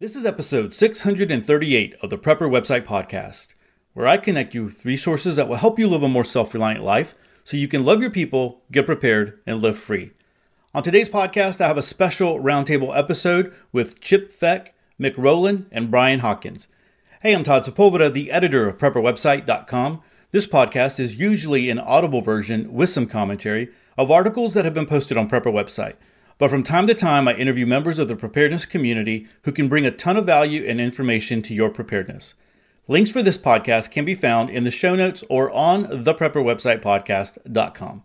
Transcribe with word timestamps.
This 0.00 0.14
is 0.14 0.24
episode 0.24 0.76
638 0.76 1.96
of 2.00 2.08
the 2.08 2.18
Prepper 2.18 2.48
Website 2.48 2.84
Podcast, 2.84 3.54
where 3.94 4.06
I 4.06 4.16
connect 4.16 4.54
you 4.54 4.66
with 4.66 4.84
resources 4.84 5.34
that 5.34 5.48
will 5.48 5.56
help 5.56 5.76
you 5.76 5.88
live 5.88 6.04
a 6.04 6.08
more 6.08 6.22
self 6.22 6.54
reliant 6.54 6.84
life 6.84 7.16
so 7.42 7.56
you 7.56 7.66
can 7.66 7.84
love 7.84 8.00
your 8.00 8.12
people, 8.12 8.62
get 8.70 8.86
prepared, 8.86 9.40
and 9.44 9.60
live 9.60 9.76
free. 9.76 10.12
On 10.72 10.84
today's 10.84 11.08
podcast, 11.08 11.60
I 11.60 11.66
have 11.66 11.76
a 11.76 11.82
special 11.82 12.38
roundtable 12.38 12.96
episode 12.96 13.52
with 13.72 14.00
Chip 14.00 14.30
Feck, 14.30 14.72
Mic 15.00 15.18
Roland, 15.18 15.66
and 15.72 15.90
Brian 15.90 16.20
Hawkins. 16.20 16.68
Hey, 17.20 17.34
I'm 17.34 17.42
Todd 17.42 17.64
Sepulveda, 17.64 18.12
the 18.12 18.30
editor 18.30 18.68
of 18.68 18.78
PrepperWebsite.com. 18.78 20.00
This 20.30 20.46
podcast 20.46 21.00
is 21.00 21.16
usually 21.16 21.70
an 21.70 21.80
audible 21.80 22.20
version 22.20 22.72
with 22.72 22.90
some 22.90 23.06
commentary 23.06 23.70
of 23.96 24.12
articles 24.12 24.54
that 24.54 24.64
have 24.64 24.74
been 24.74 24.86
posted 24.86 25.16
on 25.16 25.28
Prepper 25.28 25.52
Website. 25.52 25.96
But 26.38 26.50
from 26.50 26.62
time 26.62 26.86
to 26.86 26.94
time, 26.94 27.26
I 27.26 27.34
interview 27.34 27.66
members 27.66 27.98
of 27.98 28.06
the 28.06 28.14
preparedness 28.14 28.64
community 28.64 29.26
who 29.42 29.50
can 29.50 29.68
bring 29.68 29.84
a 29.84 29.90
ton 29.90 30.16
of 30.16 30.24
value 30.24 30.64
and 30.64 30.80
information 30.80 31.42
to 31.42 31.52
your 31.52 31.68
preparedness. 31.68 32.34
Links 32.86 33.10
for 33.10 33.22
this 33.22 33.36
podcast 33.36 33.90
can 33.90 34.04
be 34.04 34.14
found 34.14 34.48
in 34.48 34.62
the 34.62 34.70
show 34.70 34.94
notes 34.94 35.24
or 35.28 35.50
on 35.50 35.86
theprepperwebsitepodcast.com. 35.86 38.04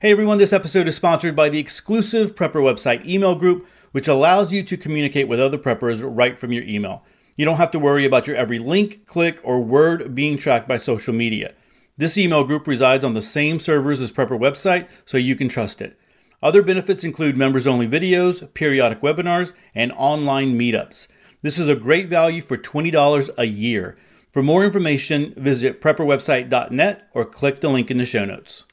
Hey 0.00 0.10
everyone, 0.10 0.38
this 0.38 0.52
episode 0.52 0.88
is 0.88 0.96
sponsored 0.96 1.36
by 1.36 1.48
the 1.48 1.58
exclusive 1.58 2.36
Prepper 2.36 2.62
Website 2.62 3.04
email 3.04 3.34
group, 3.34 3.66
which 3.90 4.08
allows 4.08 4.52
you 4.52 4.62
to 4.62 4.76
communicate 4.76 5.26
with 5.26 5.40
other 5.40 5.58
preppers 5.58 6.00
right 6.02 6.38
from 6.38 6.52
your 6.52 6.64
email. 6.64 7.04
You 7.36 7.44
don't 7.44 7.56
have 7.56 7.72
to 7.72 7.78
worry 7.78 8.04
about 8.04 8.26
your 8.26 8.36
every 8.36 8.58
link, 8.60 9.04
click, 9.04 9.40
or 9.42 9.60
word 9.60 10.14
being 10.14 10.38
tracked 10.38 10.68
by 10.68 10.78
social 10.78 11.12
media. 11.12 11.54
This 11.96 12.16
email 12.16 12.44
group 12.44 12.66
resides 12.66 13.04
on 13.04 13.14
the 13.14 13.22
same 13.22 13.60
servers 13.60 14.00
as 14.00 14.12
Prepper 14.12 14.38
Website, 14.38 14.88
so 15.04 15.18
you 15.18 15.36
can 15.36 15.48
trust 15.48 15.82
it. 15.82 15.98
Other 16.42 16.62
benefits 16.62 17.04
include 17.04 17.36
members 17.36 17.66
only 17.66 17.86
videos, 17.86 18.52
periodic 18.52 19.00
webinars, 19.00 19.52
and 19.74 19.92
online 19.92 20.58
meetups. 20.58 21.06
This 21.42 21.58
is 21.58 21.68
a 21.68 21.76
great 21.76 22.08
value 22.08 22.42
for 22.42 22.58
$20 22.58 23.30
a 23.38 23.44
year. 23.46 23.96
For 24.32 24.42
more 24.42 24.64
information, 24.64 25.34
visit 25.36 25.80
prepperwebsite.net 25.80 27.08
or 27.12 27.24
click 27.24 27.60
the 27.60 27.68
link 27.68 27.90
in 27.90 27.98
the 27.98 28.06
show 28.06 28.24
notes. 28.24 28.64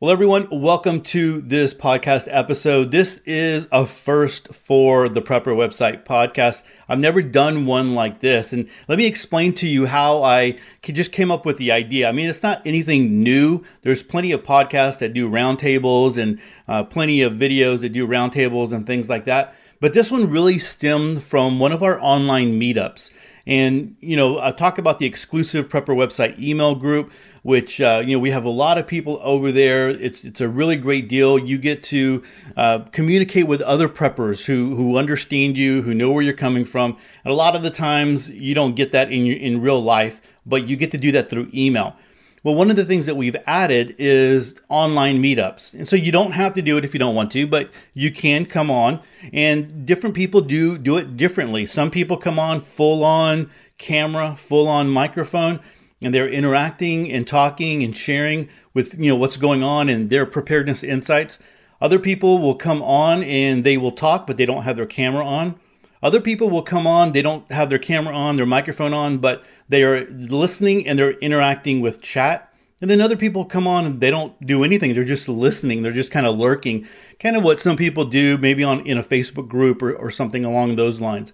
Well, 0.00 0.12
everyone, 0.12 0.46
welcome 0.52 1.00
to 1.00 1.40
this 1.40 1.74
podcast 1.74 2.28
episode. 2.30 2.92
This 2.92 3.18
is 3.26 3.66
a 3.72 3.84
first 3.84 4.54
for 4.54 5.08
the 5.08 5.20
Prepper 5.20 5.56
Website 5.56 6.04
podcast. 6.04 6.62
I've 6.88 7.00
never 7.00 7.20
done 7.20 7.66
one 7.66 7.96
like 7.96 8.20
this. 8.20 8.52
And 8.52 8.68
let 8.86 8.96
me 8.96 9.06
explain 9.06 9.54
to 9.54 9.66
you 9.66 9.86
how 9.86 10.22
I 10.22 10.56
just 10.84 11.10
came 11.10 11.32
up 11.32 11.44
with 11.44 11.58
the 11.58 11.72
idea. 11.72 12.08
I 12.08 12.12
mean, 12.12 12.28
it's 12.28 12.44
not 12.44 12.64
anything 12.64 13.24
new. 13.24 13.64
There's 13.82 14.04
plenty 14.04 14.30
of 14.30 14.44
podcasts 14.44 15.00
that 15.00 15.14
do 15.14 15.28
roundtables 15.28 16.16
and 16.16 16.40
uh, 16.68 16.84
plenty 16.84 17.22
of 17.22 17.32
videos 17.32 17.80
that 17.80 17.88
do 17.88 18.06
roundtables 18.06 18.72
and 18.72 18.86
things 18.86 19.08
like 19.08 19.24
that. 19.24 19.52
But 19.80 19.94
this 19.94 20.12
one 20.12 20.30
really 20.30 20.60
stemmed 20.60 21.24
from 21.24 21.58
one 21.58 21.72
of 21.72 21.82
our 21.82 22.00
online 22.00 22.60
meetups. 22.60 23.10
And, 23.48 23.96
you 23.98 24.14
know, 24.14 24.38
I 24.38 24.52
talk 24.52 24.78
about 24.78 25.00
the 25.00 25.06
exclusive 25.06 25.68
Prepper 25.68 25.96
Website 25.96 26.38
email 26.38 26.76
group 26.76 27.10
which 27.48 27.80
uh, 27.80 28.02
you 28.04 28.14
know 28.14 28.18
we 28.18 28.30
have 28.30 28.44
a 28.44 28.50
lot 28.50 28.76
of 28.76 28.86
people 28.86 29.18
over 29.22 29.50
there. 29.50 29.88
It's 29.88 30.22
it's 30.22 30.42
a 30.42 30.48
really 30.48 30.76
great 30.76 31.08
deal. 31.08 31.38
You 31.38 31.56
get 31.56 31.82
to 31.84 32.22
uh, 32.58 32.80
communicate 32.92 33.46
with 33.46 33.62
other 33.62 33.88
preppers 33.88 34.44
who 34.44 34.76
who 34.76 34.98
understand 34.98 35.56
you, 35.56 35.80
who 35.80 35.94
know 35.94 36.10
where 36.10 36.22
you're 36.22 36.34
coming 36.34 36.66
from. 36.66 36.98
And 37.24 37.32
a 37.32 37.36
lot 37.36 37.56
of 37.56 37.62
the 37.62 37.70
times 37.70 38.28
you 38.28 38.54
don't 38.54 38.74
get 38.74 38.92
that 38.92 39.10
in 39.10 39.24
your, 39.24 39.38
in 39.38 39.62
real 39.62 39.80
life, 39.80 40.20
but 40.44 40.68
you 40.68 40.76
get 40.76 40.90
to 40.90 40.98
do 40.98 41.10
that 41.12 41.30
through 41.30 41.48
email. 41.54 41.96
Well, 42.44 42.54
one 42.54 42.70
of 42.70 42.76
the 42.76 42.84
things 42.84 43.06
that 43.06 43.16
we've 43.16 43.36
added 43.46 43.94
is 43.98 44.54
online 44.68 45.22
meetups. 45.22 45.74
And 45.74 45.88
so 45.88 45.96
you 45.96 46.12
don't 46.12 46.32
have 46.32 46.54
to 46.54 46.62
do 46.62 46.76
it 46.76 46.84
if 46.84 46.94
you 46.94 47.00
don't 47.00 47.14
want 47.14 47.32
to, 47.32 47.46
but 47.46 47.70
you 47.94 48.10
can 48.12 48.46
come 48.46 48.70
on 48.70 49.00
and 49.32 49.84
different 49.84 50.14
people 50.14 50.40
do 50.40 50.78
do 50.78 50.96
it 50.96 51.16
differently. 51.16 51.66
Some 51.66 51.90
people 51.90 52.16
come 52.16 52.38
on 52.38 52.60
full 52.60 53.04
on 53.04 53.50
camera, 53.76 54.34
full 54.36 54.68
on 54.68 54.88
microphone 54.88 55.60
and 56.00 56.14
they're 56.14 56.28
interacting 56.28 57.10
and 57.10 57.26
talking 57.26 57.82
and 57.82 57.96
sharing 57.96 58.48
with 58.74 58.98
you 58.98 59.10
know 59.10 59.16
what's 59.16 59.36
going 59.36 59.62
on 59.62 59.88
and 59.88 60.10
their 60.10 60.26
preparedness 60.26 60.84
insights. 60.84 61.38
Other 61.80 61.98
people 61.98 62.38
will 62.38 62.54
come 62.54 62.82
on 62.82 63.22
and 63.22 63.62
they 63.64 63.76
will 63.76 63.92
talk, 63.92 64.26
but 64.26 64.36
they 64.36 64.46
don't 64.46 64.62
have 64.62 64.76
their 64.76 64.86
camera 64.86 65.24
on. 65.24 65.58
Other 66.02 66.20
people 66.20 66.48
will 66.48 66.62
come 66.62 66.86
on, 66.86 67.12
they 67.12 67.22
don't 67.22 67.50
have 67.50 67.70
their 67.70 67.78
camera 67.78 68.14
on, 68.14 68.36
their 68.36 68.46
microphone 68.46 68.94
on, 68.94 69.18
but 69.18 69.44
they 69.68 69.82
are 69.82 70.06
listening 70.10 70.86
and 70.86 70.98
they're 70.98 71.18
interacting 71.18 71.80
with 71.80 72.00
chat. 72.00 72.52
And 72.80 72.88
then 72.88 73.00
other 73.00 73.16
people 73.16 73.44
come 73.44 73.66
on 73.66 73.84
and 73.84 74.00
they 74.00 74.10
don't 74.10 74.46
do 74.46 74.62
anything. 74.62 74.94
They're 74.94 75.02
just 75.02 75.28
listening. 75.28 75.82
They're 75.82 75.92
just 75.92 76.12
kind 76.12 76.26
of 76.26 76.38
lurking, 76.38 76.86
kind 77.18 77.36
of 77.36 77.42
what 77.42 77.60
some 77.60 77.76
people 77.76 78.04
do 78.04 78.38
maybe 78.38 78.62
on 78.62 78.86
in 78.86 78.98
a 78.98 79.02
Facebook 79.02 79.48
group 79.48 79.82
or, 79.82 79.92
or 79.92 80.10
something 80.10 80.44
along 80.44 80.76
those 80.76 81.00
lines. 81.00 81.32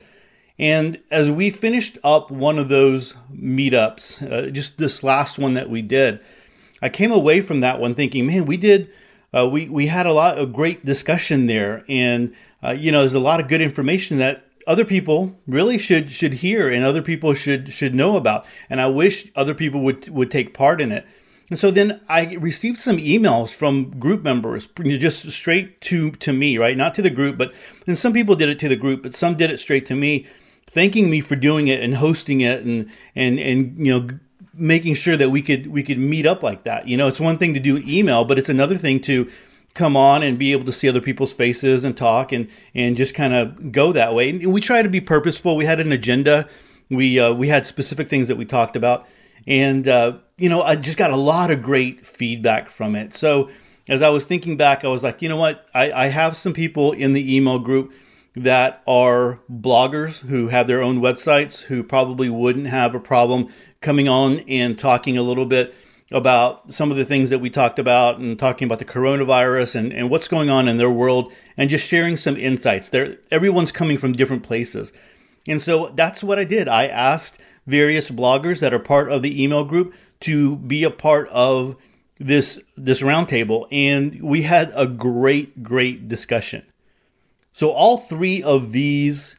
And 0.58 1.00
as 1.10 1.30
we 1.30 1.50
finished 1.50 1.98
up 2.04 2.30
one 2.30 2.58
of 2.58 2.68
those 2.68 3.14
meetups, 3.32 4.30
uh, 4.30 4.50
just 4.50 4.78
this 4.78 5.02
last 5.02 5.38
one 5.38 5.54
that 5.54 5.68
we 5.68 5.82
did, 5.82 6.20
I 6.80 6.88
came 6.88 7.12
away 7.12 7.40
from 7.40 7.60
that 7.60 7.80
one 7.80 7.94
thinking, 7.94 8.26
man, 8.26 8.46
we 8.46 8.56
did, 8.56 8.90
uh, 9.32 9.48
we 9.48 9.68
we 9.68 9.88
had 9.88 10.06
a 10.06 10.12
lot 10.12 10.38
of 10.38 10.52
great 10.52 10.84
discussion 10.84 11.46
there, 11.46 11.84
and 11.88 12.34
uh, 12.62 12.70
you 12.70 12.92
know, 12.92 13.00
there's 13.00 13.14
a 13.14 13.18
lot 13.20 13.40
of 13.40 13.48
good 13.48 13.60
information 13.60 14.18
that 14.18 14.43
other 14.66 14.84
people 14.84 15.36
really 15.46 15.78
should 15.78 16.10
should 16.10 16.34
hear 16.34 16.68
and 16.70 16.84
other 16.84 17.02
people 17.02 17.34
should 17.34 17.72
should 17.72 17.94
know 17.94 18.16
about. 18.16 18.46
And 18.68 18.80
I 18.80 18.86
wish 18.86 19.30
other 19.36 19.54
people 19.54 19.80
would 19.80 20.08
would 20.08 20.30
take 20.30 20.54
part 20.54 20.80
in 20.80 20.92
it. 20.92 21.06
And 21.50 21.58
so 21.58 21.70
then 21.70 22.00
I 22.08 22.34
received 22.36 22.80
some 22.80 22.96
emails 22.96 23.50
from 23.50 23.98
group 24.00 24.22
members, 24.22 24.66
just 24.98 25.30
straight 25.30 25.80
to 25.82 26.12
to 26.12 26.32
me, 26.32 26.58
right? 26.58 26.76
Not 26.76 26.94
to 26.96 27.02
the 27.02 27.10
group, 27.10 27.36
but 27.36 27.52
and 27.86 27.98
some 27.98 28.12
people 28.12 28.34
did 28.34 28.48
it 28.48 28.58
to 28.60 28.68
the 28.68 28.76
group, 28.76 29.02
but 29.02 29.14
some 29.14 29.36
did 29.36 29.50
it 29.50 29.58
straight 29.58 29.86
to 29.86 29.94
me 29.94 30.26
thanking 30.66 31.10
me 31.10 31.20
for 31.20 31.36
doing 31.36 31.68
it 31.68 31.82
and 31.82 31.94
hosting 31.96 32.40
it 32.40 32.64
and 32.64 32.90
and 33.14 33.38
and 33.38 33.86
you 33.86 33.92
know 33.92 34.08
making 34.52 34.94
sure 34.94 35.16
that 35.16 35.30
we 35.30 35.42
could 35.42 35.66
we 35.68 35.82
could 35.82 35.98
meet 35.98 36.26
up 36.26 36.42
like 36.42 36.64
that. 36.64 36.88
You 36.88 36.96
know, 36.96 37.08
it's 37.08 37.20
one 37.20 37.38
thing 37.38 37.54
to 37.54 37.60
do 37.60 37.76
an 37.76 37.88
email, 37.88 38.24
but 38.24 38.38
it's 38.38 38.48
another 38.48 38.76
thing 38.76 39.00
to 39.02 39.30
come 39.74 39.96
on 39.96 40.22
and 40.22 40.38
be 40.38 40.52
able 40.52 40.64
to 40.64 40.72
see 40.72 40.88
other 40.88 41.00
people's 41.00 41.32
faces 41.32 41.84
and 41.84 41.96
talk 41.96 42.32
and 42.32 42.48
and 42.74 42.96
just 42.96 43.14
kind 43.14 43.34
of 43.34 43.72
go 43.72 43.92
that 43.92 44.14
way. 44.14 44.30
And 44.30 44.52
we 44.52 44.60
try 44.60 44.82
to 44.82 44.88
be 44.88 45.00
purposeful. 45.00 45.56
We 45.56 45.64
had 45.64 45.80
an 45.80 45.92
agenda. 45.92 46.48
We 46.88 47.18
uh, 47.18 47.34
we 47.34 47.48
had 47.48 47.66
specific 47.66 48.08
things 48.08 48.28
that 48.28 48.36
we 48.36 48.44
talked 48.44 48.76
about, 48.76 49.06
and 49.46 49.86
uh, 49.86 50.18
you 50.38 50.48
know, 50.48 50.62
I 50.62 50.76
just 50.76 50.96
got 50.96 51.10
a 51.10 51.16
lot 51.16 51.50
of 51.50 51.62
great 51.62 52.06
feedback 52.06 52.70
from 52.70 52.96
it. 52.96 53.14
So 53.14 53.50
as 53.88 54.02
I 54.02 54.08
was 54.08 54.24
thinking 54.24 54.56
back, 54.56 54.84
I 54.84 54.88
was 54.88 55.02
like, 55.02 55.22
you 55.22 55.28
know 55.28 55.36
what, 55.36 55.66
I, 55.74 55.92
I 55.92 56.06
have 56.06 56.36
some 56.36 56.52
people 56.52 56.92
in 56.92 57.12
the 57.12 57.36
email 57.36 57.58
group 57.58 57.92
that 58.34 58.82
are 58.86 59.40
bloggers 59.50 60.26
who 60.26 60.48
have 60.48 60.66
their 60.66 60.82
own 60.82 61.00
websites 61.00 61.64
who 61.64 61.82
probably 61.82 62.28
wouldn't 62.28 62.66
have 62.66 62.94
a 62.94 63.00
problem 63.00 63.48
coming 63.80 64.08
on 64.08 64.40
and 64.40 64.78
talking 64.78 65.16
a 65.16 65.22
little 65.22 65.46
bit 65.46 65.74
about 66.10 66.72
some 66.72 66.90
of 66.90 66.96
the 66.96 67.04
things 67.04 67.30
that 67.30 67.38
we 67.38 67.50
talked 67.50 67.78
about 67.78 68.18
and 68.18 68.38
talking 68.38 68.66
about 68.66 68.78
the 68.78 68.84
coronavirus 68.84 69.74
and, 69.74 69.92
and 69.92 70.10
what's 70.10 70.28
going 70.28 70.50
on 70.50 70.68
in 70.68 70.76
their 70.76 70.90
world 70.90 71.32
and 71.56 71.70
just 71.70 71.86
sharing 71.86 72.16
some 72.16 72.36
insights. 72.36 72.88
There 72.88 73.16
everyone's 73.30 73.72
coming 73.72 73.98
from 73.98 74.12
different 74.12 74.42
places. 74.42 74.92
And 75.48 75.60
so 75.60 75.88
that's 75.94 76.22
what 76.22 76.38
I 76.38 76.44
did. 76.44 76.68
I 76.68 76.86
asked 76.86 77.38
various 77.66 78.10
bloggers 78.10 78.60
that 78.60 78.74
are 78.74 78.78
part 78.78 79.10
of 79.10 79.22
the 79.22 79.42
email 79.42 79.64
group 79.64 79.94
to 80.20 80.56
be 80.56 80.84
a 80.84 80.90
part 80.90 81.28
of 81.28 81.76
this 82.18 82.60
this 82.76 83.00
roundtable 83.00 83.66
and 83.72 84.22
we 84.22 84.42
had 84.42 84.72
a 84.74 84.86
great 84.86 85.62
great 85.62 86.08
discussion. 86.08 86.64
So 87.52 87.70
all 87.70 87.98
three 87.98 88.42
of 88.42 88.72
these 88.72 89.36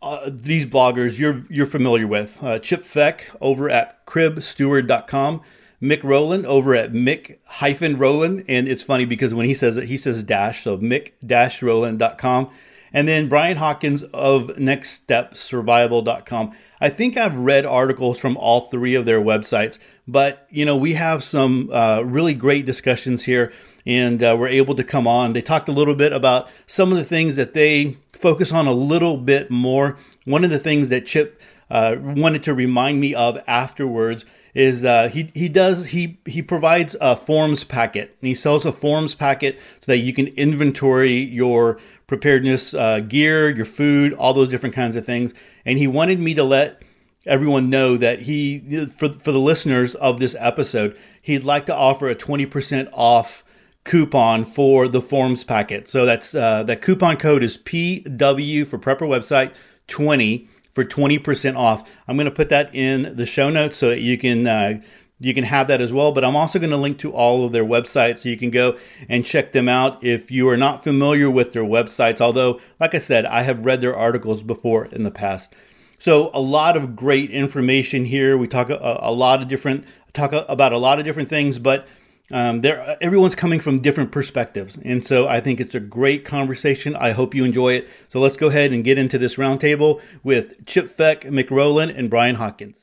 uh, 0.00 0.30
these 0.32 0.66
bloggers 0.66 1.18
you're 1.18 1.44
you're 1.48 1.66
familiar 1.66 2.06
with 2.06 2.42
uh, 2.42 2.58
Chip 2.58 2.84
Feck 2.84 3.30
over 3.40 3.68
at 3.68 4.04
cribsteward.com, 4.06 5.42
Mic 5.84 6.04
Roland 6.04 6.46
over 6.46 6.76
at 6.76 6.94
Mic 6.94 7.40
hyphen 7.44 7.98
Roland, 7.98 8.44
and 8.46 8.68
it's 8.68 8.84
funny 8.84 9.04
because 9.04 9.34
when 9.34 9.46
he 9.46 9.54
says 9.54 9.76
it, 9.76 9.88
he 9.88 9.96
says 9.96 10.22
dash, 10.22 10.62
so 10.62 10.76
Mic 10.76 11.16
dash 11.26 11.60
Roland.com, 11.60 12.50
and 12.92 13.08
then 13.08 13.28
Brian 13.28 13.56
Hawkins 13.56 14.04
of 14.14 14.42
NextStepSurvival.com. 14.50 16.52
I 16.80 16.88
think 16.88 17.16
I've 17.16 17.36
read 17.36 17.66
articles 17.66 18.16
from 18.16 18.36
all 18.36 18.60
three 18.60 18.94
of 18.94 19.06
their 19.06 19.20
websites, 19.20 19.80
but 20.06 20.46
you 20.50 20.64
know 20.64 20.76
we 20.76 20.92
have 20.92 21.24
some 21.24 21.68
uh, 21.72 22.02
really 22.02 22.34
great 22.34 22.64
discussions 22.64 23.24
here 23.24 23.52
and 23.84 24.22
uh, 24.22 24.36
were 24.38 24.46
able 24.46 24.76
to 24.76 24.84
come 24.84 25.08
on. 25.08 25.32
They 25.32 25.42
talked 25.42 25.68
a 25.68 25.72
little 25.72 25.96
bit 25.96 26.12
about 26.12 26.48
some 26.64 26.92
of 26.92 26.98
the 26.98 27.04
things 27.04 27.34
that 27.34 27.54
they 27.54 27.96
focus 28.12 28.52
on 28.52 28.68
a 28.68 28.72
little 28.72 29.16
bit 29.16 29.50
more. 29.50 29.98
One 30.26 30.44
of 30.44 30.50
the 30.50 30.60
things 30.60 30.90
that 30.90 31.06
Chip 31.06 31.42
uh, 31.68 31.96
wanted 31.98 32.44
to 32.44 32.54
remind 32.54 33.00
me 33.00 33.16
of 33.16 33.42
afterwards 33.48 34.24
is 34.54 34.84
uh, 34.84 35.08
he 35.08 35.30
he 35.34 35.48
does 35.48 35.86
he 35.86 36.18
he 36.26 36.42
provides 36.42 36.94
a 37.00 37.16
forms 37.16 37.64
packet 37.64 38.16
and 38.20 38.28
he 38.28 38.34
sells 38.34 38.66
a 38.66 38.72
forms 38.72 39.14
packet 39.14 39.58
so 39.80 39.86
that 39.86 39.98
you 39.98 40.12
can 40.12 40.28
inventory 40.28 41.12
your 41.12 41.78
preparedness 42.06 42.74
uh, 42.74 43.00
gear, 43.00 43.48
your 43.48 43.64
food, 43.64 44.12
all 44.14 44.34
those 44.34 44.48
different 44.48 44.74
kinds 44.74 44.96
of 44.96 45.06
things. 45.06 45.32
And 45.64 45.78
he 45.78 45.86
wanted 45.86 46.20
me 46.20 46.34
to 46.34 46.44
let 46.44 46.82
everyone 47.24 47.70
know 47.70 47.96
that 47.96 48.22
he 48.22 48.86
for 48.86 49.08
for 49.08 49.32
the 49.32 49.40
listeners 49.40 49.94
of 49.94 50.20
this 50.20 50.36
episode, 50.38 50.98
he'd 51.22 51.44
like 51.44 51.66
to 51.66 51.74
offer 51.74 52.08
a 52.08 52.14
twenty 52.14 52.44
percent 52.44 52.90
off 52.92 53.44
coupon 53.84 54.44
for 54.44 54.86
the 54.86 55.00
forms 55.00 55.44
packet. 55.44 55.88
So 55.88 56.04
that's 56.04 56.34
uh, 56.34 56.62
that 56.64 56.82
coupon 56.82 57.16
code 57.16 57.42
is 57.42 57.56
PW 57.56 58.66
for 58.66 58.78
Prepper 58.78 59.08
website 59.08 59.52
20 59.88 60.48
for 60.72 60.84
20% 60.84 61.56
off. 61.56 61.88
I'm 62.08 62.16
going 62.16 62.26
to 62.26 62.30
put 62.30 62.48
that 62.48 62.74
in 62.74 63.16
the 63.16 63.26
show 63.26 63.50
notes 63.50 63.78
so 63.78 63.88
that 63.90 64.00
you 64.00 64.18
can 64.18 64.46
uh, 64.46 64.80
you 65.18 65.34
can 65.34 65.44
have 65.44 65.68
that 65.68 65.80
as 65.80 65.92
well. 65.92 66.12
But 66.12 66.24
I'm 66.24 66.34
also 66.34 66.58
going 66.58 66.70
to 66.70 66.76
link 66.76 66.98
to 66.98 67.12
all 67.12 67.44
of 67.44 67.52
their 67.52 67.64
websites 67.64 68.18
so 68.18 68.28
you 68.28 68.36
can 68.36 68.50
go 68.50 68.76
and 69.08 69.24
check 69.24 69.52
them 69.52 69.68
out 69.68 70.02
if 70.02 70.30
you 70.30 70.48
are 70.48 70.56
not 70.56 70.82
familiar 70.82 71.30
with 71.30 71.52
their 71.52 71.62
websites. 71.62 72.20
Although, 72.20 72.60
like 72.80 72.94
I 72.94 72.98
said, 72.98 73.24
I 73.26 73.42
have 73.42 73.64
read 73.64 73.80
their 73.80 73.96
articles 73.96 74.42
before 74.42 74.86
in 74.86 75.04
the 75.04 75.10
past. 75.10 75.54
So 75.98 76.32
a 76.34 76.40
lot 76.40 76.76
of 76.76 76.96
great 76.96 77.30
information 77.30 78.04
here. 78.04 78.36
We 78.36 78.48
talk 78.48 78.70
a, 78.70 78.98
a 79.00 79.12
lot 79.12 79.40
of 79.40 79.48
different 79.48 79.84
talk 80.12 80.32
about 80.32 80.72
a 80.72 80.78
lot 80.78 80.98
of 80.98 81.04
different 81.04 81.28
things, 81.28 81.58
but 81.58 81.86
um, 82.30 82.60
there 82.60 82.96
everyone's 83.00 83.34
coming 83.34 83.60
from 83.60 83.80
different 83.80 84.12
perspectives, 84.12 84.78
and 84.84 85.04
so 85.04 85.28
I 85.28 85.40
think 85.40 85.60
it's 85.60 85.74
a 85.74 85.80
great 85.80 86.24
conversation. 86.24 86.96
I 86.96 87.12
hope 87.12 87.34
you 87.34 87.44
enjoy 87.44 87.74
it. 87.74 87.88
So 88.08 88.20
let's 88.20 88.36
go 88.36 88.48
ahead 88.48 88.72
and 88.72 88.84
get 88.84 88.98
into 88.98 89.18
this 89.18 89.36
roundtable 89.36 90.00
with 90.22 90.64
Chip 90.66 90.88
Feck, 90.88 91.30
Mic 91.30 91.50
Roland, 91.50 91.92
and 91.92 92.08
Brian 92.08 92.36
Hawkins. 92.36 92.76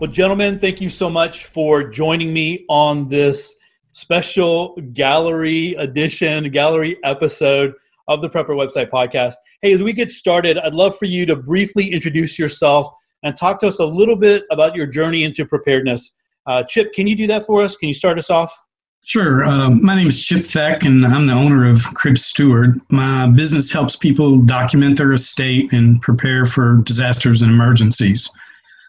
Well, 0.00 0.10
gentlemen, 0.10 0.58
thank 0.58 0.80
you 0.80 0.88
so 0.88 1.10
much 1.10 1.46
for 1.46 1.82
joining 1.90 2.32
me 2.32 2.64
on 2.68 3.08
this 3.08 3.56
special 3.92 4.76
gallery 4.92 5.74
edition, 5.74 6.48
gallery 6.50 6.98
episode 7.02 7.74
of 8.06 8.22
the 8.22 8.30
Prepper 8.30 8.50
Website 8.50 8.90
Podcast. 8.90 9.34
Hey, 9.60 9.72
as 9.72 9.82
we 9.82 9.92
get 9.92 10.12
started, 10.12 10.56
I'd 10.58 10.72
love 10.72 10.96
for 10.96 11.06
you 11.06 11.26
to 11.26 11.34
briefly 11.34 11.92
introduce 11.92 12.38
yourself 12.38 12.88
and 13.24 13.36
talk 13.36 13.58
to 13.60 13.66
us 13.66 13.80
a 13.80 13.84
little 13.84 14.16
bit 14.16 14.44
about 14.52 14.76
your 14.76 14.86
journey 14.86 15.24
into 15.24 15.44
preparedness. 15.44 16.12
Uh, 16.48 16.62
Chip, 16.62 16.94
can 16.94 17.06
you 17.06 17.14
do 17.14 17.26
that 17.26 17.44
for 17.44 17.62
us? 17.62 17.76
Can 17.76 17.88
you 17.88 17.94
start 17.94 18.18
us 18.18 18.30
off? 18.30 18.58
Sure. 19.04 19.44
Uh, 19.44 19.70
my 19.70 19.94
name 19.94 20.08
is 20.08 20.24
Chip 20.24 20.42
Feck, 20.42 20.84
and 20.84 21.04
I'm 21.06 21.26
the 21.26 21.34
owner 21.34 21.68
of 21.68 21.82
Crib 21.94 22.16
Steward. 22.16 22.80
My 22.88 23.26
business 23.26 23.70
helps 23.70 23.96
people 23.96 24.38
document 24.38 24.96
their 24.96 25.12
estate 25.12 25.70
and 25.72 26.00
prepare 26.00 26.46
for 26.46 26.78
disasters 26.84 27.42
and 27.42 27.50
emergencies. 27.50 28.30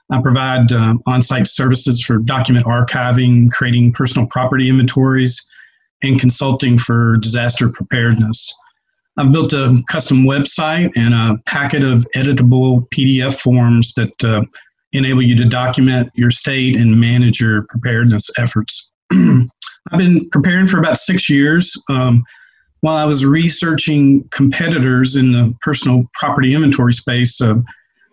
I 0.09 0.21
provide 0.21 0.71
uh, 0.71 0.95
on 1.05 1.21
site 1.21 1.47
services 1.47 2.01
for 2.01 2.17
document 2.17 2.65
archiving, 2.65 3.51
creating 3.51 3.91
personal 3.91 4.27
property 4.27 4.69
inventories, 4.69 5.39
and 6.01 6.19
consulting 6.19 6.77
for 6.77 7.17
disaster 7.17 7.69
preparedness. 7.69 8.55
I've 9.17 9.33
built 9.33 9.51
a 9.51 9.81
custom 9.89 10.23
website 10.23 10.91
and 10.95 11.13
a 11.13 11.37
packet 11.45 11.83
of 11.83 12.05
editable 12.15 12.89
PDF 12.89 13.37
forms 13.39 13.93
that 13.95 14.23
uh, 14.23 14.43
enable 14.93 15.21
you 15.21 15.35
to 15.37 15.45
document 15.45 16.11
your 16.15 16.31
state 16.31 16.75
and 16.75 16.99
manage 16.99 17.39
your 17.39 17.63
preparedness 17.63 18.29
efforts. 18.37 18.91
I've 19.11 19.97
been 19.97 20.29
preparing 20.29 20.67
for 20.67 20.79
about 20.79 20.97
six 20.97 21.29
years. 21.29 21.73
Um, 21.89 22.23
while 22.81 22.95
I 22.95 23.05
was 23.05 23.25
researching 23.25 24.27
competitors 24.29 25.15
in 25.15 25.31
the 25.31 25.53
personal 25.61 26.03
property 26.13 26.53
inventory 26.53 26.93
space, 26.93 27.41
uh, 27.41 27.55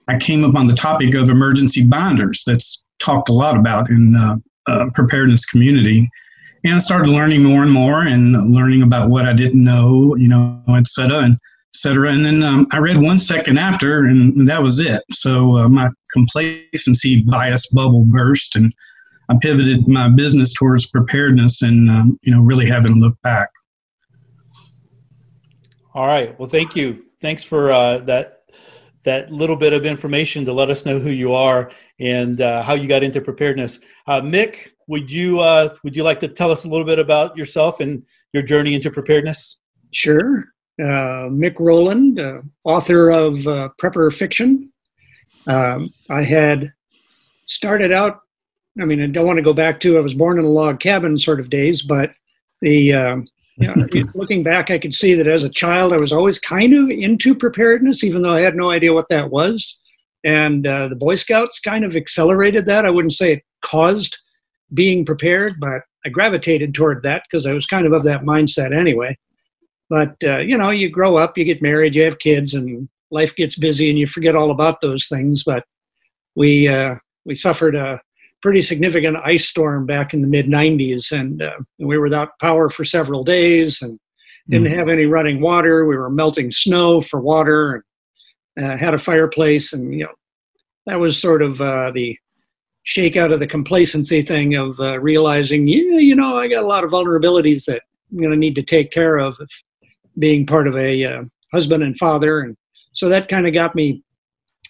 I 0.09 0.19
came 0.19 0.45
upon 0.45 0.67
the 0.67 0.75
topic 0.75 1.15
of 1.15 1.31
emergency 1.31 1.85
binders 1.85 2.43
that's 2.47 2.85
talked 2.99 3.29
a 3.29 3.33
lot 3.33 3.57
about 3.57 3.91
in 3.91 4.13
the 4.13 4.43
uh, 4.67 4.87
preparedness 4.95 5.45
community. 5.47 6.09
And 6.65 6.75
I 6.75 6.79
started 6.79 7.09
learning 7.09 7.43
more 7.43 7.63
and 7.63 7.73
more 7.73 8.03
and 8.03 8.53
learning 8.53 8.83
about 8.83 9.09
what 9.09 9.27
I 9.27 9.33
didn't 9.33 9.63
know, 9.63 10.17
you 10.17 10.29
know, 10.29 10.61
et 10.69 10.89
cetera, 10.89 11.19
and 11.19 11.39
et 11.75 11.77
cetera. 11.77 12.13
And 12.13 12.25
then 12.25 12.43
um, 12.43 12.67
I 12.73 12.79
read 12.79 13.01
one 13.01 13.19
second 13.19 13.59
after, 13.59 14.05
and 14.05 14.49
that 14.49 14.63
was 14.63 14.81
it. 14.81 15.03
So 15.13 15.57
uh, 15.57 15.69
my 15.69 15.89
complacency 16.13 17.23
bias 17.23 17.69
bubble 17.69 18.05
burst, 18.05 18.57
and 18.57 18.73
I 19.29 19.37
pivoted 19.41 19.89
my 19.89 20.09
business 20.09 20.55
towards 20.55 20.87
preparedness 20.87 21.63
and, 21.63 21.91
um, 21.91 22.19
you 22.23 22.33
know, 22.33 22.41
really 22.41 22.67
haven't 22.67 23.01
looked 23.01 23.21
back. 23.23 23.49
All 25.95 26.07
right. 26.07 26.39
Well, 26.39 26.49
thank 26.49 26.77
you. 26.77 27.05
Thanks 27.21 27.43
for 27.43 27.73
uh, 27.73 27.99
that 27.99 28.33
that 29.05 29.31
little 29.31 29.57
bit 29.57 29.73
of 29.73 29.87
information 29.87 30.45
to 30.45 30.53
let 30.53 30.69
us 30.69 30.85
know 30.85 30.99
who 30.99 31.11
you 31.11 31.33
are 31.33 31.71
and 32.01 32.41
uh, 32.41 32.63
how 32.63 32.75
you 32.75 32.89
got 32.89 33.03
into 33.05 33.21
preparedness. 33.21 33.79
Uh, 34.07 34.21
Mic, 34.21 34.75
would 34.89 35.11
you 35.11 35.41
uh, 35.41 35.75
would 35.83 35.97
you 35.97 36.03
like 36.03 36.21
to 36.21 36.29
tell 36.29 36.51
us 36.51 36.65
a 36.65 36.69
little 36.69 36.85
bit 36.85 36.99
about 36.99 37.37
yourself 37.37 37.81
and 37.81 38.03
your 38.33 38.43
journey 38.43 38.75
into 38.75 38.91
preparedness? 38.91 39.59
Sure. 39.93 40.45
Uh, 40.83 41.29
Mic 41.31 41.59
Roland, 41.59 42.21
uh, 42.21 42.41
author 42.65 43.11
of 43.11 43.47
uh, 43.47 43.71
Prepper 43.81 44.13
Fiction. 44.13 44.71
Um, 45.47 45.91
I 46.11 46.23
had 46.23 46.73
started 47.47 47.93
out. 47.93 48.21
I 48.81 48.85
mean, 48.85 49.01
I 49.01 49.07
don't 49.07 49.27
want 49.27 49.39
to 49.39 49.43
go 49.43 49.55
back 49.55 49.81
to 49.81 49.97
I 49.97 50.01
was 50.01 50.15
born 50.15 50.39
in 50.39 50.45
a 50.45 50.49
log 50.49 50.81
cabin 50.81 51.19
sort 51.19 51.41
of 51.41 51.49
days, 51.49 51.83
but 51.83 52.11
the 52.61 52.93
um, 52.93 53.27
you 53.57 53.75
know, 53.75 53.87
looking 54.15 54.43
back, 54.43 54.71
I 54.71 54.79
could 54.79 54.95
see 54.95 55.15
that 55.15 55.27
as 55.27 55.45
a 55.45 55.49
child, 55.49 55.93
I 55.93 55.97
was 55.97 56.13
always 56.13 56.39
kind 56.39 56.75
of 56.75 56.91
into 56.91 57.35
preparedness, 57.35 58.05
even 58.05 58.23
though 58.23 58.35
I 58.35 58.41
had 58.41 58.55
no 58.55 58.71
idea 58.71 58.93
what 58.93 59.09
that 59.09 59.31
was. 59.31 59.79
And 60.25 60.67
uh, 60.67 60.89
the 60.89 60.97
Boy 60.97 61.15
Scouts 61.15 61.61
kind 61.61 61.85
of 61.85 61.97
accelerated 61.97 62.67
that. 62.67 62.85
I 62.85 62.91
wouldn't 62.91 63.15
say 63.15 63.35
it 63.35 63.43
caused 63.65 64.19
being 64.75 65.05
prepared, 65.05 65.55
but 65.61 65.83
I 66.05 66.09
gravitated 66.09 66.75
toward 66.75 67.03
that 67.05 67.23
because 67.31 67.47
I 67.47 67.53
was 67.53 67.67
kind 67.67 67.87
of 67.87 67.93
of 67.93 68.05
that 68.05 68.23
mindset 68.23 68.77
anyway. 68.77 69.17
But 69.89 70.17
uh, 70.25 70.39
you 70.39 70.57
know, 70.57 70.71
you 70.71 70.91
grow 70.91 71.17
up, 71.17 71.39
you 71.39 71.45
get 71.45 71.63
married, 71.63 71.95
you 71.95 72.03
have 72.03 72.19
kids, 72.19 72.55
and 72.55 72.89
life 73.11 73.35
gets 73.37 73.57
busy, 73.57 73.89
and 73.89 73.99
you 73.99 74.07
forget 74.07 74.35
all 74.35 74.51
about 74.51 74.81
those 74.81 75.07
things. 75.07 75.45
But 75.45 75.65
we 76.35 76.69
uh, 76.69 76.97
we 77.25 77.35
suffered 77.35 77.75
a 77.75 78.01
pretty 78.43 78.63
significant 78.63 79.17
ice 79.25 79.49
storm 79.49 79.87
back 79.87 80.13
in 80.15 80.23
the 80.23 80.29
mid 80.29 80.47
90s, 80.47 81.11
and, 81.11 81.43
uh, 81.43 81.57
we 81.79 81.97
were 81.97 82.05
without 82.05 82.39
power 82.41 82.71
for 82.71 82.85
several 82.85 83.25
days 83.25 83.81
and 83.83 83.99
didn't 84.49 84.69
mm-hmm. 84.69 84.79
have 84.79 84.89
any 84.89 85.07
running 85.07 85.41
water. 85.41 85.87
We 85.87 85.97
were 85.97 86.11
melting 86.11 86.53
snow 86.53 87.01
for 87.01 87.21
water, 87.21 87.85
and 88.57 88.67
uh, 88.67 88.77
had 88.77 88.95
a 88.95 88.99
fireplace, 88.99 89.73
and 89.73 89.93
you 89.93 90.05
know 90.05 90.15
that 90.87 91.01
was 91.01 91.21
sort 91.21 91.43
of 91.43 91.61
uh, 91.61 91.91
the 91.93 92.17
shake 92.85 93.17
out 93.17 93.33
of 93.33 93.41
the 93.41 93.47
complacency 93.47 94.23
thing 94.23 94.55
of 94.55 94.79
uh, 94.79 94.99
realizing, 95.01 95.67
yeah, 95.67 95.99
you 95.99 96.15
know, 96.15 96.39
I 96.39 96.47
got 96.47 96.63
a 96.63 96.67
lot 96.67 96.85
of 96.85 96.91
vulnerabilities 96.91 97.65
that 97.65 97.83
I'm 98.13 98.19
going 98.19 98.31
to 98.31 98.37
need 98.37 98.55
to 98.55 98.63
take 98.63 98.93
care 98.93 99.17
of, 99.17 99.37
being 100.19 100.47
part 100.47 100.67
of 100.67 100.77
a 100.77 101.05
uh, 101.05 101.23
husband 101.53 101.83
and 101.83 101.99
father, 101.99 102.41
and 102.41 102.57
so 102.95 103.09
that 103.09 103.29
kind 103.29 103.47
of 103.47 103.55
got 103.55 103.75
me 103.75 104.03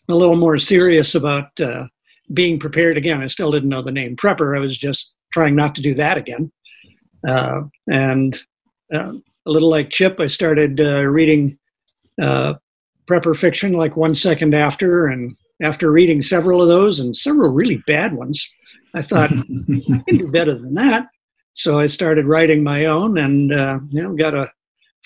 a 0.08 0.14
little 0.14 0.36
more 0.36 0.58
serious 0.58 1.14
about 1.14 1.58
uh, 1.60 1.84
being 2.32 2.58
prepared 2.58 2.96
again. 2.96 3.22
I 3.22 3.26
still 3.26 3.50
didn't 3.50 3.68
know 3.68 3.82
the 3.82 3.92
name 3.92 4.16
prepper. 4.16 4.56
I 4.56 4.60
was 4.60 4.76
just 4.76 5.14
trying 5.32 5.54
not 5.54 5.74
to 5.76 5.82
do 5.82 5.94
that 5.94 6.18
again. 6.18 6.52
Uh, 7.26 7.62
and 7.90 8.38
uh, 8.94 9.12
a 9.46 9.50
little 9.50 9.70
like 9.70 9.90
Chip, 9.90 10.20
I 10.20 10.26
started 10.26 10.80
uh, 10.80 11.02
reading 11.02 11.58
uh, 12.20 12.54
prepper 13.08 13.36
fiction 13.36 13.72
like 13.72 13.96
one 13.96 14.14
second 14.14 14.54
after. 14.54 15.06
And 15.06 15.36
after 15.62 15.90
reading 15.90 16.22
several 16.22 16.62
of 16.62 16.68
those 16.68 16.98
and 16.98 17.16
several 17.16 17.52
really 17.52 17.82
bad 17.86 18.12
ones, 18.12 18.48
I 18.94 19.02
thought 19.02 19.32
I 19.32 19.42
can 19.42 20.04
do 20.06 20.30
better 20.32 20.54
than 20.54 20.74
that. 20.74 21.06
So 21.54 21.78
I 21.78 21.86
started 21.86 22.26
writing 22.26 22.62
my 22.62 22.84
own, 22.84 23.16
and 23.16 23.50
uh, 23.50 23.78
you 23.88 24.02
know, 24.02 24.14
got 24.14 24.34
a 24.34 24.52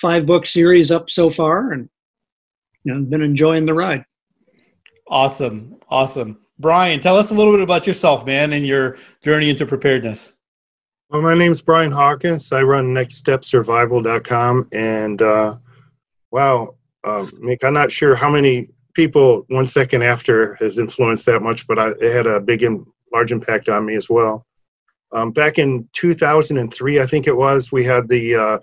five 0.00 0.26
book 0.26 0.46
series 0.46 0.90
up 0.90 1.10
so 1.10 1.30
far, 1.30 1.72
and 1.72 1.88
you 2.84 2.94
know, 2.94 3.00
been 3.02 3.22
enjoying 3.22 3.66
the 3.66 3.74
ride. 3.74 4.04
Awesome, 5.08 5.76
awesome. 5.88 6.38
Brian, 6.58 7.00
tell 7.00 7.16
us 7.16 7.30
a 7.30 7.34
little 7.34 7.54
bit 7.54 7.62
about 7.62 7.86
yourself, 7.86 8.26
man, 8.26 8.52
and 8.52 8.66
your 8.66 8.98
journey 9.24 9.48
into 9.48 9.64
preparedness. 9.64 10.34
Well, 11.08 11.22
my 11.22 11.34
name 11.34 11.50
is 11.50 11.62
Brian 11.62 11.90
Hawkins. 11.90 12.52
I 12.52 12.62
run 12.62 12.94
nextstepsurvival.com. 12.94 14.68
And 14.72 15.22
uh, 15.22 15.56
wow, 16.30 16.76
uh, 17.02 17.26
Mic, 17.40 17.64
I'm 17.64 17.74
not 17.74 17.90
sure 17.90 18.14
how 18.14 18.30
many 18.30 18.68
people 18.94 19.44
one 19.48 19.66
second 19.66 20.02
after 20.02 20.54
has 20.56 20.78
influenced 20.78 21.26
that 21.26 21.40
much, 21.40 21.66
but 21.66 21.78
I, 21.78 21.88
it 22.00 22.14
had 22.14 22.26
a 22.26 22.38
big, 22.38 22.62
and 22.62 22.86
large 23.12 23.32
impact 23.32 23.68
on 23.68 23.86
me 23.86 23.96
as 23.96 24.08
well. 24.08 24.46
Um, 25.12 25.32
back 25.32 25.58
in 25.58 25.88
2003, 25.94 27.00
I 27.00 27.06
think 27.06 27.26
it 27.26 27.36
was, 27.36 27.72
we 27.72 27.84
had 27.84 28.06
the, 28.08 28.36
uh, 28.36 28.58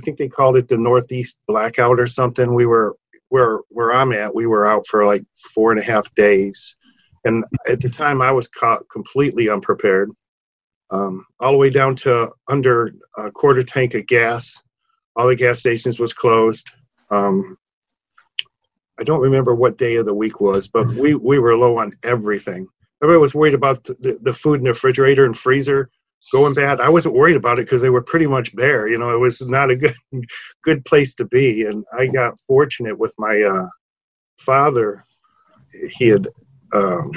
I 0.00 0.04
think 0.04 0.18
they 0.18 0.28
called 0.28 0.56
it 0.56 0.68
the 0.68 0.78
Northeast 0.78 1.38
blackout 1.46 2.00
or 2.00 2.06
something. 2.06 2.54
We 2.54 2.66
were, 2.66 2.96
where, 3.28 3.60
where 3.68 3.92
I'm 3.92 4.12
at, 4.12 4.34
we 4.34 4.46
were 4.46 4.66
out 4.66 4.86
for 4.86 5.04
like 5.04 5.24
four 5.54 5.70
and 5.70 5.80
a 5.80 5.84
half 5.84 6.12
days 6.14 6.76
and 7.24 7.44
at 7.68 7.80
the 7.80 7.88
time, 7.88 8.22
I 8.22 8.32
was 8.32 8.48
caught 8.48 8.88
completely 8.88 9.50
unprepared, 9.50 10.10
um, 10.90 11.26
all 11.38 11.52
the 11.52 11.58
way 11.58 11.70
down 11.70 11.94
to 11.96 12.32
under 12.48 12.94
a 13.16 13.30
quarter 13.30 13.62
tank 13.62 13.94
of 13.94 14.06
gas. 14.06 14.62
All 15.16 15.26
the 15.26 15.36
gas 15.36 15.58
stations 15.58 16.00
was 16.00 16.14
closed. 16.14 16.70
Um, 17.10 17.58
I 18.98 19.04
don't 19.04 19.20
remember 19.20 19.54
what 19.54 19.78
day 19.78 19.96
of 19.96 20.06
the 20.06 20.14
week 20.14 20.40
was, 20.40 20.68
but 20.68 20.88
we, 20.88 21.14
we 21.14 21.38
were 21.38 21.56
low 21.56 21.78
on 21.78 21.90
everything. 22.02 22.68
Everybody 23.02 23.20
was 23.20 23.34
worried 23.34 23.54
about 23.54 23.84
the, 23.84 23.94
the, 23.94 24.18
the 24.22 24.32
food 24.32 24.58
in 24.58 24.64
the 24.64 24.70
refrigerator 24.70 25.24
and 25.24 25.36
freezer 25.36 25.90
going 26.32 26.54
bad. 26.54 26.80
I 26.80 26.88
wasn't 26.88 27.14
worried 27.14 27.36
about 27.36 27.58
it 27.58 27.66
because 27.66 27.82
they 27.82 27.90
were 27.90 28.02
pretty 28.02 28.26
much 28.26 28.54
bare. 28.54 28.88
You 28.88 28.98
know, 28.98 29.10
it 29.10 29.18
was 29.18 29.40
not 29.42 29.70
a 29.70 29.76
good 29.76 29.94
good 30.64 30.84
place 30.84 31.14
to 31.16 31.24
be. 31.24 31.64
And 31.64 31.84
I 31.98 32.06
got 32.06 32.40
fortunate 32.46 32.98
with 32.98 33.14
my 33.18 33.42
uh, 33.42 33.68
father. 34.38 35.04
He 35.96 36.08
had 36.08 36.28
um, 36.72 37.12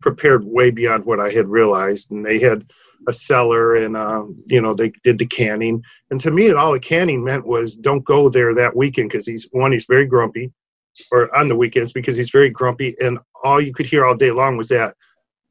prepared 0.00 0.44
way 0.44 0.70
beyond 0.70 1.04
what 1.04 1.20
I 1.20 1.30
had 1.30 1.48
realized. 1.48 2.10
And 2.10 2.24
they 2.24 2.38
had 2.38 2.70
a 3.08 3.12
cellar 3.12 3.76
and, 3.76 3.96
uh, 3.96 4.24
you 4.46 4.60
know, 4.60 4.74
they 4.74 4.92
did 5.04 5.18
the 5.18 5.26
canning. 5.26 5.82
And 6.10 6.20
to 6.20 6.30
me, 6.30 6.52
all 6.52 6.72
the 6.72 6.80
canning 6.80 7.24
meant 7.24 7.46
was 7.46 7.76
don't 7.76 8.04
go 8.04 8.28
there 8.28 8.54
that 8.54 8.76
weekend 8.76 9.10
because 9.10 9.26
he's 9.26 9.48
one, 9.52 9.72
he's 9.72 9.86
very 9.86 10.06
grumpy. 10.06 10.52
or 11.12 11.34
on 11.36 11.46
the 11.46 11.56
weekends 11.56 11.92
because 11.92 12.16
he's 12.16 12.30
very 12.30 12.50
grumpy, 12.50 12.94
and 13.00 13.18
all 13.42 13.60
you 13.60 13.72
could 13.72 13.86
hear 13.86 14.04
all 14.04 14.14
day 14.14 14.30
long 14.30 14.56
was 14.56 14.68
that, 14.68 14.94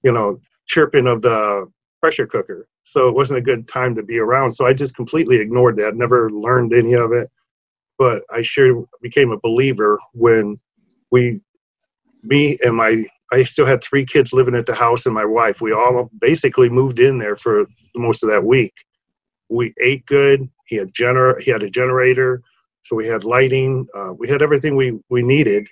you 0.04 0.12
know, 0.12 0.40
chirping 0.68 1.08
of 1.08 1.22
the 1.22 1.66
pressure 2.02 2.28
cooker. 2.28 2.68
So 2.84 3.08
it 3.08 3.16
wasn't 3.16 3.40
a 3.40 3.44
good 3.44 3.68
time 3.68 3.96
to 3.96 4.04
be 4.04 4.20
around. 4.20 4.52
So 4.52 4.66
I 4.66 4.74
just 4.74 4.96
completely 4.96 5.38
ignored 5.38 5.76
that. 5.78 5.96
Never 5.96 6.30
learned 6.32 6.74
any 6.74 6.94
of 6.94 7.12
it. 7.12 7.30
But 7.98 8.24
I 8.34 8.42
sure 8.42 8.86
became 9.02 9.32
a 9.32 9.40
believer 9.40 10.00
when 10.14 10.60
we, 11.12 11.42
me 12.24 12.58
and 12.64 12.76
my, 12.76 13.06
I 13.32 13.44
still 13.44 13.66
had 13.66 13.84
three 13.84 14.06
kids 14.06 14.34
living 14.34 14.56
at 14.56 14.66
the 14.66 14.74
house 14.76 15.06
and 15.06 15.14
my 15.14 15.26
wife. 15.26 15.62
We 15.62 15.74
all 15.74 16.10
basically 16.20 16.70
moved 16.70 17.00
in 17.00 17.18
there 17.18 17.36
for 17.36 17.66
most 17.96 18.24
of 18.24 18.30
that 18.30 18.44
week. 18.44 18.74
We 19.50 19.74
ate 19.82 20.06
good. 20.06 20.50
He 20.68 20.78
had 20.78 20.94
gener, 20.94 21.40
he 21.42 21.52
had 21.52 21.64
a 21.64 21.70
generator, 21.70 22.44
so 22.82 22.96
we 22.96 23.08
had 23.08 23.24
lighting. 23.24 23.88
Uh, 23.96 24.14
we 24.14 24.30
had 24.30 24.42
everything 24.42 24.76
we 24.76 25.00
we 25.10 25.24
needed, 25.24 25.68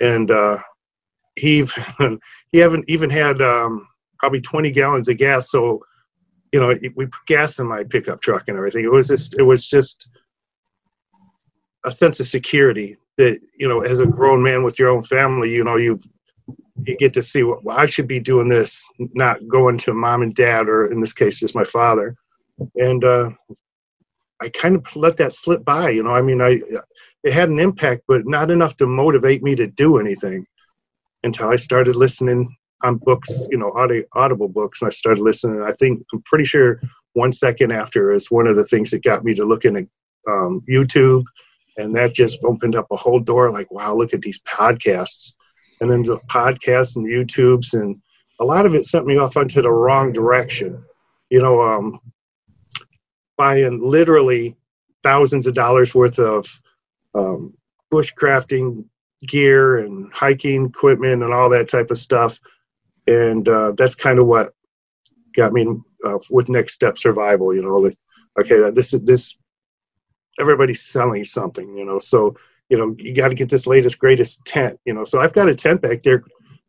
and 0.00 0.30
uh, 0.30 0.58
he 1.36 1.66
he 2.52 2.58
haven't 2.58 2.84
even 2.88 3.10
had 3.10 3.42
um, 3.42 3.86
probably 4.22 4.40
20 4.40 4.70
gallons 4.70 5.08
of 5.08 5.16
gas. 5.16 5.50
So, 5.50 5.84
you 6.52 6.60
know, 6.60 6.72
we 6.94 7.06
put 7.06 7.26
gas 7.26 7.58
in 7.58 7.66
my 7.66 7.82
pickup 7.82 8.20
truck 8.20 8.44
and 8.46 8.56
everything. 8.56 8.84
It 8.84 8.92
was 8.92 9.08
just, 9.08 9.36
it 9.36 9.42
was 9.42 9.66
just 9.66 10.08
a 11.84 11.90
sense 11.90 12.20
of 12.20 12.28
security 12.28 12.96
that, 13.18 13.40
you 13.58 13.68
know, 13.68 13.80
as 13.80 13.98
a 13.98 14.06
grown 14.06 14.40
man 14.40 14.62
with 14.62 14.78
your 14.78 14.90
own 14.90 15.02
family, 15.02 15.50
you 15.50 15.64
know, 15.64 15.76
you 15.76 15.98
you 16.86 16.96
get 16.96 17.12
to 17.14 17.22
see 17.22 17.42
what 17.42 17.64
well, 17.64 17.78
I 17.78 17.86
should 17.86 18.06
be 18.06 18.20
doing 18.20 18.48
this, 18.48 18.88
not 18.98 19.46
going 19.48 19.76
to 19.78 19.92
mom 19.92 20.22
and 20.22 20.34
dad, 20.34 20.68
or 20.68 20.86
in 20.86 21.00
this 21.00 21.12
case, 21.12 21.40
just 21.40 21.54
my 21.54 21.64
father. 21.64 22.16
And 22.76 23.04
uh, 23.04 23.30
I 24.40 24.48
kind 24.50 24.76
of 24.76 24.96
let 24.96 25.16
that 25.18 25.32
slip 25.32 25.64
by. 25.64 25.90
You 25.90 26.02
know, 26.02 26.12
I 26.12 26.22
mean, 26.22 26.40
I 26.40 26.60
it 27.24 27.32
had 27.32 27.50
an 27.50 27.58
impact, 27.58 28.02
but 28.08 28.26
not 28.26 28.50
enough 28.50 28.76
to 28.78 28.86
motivate 28.86 29.42
me 29.42 29.54
to 29.56 29.66
do 29.66 29.98
anything 29.98 30.46
until 31.24 31.48
I 31.48 31.56
started 31.56 31.94
listening 31.94 32.56
on 32.82 32.98
books, 32.98 33.46
you 33.50 33.58
know, 33.58 33.72
audible 34.14 34.48
books, 34.48 34.82
and 34.82 34.88
I 34.88 34.90
started 34.90 35.22
listening. 35.22 35.62
I 35.62 35.72
think 35.72 36.02
I'm 36.12 36.22
pretty 36.22 36.44
sure 36.44 36.80
one 37.14 37.32
second 37.32 37.72
after 37.72 38.12
is 38.12 38.30
one 38.30 38.46
of 38.46 38.56
the 38.56 38.64
things 38.64 38.90
that 38.90 39.04
got 39.04 39.24
me 39.24 39.34
to 39.34 39.44
looking 39.44 39.76
at 39.76 39.86
um, 40.28 40.62
YouTube, 40.68 41.24
and 41.76 41.94
that 41.94 42.14
just 42.14 42.42
opened 42.44 42.76
up 42.76 42.86
a 42.90 42.96
whole 42.96 43.20
door. 43.20 43.50
Like, 43.50 43.70
wow, 43.70 43.94
look 43.94 44.14
at 44.14 44.22
these 44.22 44.40
podcasts, 44.42 45.34
and 45.80 45.90
then 45.90 46.02
the 46.02 46.18
podcasts 46.28 46.96
and 46.96 47.06
YouTubes, 47.06 47.74
and 47.74 48.00
a 48.40 48.44
lot 48.44 48.66
of 48.66 48.74
it 48.74 48.84
sent 48.84 49.06
me 49.06 49.18
off 49.18 49.36
onto 49.36 49.62
the 49.62 49.70
wrong 49.70 50.12
direction. 50.12 50.82
You 51.30 51.42
know, 51.42 51.62
um, 51.62 52.00
buying 53.36 53.80
literally 53.80 54.56
thousands 55.02 55.46
of 55.46 55.54
dollars 55.54 55.94
worth 55.94 56.18
of 56.18 56.46
um, 57.14 57.54
bushcrafting 57.92 58.84
gear 59.26 59.78
and 59.78 60.10
hiking 60.12 60.66
equipment 60.66 61.22
and 61.22 61.32
all 61.32 61.48
that 61.48 61.68
type 61.68 61.90
of 61.90 61.98
stuff 61.98 62.38
and 63.06 63.48
uh, 63.48 63.72
that's 63.76 63.94
kind 63.94 64.18
of 64.18 64.26
what 64.26 64.52
got 65.34 65.52
me 65.52 65.66
uh, 66.04 66.18
with 66.30 66.48
next 66.48 66.74
step 66.74 66.98
survival 66.98 67.54
you 67.54 67.62
know 67.62 67.76
like 67.76 67.96
okay 68.38 68.70
this 68.70 68.92
is 68.92 69.00
this 69.02 69.36
everybody's 70.40 70.82
selling 70.82 71.24
something 71.24 71.76
you 71.76 71.84
know 71.84 71.98
so 71.98 72.34
you 72.68 72.78
know 72.78 72.94
you 72.98 73.14
got 73.14 73.28
to 73.28 73.34
get 73.34 73.48
this 73.48 73.66
latest 73.66 73.98
greatest 73.98 74.44
tent 74.44 74.78
you 74.84 74.92
know 74.92 75.04
so 75.04 75.20
i've 75.20 75.32
got 75.32 75.48
a 75.48 75.54
tent 75.54 75.80
back 75.80 76.02
there 76.02 76.24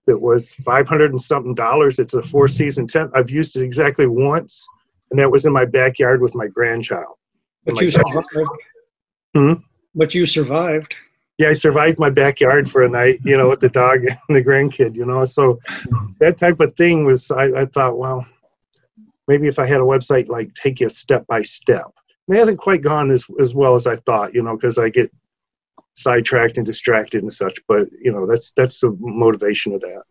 that 0.05 0.17
was 0.17 0.53
500 0.53 1.11
and 1.11 1.19
something 1.19 1.53
dollars 1.53 1.99
it's 1.99 2.13
a 2.13 2.21
four 2.23 2.47
season 2.47 2.87
tent 2.87 3.11
i've 3.15 3.29
used 3.29 3.55
it 3.55 3.63
exactly 3.63 4.07
once 4.07 4.65
and 5.11 5.19
that 5.19 5.31
was 5.31 5.45
in 5.45 5.53
my 5.53 5.65
backyard 5.65 6.21
with 6.21 6.35
my 6.35 6.47
grandchild 6.47 7.15
but 7.65 7.79
you 7.79 7.91
survived. 7.91 8.27
Hmm? 9.33 9.53
but 9.95 10.13
you 10.13 10.25
survived 10.25 10.95
yeah, 11.37 11.49
I 11.49 11.53
survived 11.53 11.99
my 11.99 12.09
backyard 12.09 12.69
for 12.69 12.83
a 12.83 12.89
night, 12.89 13.19
you 13.23 13.35
know, 13.37 13.49
with 13.49 13.59
the 13.59 13.69
dog 13.69 14.05
and 14.05 14.35
the 14.35 14.43
grandkid, 14.43 14.95
you 14.95 15.05
know. 15.05 15.25
So 15.25 15.59
that 16.19 16.37
type 16.37 16.59
of 16.59 16.75
thing 16.75 17.05
was, 17.05 17.31
I, 17.31 17.45
I 17.61 17.65
thought, 17.65 17.97
well, 17.97 18.25
maybe 19.27 19.47
if 19.47 19.59
I 19.59 19.65
had 19.65 19.79
a 19.79 19.83
website 19.83 20.27
like 20.27 20.53
take 20.53 20.79
you 20.79 20.89
step 20.89 21.25
by 21.27 21.41
step. 21.41 21.91
And 22.27 22.35
It 22.35 22.39
hasn't 22.39 22.59
quite 22.59 22.81
gone 22.81 23.11
as 23.11 23.25
as 23.39 23.53
well 23.53 23.75
as 23.75 23.87
I 23.87 23.95
thought, 23.95 24.33
you 24.33 24.43
know, 24.43 24.55
because 24.55 24.77
I 24.77 24.89
get 24.89 25.11
sidetracked 25.95 26.57
and 26.57 26.65
distracted 26.65 27.21
and 27.21 27.33
such. 27.33 27.59
But 27.67 27.87
you 28.01 28.11
know, 28.11 28.25
that's 28.27 28.51
that's 28.51 28.79
the 28.79 28.95
motivation 28.99 29.73
of 29.73 29.81
that. 29.81 30.03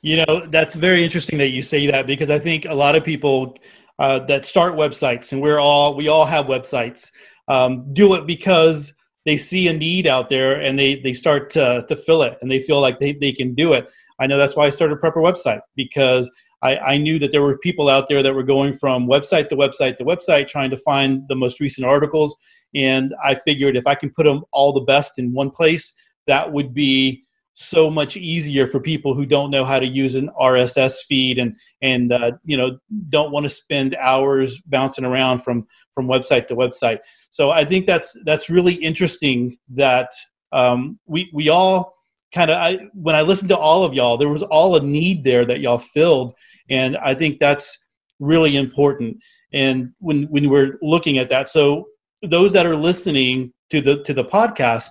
You 0.00 0.24
know, 0.24 0.46
that's 0.46 0.74
very 0.74 1.02
interesting 1.02 1.38
that 1.38 1.48
you 1.48 1.62
say 1.62 1.86
that 1.88 2.06
because 2.06 2.30
I 2.30 2.38
think 2.38 2.66
a 2.66 2.74
lot 2.74 2.94
of 2.94 3.02
people 3.02 3.56
uh, 3.98 4.20
that 4.26 4.46
start 4.46 4.74
websites, 4.74 5.32
and 5.32 5.42
we're 5.42 5.58
all 5.58 5.96
we 5.96 6.08
all 6.08 6.24
have 6.24 6.46
websites, 6.46 7.10
um, 7.48 7.92
do 7.94 8.14
it 8.14 8.26
because 8.26 8.94
they 9.28 9.36
see 9.36 9.68
a 9.68 9.72
need 9.72 10.06
out 10.06 10.28
there 10.28 10.60
and 10.60 10.78
they 10.78 10.96
they 10.96 11.12
start 11.12 11.50
to, 11.50 11.84
to 11.88 11.94
fill 11.94 12.22
it 12.22 12.38
and 12.40 12.50
they 12.50 12.60
feel 12.60 12.80
like 12.80 12.98
they, 12.98 13.12
they 13.12 13.32
can 13.32 13.54
do 13.54 13.72
it 13.72 13.90
i 14.18 14.26
know 14.26 14.38
that's 14.38 14.56
why 14.56 14.66
i 14.66 14.70
started 14.70 14.98
prepper 14.98 15.16
website 15.16 15.60
because 15.76 16.30
I, 16.60 16.76
I 16.78 16.98
knew 16.98 17.20
that 17.20 17.30
there 17.30 17.42
were 17.42 17.56
people 17.58 17.88
out 17.88 18.08
there 18.08 18.20
that 18.20 18.34
were 18.34 18.42
going 18.42 18.72
from 18.72 19.06
website 19.06 19.48
to 19.50 19.56
website 19.56 19.98
to 19.98 20.04
website 20.04 20.48
trying 20.48 20.70
to 20.70 20.76
find 20.78 21.22
the 21.28 21.36
most 21.36 21.60
recent 21.60 21.86
articles 21.86 22.34
and 22.74 23.14
i 23.22 23.34
figured 23.34 23.76
if 23.76 23.86
i 23.86 23.94
can 23.94 24.10
put 24.10 24.24
them 24.24 24.44
all 24.52 24.72
the 24.72 24.80
best 24.80 25.18
in 25.18 25.32
one 25.32 25.50
place 25.50 25.94
that 26.26 26.52
would 26.52 26.74
be 26.74 27.24
so 27.60 27.90
much 27.90 28.16
easier 28.16 28.68
for 28.68 28.78
people 28.78 29.14
who 29.14 29.26
don't 29.26 29.50
know 29.50 29.64
how 29.64 29.80
to 29.80 29.86
use 29.86 30.14
an 30.14 30.30
RSS 30.40 30.98
feed 31.08 31.40
and 31.40 31.56
and 31.82 32.12
uh, 32.12 32.30
you 32.44 32.56
know 32.56 32.78
don't 33.08 33.32
want 33.32 33.42
to 33.42 33.50
spend 33.50 33.96
hours 33.96 34.60
bouncing 34.66 35.04
around 35.04 35.38
from 35.38 35.66
from 35.92 36.06
website 36.06 36.46
to 36.46 36.54
website. 36.54 37.00
So 37.30 37.50
I 37.50 37.64
think 37.64 37.86
that's 37.86 38.16
that's 38.24 38.50
really 38.50 38.74
interesting 38.74 39.56
that 39.70 40.10
um, 40.52 40.98
we 41.06 41.30
we 41.32 41.48
all 41.48 41.94
kind 42.32 42.50
of 42.50 42.80
when 42.94 43.14
I 43.14 43.22
listened 43.22 43.50
to 43.50 43.58
all 43.58 43.84
of 43.84 43.94
y'all, 43.94 44.16
there 44.16 44.28
was 44.28 44.42
all 44.42 44.76
a 44.76 44.82
need 44.82 45.24
there 45.24 45.44
that 45.44 45.60
y'all 45.60 45.78
filled, 45.78 46.34
and 46.70 46.96
I 46.96 47.14
think 47.14 47.38
that's 47.38 47.78
really 48.18 48.56
important. 48.56 49.18
And 49.52 49.92
when 49.98 50.24
when 50.24 50.48
we're 50.48 50.78
looking 50.82 51.18
at 51.18 51.30
that, 51.30 51.48
so 51.48 51.88
those 52.22 52.52
that 52.52 52.66
are 52.66 52.76
listening 52.76 53.52
to 53.70 53.80
the 53.80 54.02
to 54.04 54.14
the 54.14 54.24
podcast, 54.24 54.88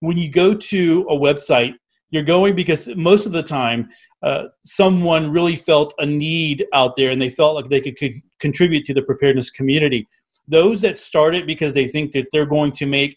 when 0.00 0.16
you 0.16 0.30
go 0.30 0.54
to 0.54 1.06
a 1.10 1.16
website 1.16 1.74
you're 2.10 2.22
going 2.22 2.54
because 2.54 2.88
most 2.96 3.26
of 3.26 3.32
the 3.32 3.42
time 3.42 3.88
uh, 4.22 4.46
someone 4.66 5.30
really 5.30 5.56
felt 5.56 5.94
a 5.98 6.06
need 6.06 6.66
out 6.72 6.96
there 6.96 7.10
and 7.10 7.22
they 7.22 7.30
felt 7.30 7.54
like 7.54 7.70
they 7.70 7.80
could, 7.80 7.96
could 7.96 8.14
contribute 8.38 8.84
to 8.86 8.94
the 8.94 9.02
preparedness 9.02 9.50
community 9.50 10.08
those 10.50 10.80
that 10.82 10.98
start 10.98 11.34
it 11.34 11.46
because 11.46 11.74
they 11.74 11.88
think 11.88 12.12
that 12.12 12.26
they're 12.32 12.46
going 12.46 12.72
to 12.72 12.86
make 12.86 13.16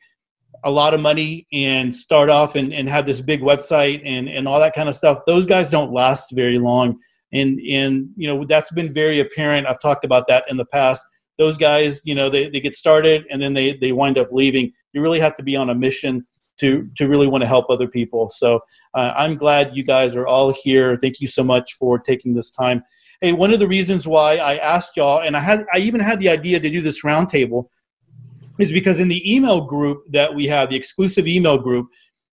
a 0.66 0.72
lot 0.72 0.94
of 0.94 1.02
money 1.02 1.46
and 1.52 1.94
start 1.94 2.30
off 2.30 2.56
and, 2.56 2.74
and 2.74 2.88
have 2.88 3.06
this 3.06 3.20
big 3.20 3.42
website 3.42 4.02
and, 4.06 4.30
and 4.30 4.48
all 4.48 4.60
that 4.60 4.74
kind 4.74 4.88
of 4.88 4.96
stuff 4.96 5.20
those 5.28 5.46
guys 5.46 5.70
don't 5.70 5.92
last 5.92 6.28
very 6.34 6.58
long 6.58 6.98
and 7.34 7.60
and 7.70 8.08
you 8.16 8.28
know 8.28 8.46
that's 8.46 8.72
been 8.72 8.94
very 8.94 9.20
apparent 9.20 9.68
i've 9.68 9.82
talked 9.82 10.06
about 10.06 10.28
that 10.28 10.46
in 10.50 10.58
the 10.58 10.66
past 10.66 11.06
those 11.38 11.58
guys 11.58 12.00
you 12.06 12.16
know 12.16 12.30
they, 12.30 12.50
they 12.50 12.62
get 12.62 12.75
started 12.75 13.25
and 13.30 13.42
then 13.42 13.54
they, 13.54 13.74
they 13.74 13.92
wind 13.92 14.18
up 14.18 14.30
leaving 14.32 14.72
you 14.94 15.02
really 15.02 15.20
have 15.20 15.36
to 15.36 15.44
be 15.44 15.56
on 15.56 15.70
a 15.70 15.75
mission 15.75 16.25
to 16.60 16.90
to 16.98 17.08
really 17.08 17.28
want 17.28 17.42
to 17.42 17.48
help 17.48 17.70
other 17.70 17.88
people. 17.88 18.30
So 18.30 18.62
uh, 18.94 19.13
I'm 19.16 19.36
glad 19.36 19.75
you 19.75 19.84
guys 19.84 20.16
are 20.16 20.28
all 20.28 20.54
here. 20.54 20.98
Thank 20.98 21.20
you 21.20 21.28
so 21.28 21.44
much 21.44 21.74
for 21.74 22.00
taking 22.00 22.34
this 22.34 22.52
time. 22.52 22.84
Hey, 23.24 23.32
one 23.32 23.53
of 23.53 23.60
the 23.62 23.70
reasons 23.70 24.06
why 24.06 24.36
I 24.36 24.58
asked 24.58 24.98
y'all, 24.98 25.22
and 25.22 25.38
I 25.38 25.39
had 25.39 25.65
I 25.74 25.77
even 25.77 26.01
had 26.01 26.20
the 26.20 26.27
idea 26.27 26.60
to 26.60 26.70
do 26.70 26.82
this 26.82 27.03
roundtable, 27.03 27.70
is 28.60 28.70
because 28.70 29.00
in 29.00 29.08
the 29.08 29.34
email 29.34 29.62
group 29.62 30.03
that 30.10 30.36
we 30.36 30.46
have, 30.48 30.70
the 30.70 30.75
exclusive 30.75 31.25
email 31.25 31.58
group, 31.58 31.88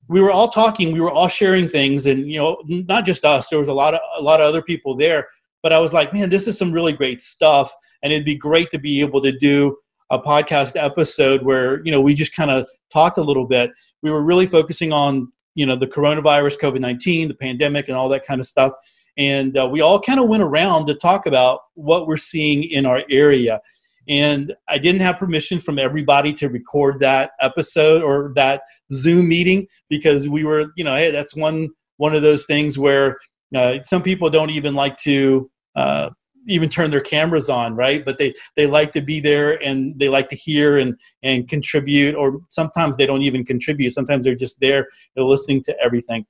we 0.09 0.21
were 0.21 0.33
all 0.33 0.49
talking, 0.49 0.91
we 0.91 0.99
were 0.99 1.13
all 1.13 1.29
sharing 1.29 1.69
things, 1.69 2.07
and 2.07 2.29
you 2.29 2.41
know, 2.41 2.61
not 2.67 3.07
just 3.07 3.25
us. 3.25 3.47
There 3.47 3.61
was 3.61 3.69
a 3.69 3.73
lot 3.73 3.95
of 3.95 4.01
a 4.19 4.21
lot 4.21 4.41
of 4.41 4.49
other 4.49 4.63
people 4.63 4.97
there. 4.97 5.29
But 5.63 5.73
I 5.73 5.79
was 5.79 5.93
like, 5.93 6.13
man, 6.13 6.29
this 6.29 6.49
is 6.49 6.59
some 6.59 6.73
really 6.73 6.93
great 6.93 7.23
stuff, 7.23 7.73
and 8.03 8.13
it'd 8.13 8.27
be 8.27 8.35
great 8.35 8.73
to 8.73 8.79
be 8.81 9.01
able 9.01 9.23
to 9.23 9.31
do 9.31 9.77
a 10.11 10.19
podcast 10.19 10.73
episode 10.75 11.45
where 11.45 11.85
you 11.85 11.93
know 11.93 12.01
we 12.01 12.15
just 12.15 12.35
kind 12.35 12.51
of 12.51 12.67
talked 12.93 13.17
a 13.17 13.23
little 13.23 13.47
bit. 13.47 13.71
We 14.03 14.11
were 14.11 14.25
really 14.25 14.49
focusing 14.49 14.93
on 14.93 15.31
you 15.55 15.67
know 15.67 15.77
the 15.77 15.87
coronavirus, 15.87 16.59
COVID 16.59 16.81
nineteen, 16.81 17.29
the 17.29 17.35
pandemic, 17.35 17.87
and 17.87 17.97
all 17.97 18.09
that 18.09 18.27
kind 18.27 18.41
of 18.41 18.47
stuff. 18.47 18.73
And 19.21 19.59
uh, 19.59 19.69
we 19.71 19.83
all 19.83 20.01
kind 20.01 20.19
of 20.19 20.29
went 20.29 20.43
around 20.43 20.87
to 20.87 20.95
talk 20.95 21.27
about 21.27 21.61
what 21.75 22.07
we're 22.07 22.17
seeing 22.17 22.63
in 22.63 22.87
our 22.87 23.05
area. 23.11 23.61
And 24.09 24.55
I 24.67 24.79
didn't 24.79 25.03
have 25.03 25.19
permission 25.19 25.61
from 25.61 25.79
everybody 25.79 26.33
to 26.35 26.49
record 26.49 27.01
that 27.01 27.33
episode 27.39 28.03
or 28.03 28.33
that 28.37 28.63
Zoom 28.95 29.29
meeting 29.29 29.69
because 29.91 30.27
we 30.27 30.43
were, 30.43 30.73
you 30.75 30.85
know, 30.85 30.97
hey, 30.97 31.11
that's 31.11 31.37
one 31.37 31.69
one 31.99 32.15
of 32.15 32.23
those 32.23 32.47
things 32.47 32.79
where 32.79 33.19
uh, 33.55 33.83
some 33.83 34.03
people 34.03 34.31
don't 34.31 34.49
even 34.49 34.75
like 34.75 34.97
to 34.97 35.51
uh, 35.77 36.09
even 36.49 36.71
turn 36.71 36.91
their 36.91 37.03
cameras 37.03 37.51
on 37.51 37.77
right? 37.77 38.03
But 38.03 38.17
they 38.17 38.33
they 38.57 38.67
like 38.67 38.93
to 38.93 39.03
be 39.03 39.21
there 39.21 39.63
and 39.63 39.99
they 39.99 40.09
like 40.09 40.31
to 40.31 40.37
hear 40.37 40.79
and 40.79 40.99
and 41.23 41.47
contribute 41.47 42.15
or 42.15 42.41
sometimes 42.49 42.97
they 42.97 43.05
don't 43.05 43.23
even 43.23 43.45
contribute. 43.45 43.93
Sometimes 43.93 44.25
they're 44.25 44.35
just 44.35 44.61
there 44.61 44.87
they're 45.15 45.25
listening 45.25 45.63
to 45.65 45.77
everything 45.79 46.25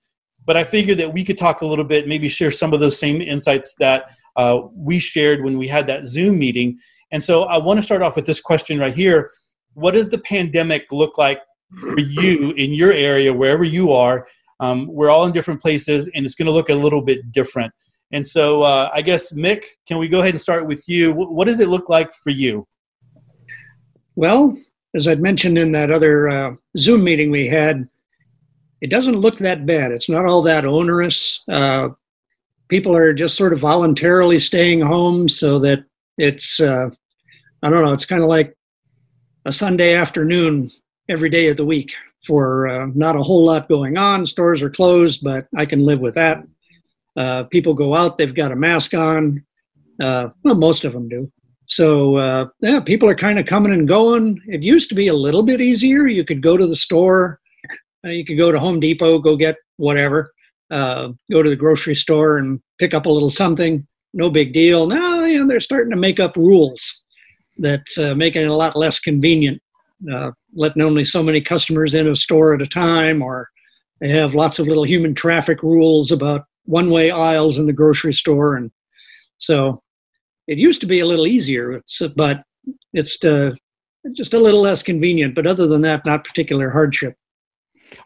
but 0.46 0.56
i 0.56 0.64
figured 0.64 0.98
that 0.98 1.12
we 1.12 1.24
could 1.24 1.38
talk 1.38 1.62
a 1.62 1.66
little 1.66 1.84
bit 1.84 2.08
maybe 2.08 2.28
share 2.28 2.50
some 2.50 2.72
of 2.72 2.80
those 2.80 2.98
same 2.98 3.20
insights 3.20 3.74
that 3.78 4.10
uh, 4.36 4.60
we 4.74 4.98
shared 4.98 5.42
when 5.42 5.58
we 5.58 5.66
had 5.66 5.86
that 5.86 6.06
zoom 6.06 6.38
meeting 6.38 6.78
and 7.12 7.22
so 7.22 7.44
i 7.44 7.58
want 7.58 7.78
to 7.78 7.82
start 7.82 8.02
off 8.02 8.16
with 8.16 8.26
this 8.26 8.40
question 8.40 8.78
right 8.78 8.94
here 8.94 9.30
what 9.74 9.92
does 9.92 10.08
the 10.08 10.18
pandemic 10.18 10.86
look 10.90 11.18
like 11.18 11.40
for 11.78 12.00
you 12.00 12.52
in 12.52 12.72
your 12.72 12.92
area, 12.92 13.32
wherever 13.32 13.64
you 13.64 13.92
are. 13.92 14.26
Um, 14.58 14.86
we're 14.88 15.10
all 15.10 15.24
in 15.26 15.32
different 15.32 15.60
places, 15.60 16.10
and 16.14 16.26
it's 16.26 16.34
going 16.34 16.46
to 16.46 16.52
look 16.52 16.68
a 16.68 16.74
little 16.74 17.00
bit 17.00 17.32
different. 17.32 17.72
And 18.12 18.26
so, 18.26 18.62
uh, 18.62 18.90
I 18.92 19.02
guess, 19.02 19.32
Mic, 19.32 19.78
can 19.86 19.98
we 19.98 20.08
go 20.08 20.20
ahead 20.20 20.34
and 20.34 20.40
start 20.40 20.66
with 20.66 20.82
you? 20.88 21.12
What 21.12 21.46
does 21.46 21.60
it 21.60 21.68
look 21.68 21.88
like 21.88 22.12
for 22.12 22.30
you? 22.30 22.66
Well, 24.16 24.56
as 24.94 25.06
I'd 25.06 25.22
mentioned 25.22 25.56
in 25.56 25.72
that 25.72 25.90
other 25.90 26.28
uh, 26.28 26.54
Zoom 26.76 27.04
meeting 27.04 27.30
we 27.30 27.46
had, 27.46 27.88
it 28.80 28.90
doesn't 28.90 29.20
look 29.20 29.38
that 29.38 29.66
bad. 29.66 29.92
It's 29.92 30.08
not 30.08 30.26
all 30.26 30.42
that 30.42 30.64
onerous. 30.64 31.42
Uh, 31.48 31.90
people 32.68 32.96
are 32.96 33.12
just 33.12 33.36
sort 33.36 33.52
of 33.52 33.60
voluntarily 33.60 34.40
staying 34.40 34.80
home 34.80 35.28
so 35.28 35.58
that 35.58 35.84
it's, 36.18 36.60
uh, 36.60 36.88
I 37.62 37.70
don't 37.70 37.84
know, 37.84 37.92
it's 37.92 38.06
kind 38.06 38.22
of 38.22 38.28
like 38.28 38.56
a 39.44 39.52
Sunday 39.52 39.94
afternoon 39.94 40.70
every 41.08 41.30
day 41.30 41.48
of 41.48 41.56
the 41.56 41.64
week 41.64 41.92
for 42.26 42.68
uh, 42.68 42.86
not 42.94 43.16
a 43.16 43.22
whole 43.22 43.44
lot 43.44 43.68
going 43.68 43.96
on. 43.96 44.26
Stores 44.26 44.62
are 44.62 44.70
closed, 44.70 45.22
but 45.22 45.46
I 45.56 45.66
can 45.66 45.84
live 45.84 46.00
with 46.00 46.14
that. 46.14 46.44
Uh, 47.16 47.44
people 47.44 47.74
go 47.74 47.94
out, 47.94 48.18
they've 48.18 48.34
got 48.34 48.52
a 48.52 48.56
mask 48.56 48.94
on. 48.94 49.44
Uh, 50.00 50.28
well, 50.44 50.54
most 50.54 50.84
of 50.84 50.92
them 50.92 51.08
do. 51.08 51.30
So, 51.66 52.16
uh, 52.16 52.48
yeah, 52.60 52.80
people 52.80 53.08
are 53.08 53.14
kind 53.14 53.38
of 53.38 53.46
coming 53.46 53.72
and 53.72 53.86
going. 53.86 54.40
It 54.46 54.62
used 54.62 54.88
to 54.88 54.94
be 54.94 55.08
a 55.08 55.14
little 55.14 55.42
bit 55.42 55.60
easier. 55.60 56.06
You 56.06 56.24
could 56.24 56.42
go 56.42 56.56
to 56.56 56.66
the 56.66 56.76
store, 56.76 57.40
you 58.04 58.24
could 58.24 58.38
go 58.38 58.50
to 58.50 58.58
Home 58.58 58.80
Depot, 58.80 59.18
go 59.18 59.36
get 59.36 59.56
whatever, 59.76 60.32
uh, 60.70 61.08
go 61.30 61.42
to 61.42 61.50
the 61.50 61.56
grocery 61.56 61.96
store 61.96 62.38
and 62.38 62.60
pick 62.78 62.94
up 62.94 63.06
a 63.06 63.10
little 63.10 63.30
something. 63.30 63.86
No 64.12 64.30
big 64.30 64.52
deal. 64.52 64.86
Now, 64.86 65.24
you 65.24 65.40
know, 65.40 65.46
they're 65.46 65.60
starting 65.60 65.90
to 65.90 65.96
make 65.96 66.18
up 66.18 66.36
rules 66.36 67.02
that's 67.58 67.98
uh, 67.98 68.14
it 68.16 68.36
a 68.36 68.54
lot 68.54 68.76
less 68.76 68.98
convenient, 68.98 69.60
uh, 70.12 70.30
letting 70.54 70.82
only 70.82 71.04
so 71.04 71.22
many 71.22 71.40
customers 71.40 71.94
in 71.94 72.08
a 72.08 72.16
store 72.16 72.54
at 72.54 72.62
a 72.62 72.66
time, 72.66 73.22
or 73.22 73.48
they 74.00 74.08
have 74.08 74.34
lots 74.34 74.58
of 74.58 74.66
little 74.66 74.86
human 74.86 75.14
traffic 75.14 75.62
rules 75.62 76.10
about 76.10 76.46
one 76.64 76.90
way 76.90 77.10
aisles 77.10 77.58
in 77.58 77.66
the 77.66 77.72
grocery 77.72 78.14
store. 78.14 78.56
And 78.56 78.70
so 79.38 79.82
it 80.48 80.58
used 80.58 80.80
to 80.80 80.86
be 80.86 81.00
a 81.00 81.06
little 81.06 81.26
easier, 81.26 81.82
but 82.16 82.42
it's 82.92 83.22
uh, 83.24 83.50
just 84.12 84.34
a 84.34 84.38
little 84.38 84.62
less 84.62 84.82
convenient. 84.82 85.34
But 85.34 85.46
other 85.46 85.66
than 85.66 85.82
that, 85.82 86.06
not 86.06 86.24
particular 86.24 86.70
hardship. 86.70 87.14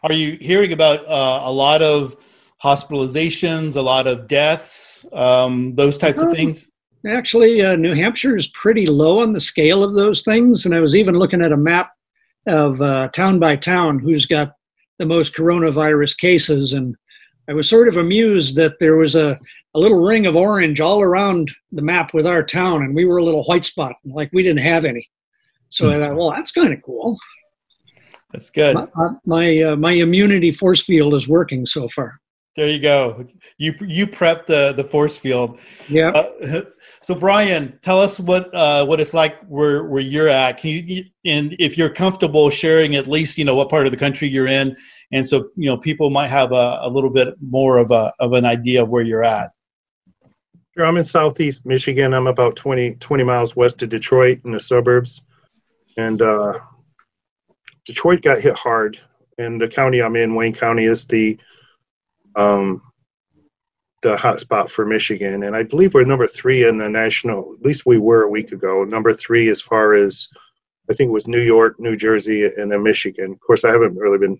Are 0.03 0.13
you 0.13 0.37
hearing 0.41 0.73
about 0.73 1.05
uh, 1.07 1.41
a 1.43 1.51
lot 1.51 1.81
of 1.81 2.15
hospitalizations, 2.63 3.75
a 3.75 3.81
lot 3.81 4.07
of 4.07 4.27
deaths, 4.27 5.05
um, 5.13 5.75
those 5.75 5.97
types 5.97 6.21
of 6.21 6.31
things? 6.31 6.71
Actually, 7.07 7.61
uh, 7.61 7.75
New 7.75 7.93
Hampshire 7.93 8.35
is 8.35 8.47
pretty 8.47 8.85
low 8.87 9.19
on 9.19 9.33
the 9.33 9.39
scale 9.39 9.83
of 9.83 9.93
those 9.93 10.23
things. 10.23 10.65
And 10.65 10.73
I 10.73 10.79
was 10.79 10.95
even 10.95 11.15
looking 11.15 11.41
at 11.41 11.51
a 11.51 11.57
map 11.57 11.91
of 12.47 12.81
uh, 12.81 13.09
town 13.09 13.39
by 13.39 13.55
town 13.55 13.99
who's 13.99 14.25
got 14.25 14.53
the 14.97 15.05
most 15.05 15.35
coronavirus 15.35 16.17
cases. 16.17 16.73
And 16.73 16.95
I 17.47 17.53
was 17.53 17.69
sort 17.69 17.87
of 17.87 17.97
amused 17.97 18.55
that 18.55 18.79
there 18.79 18.95
was 18.95 19.15
a, 19.15 19.39
a 19.75 19.79
little 19.79 19.99
ring 19.99 20.25
of 20.25 20.35
orange 20.35 20.81
all 20.81 21.01
around 21.01 21.51
the 21.71 21.81
map 21.81 22.13
with 22.13 22.25
our 22.25 22.41
town, 22.41 22.81
and 22.81 22.95
we 22.95 23.05
were 23.05 23.17
a 23.17 23.23
little 23.23 23.43
white 23.43 23.65
spot, 23.65 23.93
like 24.05 24.29
we 24.33 24.41
didn't 24.41 24.63
have 24.63 24.85
any. 24.85 25.07
So 25.69 25.91
I 25.91 25.99
thought, 25.99 26.15
well, 26.15 26.31
that's 26.31 26.51
kind 26.51 26.73
of 26.73 26.81
cool. 26.81 27.17
That's 28.35 28.49
good. 28.49 28.75
My 28.75 29.11
my, 29.25 29.61
uh, 29.61 29.75
my 29.77 29.93
immunity 29.93 30.51
force 30.51 30.83
field 30.83 31.13
is 31.13 31.25
working 31.25 31.65
so 31.65 31.87
far. 31.87 32.19
There 32.57 32.67
you 32.67 32.79
go. 32.79 33.25
You 33.57 33.73
you 33.79 34.07
prep 34.07 34.45
the 34.45 34.73
the 34.75 34.83
force 34.83 35.17
field. 35.17 35.59
Yeah. 35.87 36.09
Uh, 36.09 36.63
so 37.01 37.15
Brian, 37.15 37.79
tell 37.81 38.01
us 38.01 38.19
what 38.19 38.53
uh, 38.53 38.85
what 38.85 38.99
it's 38.99 39.13
like 39.13 39.41
where 39.45 39.85
where 39.85 40.01
you're 40.01 40.27
at. 40.27 40.57
Can 40.57 40.85
you 40.85 41.05
and 41.23 41.55
if 41.59 41.77
you're 41.77 41.89
comfortable 41.89 42.49
sharing 42.49 42.95
at 42.95 43.07
least 43.07 43.37
you 43.37 43.45
know 43.45 43.55
what 43.55 43.69
part 43.69 43.85
of 43.85 43.93
the 43.93 43.97
country 43.97 44.27
you're 44.27 44.47
in, 44.47 44.75
and 45.13 45.27
so 45.27 45.49
you 45.55 45.69
know 45.69 45.77
people 45.77 46.09
might 46.09 46.29
have 46.29 46.51
a, 46.51 46.79
a 46.81 46.89
little 46.89 47.09
bit 47.09 47.35
more 47.41 47.77
of 47.77 47.91
a 47.91 48.11
of 48.19 48.33
an 48.33 48.43
idea 48.43 48.83
of 48.83 48.89
where 48.89 49.03
you're 49.03 49.23
at. 49.23 49.51
Sure, 50.75 50.85
I'm 50.85 50.97
in 50.97 51.05
southeast 51.05 51.65
Michigan. 51.65 52.13
I'm 52.13 52.27
about 52.27 52.57
20 52.57 52.95
20 52.95 53.23
miles 53.23 53.55
west 53.55 53.81
of 53.81 53.87
Detroit 53.87 54.41
in 54.43 54.51
the 54.51 54.59
suburbs, 54.59 55.21
and 55.97 56.21
uh, 56.21 56.59
Detroit 57.85 58.21
got 58.21 58.41
hit 58.41 58.57
hard. 58.57 58.99
And 59.37 59.59
the 59.59 59.67
county 59.67 60.01
I'm 60.01 60.15
in, 60.15 60.35
Wayne 60.35 60.53
County, 60.53 60.85
is 60.85 61.05
the 61.05 61.37
um, 62.35 62.81
the 64.01 64.15
hot 64.15 64.39
spot 64.39 64.69
for 64.69 64.85
Michigan. 64.85 65.43
And 65.43 65.55
I 65.55 65.63
believe 65.63 65.93
we're 65.93 66.03
number 66.03 66.27
three 66.27 66.67
in 66.67 66.77
the 66.77 66.87
national, 66.87 67.55
at 67.55 67.65
least 67.65 67.85
we 67.85 67.97
were 67.97 68.23
a 68.23 68.29
week 68.29 68.51
ago, 68.51 68.83
number 68.83 69.11
three 69.11 69.49
as 69.49 69.61
far 69.61 69.93
as 69.93 70.29
I 70.89 70.93
think 70.93 71.09
it 71.09 71.13
was 71.13 71.27
New 71.27 71.41
York, 71.41 71.79
New 71.79 71.95
Jersey, 71.95 72.45
and 72.45 72.71
then 72.71 72.83
Michigan. 72.83 73.31
Of 73.31 73.39
course, 73.39 73.63
I 73.63 73.71
haven't 73.71 73.97
really 73.97 74.19
been 74.19 74.39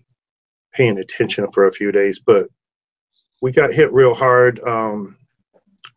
paying 0.72 0.98
attention 0.98 1.50
for 1.50 1.66
a 1.66 1.72
few 1.72 1.90
days, 1.90 2.20
but 2.20 2.46
we 3.42 3.50
got 3.50 3.72
hit 3.72 3.92
real 3.92 4.14
hard. 4.14 4.60
Um, 4.60 5.16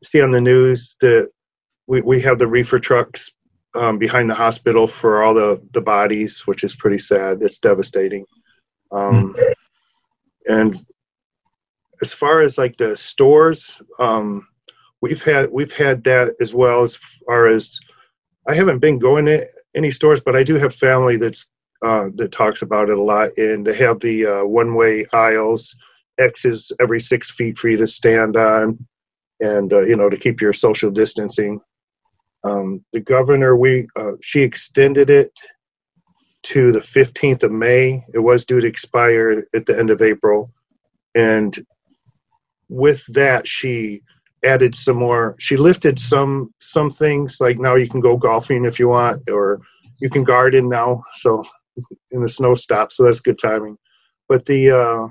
see 0.03 0.21
on 0.21 0.31
the 0.31 0.41
news 0.41 0.97
that 1.01 1.29
we, 1.87 2.01
we 2.01 2.19
have 2.21 2.39
the 2.39 2.47
reefer 2.47 2.79
trucks 2.79 3.31
um, 3.75 3.97
behind 3.97 4.29
the 4.29 4.35
hospital 4.35 4.87
for 4.87 5.23
all 5.23 5.33
the, 5.33 5.61
the 5.71 5.81
bodies, 5.81 6.41
which 6.45 6.63
is 6.63 6.75
pretty 6.75 6.97
sad. 6.97 7.41
It's 7.41 7.59
devastating. 7.59 8.25
Um, 8.91 9.35
and 10.47 10.75
as 12.01 12.13
far 12.13 12.41
as 12.41 12.57
like 12.57 12.77
the 12.77 12.95
stores, 12.95 13.81
um, 13.99 14.47
we've 15.01 15.23
had 15.23 15.51
we've 15.51 15.73
had 15.73 16.03
that 16.05 16.35
as 16.41 16.53
well 16.53 16.81
as 16.81 16.97
far 17.25 17.47
as 17.47 17.79
I 18.47 18.55
haven't 18.55 18.79
been 18.79 18.99
going 18.99 19.25
to 19.25 19.47
any 19.75 19.91
stores, 19.91 20.19
but 20.19 20.35
I 20.35 20.43
do 20.43 20.55
have 20.55 20.73
family 20.73 21.17
that's 21.17 21.45
uh, 21.85 22.09
that 22.15 22.31
talks 22.31 22.61
about 22.61 22.89
it 22.89 22.97
a 22.97 23.01
lot, 23.01 23.29
and 23.37 23.65
they 23.65 23.75
have 23.75 23.99
the 23.99 24.25
uh, 24.25 24.43
one-way 24.43 25.05
aisles, 25.13 25.73
X's 26.19 26.71
every 26.81 26.99
six 26.99 27.31
feet 27.31 27.57
for 27.57 27.69
you 27.69 27.77
to 27.77 27.87
stand 27.87 28.35
on, 28.35 28.77
and 29.39 29.71
uh, 29.71 29.81
you 29.81 29.95
know 29.95 30.09
to 30.09 30.17
keep 30.17 30.41
your 30.41 30.53
social 30.53 30.91
distancing. 30.91 31.61
Um, 32.43 32.83
the 32.93 33.01
governor, 33.01 33.55
we 33.55 33.87
uh, 33.95 34.13
she 34.21 34.41
extended 34.41 35.09
it 35.09 35.31
to 36.43 36.71
the 36.71 36.79
15th 36.79 37.43
of 37.43 37.51
May. 37.51 38.03
It 38.13 38.19
was 38.19 38.45
due 38.45 38.61
to 38.61 38.67
expire 38.67 39.43
at 39.53 39.65
the 39.65 39.77
end 39.77 39.89
of 39.89 40.01
April, 40.01 40.51
and 41.15 41.57
with 42.69 43.03
that 43.07 43.47
she 43.47 44.01
added 44.45 44.73
some 44.73 44.95
more 44.95 45.35
she 45.37 45.57
lifted 45.57 45.99
some 45.99 46.53
some 46.59 46.89
things 46.89 47.41
like 47.41 47.59
now 47.59 47.75
you 47.75 47.89
can 47.89 47.99
go 47.99 48.15
golfing 48.15 48.63
if 48.63 48.79
you 48.79 48.87
want 48.87 49.19
or 49.29 49.59
you 49.99 50.09
can 50.09 50.23
garden 50.23 50.69
now 50.69 51.03
so 51.15 51.43
in 52.11 52.21
the 52.21 52.29
snow 52.29 52.53
stop 52.53 52.91
so 52.91 53.03
that's 53.03 53.19
good 53.19 53.37
timing. 53.37 53.77
But 54.27 54.45
the 54.45 54.71
uh 54.71 55.07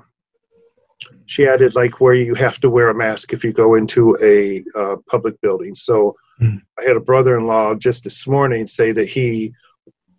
she 1.25 1.47
added 1.47 1.75
like 1.75 2.01
where 2.01 2.13
you 2.13 2.33
have 2.35 2.59
to 2.61 2.69
wear 2.69 2.89
a 2.89 2.93
mask 2.93 3.33
if 3.33 3.43
you 3.43 3.53
go 3.53 3.75
into 3.75 4.17
a 4.21 4.63
uh, 4.75 4.97
public 5.07 5.39
building. 5.41 5.73
So 5.75 6.15
mm. 6.41 6.61
i 6.79 6.83
had 6.83 6.95
a 6.95 7.01
brother-in-law 7.01 7.75
just 7.75 8.03
this 8.03 8.27
morning 8.27 8.65
say 8.67 8.91
that 8.91 9.07
he 9.07 9.53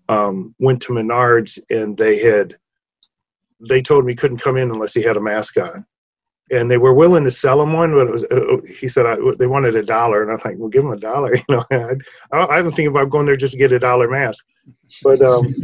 um, 0.08 0.54
went 0.58 0.82
to 0.82 0.92
menards 0.92 1.58
and 1.70 1.96
they 1.96 2.18
had 2.18 2.56
they 3.68 3.80
told 3.80 4.02
him 4.02 4.08
he 4.08 4.16
couldn't 4.16 4.38
come 4.38 4.56
in 4.56 4.70
unless 4.70 4.94
he 4.94 5.02
had 5.02 5.16
a 5.16 5.20
mask 5.20 5.56
on 5.56 5.86
and 6.50 6.70
they 6.70 6.78
were 6.78 6.92
willing 6.92 7.24
to 7.24 7.30
sell 7.30 7.62
him 7.62 7.72
one, 7.72 7.92
but 7.92 8.08
it 8.08 8.10
was, 8.10 8.24
uh, 8.24 8.56
he 8.78 8.88
said 8.88 9.06
I, 9.06 9.16
they 9.38 9.46
wanted 9.46 9.76
a 9.76 9.82
dollar, 9.82 10.22
and 10.22 10.32
I'm 10.32 10.40
like, 10.44 10.58
well, 10.58 10.68
give 10.68 10.84
him 10.84 10.92
a 10.92 10.96
dollar. 10.96 11.36
You 11.48 11.56
know, 11.56 11.64
I, 11.70 11.94
I, 12.32 12.58
I 12.58 12.62
not 12.62 12.74
think 12.74 12.88
about 12.88 13.10
going 13.10 13.26
there 13.26 13.36
just 13.36 13.52
to 13.52 13.58
get 13.58 13.72
a 13.72 13.78
dollar 13.78 14.08
mask, 14.08 14.44
but 15.02 15.22
um, 15.22 15.54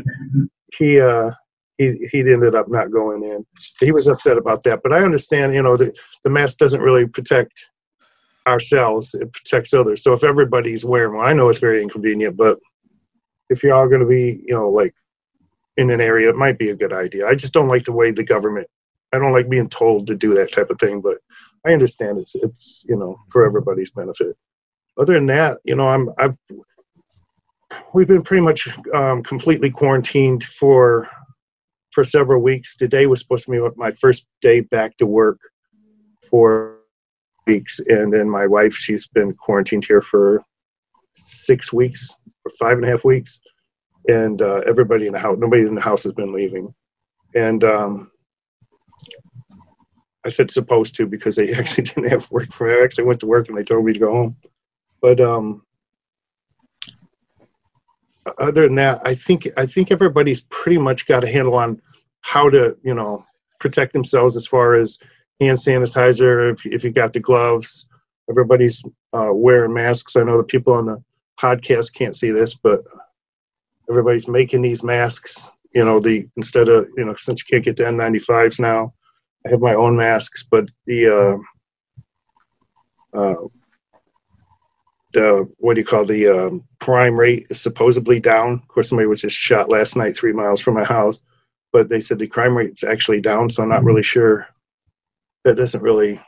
he 0.78 1.00
uh, 1.00 1.30
he 1.78 2.08
he 2.10 2.20
ended 2.20 2.54
up 2.54 2.68
not 2.68 2.90
going 2.90 3.24
in. 3.24 3.44
He 3.80 3.92
was 3.92 4.06
upset 4.06 4.38
about 4.38 4.62
that, 4.64 4.80
but 4.82 4.92
I 4.92 5.02
understand. 5.02 5.54
You 5.54 5.62
know, 5.62 5.76
the 5.76 5.92
the 6.24 6.30
mask 6.30 6.58
doesn't 6.58 6.80
really 6.80 7.06
protect 7.06 7.70
ourselves; 8.46 9.14
it 9.14 9.32
protects 9.32 9.74
others. 9.74 10.02
So 10.02 10.12
if 10.12 10.24
everybody's 10.24 10.84
wearing 10.84 11.16
one, 11.16 11.26
I 11.26 11.32
know 11.32 11.48
it's 11.48 11.58
very 11.58 11.82
inconvenient, 11.82 12.36
but 12.36 12.58
if 13.50 13.62
you're 13.62 13.74
all 13.74 13.88
going 13.88 14.00
to 14.00 14.06
be, 14.06 14.42
you 14.46 14.54
know, 14.54 14.68
like 14.68 14.94
in 15.76 15.90
an 15.90 16.00
area, 16.00 16.28
it 16.28 16.36
might 16.36 16.58
be 16.58 16.70
a 16.70 16.76
good 16.76 16.92
idea. 16.92 17.26
I 17.26 17.34
just 17.34 17.52
don't 17.52 17.68
like 17.68 17.84
the 17.84 17.92
way 17.92 18.10
the 18.10 18.24
government 18.24 18.68
I 19.12 19.18
don't 19.18 19.32
like 19.32 19.48
being 19.48 19.68
told 19.68 20.06
to 20.06 20.14
do 20.14 20.34
that 20.34 20.52
type 20.52 20.70
of 20.70 20.78
thing, 20.78 21.00
but 21.00 21.18
I 21.64 21.72
understand 21.72 22.18
it's 22.18 22.34
it's 22.34 22.84
you 22.88 22.96
know 22.96 23.18
for 23.30 23.46
everybody's 23.46 23.90
benefit. 23.90 24.36
Other 24.98 25.14
than 25.14 25.26
that, 25.26 25.58
you 25.64 25.76
know, 25.76 25.88
I'm 25.88 26.10
I've 26.18 26.36
we've 27.94 28.08
been 28.08 28.22
pretty 28.22 28.42
much 28.42 28.68
um, 28.94 29.22
completely 29.22 29.70
quarantined 29.70 30.44
for 30.44 31.08
for 31.92 32.04
several 32.04 32.42
weeks. 32.42 32.76
Today 32.76 33.06
was 33.06 33.20
supposed 33.20 33.46
to 33.46 33.52
be 33.52 33.76
my 33.76 33.90
first 33.90 34.26
day 34.40 34.60
back 34.60 34.96
to 34.98 35.06
work 35.06 35.38
for 36.28 36.75
weeks, 37.46 37.80
and 37.88 38.12
then 38.12 38.28
my 38.28 38.46
wife 38.46 38.74
she's 38.74 39.06
been 39.06 39.32
quarantined 39.34 39.84
here 39.84 40.00
for 40.00 40.42
six 41.14 41.72
weeks 41.72 42.14
or 42.44 42.52
five 42.58 42.76
and 42.76 42.84
a 42.84 42.88
half 42.88 43.04
weeks, 43.04 43.40
and 44.08 44.42
uh, 44.42 44.62
everybody 44.66 45.06
in 45.06 45.12
the 45.12 45.18
house, 45.18 45.36
nobody 45.38 45.62
in 45.62 45.74
the 45.74 45.80
house 45.80 46.04
has 46.04 46.12
been 46.12 46.32
leaving, 46.32 46.74
and 47.34 47.64
um, 47.64 48.10
I 50.26 50.28
said 50.28 50.50
supposed 50.50 50.96
to 50.96 51.06
because 51.06 51.36
they 51.36 51.52
actually 51.58 51.84
didn't 51.84 52.10
have 52.10 52.30
work 52.30 52.52
for 52.52 52.66
me. 52.66 52.74
I 52.74 52.84
actually 52.84 53.04
went 53.04 53.20
to 53.20 53.26
work 53.26 53.48
and 53.48 53.56
they 53.56 53.62
told 53.62 53.84
me 53.84 53.92
to 53.92 53.98
go 53.98 54.12
home. 54.12 54.36
But 55.00 55.20
um, 55.20 55.62
other 58.38 58.66
than 58.66 58.74
that, 58.74 59.00
I 59.04 59.14
think 59.14 59.48
I 59.56 59.66
think 59.66 59.92
everybody's 59.92 60.40
pretty 60.42 60.78
much 60.78 61.06
got 61.06 61.24
a 61.24 61.28
handle 61.28 61.54
on 61.54 61.80
how 62.22 62.50
to 62.50 62.76
you 62.82 62.94
know 62.94 63.24
protect 63.60 63.92
themselves 63.92 64.36
as 64.36 64.46
far 64.46 64.74
as 64.74 64.98
hand 65.40 65.58
sanitizer 65.58 66.52
if, 66.52 66.66
if 66.66 66.84
you 66.84 66.90
got 66.90 67.12
the 67.12 67.20
gloves 67.20 67.86
everybody's 68.30 68.82
uh, 69.12 69.30
wearing 69.32 69.72
masks 69.72 70.16
i 70.16 70.22
know 70.22 70.36
the 70.36 70.44
people 70.44 70.72
on 70.72 70.86
the 70.86 71.02
podcast 71.40 71.92
can't 71.94 72.16
see 72.16 72.30
this 72.30 72.54
but 72.54 72.80
everybody's 73.90 74.28
making 74.28 74.62
these 74.62 74.82
masks 74.82 75.52
you 75.74 75.84
know 75.84 76.00
the 76.00 76.26
instead 76.36 76.68
of 76.68 76.88
you 76.96 77.04
know 77.04 77.14
since 77.16 77.40
you 77.40 77.44
can't 77.50 77.64
get 77.64 77.76
the 77.76 77.84
n95s 77.84 78.58
now 78.58 78.92
i 79.44 79.50
have 79.50 79.60
my 79.60 79.74
own 79.74 79.96
masks 79.96 80.44
but 80.50 80.68
the 80.86 81.06
uh, 81.06 81.36
uh, 83.16 83.34
the 85.16 85.48
what 85.58 85.74
do 85.74 85.80
you 85.80 85.86
call 85.86 86.04
the 86.04 86.28
um, 86.28 86.62
crime 86.80 87.18
rate 87.18 87.46
is 87.48 87.60
supposedly 87.60 88.20
down. 88.20 88.54
Of 88.54 88.68
course, 88.68 88.90
somebody 88.90 89.08
was 89.08 89.22
just 89.22 89.36
shot 89.36 89.70
last 89.70 89.96
night 89.96 90.14
three 90.14 90.32
miles 90.32 90.60
from 90.60 90.74
my 90.74 90.84
house, 90.84 91.20
but 91.72 91.88
they 91.88 92.00
said 92.00 92.18
the 92.18 92.26
crime 92.26 92.56
rate's 92.56 92.84
actually 92.84 93.20
down. 93.20 93.48
So 93.48 93.62
I'm 93.62 93.70
not 93.70 93.84
really 93.84 94.02
sure. 94.02 94.46
That 95.46 95.56
doesn't 95.56 95.82
really 95.82 96.20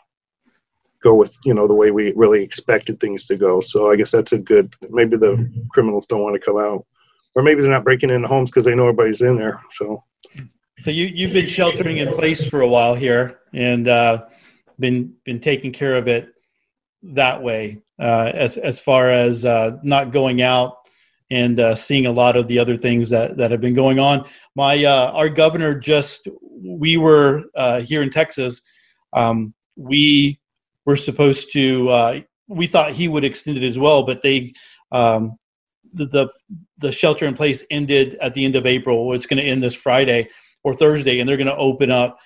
go 1.02 1.14
with 1.14 1.36
you 1.44 1.54
know 1.54 1.66
the 1.66 1.74
way 1.74 1.90
we 1.90 2.12
really 2.12 2.42
expected 2.42 3.00
things 3.00 3.26
to 3.26 3.36
go. 3.36 3.60
So 3.60 3.90
I 3.90 3.96
guess 3.96 4.12
that's 4.12 4.32
a 4.32 4.38
good. 4.38 4.74
Maybe 4.90 5.16
the 5.16 5.50
criminals 5.70 6.06
don't 6.06 6.22
want 6.22 6.34
to 6.34 6.40
come 6.40 6.56
out, 6.56 6.86
or 7.34 7.42
maybe 7.42 7.60
they're 7.60 7.70
not 7.70 7.84
breaking 7.84 8.10
into 8.10 8.28
homes 8.28 8.50
because 8.50 8.64
they 8.64 8.74
know 8.74 8.84
everybody's 8.84 9.22
in 9.22 9.36
there. 9.36 9.60
So. 9.72 10.04
So 10.78 10.92
you 10.92 11.06
you've 11.06 11.32
been 11.32 11.48
sheltering 11.48 11.96
in 11.96 12.14
place 12.14 12.48
for 12.48 12.60
a 12.60 12.68
while 12.68 12.94
here, 12.94 13.40
and 13.52 13.88
uh, 13.88 14.26
been 14.78 15.14
been 15.24 15.40
taking 15.40 15.72
care 15.72 15.96
of 15.96 16.06
it 16.06 16.28
that 17.02 17.42
way 17.42 17.82
uh, 17.98 18.30
as 18.32 18.56
as 18.58 18.80
far 18.80 19.10
as 19.10 19.44
uh, 19.44 19.78
not 19.82 20.12
going 20.12 20.40
out 20.40 20.76
and 21.30 21.60
uh, 21.60 21.74
seeing 21.74 22.06
a 22.06 22.12
lot 22.12 22.36
of 22.36 22.48
the 22.48 22.58
other 22.58 22.76
things 22.76 23.10
that 23.10 23.36
that 23.36 23.50
have 23.50 23.60
been 23.60 23.74
going 23.74 23.98
on. 23.98 24.24
My 24.54 24.84
uh, 24.84 25.10
our 25.12 25.28
governor 25.28 25.74
just 25.74 26.28
we 26.62 26.96
were 26.96 27.44
uh, 27.54 27.80
here 27.80 28.02
in 28.02 28.10
Texas. 28.10 28.62
Um, 29.12 29.54
we 29.76 30.40
were 30.84 30.96
supposed 30.96 31.52
to. 31.52 31.88
Uh, 31.88 32.20
we 32.48 32.66
thought 32.66 32.92
he 32.92 33.08
would 33.08 33.24
extend 33.24 33.58
it 33.58 33.66
as 33.66 33.78
well, 33.78 34.04
but 34.04 34.22
they. 34.22 34.52
Um, 34.92 35.36
the, 35.94 36.04
the 36.06 36.28
the 36.76 36.92
shelter 36.92 37.24
in 37.24 37.34
place 37.34 37.64
ended 37.70 38.16
at 38.20 38.34
the 38.34 38.44
end 38.44 38.56
of 38.56 38.66
April. 38.66 39.14
It's 39.14 39.24
going 39.24 39.42
to 39.42 39.48
end 39.48 39.62
this 39.62 39.74
Friday 39.74 40.28
or 40.62 40.74
Thursday, 40.74 41.18
and 41.18 41.26
they're 41.28 41.38
going 41.38 41.46
to 41.46 41.56
open 41.56 41.90
up 41.90 42.18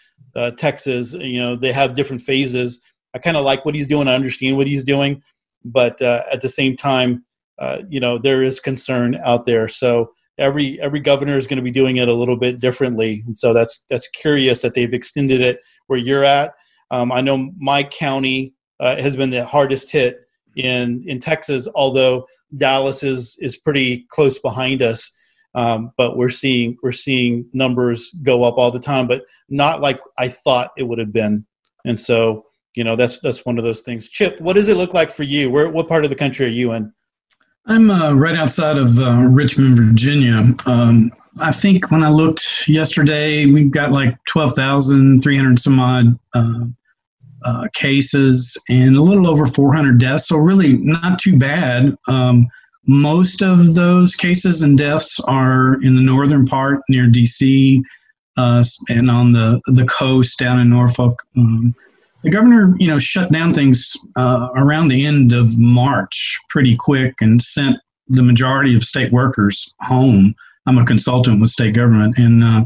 Texas. 0.59 1.13
You 1.13 1.41
know, 1.41 1.57
they 1.57 1.71
have 1.71 1.95
different 1.95 2.23
phases 2.23 2.81
I 3.15 3.19
kind 3.19 3.37
of 3.37 3.45
like 3.45 3.65
what 3.65 3.75
he's 3.75 3.89
doing. 3.89 4.09
I 4.09 4.15
understand 4.15 4.57
what 4.57 4.67
he's 4.67 4.85
doing, 4.85 5.23
but 5.65 6.01
uh, 6.01 6.25
at 6.31 6.41
the 6.41 6.49
same 6.49 6.77
time, 6.77 7.25
uh, 7.59 7.79
you 7.89 8.01
know, 8.01 8.19
there 8.19 8.43
is 8.43 8.59
concern 8.61 9.21
out 9.25 9.45
there. 9.45 9.69
So 9.69 10.13
every 10.39 10.81
every 10.81 11.01
governor 11.01 11.37
is 11.37 11.47
going 11.47 11.59
to 11.59 11.63
be 11.63 11.71
doing 11.71 11.97
it 11.99 12.09
a 12.09 12.15
little 12.15 12.37
bit 12.37 12.59
differently, 12.61 13.23
and 13.27 13.39
so 13.39 13.53
that's 13.53 13.83
that's 13.91 14.09
curious 14.09 14.63
that 14.63 14.75
they've 14.75 14.95
extended 14.95 15.41
it 15.41 15.61
where 15.87 15.99
you're 15.99 16.25
at. 16.25 16.55
Um, 16.93 17.11
I 17.11 17.21
know 17.21 17.51
my 17.59 17.83
county 17.83 18.55
uh, 18.79 18.97
has 19.03 19.17
been 19.17 19.31
the 19.31 19.45
hardest 19.45 19.91
hit 19.91 20.21
in 20.55 21.03
in 21.07 21.19
Texas, 21.19 21.67
although 21.75 22.27
Dallas 22.57 23.03
is 23.03 23.37
is 23.41 23.57
pretty 23.57 24.07
close 24.11 24.39
behind 24.39 24.83
us. 24.83 25.11
Um, 25.55 25.93
but 25.99 26.17
we're 26.17 26.31
seeing 26.31 26.77
we're 26.83 26.93
seeing 26.93 27.47
numbers 27.53 28.13
go 28.23 28.45
up 28.45 28.57
all 28.57 28.71
the 28.71 28.79
time, 28.79 29.09
but 29.09 29.25
not 29.49 29.81
like 29.81 29.99
I 30.19 30.29
thought 30.29 30.71
it 30.79 30.85
would 30.85 30.99
have 30.99 31.13
been. 31.13 31.45
And 31.85 31.99
so 31.99 32.47
you 32.75 32.85
know 32.85 32.97
that's 32.97 33.19
that's 33.21 33.45
one 33.45 33.59
of 33.59 33.65
those 33.65 33.81
things 33.81 34.09
chip 34.09 34.41
what 34.41 34.57
does 34.57 34.69
it 34.69 34.77
look 34.77 34.95
like 34.95 35.11
for 35.11 35.23
you 35.23 35.51
where 35.51 35.69
what 35.69 35.89
part 35.89 36.05
of 36.05 36.11
the 36.11 36.17
country 36.17 36.47
are 36.47 36.51
you 36.51 36.73
in 36.73 36.93
i'm 37.67 37.91
uh, 37.91 38.13
right 38.13 38.37
outside 38.37 38.79
of 38.79 38.99
uh, 38.99 39.23
richmond 39.29 39.77
virginia 39.77 40.43
um, 40.67 41.11
i 41.41 41.53
think 41.53 41.91
when 41.91 42.03
i 42.03 42.09
looked 42.09 42.69
yesterday 42.69 43.47
we've 43.47 43.71
got 43.71 43.91
like 43.93 44.17
12300 44.27 45.59
some 45.59 45.81
odd 45.81 46.19
uh, 46.35 46.65
uh, 47.45 47.69
cases 47.75 48.61
and 48.69 48.97
a 48.97 49.03
little 49.03 49.29
over 49.29 49.47
400 49.47 49.99
deaths 49.99 50.29
so 50.29 50.37
really 50.37 50.75
not 50.75 51.19
too 51.19 51.39
bad 51.39 51.97
um, 52.09 52.47
most 52.87 53.43
of 53.43 53.75
those 53.75 54.15
cases 54.15 54.63
and 54.63 54.77
deaths 54.77 55.21
are 55.21 55.81
in 55.83 55.95
the 55.95 56.03
northern 56.03 56.45
part 56.47 56.81
near 56.89 57.07
dc 57.07 57.81
uh, 58.37 58.63
and 58.89 59.11
on 59.11 59.33
the 59.33 59.61
the 59.67 59.85
coast 59.87 60.39
down 60.39 60.59
in 60.59 60.71
norfolk 60.71 61.23
um, 61.37 61.75
the 62.23 62.31
governor, 62.31 62.75
you 62.79 62.87
know, 62.87 62.99
shut 62.99 63.33
down 63.33 63.53
things 63.53 63.97
uh, 64.17 64.49
around 64.57 64.89
the 64.89 65.05
end 65.05 65.33
of 65.33 65.59
March 65.59 66.39
pretty 66.49 66.77
quick 66.77 67.15
and 67.21 67.43
sent 67.43 67.77
the 68.09 68.23
majority 68.23 68.77
of 68.77 68.85
state 68.85 69.13
workers 69.13 69.75
home. 69.81 70.35
I'm 70.67 70.79
a 70.79 70.87
consultant 70.87 71.41
with 71.41 71.51
state 71.51 71.75
government, 71.75 72.17
and 72.19 72.45
uh, 72.45 72.65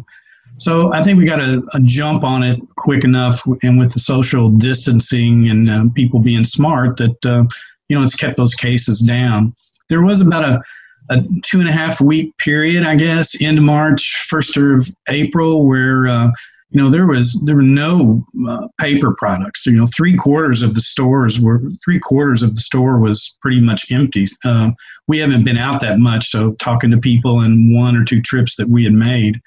so 0.58 0.92
I 0.92 1.02
think 1.02 1.18
we 1.18 1.24
got 1.24 1.40
a, 1.40 1.62
a, 1.74 1.80
jump 1.80 2.24
on 2.24 2.42
it 2.42 2.60
quick 2.76 3.04
enough, 3.04 3.42
and 3.62 3.78
with 3.78 3.92
the 3.92 4.00
social 4.00 4.48
distancing 4.48 5.48
and 5.48 5.70
uh, 5.70 5.84
people 5.94 6.20
being 6.20 6.44
smart, 6.44 6.96
that 6.96 7.26
uh, 7.26 7.44
you 7.88 7.96
know 7.96 8.02
it's 8.02 8.16
kept 8.16 8.36
those 8.36 8.54
cases 8.54 9.00
down. 9.00 9.54
There 9.88 10.02
was 10.02 10.20
about 10.20 10.44
a 10.44 10.62
a 11.10 11.22
two 11.42 11.60
and 11.60 11.68
a 11.68 11.72
half 11.72 12.00
week 12.00 12.36
period, 12.38 12.84
I 12.84 12.96
guess, 12.96 13.40
into 13.40 13.62
March, 13.62 14.26
first 14.28 14.56
of 14.56 14.88
April, 15.08 15.66
where 15.66 16.08
uh, 16.08 16.30
you 16.70 16.82
know 16.82 16.90
there 16.90 17.06
was 17.06 17.40
there 17.44 17.56
were 17.56 17.62
no 17.62 18.24
uh, 18.48 18.68
paper 18.80 19.14
products 19.16 19.66
you 19.66 19.72
know 19.72 19.86
three 19.96 20.16
quarters 20.16 20.62
of 20.62 20.74
the 20.74 20.80
stores 20.80 21.40
were 21.40 21.62
three 21.84 22.00
quarters 22.00 22.42
of 22.42 22.54
the 22.54 22.60
store 22.60 22.98
was 22.98 23.38
pretty 23.40 23.60
much 23.60 23.90
empty 23.92 24.26
uh, 24.44 24.70
we 25.06 25.18
haven't 25.18 25.44
been 25.44 25.56
out 25.56 25.80
that 25.80 25.98
much 25.98 26.26
so 26.26 26.52
talking 26.54 26.90
to 26.90 26.98
people 26.98 27.40
and 27.40 27.74
one 27.74 27.96
or 27.96 28.04
two 28.04 28.20
trips 28.20 28.56
that 28.56 28.68
we 28.68 28.82
had 28.82 28.92
made 28.92 29.40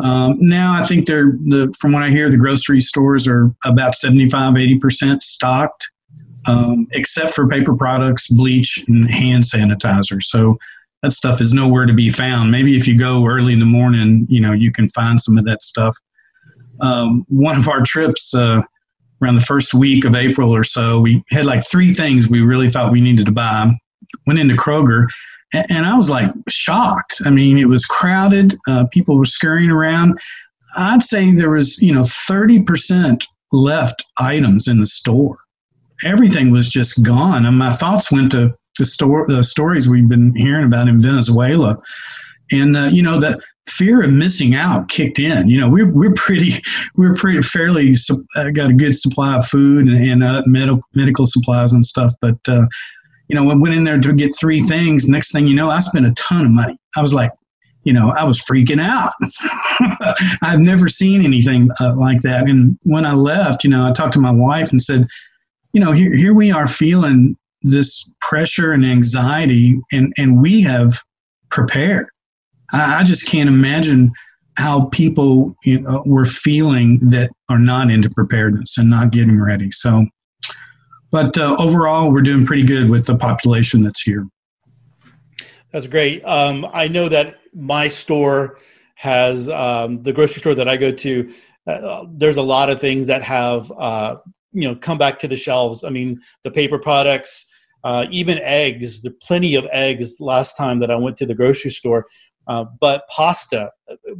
um, 0.00 0.36
now 0.40 0.74
i 0.74 0.82
think 0.82 1.06
they're 1.06 1.32
the, 1.46 1.72
from 1.78 1.92
what 1.92 2.02
i 2.02 2.10
hear 2.10 2.30
the 2.30 2.36
grocery 2.36 2.80
stores 2.80 3.26
are 3.26 3.54
about 3.64 3.94
75 3.94 4.54
80% 4.54 5.22
stocked 5.22 5.88
um, 6.46 6.86
except 6.92 7.32
for 7.32 7.48
paper 7.48 7.74
products 7.74 8.28
bleach 8.28 8.82
and 8.88 9.10
hand 9.10 9.44
sanitizer. 9.44 10.22
So 10.22 10.58
that 11.02 11.12
stuff 11.12 11.40
is 11.40 11.52
nowhere 11.52 11.86
to 11.86 11.92
be 11.92 12.08
found. 12.08 12.50
Maybe 12.50 12.76
if 12.76 12.86
you 12.88 12.98
go 12.98 13.26
early 13.26 13.52
in 13.52 13.58
the 13.58 13.66
morning 13.66 14.26
you 14.28 14.40
know 14.40 14.52
you 14.52 14.72
can 14.72 14.88
find 14.88 15.20
some 15.20 15.38
of 15.38 15.44
that 15.44 15.62
stuff. 15.62 15.96
Um, 16.80 17.24
one 17.28 17.56
of 17.56 17.68
our 17.68 17.82
trips 17.82 18.34
uh, 18.34 18.62
around 19.22 19.34
the 19.34 19.40
first 19.40 19.74
week 19.74 20.04
of 20.04 20.14
April 20.14 20.54
or 20.54 20.64
so, 20.64 21.00
we 21.00 21.22
had 21.30 21.46
like 21.46 21.64
three 21.66 21.94
things 21.94 22.28
we 22.28 22.40
really 22.40 22.70
thought 22.70 22.92
we 22.92 23.00
needed 23.00 23.26
to 23.26 23.32
buy. 23.32 23.70
Went 24.26 24.38
into 24.38 24.54
Kroger, 24.54 25.06
and, 25.68 25.86
I 25.86 25.96
was 25.96 26.10
like 26.10 26.30
shocked. 26.48 27.20
I 27.24 27.30
mean, 27.30 27.58
it 27.58 27.68
was 27.68 27.84
crowded. 27.84 28.58
Uh, 28.68 28.86
people 28.92 29.18
were 29.18 29.24
scurrying 29.24 29.70
around. 29.70 30.18
I'd 30.76 31.02
say 31.02 31.32
there 31.32 31.50
was, 31.50 31.80
you 31.80 31.92
know, 31.92 32.00
30% 32.00 33.24
left 33.52 34.04
items 34.18 34.68
in 34.68 34.80
the 34.80 34.86
store. 34.86 35.38
Everything 36.04 36.50
was 36.50 36.68
just 36.68 37.02
gone. 37.02 37.46
And 37.46 37.56
my 37.56 37.72
thoughts 37.72 38.12
went 38.12 38.32
to 38.32 38.54
the 38.78 38.84
store, 38.84 39.26
the 39.26 39.42
stories 39.42 39.88
we've 39.88 40.08
been 40.08 40.34
hearing 40.34 40.66
about 40.66 40.88
in 40.88 41.00
Venezuela. 41.00 41.78
And, 42.52 42.76
uh, 42.76 42.84
you 42.84 43.02
know, 43.02 43.18
that 43.18 43.40
fear 43.68 44.02
of 44.02 44.12
missing 44.12 44.54
out 44.54 44.88
kicked 44.88 45.18
in. 45.18 45.48
You 45.48 45.60
know, 45.60 45.68
we're 45.68 45.92
we're 45.92 46.12
pretty 46.14 46.62
we're 46.96 47.14
pretty 47.14 47.42
fairly 47.42 47.94
uh, 48.36 48.50
got 48.50 48.70
a 48.70 48.74
good 48.74 48.94
supply 48.94 49.36
of 49.36 49.46
food 49.46 49.88
and, 49.88 49.96
and 49.96 50.24
uh, 50.24 50.42
medical 50.46 50.80
medical 50.94 51.26
supplies 51.26 51.72
and 51.72 51.84
stuff. 51.84 52.12
But 52.20 52.38
uh, 52.48 52.66
you 53.28 53.34
know, 53.34 53.50
I 53.50 53.54
went 53.54 53.74
in 53.74 53.84
there 53.84 53.98
to 53.98 54.12
get 54.12 54.34
three 54.38 54.60
things. 54.60 55.08
Next 55.08 55.32
thing 55.32 55.46
you 55.46 55.54
know, 55.54 55.70
I 55.70 55.80
spent 55.80 56.06
a 56.06 56.14
ton 56.14 56.46
of 56.46 56.52
money. 56.52 56.78
I 56.96 57.02
was 57.02 57.12
like, 57.14 57.32
you 57.84 57.92
know, 57.92 58.12
I 58.12 58.24
was 58.24 58.40
freaking 58.40 58.80
out. 58.80 59.12
I've 60.42 60.60
never 60.60 60.88
seen 60.88 61.24
anything 61.24 61.70
uh, 61.80 61.94
like 61.96 62.20
that. 62.22 62.48
And 62.48 62.78
when 62.84 63.06
I 63.06 63.14
left, 63.14 63.64
you 63.64 63.70
know, 63.70 63.86
I 63.86 63.92
talked 63.92 64.14
to 64.14 64.20
my 64.20 64.32
wife 64.32 64.70
and 64.70 64.82
said, 64.82 65.06
you 65.72 65.80
know, 65.80 65.92
here 65.92 66.14
here 66.14 66.34
we 66.34 66.50
are 66.50 66.66
feeling 66.66 67.36
this 67.62 68.10
pressure 68.20 68.72
and 68.72 68.84
anxiety, 68.84 69.80
and 69.92 70.12
and 70.16 70.40
we 70.40 70.62
have 70.62 71.00
prepared 71.50 72.08
I, 72.72 73.00
I 73.00 73.04
just 73.04 73.28
can't 73.28 73.48
imagine 73.48 74.12
how 74.58 74.86
people 74.86 75.54
you 75.64 75.80
know, 75.80 76.02
were 76.06 76.24
feeling 76.24 76.98
that 77.10 77.30
are 77.48 77.58
not 77.58 77.90
into 77.90 78.08
preparedness 78.10 78.78
and 78.78 78.88
not 78.88 79.10
getting 79.10 79.40
ready. 79.40 79.70
So, 79.70 80.06
but 81.10 81.36
uh, 81.38 81.56
overall, 81.58 82.12
we're 82.12 82.22
doing 82.22 82.44
pretty 82.44 82.64
good 82.64 82.90
with 82.90 83.06
the 83.06 83.16
population 83.16 83.82
that's 83.82 84.02
here. 84.02 84.26
That's 85.72 85.86
great. 85.86 86.24
Um, 86.24 86.66
I 86.72 86.88
know 86.88 87.08
that 87.08 87.36
my 87.54 87.88
store 87.88 88.58
has 88.94 89.48
um, 89.48 90.02
the 90.02 90.12
grocery 90.12 90.40
store 90.40 90.54
that 90.54 90.68
I 90.68 90.76
go 90.76 90.90
to. 90.90 91.32
Uh, 91.66 92.06
there's 92.12 92.36
a 92.36 92.42
lot 92.42 92.70
of 92.70 92.80
things 92.80 93.06
that 93.08 93.22
have 93.22 93.70
uh, 93.78 94.16
you 94.52 94.68
know 94.68 94.74
come 94.74 94.98
back 94.98 95.18
to 95.20 95.28
the 95.28 95.36
shelves. 95.36 95.84
I 95.84 95.90
mean, 95.90 96.20
the 96.44 96.50
paper 96.50 96.78
products, 96.78 97.46
uh, 97.84 98.06
even 98.10 98.38
eggs. 98.38 99.02
There 99.02 99.12
plenty 99.22 99.54
of 99.54 99.66
eggs. 99.70 100.16
Last 100.18 100.56
time 100.56 100.78
that 100.80 100.90
I 100.90 100.96
went 100.96 101.18
to 101.18 101.26
the 101.26 101.34
grocery 101.34 101.70
store, 101.70 102.06
uh, 102.46 102.64
but 102.80 103.02
pasta, 103.08 103.70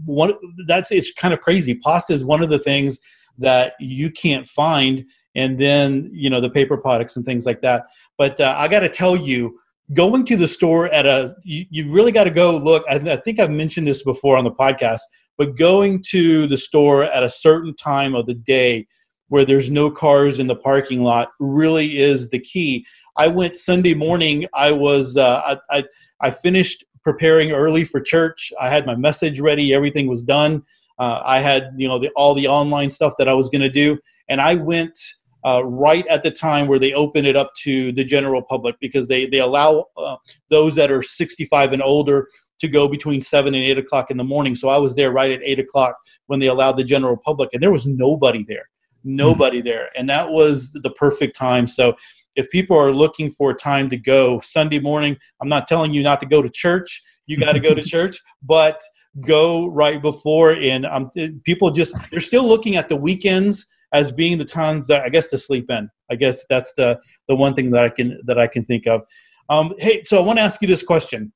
one 0.05 0.35
that's 0.67 0.91
it's 0.93 1.13
kind 1.13 1.33
of 1.33 1.41
crazy. 1.41 1.75
Pasta 1.75 2.13
is 2.13 2.25
one 2.25 2.43
of 2.43 2.51
the 2.51 2.59
things 2.59 2.99
that 3.39 3.75
you 3.81 4.11
can't 4.11 4.47
find, 4.47 5.05
and 5.37 5.61
then 5.61 6.11
you 6.13 6.29
know 6.29 6.41
the 6.41 6.51
paper 6.51 6.77
products 6.77 7.15
and 7.15 7.25
things 7.25 7.47
like 7.47 7.61
that. 7.61 7.85
But 8.19 8.41
uh, 8.41 8.55
I 8.59 8.67
got 8.67 8.81
to 8.81 8.89
tell 8.89 9.15
you, 9.15 9.57
going 9.93 10.25
to 10.25 10.37
the 10.37 10.49
store 10.49 10.87
at 10.89 11.07
a 11.07 11.37
you, 11.45 11.67
you 11.71 11.93
really 11.93 12.11
got 12.11 12.25
to 12.25 12.31
go 12.31 12.57
look. 12.57 12.85
I, 12.89 12.97
I 12.97 13.17
think 13.17 13.39
I've 13.39 13.51
mentioned 13.51 13.87
this 13.87 14.03
before 14.03 14.37
on 14.37 14.45
the 14.45 14.51
podcast. 14.51 15.03
but 15.39 15.57
going 15.57 16.03
to 16.09 16.47
the 16.47 16.57
store 16.57 17.05
at 17.05 17.23
a 17.23 17.29
certain 17.29 17.75
time 17.77 18.15
of 18.15 18.27
the 18.27 18.35
day 18.35 18.87
where 19.29 19.45
there's 19.45 19.71
no 19.71 19.91
cars 19.91 20.39
in 20.39 20.47
the 20.47 20.57
parking 20.57 21.03
lot 21.03 21.29
really 21.41 21.99
is 21.99 22.31
the 22.31 22.39
key. 22.39 22.87
I 23.17 23.29
went 23.29 23.57
Sunday 23.57 23.95
morning. 23.95 24.47
I 24.55 24.73
was 24.73 25.17
uh, 25.17 25.57
I, 25.71 25.79
I 25.79 25.85
I 26.21 26.31
finished 26.31 26.85
preparing 27.03 27.53
early 27.53 27.85
for 27.85 28.01
church. 28.01 28.53
I 28.61 28.69
had 28.71 28.87
my 28.87 28.97
message 28.97 29.41
ready. 29.41 29.75
Everything 29.75 30.07
was 30.09 30.23
done. 30.23 30.63
Uh, 30.99 31.21
I 31.25 31.41
had 31.41 31.73
you 31.77 31.89
know 31.89 31.99
the, 31.99 32.11
all 32.17 32.35
the 32.35 32.49
online 32.49 32.91
stuff 32.91 33.15
that 33.19 33.29
I 33.29 33.35
was 33.35 33.49
going 33.49 33.63
to 33.63 33.71
do, 33.71 33.99
and 34.29 34.41
I 34.41 34.55
went 34.55 34.99
uh, 35.47 35.65
right 35.65 36.07
at 36.09 36.23
the 36.23 36.31
time 36.31 36.67
where 36.67 36.79
they 36.79 36.93
open 36.93 37.25
it 37.25 37.37
up 37.37 37.55
to 37.55 37.93
the 37.93 38.05
general 38.05 38.43
public 38.43 38.75
because 38.81 39.07
they 39.07 39.27
they 39.27 39.39
allow 39.39 39.87
uh, 39.97 40.17
those 40.51 40.75
that 40.75 40.91
are 40.91 41.03
65 41.03 41.73
and 41.73 41.83
older 41.83 42.29
to 42.59 42.69
go 42.69 42.89
between 42.89 43.21
seven 43.21 43.55
and 43.55 43.63
eight 43.63 43.79
o'clock 43.79 44.11
in 44.11 44.17
the 44.17 44.25
morning. 44.25 44.55
So 44.55 44.69
I 44.69 44.79
was 44.79 44.95
there 44.95 45.13
right 45.13 45.31
at 45.31 45.41
eight 45.45 45.61
o'clock 45.61 45.95
when 46.27 46.41
they 46.41 46.47
allowed 46.47 46.77
the 46.77 46.85
general 46.85 47.17
public, 47.17 47.51
and 47.53 47.63
there 47.63 47.71
was 47.71 47.87
nobody 47.87 48.45
there, 48.49 48.69
nobody 49.05 49.59
mm-hmm. 49.59 49.69
there, 49.69 49.91
and 49.97 50.09
that 50.11 50.29
was 50.29 50.73
the 50.73 50.91
perfect 50.91 51.37
time. 51.37 51.69
So 51.69 51.95
if 52.35 52.51
people 52.51 52.77
are 52.77 52.93
looking 52.93 53.31
for 53.31 53.53
a 53.53 53.55
time 53.55 53.89
to 53.91 53.97
go 53.97 54.41
Sunday 54.41 54.81
morning, 54.81 55.17
I'm 55.41 55.49
not 55.49 55.69
telling 55.69 55.95
you 55.95 56.03
not 56.03 56.21
to 56.23 56.27
go 56.27 56.43
to 56.43 56.51
church. 56.51 57.03
You 57.27 57.39
got 57.39 57.53
to 57.53 57.61
go 57.61 57.73
to 57.73 57.83
church, 57.95 58.21
but 58.43 58.81
go 59.21 59.69
right 59.69 60.03
before. 60.03 60.53
And 60.53 60.87
um, 60.87 61.11
people 61.45 61.71
just 61.71 61.95
they're 62.11 62.21
still 62.21 62.47
looking 62.47 62.77
at 62.77 62.89
the 62.89 62.97
weekends 62.97 63.67
as 63.93 64.13
being 64.13 64.39
the 64.39 64.45
times 64.45 64.89
that 64.89 65.03
I 65.03 65.09
guess 65.09 65.29
to 65.29 65.39
sleep 65.39 65.71
in. 65.71 65.89
I 66.11 66.17
guess 66.17 66.45
that's 66.49 66.73
the 66.77 67.01
the 67.29 67.37
one 67.37 67.55
thing 67.55 67.71
that 67.71 67.85
I 67.85 67.89
can 67.89 68.21
that 68.27 68.39
I 68.39 68.47
can 68.47 68.65
think 68.65 68.87
of. 68.87 69.03
Um, 69.49 69.75
hey, 69.79 70.03
so 70.05 70.19
I 70.19 70.21
want 70.21 70.39
to 70.39 70.43
ask 70.43 70.61
you 70.61 70.69
this 70.69 70.83
question. 70.83 71.33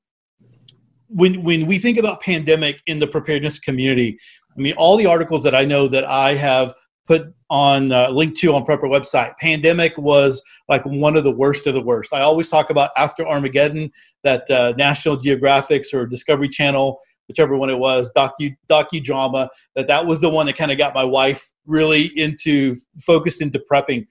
When 1.08 1.42
when 1.42 1.66
we 1.66 1.78
think 1.78 1.98
about 1.98 2.20
pandemic 2.20 2.80
in 2.86 2.98
the 2.98 3.06
preparedness 3.06 3.58
community, 3.58 4.18
I 4.56 4.60
mean, 4.60 4.74
all 4.74 4.96
the 4.96 5.06
articles 5.06 5.42
that 5.44 5.54
I 5.54 5.64
know 5.64 5.88
that 5.88 6.04
I 6.04 6.34
have 6.34 6.74
put 7.10 7.34
on 7.50 7.90
uh, 7.90 8.08
link 8.10 8.38
to 8.38 8.54
on 8.54 8.64
prepper 8.64 8.84
website 8.84 9.36
pandemic 9.38 9.96
was 9.98 10.40
like 10.68 10.84
one 10.84 11.16
of 11.16 11.24
the 11.24 11.30
worst 11.30 11.66
of 11.66 11.74
the 11.74 11.80
worst 11.80 12.12
i 12.12 12.20
always 12.20 12.48
talk 12.48 12.70
about 12.70 12.90
after 12.96 13.26
armageddon 13.26 13.90
that 14.22 14.48
uh, 14.48 14.72
national 14.78 15.16
geographics 15.16 15.92
or 15.92 16.06
discovery 16.06 16.48
channel 16.48 17.00
whichever 17.30 17.56
one 17.56 17.70
it 17.70 17.78
was 17.78 18.10
docu 18.16 18.56
docudrama 18.68 19.48
that 19.76 19.86
that 19.86 20.04
was 20.04 20.20
the 20.20 20.28
one 20.28 20.46
that 20.46 20.56
kind 20.56 20.72
of 20.72 20.78
got 20.78 20.94
my 20.94 21.04
wife 21.04 21.48
really 21.64 22.06
into 22.18 22.74
focused 23.06 23.40
into 23.40 23.62
prepping. 23.70 24.04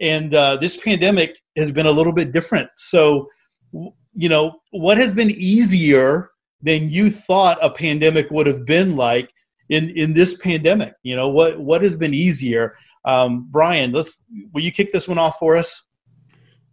And 0.00 0.34
uh, 0.34 0.58
this 0.58 0.76
pandemic 0.76 1.38
has 1.56 1.70
been 1.70 1.86
a 1.86 1.90
little 1.90 2.12
bit 2.12 2.30
different. 2.30 2.68
So 2.76 3.28
you 3.72 4.28
know 4.28 4.60
what 4.70 4.98
has 4.98 5.14
been 5.14 5.30
easier 5.30 6.30
than 6.60 6.90
you 6.90 7.08
thought 7.08 7.58
a 7.62 7.70
pandemic 7.70 8.30
would 8.30 8.46
have 8.46 8.66
been 8.66 8.96
like 8.96 9.30
in 9.70 9.88
in 9.90 10.12
this 10.12 10.34
pandemic? 10.34 10.92
You 11.02 11.16
know 11.16 11.28
what 11.30 11.58
what 11.58 11.82
has 11.82 11.96
been 11.96 12.12
easier? 12.12 12.76
Um, 13.06 13.48
brian 13.50 13.92
let's 13.92 14.20
will 14.52 14.60
you 14.60 14.72
kick 14.72 14.92
this 14.92 15.08
one 15.08 15.18
off 15.18 15.38
for 15.38 15.56
us? 15.56 15.82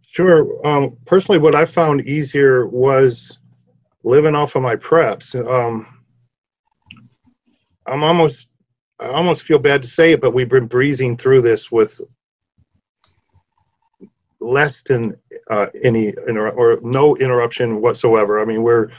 Sure. 0.02 0.66
Um, 0.66 0.96
personally 1.06 1.38
what 1.38 1.54
i 1.54 1.64
found 1.64 2.06
easier 2.06 2.66
was 2.66 3.38
living 4.06 4.34
off 4.34 4.54
of 4.54 4.62
my 4.62 4.76
preps. 4.76 5.34
Um, 5.34 5.86
i'm 7.88 8.02
almost 8.02 8.48
i 8.98 9.06
almost 9.06 9.44
feel 9.44 9.60
bad 9.60 9.80
to 9.80 9.86
say 9.86 10.10
it 10.10 10.20
but 10.20 10.34
we've 10.34 10.48
been 10.48 10.66
breezing 10.66 11.16
through 11.16 11.40
this 11.40 11.70
with 11.70 12.00
less 14.46 14.82
than 14.82 15.14
uh, 15.50 15.66
any 15.82 16.08
inter- 16.28 16.50
or 16.50 16.78
no 16.82 17.16
interruption 17.16 17.80
whatsoever. 17.80 18.40
I 18.40 18.44
mean 18.44 18.62
we're 18.62 18.90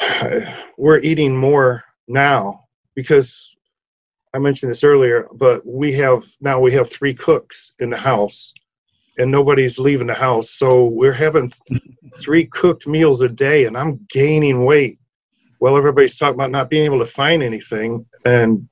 we're 0.76 0.98
eating 0.98 1.36
more 1.36 1.84
now 2.06 2.64
because 2.94 3.54
I 4.34 4.38
mentioned 4.38 4.70
this 4.70 4.84
earlier, 4.84 5.28
but 5.34 5.64
we 5.66 5.92
have 5.94 6.24
now 6.40 6.60
we 6.60 6.72
have 6.72 6.90
three 6.90 7.14
cooks 7.14 7.72
in 7.80 7.90
the 7.90 7.96
house 7.96 8.52
and 9.18 9.30
nobody's 9.30 9.78
leaving 9.78 10.06
the 10.06 10.14
house. 10.14 10.50
So 10.50 10.86
we're 10.86 11.12
having 11.12 11.52
three 12.18 12.46
cooked 12.46 12.86
meals 12.86 13.20
a 13.20 13.28
day 13.28 13.64
and 13.64 13.76
I'm 13.76 14.00
gaining 14.08 14.64
weight. 14.64 14.98
Well, 15.60 15.76
everybody's 15.76 16.16
talking 16.16 16.34
about 16.34 16.50
not 16.50 16.70
being 16.70 16.84
able 16.84 17.00
to 17.00 17.06
find 17.06 17.42
anything 17.42 18.06
and 18.24 18.68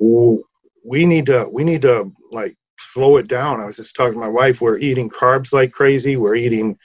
we 0.00 1.04
need 1.04 1.26
to 1.26 1.48
we 1.52 1.62
need 1.62 1.82
to 1.82 2.10
like 2.32 2.56
slow 2.78 3.18
it 3.18 3.28
down. 3.28 3.60
I 3.60 3.66
was 3.66 3.76
just 3.76 3.94
talking 3.94 4.14
to 4.14 4.20
my 4.20 4.28
wife, 4.28 4.60
we're 4.60 4.78
eating 4.78 5.10
carbs 5.10 5.52
like 5.52 5.72
crazy. 5.72 6.16
We're 6.16 6.34
eating 6.36 6.78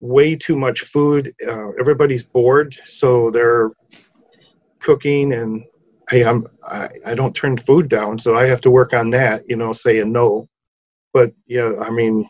way 0.00 0.36
too 0.36 0.56
much 0.56 0.82
food. 0.82 1.34
Uh, 1.46 1.70
everybody's 1.78 2.22
bored, 2.22 2.74
so 2.84 3.30
they're 3.30 3.70
cooking 4.80 5.32
and 5.32 5.64
hey, 6.10 6.24
I'm 6.24 6.46
I, 6.64 6.88
I 7.06 7.14
don't 7.14 7.34
turn 7.34 7.56
food 7.56 7.88
down, 7.88 8.18
so 8.18 8.36
I 8.36 8.46
have 8.46 8.60
to 8.62 8.70
work 8.70 8.92
on 8.94 9.10
that, 9.10 9.42
you 9.48 9.56
know, 9.56 9.72
saying 9.72 10.12
no. 10.12 10.48
But 11.12 11.32
yeah, 11.46 11.72
I 11.80 11.90
mean, 11.90 12.28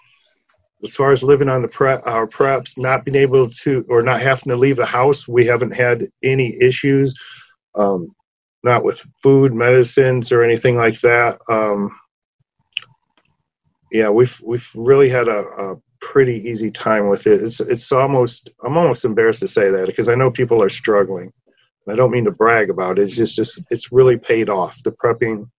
as 0.83 0.97
far 0.97 1.13
as 1.13 1.23
living 1.23 1.49
on 1.49 1.63
the 1.63 1.69
prep, 1.69 2.03
our 2.07 2.27
preps, 2.27 2.77
not 2.77 3.05
being 3.05 3.17
able 3.17 3.49
to 3.49 3.85
or 3.89 4.03
not 4.03 4.21
having 4.21 4.49
to 4.49 4.57
leave 4.57 4.77
the 4.77 4.87
house, 4.87 5.29
we 5.29 5.47
haven't 5.47 5.75
had 5.75 6.05
any 6.23 6.57
issues. 6.61 7.15
Um, 7.75 8.15
not 8.65 8.85
with 8.85 9.05
food, 9.23 9.53
medicines, 9.53 10.31
or 10.31 10.43
anything 10.43 10.77
like 10.77 11.01
that. 11.01 11.39
Um, 11.49 11.91
yeah, 13.91 14.09
we've 14.09 14.41
we've 14.45 14.71
really 14.75 15.09
had 15.09 15.29
a, 15.29 15.41
a 15.41 15.77
pretty 16.01 16.49
easy 16.49 16.71
time 16.71 17.09
with 17.09 17.27
it. 17.27 17.43
It's 17.43 17.61
it's 17.61 17.93
almost 17.93 18.51
I'm 18.65 18.77
almost 18.77 19.05
embarrassed 19.05 19.41
to 19.41 19.49
say 19.49 19.71
that 19.71 19.87
because 19.87 20.09
I 20.09 20.15
know 20.15 20.31
people 20.31 20.63
are 20.63 20.69
struggling. 20.69 21.33
I 21.89 21.97
don't 21.97 22.13
mean 22.13 22.25
to 22.25 22.31
brag 22.31 22.71
about 22.71 22.99
it. 22.99 23.03
It's 23.03 23.17
just, 23.17 23.37
just 23.37 23.61
it's 23.71 23.91
really 23.91 24.17
paid 24.17 24.49
off. 24.49 24.83
The 24.85 24.93
prepping 24.93 25.51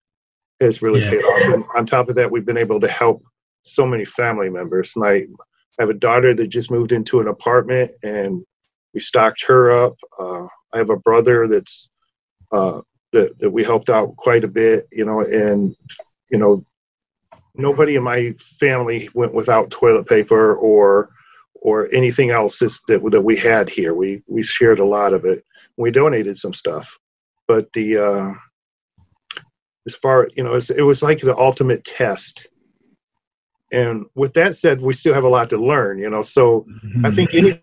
has 0.63 0.81
really 0.81 1.01
yeah. 1.01 1.09
paid 1.09 1.23
off. 1.23 1.53
And 1.53 1.63
on 1.75 1.85
top 1.85 2.09
of 2.09 2.15
that, 2.15 2.31
we've 2.31 2.45
been 2.45 2.57
able 2.57 2.79
to 2.79 2.87
help 2.87 3.23
so 3.61 3.85
many 3.85 4.05
family 4.05 4.49
members. 4.49 4.93
My 4.95 5.23
I 5.79 5.81
have 5.81 5.89
a 5.89 5.95
daughter 5.95 6.33
that 6.35 6.47
just 6.47 6.69
moved 6.69 6.91
into 6.91 7.19
an 7.19 7.27
apartment, 7.27 7.91
and 8.03 8.43
we 8.93 8.99
stocked 8.99 9.43
her 9.47 9.71
up. 9.71 9.95
Uh, 10.19 10.45
I 10.71 10.77
have 10.77 10.91
a 10.91 10.97
brother 10.97 11.47
that's 11.47 11.89
uh, 12.51 12.81
that 13.11 13.37
that 13.39 13.49
we 13.49 13.63
helped 13.63 13.89
out 13.89 14.15
quite 14.17 14.43
a 14.43 14.47
bit, 14.47 14.87
you 14.91 15.05
know, 15.05 15.21
and 15.21 15.75
you 16.29 16.37
know, 16.37 16.65
nobody 17.55 17.95
in 17.95 18.03
my 18.03 18.33
family 18.37 19.09
went 19.13 19.33
without 19.33 19.71
toilet 19.71 20.07
paper 20.07 20.55
or 20.55 21.09
or 21.55 21.87
anything 21.93 22.29
else 22.29 22.59
that 22.59 23.01
that 23.11 23.21
we 23.23 23.37
had 23.37 23.69
here. 23.69 23.93
We 23.93 24.21
we 24.27 24.43
shared 24.43 24.79
a 24.79 24.85
lot 24.85 25.13
of 25.13 25.25
it 25.25 25.43
we 25.77 25.91
donated 25.91 26.37
some 26.37 26.53
stuff. 26.53 26.97
But 27.47 27.71
the 27.73 27.97
uh, 27.97 28.33
as 29.87 29.95
far 29.95 30.27
you 30.35 30.43
know, 30.43 30.51
it 30.51 30.55
was, 30.55 30.69
it 30.69 30.81
was 30.83 31.03
like 31.03 31.19
the 31.21 31.37
ultimate 31.37 31.83
test. 31.83 32.47
And 33.71 34.05
with 34.15 34.33
that 34.33 34.55
said, 34.55 34.81
we 34.81 34.93
still 34.93 35.13
have 35.13 35.23
a 35.23 35.29
lot 35.29 35.49
to 35.49 35.57
learn. 35.57 35.99
You 35.99 36.09
know, 36.09 36.21
so. 36.21 36.65
I 37.03 37.11
think 37.11 37.31
mm-hmm. 37.31 37.37
anyone 37.37 37.61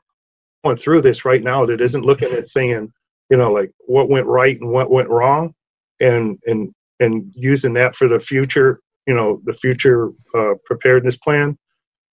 going 0.64 0.76
through 0.76 1.02
this 1.02 1.24
right 1.24 1.42
now 1.42 1.64
that 1.64 1.80
isn't 1.80 2.04
looking 2.04 2.32
at 2.32 2.48
saying, 2.48 2.92
you 3.30 3.36
know, 3.36 3.52
like 3.52 3.70
what 3.86 4.08
went 4.08 4.26
right 4.26 4.60
and 4.60 4.70
what 4.70 4.90
went 4.90 5.08
wrong, 5.08 5.54
and 6.00 6.38
and 6.46 6.74
and 6.98 7.32
using 7.36 7.74
that 7.74 7.96
for 7.96 8.08
the 8.08 8.18
future, 8.18 8.80
you 9.06 9.14
know, 9.14 9.40
the 9.44 9.52
future 9.52 10.10
uh, 10.34 10.54
preparedness 10.64 11.16
plan 11.16 11.56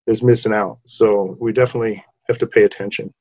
is 0.05 0.23
missing 0.23 0.53
out. 0.53 0.79
So 0.85 1.35
we 1.41 1.51
definitely 1.51 2.03
have 2.27 2.37
to 2.37 2.47
pay 2.47 2.63
attention. 2.63 3.13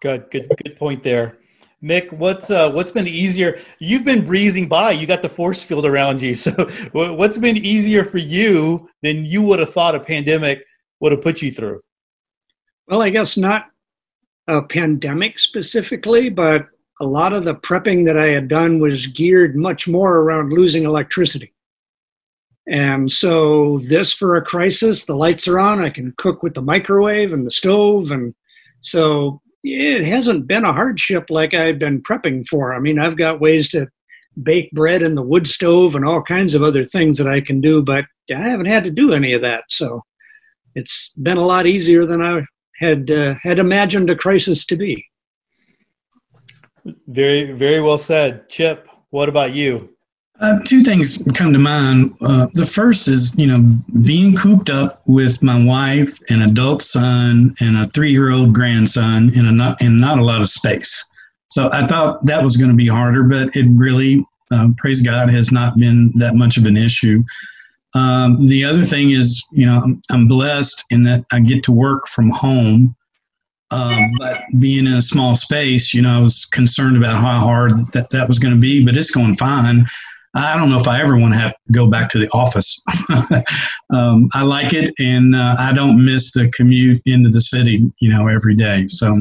Good, 0.00 0.30
good, 0.30 0.48
good 0.62 0.76
point 0.76 1.02
there. 1.02 1.38
Mic, 1.82 2.10
what's 2.12 2.50
uh, 2.50 2.70
what's 2.70 2.90
been 2.90 3.08
easier? 3.08 3.58
You've 3.78 4.04
been 4.04 4.26
breezing 4.26 4.68
by. 4.68 4.90
You 4.90 5.06
got 5.06 5.22
the 5.22 5.30
force 5.30 5.62
field 5.62 5.86
around 5.86 6.20
you. 6.20 6.34
So, 6.40 6.52
what's 6.92 7.38
been 7.38 7.56
easier 7.56 8.04
for 8.04 8.18
you 8.18 8.88
than 9.02 9.24
you 9.24 9.42
would 9.42 9.58
have 9.60 9.72
thought 9.72 9.94
a 9.94 10.00
pandemic 10.00 10.62
would 11.00 11.12
have 11.12 11.22
put 11.22 11.40
you 11.40 11.50
through? 11.50 11.80
Well, 12.86 13.02
I 13.02 13.08
guess 13.08 13.36
not 13.36 13.70
a 14.46 14.62
pandemic 14.62 15.38
specifically, 15.38 16.28
but 16.28 16.66
a 17.00 17.06
lot 17.06 17.32
of 17.32 17.44
the 17.44 17.54
prepping 17.54 18.04
that 18.06 18.18
I 18.18 18.26
had 18.26 18.48
done 18.48 18.78
was 18.78 19.06
geared 19.06 19.56
much 19.56 19.88
more 19.88 20.18
around 20.18 20.52
losing 20.52 20.84
electricity. 20.84 21.52
And 22.66 23.10
so, 23.10 23.80
this 23.86 24.12
for 24.12 24.36
a 24.36 24.44
crisis, 24.44 25.06
the 25.06 25.16
lights 25.16 25.48
are 25.48 25.58
on. 25.58 25.80
I 25.80 25.88
can 25.88 26.12
cook 26.18 26.42
with 26.42 26.52
the 26.52 26.62
microwave 26.62 27.32
and 27.32 27.46
the 27.46 27.50
stove, 27.50 28.10
and 28.10 28.34
so 28.80 29.40
it 29.62 30.06
hasn't 30.06 30.46
been 30.46 30.64
a 30.64 30.72
hardship 30.72 31.26
like 31.28 31.54
I've 31.54 31.78
been 31.78 32.02
prepping 32.02 32.46
for. 32.48 32.74
I 32.74 32.78
mean, 32.78 32.98
I've 32.98 33.16
got 33.16 33.40
ways 33.40 33.68
to 33.70 33.88
bake 34.42 34.70
bread 34.72 35.02
in 35.02 35.14
the 35.14 35.22
wood 35.22 35.46
stove 35.46 35.94
and 35.94 36.04
all 36.04 36.22
kinds 36.22 36.54
of 36.54 36.62
other 36.62 36.84
things 36.84 37.18
that 37.18 37.28
I 37.28 37.40
can 37.40 37.60
do, 37.60 37.82
but 37.82 38.04
I 38.34 38.48
haven't 38.48 38.66
had 38.66 38.84
to 38.84 38.90
do 38.90 39.12
any 39.12 39.32
of 39.32 39.42
that. 39.42 39.64
So 39.68 40.02
it's 40.74 41.10
been 41.22 41.36
a 41.36 41.46
lot 41.46 41.66
easier 41.66 42.06
than 42.06 42.22
I 42.22 42.42
had 42.78 43.10
uh, 43.10 43.34
had 43.42 43.58
imagined 43.58 44.08
a 44.08 44.16
crisis 44.16 44.64
to 44.66 44.76
be. 44.76 45.04
Very, 47.08 47.52
very 47.52 47.80
well 47.80 47.98
said, 47.98 48.48
Chip. 48.48 48.88
What 49.10 49.28
about 49.28 49.52
you? 49.52 49.90
Uh, 50.40 50.58
two 50.64 50.82
things 50.82 51.22
come 51.34 51.52
to 51.52 51.58
mind. 51.58 52.14
Uh, 52.22 52.46
the 52.54 52.64
first 52.64 53.08
is, 53.08 53.36
you 53.36 53.46
know, 53.46 53.60
being 54.02 54.34
cooped 54.34 54.70
up 54.70 55.02
with 55.06 55.42
my 55.42 55.62
wife, 55.62 56.18
an 56.30 56.42
adult 56.42 56.82
son, 56.82 57.54
and 57.60 57.76
a 57.76 57.86
three-year-old 57.90 58.54
grandson 58.54 59.32
in 59.34 59.46
a 59.46 59.52
not 59.52 59.80
in 59.82 60.00
not 60.00 60.18
a 60.18 60.24
lot 60.24 60.40
of 60.40 60.48
space. 60.48 61.04
So 61.48 61.68
I 61.72 61.86
thought 61.86 62.24
that 62.24 62.42
was 62.42 62.56
going 62.56 62.70
to 62.70 62.76
be 62.76 62.88
harder, 62.88 63.24
but 63.24 63.54
it 63.54 63.66
really, 63.70 64.24
uh, 64.50 64.68
praise 64.78 65.02
God, 65.02 65.30
has 65.30 65.52
not 65.52 65.76
been 65.76 66.10
that 66.16 66.34
much 66.34 66.56
of 66.56 66.64
an 66.64 66.76
issue. 66.76 67.22
Um, 67.94 68.46
the 68.46 68.64
other 68.64 68.84
thing 68.84 69.10
is, 69.10 69.44
you 69.50 69.66
know, 69.66 69.98
I'm, 70.10 70.26
blessed 70.28 70.84
in 70.90 71.02
that 71.02 71.24
I 71.32 71.40
get 71.40 71.64
to 71.64 71.72
work 71.72 72.06
from 72.06 72.30
home. 72.30 72.94
Um, 73.72 74.12
but 74.18 74.38
being 74.58 74.86
in 74.86 74.94
a 74.94 75.02
small 75.02 75.34
space, 75.34 75.92
you 75.92 76.02
know, 76.02 76.16
I 76.16 76.20
was 76.20 76.44
concerned 76.46 76.96
about 76.96 77.20
how 77.20 77.40
hard 77.40 77.72
that 77.92 78.10
that 78.10 78.28
was 78.28 78.38
going 78.38 78.54
to 78.54 78.60
be, 78.60 78.84
but 78.84 78.96
it's 78.96 79.10
going 79.10 79.34
fine. 79.34 79.86
I 80.34 80.56
don't 80.56 80.70
know 80.70 80.76
if 80.76 80.86
I 80.86 81.00
ever 81.00 81.18
want 81.18 81.34
to 81.34 81.40
have 81.40 81.50
to 81.50 81.72
go 81.72 81.88
back 81.88 82.08
to 82.10 82.18
the 82.18 82.28
office. 82.30 82.80
um, 83.90 84.28
I 84.32 84.42
like 84.42 84.72
it, 84.72 84.92
and 85.00 85.34
uh, 85.34 85.56
I 85.58 85.72
don't 85.72 86.04
miss 86.04 86.32
the 86.32 86.48
commute 86.50 87.02
into 87.06 87.30
the 87.30 87.40
city, 87.40 87.90
you 87.98 88.12
know, 88.12 88.28
every 88.28 88.54
day. 88.54 88.86
So 88.86 89.20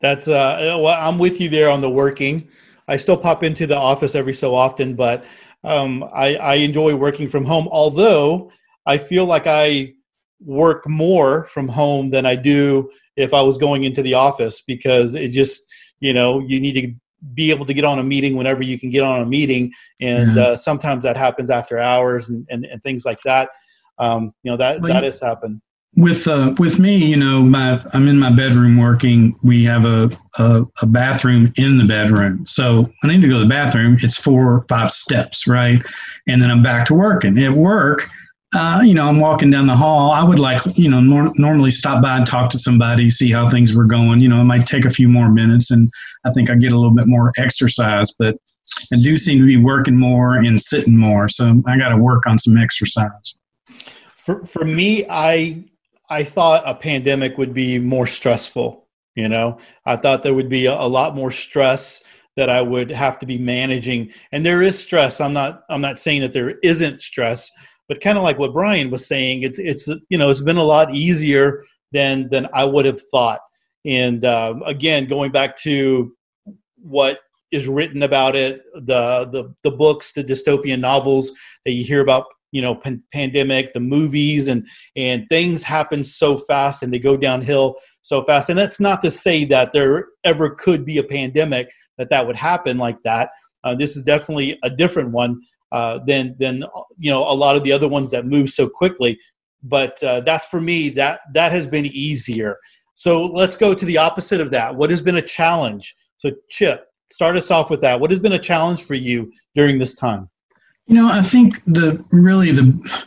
that's 0.00 0.28
uh, 0.28 0.78
well, 0.80 0.86
I'm 0.88 1.18
with 1.18 1.40
you 1.40 1.48
there 1.48 1.68
on 1.68 1.80
the 1.80 1.90
working. 1.90 2.48
I 2.86 2.96
still 2.96 3.18
pop 3.18 3.44
into 3.44 3.66
the 3.66 3.76
office 3.76 4.14
every 4.14 4.32
so 4.32 4.54
often, 4.54 4.94
but 4.94 5.26
um, 5.64 6.04
I, 6.14 6.36
I 6.36 6.54
enjoy 6.54 6.94
working 6.94 7.28
from 7.28 7.44
home. 7.44 7.68
Although 7.70 8.50
I 8.86 8.96
feel 8.96 9.26
like 9.26 9.46
I 9.46 9.92
work 10.40 10.88
more 10.88 11.44
from 11.46 11.68
home 11.68 12.10
than 12.10 12.24
I 12.24 12.36
do 12.36 12.90
if 13.16 13.34
I 13.34 13.42
was 13.42 13.58
going 13.58 13.84
into 13.84 14.02
the 14.02 14.14
office 14.14 14.62
because 14.62 15.14
it 15.14 15.28
just 15.32 15.64
you 16.00 16.14
know 16.14 16.38
you 16.38 16.60
need 16.60 16.72
to 16.80 16.94
be 17.34 17.50
able 17.50 17.66
to 17.66 17.74
get 17.74 17.84
on 17.84 17.98
a 17.98 18.04
meeting 18.04 18.36
whenever 18.36 18.62
you 18.62 18.78
can 18.78 18.90
get 18.90 19.02
on 19.02 19.20
a 19.20 19.26
meeting. 19.26 19.72
And 20.00 20.36
yeah. 20.36 20.42
uh, 20.42 20.56
sometimes 20.56 21.02
that 21.04 21.16
happens 21.16 21.50
after 21.50 21.78
hours 21.78 22.28
and, 22.28 22.46
and, 22.50 22.64
and 22.64 22.82
things 22.82 23.04
like 23.04 23.20
that. 23.24 23.50
Um, 23.98 24.32
you 24.42 24.50
know 24.50 24.56
that 24.56 24.80
well, 24.80 24.92
that 24.92 25.02
has 25.02 25.20
happened. 25.20 25.60
With 25.96 26.28
uh, 26.28 26.54
with 26.58 26.78
me 26.78 26.96
you 26.96 27.16
know 27.16 27.42
my 27.42 27.82
i'm 27.92 28.06
in 28.06 28.18
my 28.18 28.30
bedroom 28.30 28.76
working. 28.76 29.36
We 29.42 29.64
have 29.64 29.84
a, 29.84 30.10
a, 30.38 30.64
a 30.82 30.86
bathroom 30.86 31.52
in 31.56 31.78
the 31.78 31.84
bedroom. 31.84 32.46
So 32.46 32.88
i 33.02 33.08
need 33.08 33.22
to 33.22 33.28
go 33.28 33.34
to 33.34 33.40
the 33.40 33.46
bathroom 33.46 33.98
it's 34.00 34.16
four 34.16 34.52
or 34.52 34.66
five 34.68 34.92
steps 34.92 35.48
right? 35.48 35.84
And 36.28 36.40
then 36.40 36.50
i'm 36.50 36.62
back 36.62 36.86
to 36.86 36.94
working. 36.94 37.38
At 37.38 37.52
work 37.52 38.08
uh, 38.54 38.80
you 38.82 38.94
know, 38.94 39.06
I'm 39.06 39.20
walking 39.20 39.50
down 39.50 39.66
the 39.66 39.76
hall. 39.76 40.10
I 40.10 40.24
would 40.24 40.38
like, 40.38 40.60
you 40.74 40.90
know, 40.90 41.00
nor- 41.00 41.32
normally 41.36 41.70
stop 41.70 42.02
by 42.02 42.16
and 42.16 42.26
talk 42.26 42.50
to 42.50 42.58
somebody, 42.58 43.10
see 43.10 43.30
how 43.30 43.48
things 43.48 43.74
were 43.74 43.84
going. 43.84 44.20
You 44.20 44.28
know, 44.28 44.40
it 44.40 44.44
might 44.44 44.66
take 44.66 44.86
a 44.86 44.90
few 44.90 45.08
more 45.08 45.30
minutes, 45.30 45.70
and 45.70 45.90
I 46.24 46.30
think 46.30 46.50
I 46.50 46.54
get 46.54 46.72
a 46.72 46.76
little 46.76 46.94
bit 46.94 47.06
more 47.06 47.32
exercise. 47.36 48.14
But 48.18 48.36
I 48.92 48.96
do 49.02 49.18
seem 49.18 49.38
to 49.40 49.46
be 49.46 49.58
working 49.58 49.96
more 49.96 50.36
and 50.36 50.58
sitting 50.58 50.96
more, 50.96 51.28
so 51.28 51.62
I 51.66 51.76
got 51.76 51.90
to 51.90 51.98
work 51.98 52.26
on 52.26 52.38
some 52.38 52.56
exercise. 52.56 53.38
For 54.16 54.44
for 54.46 54.64
me, 54.64 55.04
I 55.10 55.64
I 56.08 56.24
thought 56.24 56.62
a 56.64 56.74
pandemic 56.74 57.36
would 57.36 57.52
be 57.52 57.78
more 57.78 58.06
stressful. 58.06 58.86
You 59.14 59.28
know, 59.28 59.58
I 59.84 59.96
thought 59.96 60.22
there 60.22 60.34
would 60.34 60.48
be 60.48 60.66
a, 60.66 60.72
a 60.72 60.88
lot 60.88 61.14
more 61.14 61.30
stress 61.30 62.02
that 62.36 62.48
I 62.48 62.62
would 62.62 62.90
have 62.92 63.18
to 63.18 63.26
be 63.26 63.36
managing, 63.36 64.10
and 64.32 64.46
there 64.46 64.62
is 64.62 64.78
stress. 64.78 65.20
I'm 65.20 65.34
not 65.34 65.64
I'm 65.68 65.82
not 65.82 66.00
saying 66.00 66.22
that 66.22 66.32
there 66.32 66.58
isn't 66.62 67.02
stress 67.02 67.50
but 67.88 68.00
kind 68.00 68.18
of 68.18 68.24
like 68.24 68.38
what 68.38 68.52
Brian 68.52 68.90
was 68.90 69.06
saying, 69.06 69.42
it's 69.42 69.58
it's 69.58 69.88
you 70.08 70.18
know 70.18 70.30
it's 70.30 70.42
been 70.42 70.56
a 70.56 70.64
lot 70.64 70.94
easier 70.94 71.64
than 71.92 72.28
than 72.28 72.46
I 72.52 72.64
would 72.64 72.86
have 72.86 73.00
thought. 73.10 73.40
And 73.84 74.24
uh, 74.24 74.54
again, 74.66 75.08
going 75.08 75.32
back 75.32 75.56
to 75.58 76.12
what 76.76 77.20
is 77.50 77.66
written 77.66 78.02
about 78.02 78.36
it, 78.36 78.62
the 78.74 79.28
the 79.32 79.54
the 79.62 79.70
books, 79.70 80.12
the 80.12 80.24
dystopian 80.24 80.80
novels 80.80 81.32
that 81.64 81.72
you 81.72 81.84
hear 81.84 82.00
about, 82.00 82.26
you 82.52 82.60
know, 82.60 82.74
pan- 82.74 83.02
pandemic, 83.12 83.72
the 83.72 83.80
movies, 83.80 84.48
and 84.48 84.66
and 84.96 85.26
things 85.28 85.62
happen 85.62 86.04
so 86.04 86.36
fast 86.36 86.82
and 86.82 86.92
they 86.92 86.98
go 86.98 87.16
downhill 87.16 87.76
so 88.02 88.22
fast. 88.22 88.50
And 88.50 88.58
that's 88.58 88.80
not 88.80 89.02
to 89.02 89.10
say 89.10 89.44
that 89.46 89.72
there 89.72 90.08
ever 90.24 90.50
could 90.50 90.84
be 90.84 90.98
a 90.98 91.02
pandemic 91.02 91.68
that 91.96 92.10
that 92.10 92.26
would 92.26 92.36
happen 92.36 92.78
like 92.78 93.00
that. 93.02 93.30
Uh, 93.64 93.74
this 93.74 93.96
is 93.96 94.02
definitely 94.02 94.58
a 94.62 94.70
different 94.70 95.10
one 95.10 95.40
uh, 95.72 96.00
than 96.06 96.34
than 96.38 96.64
you 96.98 97.10
know 97.10 97.22
a 97.22 97.34
lot 97.34 97.56
of 97.56 97.64
the 97.64 97.72
other 97.72 97.88
ones 97.88 98.10
that 98.10 98.26
move 98.26 98.50
so 98.50 98.68
quickly. 98.68 99.18
But 99.62 100.02
uh, 100.02 100.20
that 100.22 100.44
for 100.46 100.60
me 100.60 100.88
that 100.90 101.20
that 101.34 101.52
has 101.52 101.66
been 101.66 101.86
easier. 101.86 102.58
So 102.94 103.26
let's 103.26 103.54
go 103.54 103.74
to 103.74 103.84
the 103.84 103.98
opposite 103.98 104.40
of 104.40 104.50
that. 104.50 104.74
What 104.74 104.90
has 104.90 105.00
been 105.00 105.16
a 105.16 105.22
challenge? 105.22 105.94
So 106.18 106.32
Chip, 106.50 106.86
start 107.12 107.36
us 107.36 107.50
off 107.50 107.70
with 107.70 107.80
that. 107.82 108.00
What 108.00 108.10
has 108.10 108.18
been 108.18 108.32
a 108.32 108.38
challenge 108.38 108.82
for 108.84 108.94
you 108.94 109.30
during 109.54 109.78
this 109.78 109.94
time? 109.94 110.28
You 110.86 110.96
know, 110.96 111.08
I 111.10 111.22
think 111.22 111.62
the 111.64 112.04
really 112.10 112.50
the 112.50 113.06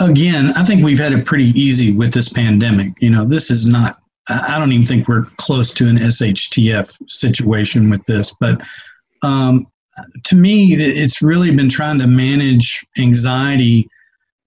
again, 0.00 0.52
I 0.56 0.64
think 0.64 0.84
we've 0.84 0.98
had 0.98 1.12
it 1.12 1.26
pretty 1.26 1.58
easy 1.58 1.92
with 1.92 2.12
this 2.12 2.28
pandemic. 2.28 2.92
You 3.00 3.10
know, 3.10 3.24
this 3.24 3.50
is 3.50 3.66
not. 3.66 3.98
I 4.28 4.58
don't 4.58 4.70
even 4.70 4.86
think 4.86 5.08
we're 5.08 5.24
close 5.36 5.74
to 5.74 5.88
an 5.88 5.96
SHTF 5.96 6.96
situation 7.10 7.90
with 7.90 8.04
this, 8.04 8.32
but 8.38 8.60
um, 9.22 9.66
to 10.24 10.36
me, 10.36 10.74
it's 10.74 11.22
really 11.22 11.54
been 11.54 11.68
trying 11.68 11.98
to 11.98 12.06
manage 12.06 12.84
anxiety 12.98 13.88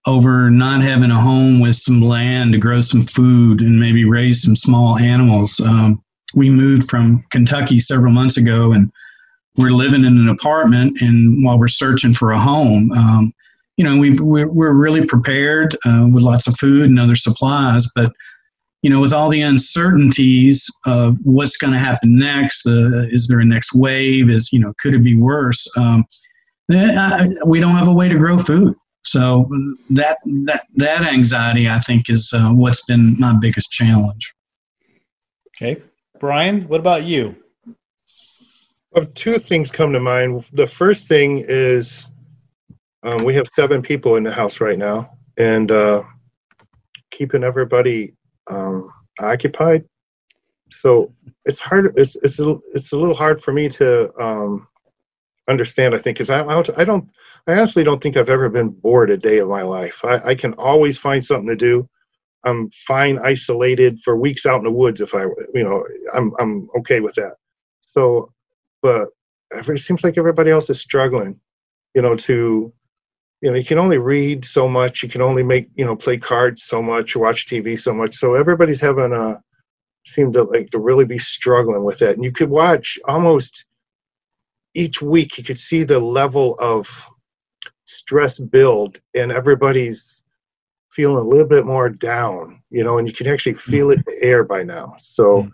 over 0.08 0.50
not 0.50 0.82
having 0.82 1.12
a 1.12 1.20
home 1.20 1.60
with 1.60 1.76
some 1.76 2.02
land 2.02 2.52
to 2.54 2.60
grow 2.60 2.80
some 2.80 3.02
food 3.02 3.62
and 3.62 3.80
maybe 3.80 4.06
raise 4.06 4.42
some 4.44 4.56
small 4.56 4.98
animals. 4.98 5.60
Um, 5.60 6.04
we 6.36 6.50
moved 6.50 6.90
from 6.90 7.24
Kentucky 7.32 7.80
several 7.80 8.14
months 8.14 8.38
ago 8.38 8.72
and 8.72 8.92
we're 9.58 9.72
living 9.72 10.04
in 10.04 10.18
an 10.18 10.30
apartment 10.30 11.02
and 11.02 11.44
while 11.44 11.58
we're 11.58 11.68
searching 11.68 12.14
for 12.14 12.32
a 12.32 12.40
home. 12.40 12.92
Um, 12.92 13.34
you 13.78 13.84
know, 13.84 13.98
we've, 13.98 14.22
we're, 14.22 14.48
we're 14.48 14.74
really 14.74 15.06
prepared 15.06 15.76
uh, 15.86 16.08
with 16.12 16.24
lots 16.24 16.48
of 16.48 16.56
food 16.58 16.90
and 16.90 17.00
other 17.00 17.16
supplies, 17.16 17.90
but 17.96 18.12
you 18.86 18.92
know, 18.92 19.00
with 19.00 19.14
all 19.14 19.30
the 19.30 19.42
uncertainties 19.42 20.70
of 20.86 21.18
what's 21.24 21.58
going 21.58 21.74
to 21.74 21.80
happen 21.80 22.20
next, 22.20 22.68
uh, 22.68 23.08
is 23.10 23.28
there 23.28 23.40
a 23.40 23.46
next 23.46 23.74
wave? 23.74 24.30
Is 24.30 24.54
you 24.54 24.60
know, 24.60 24.76
could 24.80 24.94
it 24.94 25.04
be 25.04 25.16
worse? 25.16 25.68
Um, 25.76 26.06
eh, 26.72 27.26
we 27.48 27.60
don't 27.60 27.72
have 27.72 27.88
a 27.88 27.94
way 27.94 28.08
to 28.08 28.16
grow 28.16 28.38
food, 28.38 28.76
so 29.02 29.50
that 29.90 30.20
that 30.44 30.68
that 30.76 31.02
anxiety, 31.02 31.68
I 31.68 31.80
think, 31.80 32.12
is 32.12 32.32
uh, 32.32 32.52
what's 32.52 32.86
been 32.86 33.20
my 33.20 33.36
biggest 33.42 33.72
challenge. 33.72 34.32
Okay, 35.58 35.82
Brian, 36.20 36.68
what 36.68 36.80
about 36.80 37.06
you? 37.06 37.36
Well, 38.92 39.08
two 39.16 39.40
things 39.40 39.72
come 39.72 39.94
to 39.94 40.00
mind. 40.00 40.46
The 40.54 40.68
first 40.68 41.08
thing 41.08 41.44
is 41.48 42.12
um, 43.02 43.26
we 43.26 43.34
have 43.34 43.48
seven 43.48 43.82
people 43.82 44.16
in 44.16 44.22
the 44.22 44.32
house 44.32 44.62
right 44.62 44.78
now, 44.78 45.10
and 45.38 45.72
uh, 45.72 46.04
keeping 47.10 47.44
everybody 47.44 48.14
um, 48.48 48.92
occupied. 49.20 49.86
So 50.72 51.14
it's 51.46 51.60
hard. 51.60 51.94
It's 51.96 52.16
it's 52.18 52.40
a, 52.40 52.58
it's 52.74 52.92
a 52.92 52.98
little 52.98 53.16
hard 53.16 53.42
for 53.42 53.54
me 53.54 53.70
to 53.70 54.12
um, 54.22 54.68
understand. 55.48 55.94
I 55.94 55.98
think 55.98 56.18
because 56.18 56.30
I 56.30 56.42
I 56.42 56.84
don't 56.84 57.10
I 57.48 57.54
honestly 57.54 57.84
don't 57.84 58.02
think 58.02 58.18
I've 58.18 58.30
ever 58.30 58.50
been 58.50 58.70
bored 58.70 59.12
a 59.12 59.18
day 59.18 59.38
of 59.40 59.48
my 59.50 59.62
life. 59.62 60.04
I, 60.04 60.32
I 60.32 60.36
can 60.36 60.54
always 60.54 60.98
find 60.98 61.24
something 61.24 61.48
to 61.48 61.56
do. 61.56 61.88
I'm 62.44 62.70
fine 62.70 63.20
isolated 63.20 64.00
for 64.02 64.16
weeks 64.16 64.46
out 64.46 64.58
in 64.58 64.64
the 64.64 64.72
woods 64.72 65.02
if 65.02 65.14
I 65.14 65.24
you 65.54 65.64
know 65.64 65.86
I'm 66.14 66.34
I'm 66.40 66.70
okay 66.80 67.00
with 67.00 67.16
that. 67.16 67.34
So, 67.82 68.34
but 68.82 69.10
it 69.52 69.80
seems 69.80 70.04
like 70.04 70.18
everybody 70.18 70.52
else 70.52 70.70
is 70.70 70.80
struggling, 70.80 71.40
you 71.94 72.02
know, 72.02 72.16
to 72.16 72.74
you 73.46 73.52
know 73.52 73.58
you 73.58 73.64
can 73.64 73.78
only 73.78 74.00
read 74.00 74.44
so 74.44 74.68
much 74.68 75.04
you 75.04 75.08
can 75.08 75.22
only 75.22 75.44
make 75.44 75.70
you 75.76 75.86
know 75.86 75.96
play 75.96 76.18
cards 76.18 76.64
so 76.64 76.82
much 76.82 77.16
watch 77.16 77.46
tv 77.46 77.80
so 77.80 77.94
much. 77.94 78.16
So 78.16 78.34
everybody's 78.34 78.82
having 78.82 79.14
a 79.14 79.40
seem 80.04 80.34
to 80.34 80.44
like 80.44 80.72
to 80.72 80.80
really 80.80 81.06
be 81.06 81.20
struggling 81.20 81.84
with 81.84 82.00
that. 82.00 82.16
And 82.16 82.24
you 82.24 82.32
could 82.32 82.50
watch 82.50 82.98
almost 83.06 83.66
each 84.74 85.00
week 85.00 85.38
you 85.38 85.44
could 85.44 85.60
see 85.60 85.84
the 85.84 86.00
level 86.00 86.56
of 86.60 87.08
stress 87.86 88.40
build 88.40 89.00
and 89.14 89.32
everybody's 89.32 90.24
feeling 90.92 91.24
a 91.24 91.30
little 91.30 91.48
bit 91.48 91.68
more 91.68 91.88
down 91.90 92.64
you 92.72 92.84
know 92.84 92.98
and 92.98 93.08
you 93.08 93.14
can 93.14 93.28
actually 93.28 93.54
feel 93.54 93.92
it 93.92 94.00
in 94.00 94.04
the 94.08 94.24
air 94.24 94.44
by 94.44 94.64
now. 94.64 94.96
So 94.98 95.24
mm-hmm. 95.24 95.50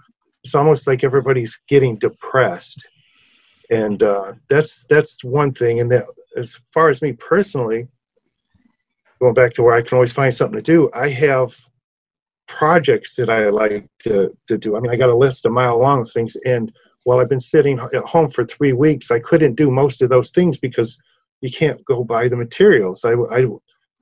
it's 0.46 0.56
almost 0.56 0.88
like 0.88 1.04
everybody's 1.04 1.60
getting 1.68 1.98
depressed 1.98 2.88
and 3.72 4.04
uh, 4.04 4.34
that's 4.50 4.86
that's 4.90 5.24
one 5.24 5.52
thing. 5.52 5.80
And 5.80 5.90
that, 5.92 6.06
as 6.38 6.60
far 6.74 6.90
as 6.90 7.02
me 7.02 7.14
personally, 7.14 7.88
going 9.20 9.34
back 9.34 9.54
to 9.54 9.64
where 9.64 9.74
I 9.74 9.82
can 9.82 9.96
always 9.96 10.12
find 10.12 10.34
something 10.34 10.58
to 10.58 10.62
do, 10.62 10.92
I 10.94 11.08
have 11.10 11.56
projects 12.48 13.16
that 13.16 13.30
I 13.30 13.50
like 13.50 13.88
to, 14.04 14.36
to 14.48 14.58
do. 14.58 14.76
I 14.76 14.82
mean, 14.82 14.92
I 14.92 14.98
got 14.98 15.10
a 15.10 15.16
list 15.16 15.46
a 15.46 15.50
mile 15.50 15.80
long 15.80 16.02
of 16.02 16.12
things, 16.12 16.36
and 16.46 16.72
while 17.04 17.20
I've 17.20 17.30
been 17.30 17.40
sitting 17.40 17.80
at 17.80 18.04
home 18.04 18.30
for 18.30 18.44
three 18.44 18.74
weeks, 18.74 19.10
I 19.10 19.20
couldn't 19.20 19.56
do 19.56 19.72
most 19.72 20.02
of 20.02 20.10
those 20.10 20.32
things 20.32 20.58
because 20.58 21.02
you 21.40 21.50
can't 21.50 21.84
go 21.86 22.04
buy 22.04 22.28
the 22.28 22.38
materials. 22.38 23.04
I, 23.04 23.14
I, 23.14 23.48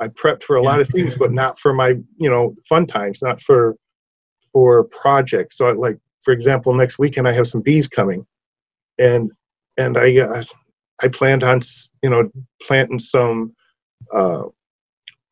I 0.01 0.07
prepped 0.09 0.43
for 0.43 0.57
a 0.57 0.63
lot 0.63 0.82
of 0.82 0.89
things, 0.89 1.15
but 1.15 1.32
not 1.43 1.57
for 1.57 1.74
my, 1.74 1.89
you 2.17 2.30
know, 2.30 2.53
fun 2.67 2.86
times, 2.86 3.22
not 3.22 3.39
for, 3.39 3.76
for 4.51 4.84
projects. 4.86 5.57
So 5.57 5.67
I, 5.67 5.72
like, 5.72 5.97
for 6.22 6.34
example, 6.34 6.74
next 6.74 6.99
weekend 6.99 7.26
I 7.26 7.32
have 7.32 7.47
some 7.47 7.61
bees 7.61 7.88
coming 7.88 8.26
and 8.97 9.32
and 9.80 9.97
I 9.97 10.19
uh, 10.19 10.43
I 11.01 11.07
planned 11.07 11.43
on 11.43 11.61
you 12.03 12.09
know 12.09 12.30
planting 12.61 12.99
some 12.99 13.55
uh, 14.13 14.43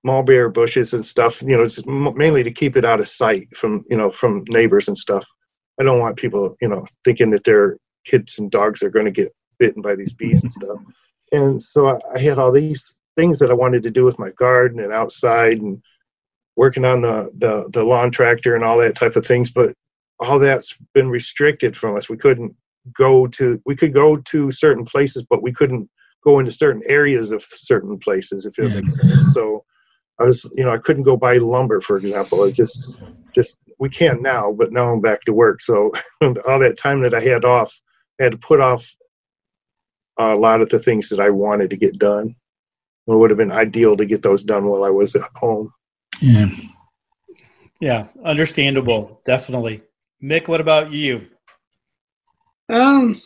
mulberry 0.04 0.50
bushes 0.50 0.94
and 0.94 1.06
stuff. 1.06 1.42
You 1.42 1.58
know, 1.58 1.62
it's 1.62 1.86
mainly 1.86 2.44
to 2.44 2.52
keep 2.52 2.76
it 2.76 2.86
out 2.86 3.00
of 3.00 3.08
sight 3.08 3.56
from 3.56 3.86
you 3.90 3.98
know 3.98 4.10
from 4.10 4.46
neighbors 4.50 4.88
and 4.88 4.98
stuff. 4.98 5.28
I 5.80 5.84
don't 5.84 6.00
want 6.00 6.18
people, 6.18 6.56
you 6.60 6.70
know, 6.70 6.86
thinking 7.04 7.30
that 7.32 7.44
their 7.44 7.78
kids 8.06 8.40
and 8.40 8.50
dogs 8.50 8.82
are 8.82 8.90
going 8.90 9.06
to 9.06 9.12
get 9.12 9.32
bitten 9.60 9.82
by 9.82 9.96
these 9.96 10.14
bees 10.14 10.42
and 10.42 10.52
stuff. 10.52 10.80
And 11.32 11.62
so 11.62 11.90
I, 11.90 12.00
I 12.16 12.20
had 12.20 12.40
all 12.40 12.52
these 12.52 13.00
things 13.16 13.38
that 13.40 13.52
I 13.52 13.54
wanted 13.54 13.84
to 13.84 13.92
do 13.92 14.04
with 14.04 14.18
my 14.18 14.32
garden 14.32 14.80
and 14.80 14.94
outside 14.94 15.60
and 15.60 15.82
working 16.56 16.86
on 16.86 17.02
the, 17.02 17.30
the, 17.38 17.70
the 17.74 17.84
lawn 17.84 18.10
tractor 18.10 18.56
and 18.56 18.64
all 18.64 18.78
that 18.80 18.96
type 18.96 19.16
of 19.16 19.26
things. 19.26 19.52
But 19.52 19.74
all 20.20 20.40
that's 20.40 20.76
been 20.94 21.10
restricted 21.10 21.76
from 21.78 21.96
us. 21.96 22.10
We 22.10 22.18
couldn't 22.18 22.56
go 22.94 23.28
to, 23.28 23.62
we 23.66 23.76
could 23.76 23.94
go 23.94 24.18
to 24.18 24.52
certain 24.52 24.86
places, 24.86 25.24
but 25.30 25.42
we 25.42 25.54
couldn't 25.54 25.90
go 26.24 26.40
into 26.40 26.52
certain 26.52 26.82
areas 26.88 27.32
of 27.32 27.44
certain 27.44 27.98
places, 27.98 28.46
if 28.46 28.58
it 28.60 28.70
yeah. 28.70 28.76
makes 28.76 28.96
sense. 28.96 29.34
So 29.34 29.64
I 30.20 30.24
was, 30.24 30.50
you 30.56 30.64
know, 30.64 30.74
I 30.74 30.78
couldn't 30.78 31.04
go 31.04 31.16
buy 31.16 31.38
lumber, 31.38 31.80
for 31.80 31.98
example. 31.98 32.44
It's 32.44 32.58
just, 32.58 33.02
just 33.34 33.58
we 33.80 33.90
can 33.90 34.22
now, 34.22 34.52
but 34.52 34.72
now 34.72 34.92
I'm 34.92 35.02
back 35.02 35.22
to 35.26 35.34
work. 35.34 35.62
So 35.62 35.92
all 36.22 36.60
that 36.60 36.78
time 36.78 37.02
that 37.02 37.14
I 37.14 37.22
had 37.22 37.46
off, 37.46 37.80
I 38.20 38.24
had 38.24 38.32
to 38.34 38.38
put 38.38 38.60
off 38.60 38.96
a 40.18 40.36
lot 40.36 40.62
of 40.62 40.70
the 40.70 40.80
things 40.80 41.10
that 41.10 41.20
I 41.20 41.30
wanted 41.30 41.70
to 41.70 41.78
get 41.78 42.00
done. 42.00 42.36
It 43.08 43.16
would 43.16 43.30
have 43.30 43.38
been 43.38 43.52
ideal 43.52 43.96
to 43.96 44.06
get 44.06 44.22
those 44.22 44.44
done 44.44 44.66
while 44.66 44.84
I 44.84 44.90
was 44.90 45.16
at 45.16 45.22
home. 45.36 45.72
Yeah. 46.20 46.50
Yeah, 47.80 48.08
understandable. 48.24 49.22
Definitely. 49.26 49.84
Mic, 50.20 50.48
what 50.48 50.62
about 50.62 50.92
you? 50.92 51.28
Um, 52.70 53.22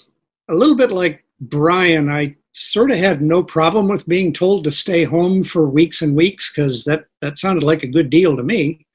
a 0.50 0.56
little 0.56 0.76
bit 0.76 0.92
like 0.92 1.24
Brian, 1.40 2.10
I 2.10 2.36
sort 2.54 2.92
of 2.92 2.98
had 2.98 3.22
no 3.22 3.42
problem 3.42 3.88
with 3.88 4.08
being 4.08 4.34
told 4.34 4.64
to 4.64 4.72
stay 4.72 5.04
home 5.04 5.44
for 5.44 5.70
weeks 5.70 6.02
and 6.02 6.16
weeks 6.16 6.52
because 6.52 6.84
that, 6.84 7.06
that 7.22 7.38
sounded 7.38 7.64
like 7.64 7.84
a 7.84 7.88
good 7.88 8.10
deal 8.10 8.36
to 8.36 8.44
me. 8.44 8.86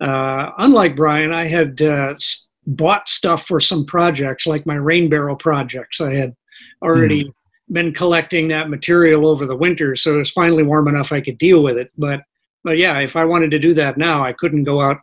Uh, 0.00 0.50
unlike 0.58 0.96
Brian, 0.96 1.32
I 1.32 1.44
had 1.44 1.80
uh, 1.80 2.14
bought 2.66 3.08
stuff 3.08 3.46
for 3.46 3.60
some 3.60 3.86
projects, 3.86 4.46
like 4.46 4.66
my 4.66 4.74
rain 4.74 5.08
barrel 5.08 5.36
projects. 5.36 6.00
I 6.00 6.14
had 6.14 6.34
already 6.82 7.24
mm. 7.24 7.34
been 7.72 7.94
collecting 7.94 8.48
that 8.48 8.70
material 8.70 9.26
over 9.28 9.46
the 9.46 9.56
winter, 9.56 9.94
so 9.94 10.14
it 10.14 10.18
was 10.18 10.30
finally 10.30 10.62
warm 10.62 10.88
enough 10.88 11.12
I 11.12 11.20
could 11.20 11.38
deal 11.38 11.62
with 11.62 11.78
it. 11.78 11.90
But, 11.96 12.20
but 12.64 12.78
yeah, 12.78 12.98
if 12.98 13.16
I 13.16 13.24
wanted 13.24 13.50
to 13.52 13.58
do 13.58 13.74
that 13.74 13.96
now, 13.96 14.24
I 14.24 14.32
couldn't 14.32 14.64
go 14.64 14.80
out, 14.80 14.98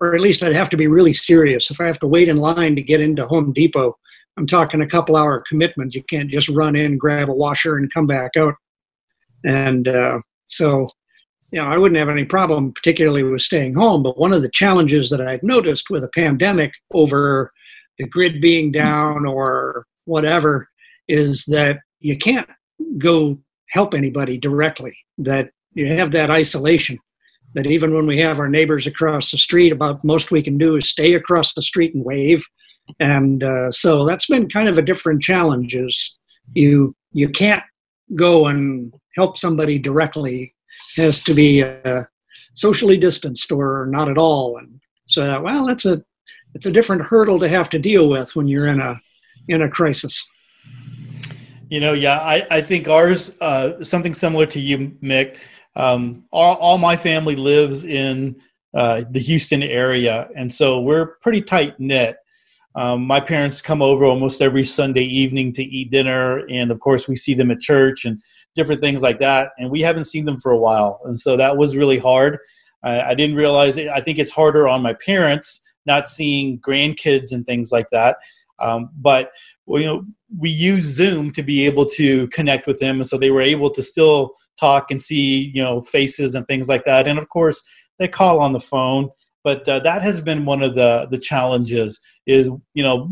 or 0.00 0.14
at 0.14 0.20
least 0.20 0.42
I'd 0.42 0.54
have 0.54 0.70
to 0.70 0.76
be 0.76 0.86
really 0.86 1.12
serious. 1.12 1.70
If 1.70 1.80
I 1.80 1.86
have 1.86 1.98
to 2.00 2.06
wait 2.06 2.28
in 2.28 2.36
line 2.36 2.76
to 2.76 2.82
get 2.82 3.00
into 3.00 3.26
Home 3.26 3.52
Depot, 3.52 3.96
I'm 4.36 4.46
talking 4.46 4.80
a 4.80 4.88
couple 4.88 5.16
hour 5.16 5.42
commitment. 5.48 5.94
You 5.94 6.04
can't 6.04 6.30
just 6.30 6.48
run 6.48 6.76
in, 6.76 6.96
grab 6.96 7.28
a 7.28 7.34
washer, 7.34 7.76
and 7.76 7.92
come 7.92 8.06
back 8.06 8.32
out. 8.36 8.54
And 9.44 9.88
uh, 9.88 10.20
so, 10.46 10.88
you 11.50 11.60
know, 11.60 11.66
I 11.66 11.76
wouldn't 11.76 11.98
have 11.98 12.08
any 12.08 12.24
problem, 12.24 12.72
particularly 12.72 13.24
with 13.24 13.42
staying 13.42 13.74
home. 13.74 14.02
But 14.02 14.18
one 14.18 14.32
of 14.32 14.42
the 14.42 14.50
challenges 14.50 15.10
that 15.10 15.20
I've 15.20 15.42
noticed 15.42 15.90
with 15.90 16.04
a 16.04 16.10
pandemic 16.14 16.72
over 16.94 17.50
the 17.98 18.06
grid 18.06 18.40
being 18.40 18.70
down 18.70 19.26
or 19.26 19.86
whatever 20.04 20.68
is 21.08 21.44
that 21.48 21.78
you 21.98 22.16
can't 22.16 22.48
go 22.98 23.38
help 23.70 23.92
anybody 23.92 24.38
directly. 24.38 24.96
That 25.18 25.50
you 25.74 25.88
have 25.88 26.12
that 26.12 26.30
isolation. 26.30 26.98
That 27.54 27.66
even 27.66 27.94
when 27.94 28.06
we 28.06 28.18
have 28.18 28.38
our 28.38 28.48
neighbors 28.48 28.86
across 28.86 29.30
the 29.30 29.38
street, 29.38 29.72
about 29.72 30.04
most 30.04 30.30
we 30.30 30.42
can 30.42 30.58
do 30.58 30.76
is 30.76 30.88
stay 30.88 31.14
across 31.14 31.54
the 31.54 31.62
street 31.62 31.94
and 31.94 32.04
wave. 32.04 32.44
And 33.00 33.42
uh, 33.42 33.70
so 33.70 34.04
that's 34.06 34.26
been 34.26 34.48
kind 34.48 34.68
of 34.68 34.78
a 34.78 34.82
different 34.82 35.22
challenge 35.22 35.74
is 35.74 36.16
you 36.54 36.94
you 37.12 37.28
can't 37.28 37.62
go 38.14 38.46
and 38.46 38.92
help 39.16 39.36
somebody 39.36 39.78
directly. 39.78 40.54
It 40.96 41.02
has 41.02 41.20
to 41.24 41.34
be 41.34 41.62
uh, 41.62 42.04
socially 42.54 42.96
distanced 42.96 43.52
or 43.52 43.86
not 43.90 44.10
at 44.10 44.18
all. 44.18 44.58
And 44.58 44.80
so 45.06 45.40
well 45.40 45.66
that's 45.66 45.84
a 45.84 46.02
it's 46.54 46.66
a 46.66 46.72
different 46.72 47.02
hurdle 47.02 47.38
to 47.40 47.48
have 47.48 47.68
to 47.70 47.78
deal 47.78 48.08
with 48.08 48.34
when 48.34 48.48
you're 48.48 48.68
in 48.68 48.80
a 48.80 49.00
in 49.48 49.62
a 49.62 49.68
crisis. 49.68 50.26
You 51.70 51.80
know 51.80 51.92
yeah 51.92 52.18
i 52.20 52.46
i 52.50 52.60
think 52.62 52.88
ours 52.88 53.30
uh, 53.42 53.84
something 53.84 54.14
similar 54.14 54.46
to 54.46 54.60
you 54.60 54.96
Mic 55.02 55.38
um, 55.78 56.24
all, 56.30 56.56
all 56.56 56.78
my 56.78 56.96
family 56.96 57.36
lives 57.36 57.84
in 57.84 58.36
uh, 58.74 59.02
the 59.10 59.20
houston 59.20 59.62
area 59.62 60.28
and 60.36 60.52
so 60.52 60.80
we're 60.80 61.16
pretty 61.22 61.40
tight 61.40 61.78
knit 61.80 62.18
um, 62.78 63.04
my 63.04 63.18
parents 63.18 63.60
come 63.60 63.82
over 63.82 64.04
almost 64.04 64.40
every 64.40 64.64
Sunday 64.64 65.02
evening 65.02 65.52
to 65.54 65.64
eat 65.64 65.90
dinner, 65.90 66.46
and 66.48 66.70
of 66.70 66.78
course, 66.78 67.08
we 67.08 67.16
see 67.16 67.34
them 67.34 67.50
at 67.50 67.58
church 67.58 68.04
and 68.04 68.22
different 68.54 68.80
things 68.80 69.02
like 69.02 69.18
that. 69.18 69.50
And 69.58 69.68
we 69.68 69.80
haven't 69.80 70.04
seen 70.04 70.24
them 70.24 70.38
for 70.38 70.52
a 70.52 70.56
while, 70.56 71.00
and 71.04 71.18
so 71.18 71.36
that 71.36 71.56
was 71.56 71.76
really 71.76 71.98
hard. 71.98 72.38
I, 72.84 73.00
I 73.00 73.14
didn't 73.16 73.34
realize 73.34 73.78
it. 73.78 73.88
I 73.88 74.00
think 74.00 74.20
it's 74.20 74.30
harder 74.30 74.68
on 74.68 74.80
my 74.80 74.94
parents 74.94 75.60
not 75.86 76.08
seeing 76.08 76.60
grandkids 76.60 77.32
and 77.32 77.44
things 77.46 77.72
like 77.72 77.90
that. 77.90 78.18
Um, 78.60 78.90
but 78.96 79.32
well, 79.66 79.80
you 79.80 79.88
know, 79.88 80.04
we 80.38 80.50
use 80.50 80.84
Zoom 80.84 81.32
to 81.32 81.42
be 81.42 81.66
able 81.66 81.86
to 81.86 82.28
connect 82.28 82.68
with 82.68 82.78
them, 82.78 83.00
and 83.00 83.08
so 83.08 83.18
they 83.18 83.32
were 83.32 83.42
able 83.42 83.70
to 83.70 83.82
still 83.82 84.34
talk 84.58 84.90
and 84.90 85.02
see 85.02 85.50
you 85.54 85.62
know 85.62 85.80
faces 85.80 86.34
and 86.34 86.46
things 86.46 86.68
like 86.68 86.84
that. 86.84 87.06
And 87.06 87.18
of 87.18 87.28
course, 87.28 87.62
they 87.98 88.08
call 88.08 88.40
on 88.40 88.52
the 88.52 88.60
phone. 88.60 89.10
But 89.44 89.68
uh, 89.68 89.80
that 89.80 90.02
has 90.02 90.20
been 90.20 90.44
one 90.44 90.62
of 90.62 90.74
the 90.74 91.08
the 91.10 91.18
challenges 91.18 91.98
is 92.26 92.48
you 92.74 92.82
know 92.82 93.08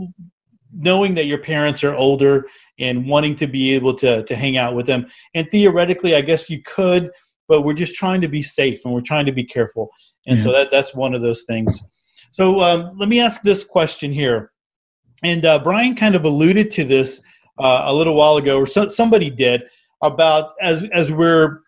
knowing 0.79 1.15
that 1.15 1.27
your 1.27 1.39
parents 1.39 1.83
are 1.85 1.95
older 1.95 2.47
and 2.79 3.09
wanting 3.09 3.37
to 3.37 3.47
be 3.47 3.73
able 3.73 3.95
to 3.95 4.23
to 4.25 4.37
hang 4.37 4.57
out 4.57 4.75
with 4.75 4.87
them. 4.87 5.07
And 5.35 5.49
theoretically 5.51 6.15
i 6.15 6.21
guess 6.21 6.51
you 6.51 6.61
could 6.63 7.11
but 7.49 7.63
we're 7.63 7.75
just 7.75 7.95
trying 7.95 8.21
to 8.21 8.29
be 8.29 8.43
safe 8.43 8.85
and 8.85 8.93
we're 8.93 9.01
trying 9.01 9.27
to 9.27 9.33
be 9.33 9.45
careful. 9.45 9.91
And 10.27 10.39
yeah. 10.39 10.45
so 10.45 10.53
that 10.53 10.71
that's 10.71 10.95
one 10.95 11.15
of 11.15 11.23
those 11.23 11.45
things. 11.45 11.83
So 12.31 12.61
um, 12.61 12.97
let 12.99 13.09
me 13.09 13.21
ask 13.21 13.43
this 13.43 13.65
question 13.65 14.13
here. 14.13 14.53
And 15.23 15.45
uh, 15.45 15.59
brian 15.61 15.95
kind 15.95 16.15
of 16.15 16.25
alluded 16.25 16.71
to 16.73 16.85
this 16.85 17.23
uh, 17.59 17.85
a 17.87 17.95
little 17.95 18.15
while 18.15 18.37
ago 18.37 18.59
or 18.59 18.67
so, 18.67 18.89
somebody 18.89 19.31
did 19.31 19.63
about 20.03 20.55
as 20.61 20.85
as 20.93 21.11
we're 21.11 21.61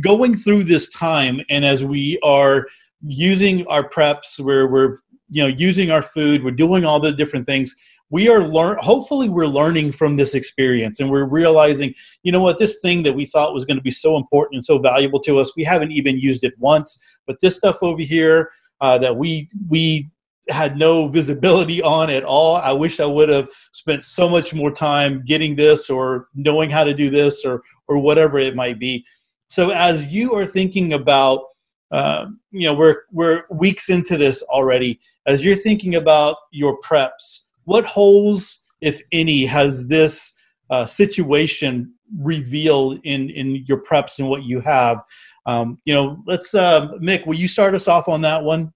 going 0.00 0.36
through 0.36 0.64
this 0.64 0.88
time 0.90 1.40
and 1.48 1.64
as 1.64 1.84
we 1.84 2.18
are 2.22 2.66
using 3.06 3.66
our 3.66 3.88
preps 3.88 4.38
where 4.40 4.66
we're 4.66 4.96
you 5.30 5.42
know 5.42 5.48
using 5.48 5.90
our 5.90 6.02
food 6.02 6.42
we're 6.42 6.50
doing 6.50 6.84
all 6.84 7.00
the 7.00 7.12
different 7.12 7.46
things 7.46 7.74
we 8.10 8.28
are 8.28 8.42
learn 8.44 8.76
hopefully 8.80 9.28
we're 9.28 9.46
learning 9.46 9.92
from 9.92 10.16
this 10.16 10.34
experience 10.34 11.00
and 11.00 11.10
we're 11.10 11.24
realizing 11.24 11.92
you 12.22 12.32
know 12.32 12.42
what 12.42 12.58
this 12.58 12.78
thing 12.80 13.02
that 13.02 13.14
we 13.14 13.24
thought 13.24 13.54
was 13.54 13.64
going 13.64 13.76
to 13.76 13.82
be 13.82 13.90
so 13.90 14.16
important 14.16 14.56
and 14.56 14.64
so 14.64 14.78
valuable 14.78 15.20
to 15.20 15.38
us 15.38 15.54
we 15.56 15.64
haven't 15.64 15.92
even 15.92 16.18
used 16.18 16.44
it 16.44 16.54
once 16.58 16.98
but 17.26 17.36
this 17.40 17.56
stuff 17.56 17.82
over 17.82 18.02
here 18.02 18.50
uh, 18.80 18.96
that 18.98 19.16
we 19.16 19.48
we 19.68 20.08
had 20.48 20.76
no 20.76 21.08
visibility 21.08 21.82
on 21.82 22.10
at 22.10 22.24
all. 22.24 22.56
I 22.56 22.72
wish 22.72 23.00
i 23.00 23.06
would 23.06 23.28
have 23.28 23.48
spent 23.72 24.04
so 24.04 24.28
much 24.28 24.54
more 24.54 24.70
time 24.70 25.22
getting 25.26 25.56
this 25.56 25.90
or 25.90 26.28
knowing 26.34 26.70
how 26.70 26.84
to 26.84 26.94
do 26.94 27.10
this 27.10 27.44
or 27.44 27.62
or 27.86 27.98
whatever 27.98 28.38
it 28.38 28.56
might 28.56 28.78
be. 28.78 29.04
So 29.48 29.70
as 29.70 30.12
you 30.12 30.34
are 30.34 30.46
thinking 30.46 30.92
about 30.92 31.44
uh, 31.90 32.26
you 32.50 32.66
know 32.66 32.74
we're 32.74 33.02
we're 33.12 33.44
weeks 33.50 33.88
into 33.88 34.16
this 34.16 34.42
already. 34.42 35.00
As 35.26 35.44
you're 35.44 35.54
thinking 35.54 35.94
about 35.96 36.36
your 36.52 36.78
preps 36.80 37.40
what 37.64 37.84
holes 37.84 38.60
if 38.80 39.02
any 39.12 39.44
has 39.44 39.88
this 39.88 40.32
uh, 40.70 40.86
situation 40.86 41.92
revealed 42.18 43.00
in 43.04 43.28
in 43.30 43.64
your 43.66 43.82
preps 43.82 44.18
and 44.18 44.28
what 44.28 44.44
you 44.44 44.60
have? 44.60 45.02
Um, 45.46 45.78
you 45.84 45.94
know 45.94 46.22
let's 46.26 46.54
uh, 46.54 46.88
Mic 47.00 47.26
will 47.26 47.34
you 47.34 47.48
start 47.48 47.74
us 47.74 47.88
off 47.88 48.08
on 48.08 48.20
that 48.22 48.42
one? 48.42 48.72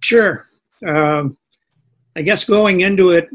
Sure 0.00 0.46
um, 0.86 1.36
i 2.16 2.22
guess 2.22 2.44
going 2.44 2.80
into 2.80 3.10
it 3.10 3.28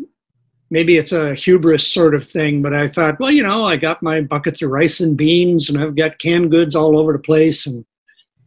maybe 0.69 0.97
it's 0.97 1.11
a 1.11 1.35
hubris 1.35 1.91
sort 1.91 2.15
of 2.15 2.27
thing 2.27 2.61
but 2.61 2.73
i 2.73 2.87
thought 2.87 3.19
well 3.19 3.31
you 3.31 3.43
know 3.43 3.63
i 3.63 3.75
got 3.75 4.01
my 4.03 4.21
buckets 4.21 4.61
of 4.61 4.69
rice 4.69 4.99
and 4.99 5.17
beans 5.17 5.69
and 5.69 5.79
i've 5.79 5.95
got 5.95 6.19
canned 6.19 6.51
goods 6.51 6.75
all 6.75 6.97
over 6.97 7.13
the 7.13 7.19
place 7.19 7.67
and 7.67 7.85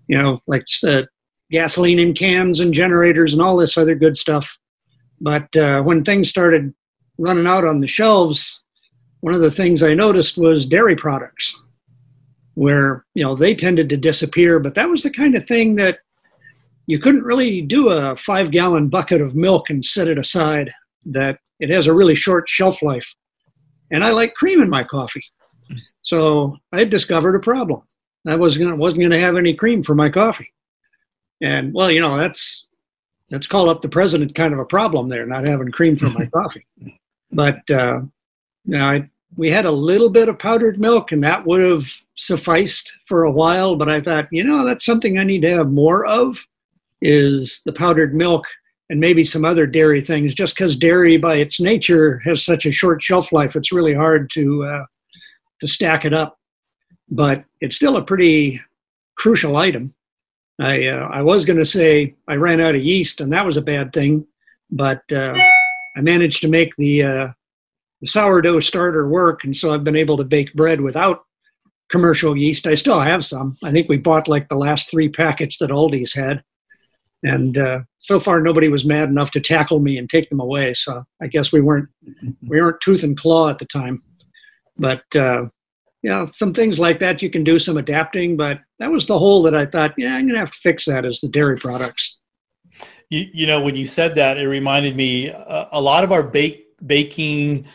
you 0.08 0.16
know, 0.16 0.42
like 0.46 0.66
uh, 0.84 1.02
gasoline 1.50 1.98
in 1.98 2.14
cans 2.14 2.60
and 2.60 2.74
generators 2.74 3.32
and 3.32 3.40
all 3.40 3.56
this 3.56 3.78
other 3.78 3.94
good 3.94 4.16
stuff. 4.16 4.56
But 5.20 5.54
uh, 5.54 5.82
when 5.82 6.02
things 6.02 6.28
started 6.28 6.74
running 7.18 7.46
out 7.46 7.64
on 7.64 7.80
the 7.80 7.86
shelves, 7.86 8.62
one 9.20 9.34
of 9.34 9.40
the 9.40 9.50
things 9.50 9.82
I 9.82 9.94
noticed 9.94 10.38
was 10.38 10.66
dairy 10.66 10.96
products, 10.96 11.54
where 12.54 13.04
you 13.14 13.22
know 13.22 13.36
they 13.36 13.54
tended 13.54 13.88
to 13.90 13.96
disappear. 13.96 14.58
But 14.58 14.74
that 14.74 14.88
was 14.88 15.02
the 15.02 15.10
kind 15.10 15.36
of 15.36 15.46
thing 15.46 15.76
that 15.76 15.98
you 16.88 16.98
couldn't 16.98 17.22
really 17.22 17.60
do 17.60 17.90
a 17.90 18.16
five-gallon 18.16 18.88
bucket 18.88 19.20
of 19.20 19.34
milk 19.34 19.68
and 19.68 19.84
set 19.84 20.08
it 20.08 20.18
aside. 20.18 20.72
That 21.04 21.38
it 21.60 21.70
has 21.70 21.86
a 21.86 21.92
really 21.92 22.14
short 22.14 22.48
shelf 22.48 22.82
life, 22.82 23.06
and 23.92 24.02
I 24.02 24.10
like 24.10 24.34
cream 24.34 24.60
in 24.62 24.70
my 24.70 24.82
coffee. 24.82 25.24
So 26.02 26.56
I 26.72 26.84
discovered 26.84 27.36
a 27.36 27.40
problem. 27.40 27.82
I 28.26 28.36
was 28.36 28.56
gonna 28.56 28.74
wasn't 28.74 29.02
gonna 29.02 29.18
have 29.18 29.36
any 29.36 29.52
cream 29.54 29.82
for 29.82 29.94
my 29.94 30.08
coffee. 30.08 30.50
And 31.42 31.74
well, 31.74 31.90
you 31.90 32.00
know, 32.00 32.16
that's 32.16 32.66
that's 33.28 33.46
call 33.46 33.68
up 33.68 33.82
the 33.82 33.88
president 33.90 34.34
kind 34.34 34.54
of 34.54 34.58
a 34.58 34.64
problem 34.64 35.10
there, 35.10 35.26
not 35.26 35.46
having 35.46 35.70
cream 35.70 35.96
for 35.96 36.08
my 36.08 36.24
coffee. 36.34 36.66
But 37.30 37.70
uh, 37.70 38.00
you 38.64 38.78
know, 38.78 38.84
I, 38.84 39.10
we 39.36 39.50
had 39.50 39.66
a 39.66 39.70
little 39.70 40.08
bit 40.08 40.30
of 40.30 40.38
powdered 40.38 40.80
milk, 40.80 41.12
and 41.12 41.22
that 41.22 41.46
would 41.46 41.62
have 41.62 41.84
sufficed 42.14 42.94
for 43.06 43.24
a 43.24 43.30
while. 43.30 43.76
But 43.76 43.90
I 43.90 44.00
thought, 44.00 44.28
you 44.32 44.42
know, 44.42 44.64
that's 44.64 44.86
something 44.86 45.18
I 45.18 45.24
need 45.24 45.42
to 45.42 45.50
have 45.50 45.70
more 45.70 46.06
of. 46.06 46.46
Is 47.00 47.60
the 47.64 47.72
powdered 47.72 48.14
milk 48.14 48.44
and 48.90 49.00
maybe 49.00 49.22
some 49.22 49.44
other 49.44 49.66
dairy 49.66 50.00
things. 50.00 50.34
Just 50.34 50.54
because 50.54 50.76
dairy, 50.76 51.16
by 51.16 51.36
its 51.36 51.60
nature, 51.60 52.20
has 52.24 52.44
such 52.44 52.66
a 52.66 52.72
short 52.72 53.02
shelf 53.02 53.32
life, 53.32 53.54
it's 53.54 53.72
really 53.72 53.94
hard 53.94 54.30
to 54.30 54.64
uh, 54.64 54.84
to 55.60 55.68
stack 55.68 56.04
it 56.04 56.14
up. 56.14 56.38
But 57.10 57.44
it's 57.60 57.76
still 57.76 57.96
a 57.96 58.04
pretty 58.04 58.60
crucial 59.16 59.56
item. 59.56 59.94
I 60.60 60.88
uh, 60.88 61.08
I 61.12 61.22
was 61.22 61.44
going 61.44 61.58
to 61.58 61.64
say 61.64 62.14
I 62.26 62.34
ran 62.34 62.60
out 62.60 62.74
of 62.74 62.82
yeast, 62.82 63.20
and 63.20 63.32
that 63.32 63.46
was 63.46 63.56
a 63.56 63.62
bad 63.62 63.92
thing, 63.92 64.26
but 64.70 65.02
uh, 65.12 65.34
I 65.96 66.00
managed 66.00 66.40
to 66.42 66.48
make 66.48 66.74
the, 66.76 67.02
uh, 67.02 67.28
the 68.00 68.08
sourdough 68.08 68.60
starter 68.60 69.08
work, 69.08 69.44
and 69.44 69.56
so 69.56 69.72
I've 69.72 69.84
been 69.84 69.96
able 69.96 70.16
to 70.16 70.24
bake 70.24 70.52
bread 70.54 70.80
without 70.80 71.24
commercial 71.90 72.36
yeast. 72.36 72.66
I 72.66 72.74
still 72.74 73.00
have 73.00 73.24
some. 73.24 73.56
I 73.62 73.72
think 73.72 73.88
we 73.88 73.96
bought 73.98 74.28
like 74.28 74.48
the 74.48 74.56
last 74.56 74.90
three 74.90 75.08
packets 75.08 75.58
that 75.58 75.70
Aldi's 75.70 76.12
had, 76.12 76.42
and 77.22 77.58
uh, 77.58 77.80
so 77.98 78.20
far 78.20 78.40
nobody 78.40 78.68
was 78.68 78.84
mad 78.84 79.08
enough 79.08 79.30
to 79.32 79.40
tackle 79.40 79.80
me 79.80 79.98
and 79.98 80.08
take 80.08 80.28
them 80.28 80.40
away. 80.40 80.74
So 80.74 81.04
I 81.20 81.26
guess 81.26 81.52
we 81.52 81.60
weren't 81.60 81.88
we 82.46 82.60
weren't 82.60 82.80
tooth 82.80 83.02
and 83.02 83.16
claw 83.16 83.48
at 83.48 83.58
the 83.58 83.66
time, 83.66 84.02
but 84.76 85.02
uh, 85.16 85.46
yeah, 86.02 86.26
some 86.26 86.54
things 86.54 86.78
like 86.78 87.00
that 87.00 87.22
you 87.22 87.30
can 87.30 87.42
do 87.44 87.58
some 87.58 87.76
adapting. 87.76 88.36
But 88.36 88.60
that 88.78 88.90
was 88.90 89.06
the 89.06 89.18
hole 89.18 89.42
that 89.42 89.54
I 89.54 89.66
thought, 89.66 89.94
yeah, 89.98 90.14
I'm 90.14 90.26
gonna 90.26 90.38
have 90.38 90.52
to 90.52 90.58
fix 90.58 90.84
that 90.86 91.04
as 91.04 91.20
the 91.20 91.28
dairy 91.28 91.58
products. 91.58 92.18
You, 93.10 93.26
you 93.32 93.46
know, 93.46 93.60
when 93.60 93.74
you 93.74 93.86
said 93.86 94.14
that, 94.16 94.38
it 94.38 94.46
reminded 94.46 94.94
me 94.94 95.30
uh, 95.30 95.66
a 95.72 95.80
lot 95.80 96.04
of 96.04 96.12
our 96.12 96.22
bake 96.22 96.66
baking 96.84 97.66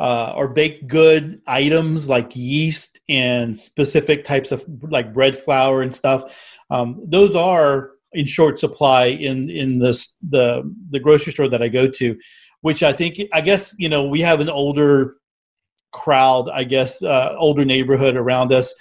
uh, 0.00 0.32
or 0.36 0.48
baked 0.48 0.86
good 0.88 1.40
items 1.46 2.08
like 2.08 2.34
yeast 2.34 3.00
and 3.08 3.58
specific 3.58 4.24
types 4.24 4.52
of 4.52 4.64
like 4.82 5.12
bread 5.12 5.36
flour 5.36 5.82
and 5.82 5.94
stuff. 5.94 6.56
Um, 6.70 7.00
those 7.04 7.34
are 7.34 7.92
in 8.12 8.26
short 8.26 8.58
supply 8.58 9.06
in 9.06 9.50
in 9.50 9.78
this 9.78 10.14
the 10.28 10.62
the 10.90 11.00
grocery 11.00 11.32
store 11.32 11.48
that 11.48 11.62
I 11.62 11.68
go 11.68 11.88
to, 11.88 12.18
which 12.60 12.82
I 12.82 12.92
think 12.92 13.18
I 13.32 13.40
guess 13.40 13.74
you 13.78 13.88
know 13.88 14.06
we 14.06 14.20
have 14.20 14.40
an 14.40 14.50
older 14.50 15.16
crowd, 15.92 16.48
I 16.50 16.64
guess 16.64 17.02
uh, 17.02 17.34
older 17.38 17.64
neighborhood 17.64 18.16
around 18.16 18.52
us, 18.52 18.74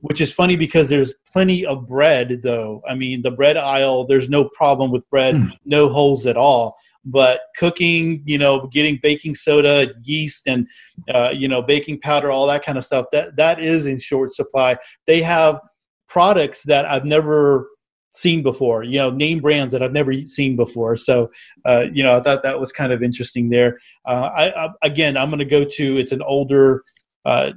which 0.00 0.20
is 0.20 0.32
funny 0.32 0.56
because 0.56 0.88
there's 0.88 1.14
plenty 1.32 1.64
of 1.64 1.88
bread 1.88 2.40
though. 2.42 2.82
I 2.88 2.94
mean 2.94 3.22
the 3.22 3.30
bread 3.30 3.56
aisle, 3.56 4.06
there's 4.06 4.28
no 4.28 4.48
problem 4.50 4.90
with 4.90 5.08
bread, 5.10 5.34
mm. 5.34 5.50
no 5.64 5.88
holes 5.88 6.26
at 6.26 6.36
all 6.36 6.76
but 7.04 7.40
cooking 7.56 8.22
you 8.26 8.38
know 8.38 8.66
getting 8.68 8.98
baking 9.02 9.34
soda 9.34 9.92
yeast 10.02 10.46
and 10.46 10.68
uh, 11.12 11.32
you 11.34 11.48
know 11.48 11.62
baking 11.62 11.98
powder 12.00 12.30
all 12.30 12.46
that 12.46 12.64
kind 12.64 12.76
of 12.76 12.84
stuff 12.84 13.06
that 13.12 13.34
that 13.36 13.60
is 13.62 13.86
in 13.86 13.98
short 13.98 14.32
supply 14.32 14.76
they 15.06 15.22
have 15.22 15.60
products 16.08 16.62
that 16.64 16.84
i've 16.86 17.04
never 17.04 17.68
seen 18.12 18.42
before 18.42 18.82
you 18.82 18.98
know 18.98 19.10
name 19.10 19.38
brands 19.38 19.72
that 19.72 19.82
i've 19.82 19.92
never 19.92 20.12
seen 20.24 20.56
before 20.56 20.96
so 20.96 21.30
uh, 21.66 21.86
you 21.92 22.02
know 22.02 22.16
i 22.16 22.20
thought 22.20 22.42
that 22.42 22.58
was 22.58 22.72
kind 22.72 22.92
of 22.92 23.02
interesting 23.02 23.50
there 23.50 23.78
uh, 24.06 24.30
I, 24.34 24.64
I, 24.64 24.68
again 24.82 25.16
i'm 25.16 25.28
going 25.28 25.38
to 25.38 25.44
go 25.44 25.64
to 25.64 25.96
it's 25.96 26.12
an 26.12 26.22
older 26.22 26.84
uh, 27.24 27.52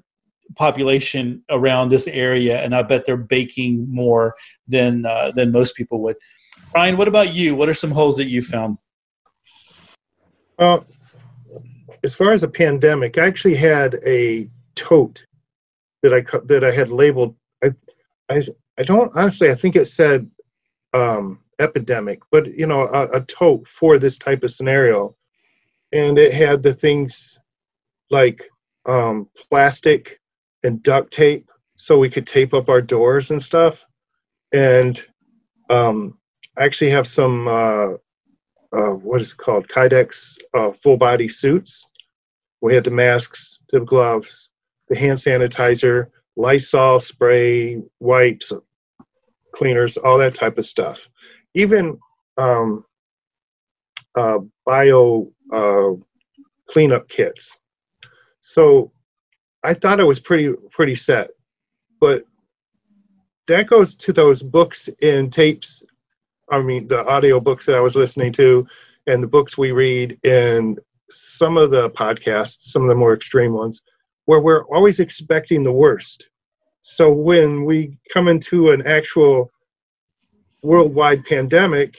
population 0.56 1.42
around 1.50 1.90
this 1.90 2.08
area 2.08 2.62
and 2.62 2.76
i 2.76 2.84
bet 2.84 3.06
they're 3.06 3.18
baking 3.18 3.88
more 3.90 4.36
than 4.68 5.06
uh, 5.06 5.32
than 5.34 5.52
most 5.52 5.76
people 5.76 6.02
would 6.02 6.18
brian 6.74 6.98
what 6.98 7.08
about 7.08 7.34
you 7.34 7.56
what 7.56 7.70
are 7.70 7.74
some 7.74 7.92
holes 7.92 8.18
that 8.18 8.28
you 8.28 8.42
found 8.42 8.78
well, 10.62 10.86
as 12.04 12.14
far 12.14 12.34
as 12.34 12.44
a 12.44 12.48
pandemic, 12.48 13.18
I 13.18 13.26
actually 13.26 13.56
had 13.56 13.96
a 14.06 14.48
tote 14.76 15.26
that 16.04 16.14
I 16.14 16.24
that 16.46 16.64
I 16.64 16.72
had 16.72 16.90
labeled. 16.90 17.36
I 17.64 17.74
I, 18.30 18.44
I 18.78 18.84
don't 18.84 19.12
honestly. 19.16 19.50
I 19.50 19.56
think 19.56 19.76
it 19.76 19.86
said 19.86 20.30
um, 20.94 21.40
epidemic, 21.60 22.20
but 22.32 22.48
you 22.54 22.66
know, 22.66 22.82
a, 22.82 23.08
a 23.18 23.22
tote 23.22 23.68
for 23.68 23.98
this 23.98 24.18
type 24.18 24.44
of 24.44 24.52
scenario, 24.52 25.16
and 25.92 26.18
it 26.18 26.34
had 26.34 26.64
the 26.64 26.74
things 26.74 27.40
like 28.10 28.50
um, 28.86 29.28
plastic 29.36 30.20
and 30.64 30.84
duct 30.84 31.12
tape, 31.12 31.50
so 31.76 31.98
we 31.98 32.10
could 32.10 32.28
tape 32.28 32.54
up 32.54 32.70
our 32.70 32.82
doors 32.82 33.32
and 33.32 33.42
stuff. 33.42 33.86
And 34.52 35.04
um, 35.70 36.18
I 36.58 36.66
actually 36.66 36.92
have 36.92 37.08
some 37.08 37.48
uh, 37.48 37.88
uh, 38.74 38.94
what 38.94 39.22
is 39.22 39.32
it 39.32 39.38
called? 39.38 39.68
Kydex 39.68 40.38
uh, 40.54 40.72
full 40.72 40.98
body 40.98 41.28
suits. 41.28 41.90
We 42.62 42.74
had 42.76 42.84
the 42.84 42.92
masks, 42.92 43.60
the 43.72 43.82
gloves, 43.82 44.52
the 44.88 44.98
hand 44.98 45.18
sanitizer, 45.18 46.08
Lysol 46.36 47.00
spray, 47.00 47.82
wipes, 48.00 48.54
cleaners, 49.52 49.98
all 49.98 50.18
that 50.18 50.36
type 50.36 50.58
of 50.58 50.66
stuff. 50.66 51.08
Even 51.54 52.00
um, 52.38 52.86
uh, 54.16 54.40
bio 54.66 55.32
uh, 55.52 55.92
cleanup 56.68 57.08
kits. 57.10 57.58
So 58.42 58.92
I 59.64 59.74
thought 59.74 60.00
it 60.00 60.06
was 60.06 60.20
pretty 60.20 60.54
pretty 60.72 60.96
set, 60.96 61.30
but 62.00 62.24
that 63.48 63.68
goes 63.68 63.96
to 63.98 64.14
those 64.14 64.42
books 64.42 64.90
and 65.02 65.32
tapes 65.32 65.84
I 66.52 66.62
mean, 66.62 66.88
the 66.88 67.06
audio 67.06 67.40
books 67.40 67.66
that 67.66 67.76
I 67.76 67.80
was 67.80 67.96
listening 67.96 68.34
to 68.34 68.68
and 69.08 69.24
the 69.24 69.28
books 69.28 69.58
we 69.58 69.72
read 69.72 70.20
and 70.24 70.80
some 71.10 71.58
of 71.58 71.72
the 71.72 71.90
podcasts, 71.92 72.64
some 72.64 72.84
of 72.84 72.90
the 72.90 72.96
more 72.96 73.14
extreme 73.14 73.54
ones, 73.54 73.82
where 74.26 74.42
we're 74.42 74.66
always 74.66 75.00
expecting 75.00 75.64
the 75.64 75.72
worst. 75.72 76.30
So 76.82 77.12
when 77.12 77.66
we 77.66 77.98
come 78.12 78.28
into 78.28 78.72
an 78.72 78.86
actual 78.88 79.52
worldwide 80.64 81.26
pandemic, 81.26 81.98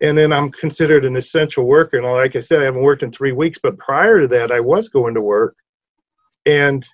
and 0.00 0.16
then 0.16 0.32
I'm 0.32 0.50
considered 0.50 1.04
an 1.04 1.16
essential 1.16 1.64
worker, 1.64 1.98
and 1.98 2.06
like 2.06 2.36
I 2.36 2.40
said, 2.40 2.62
I 2.62 2.64
haven't 2.64 2.82
worked 2.82 3.02
in 3.02 3.12
three 3.12 3.32
weeks, 3.32 3.58
but 3.62 3.78
prior 3.78 4.20
to 4.20 4.28
that, 4.28 4.50
I 4.50 4.60
was 4.60 4.88
going 4.88 5.14
to 5.14 5.20
work, 5.20 5.56
and 6.46 6.86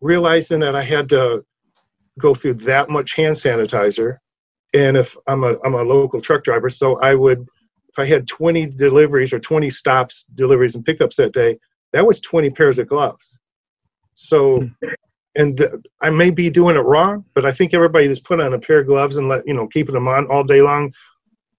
realizing 0.00 0.60
that 0.60 0.74
I 0.74 0.82
had 0.82 1.08
to 1.10 1.44
go 2.18 2.34
through 2.34 2.54
that 2.54 2.88
much 2.88 3.14
hand 3.14 3.36
sanitizer 3.36 4.18
and 4.74 4.96
if 4.96 5.16
I'm 5.26 5.44
a 5.44 5.56
I'm 5.64 5.74
a 5.74 5.82
local 5.82 6.20
truck 6.20 6.44
driver, 6.44 6.70
so 6.70 6.98
I 7.00 7.14
would 7.14 7.46
if 7.88 7.98
I 7.98 8.06
had 8.06 8.26
20 8.26 8.66
deliveries 8.66 9.32
or 9.32 9.38
20 9.38 9.68
stops, 9.68 10.24
deliveries 10.34 10.74
and 10.74 10.84
pickups 10.84 11.16
that 11.16 11.34
day, 11.34 11.58
that 11.92 12.06
was 12.06 12.20
20 12.22 12.48
pairs 12.50 12.78
of 12.78 12.88
gloves. 12.88 13.38
So, 14.14 14.60
hmm. 14.60 14.88
And 15.34 15.86
I 16.00 16.10
may 16.10 16.30
be 16.30 16.50
doing 16.50 16.76
it 16.76 16.80
wrong, 16.80 17.24
but 17.34 17.44
I 17.44 17.52
think 17.52 17.72
everybody 17.72 18.06
that's 18.06 18.20
put 18.20 18.40
on 18.40 18.52
a 18.52 18.58
pair 18.58 18.80
of 18.80 18.86
gloves 18.86 19.16
and 19.16 19.28
let 19.28 19.46
you 19.46 19.54
know 19.54 19.66
keeping 19.66 19.94
them 19.94 20.08
on 20.08 20.26
all 20.26 20.44
day 20.44 20.60
long, 20.60 20.92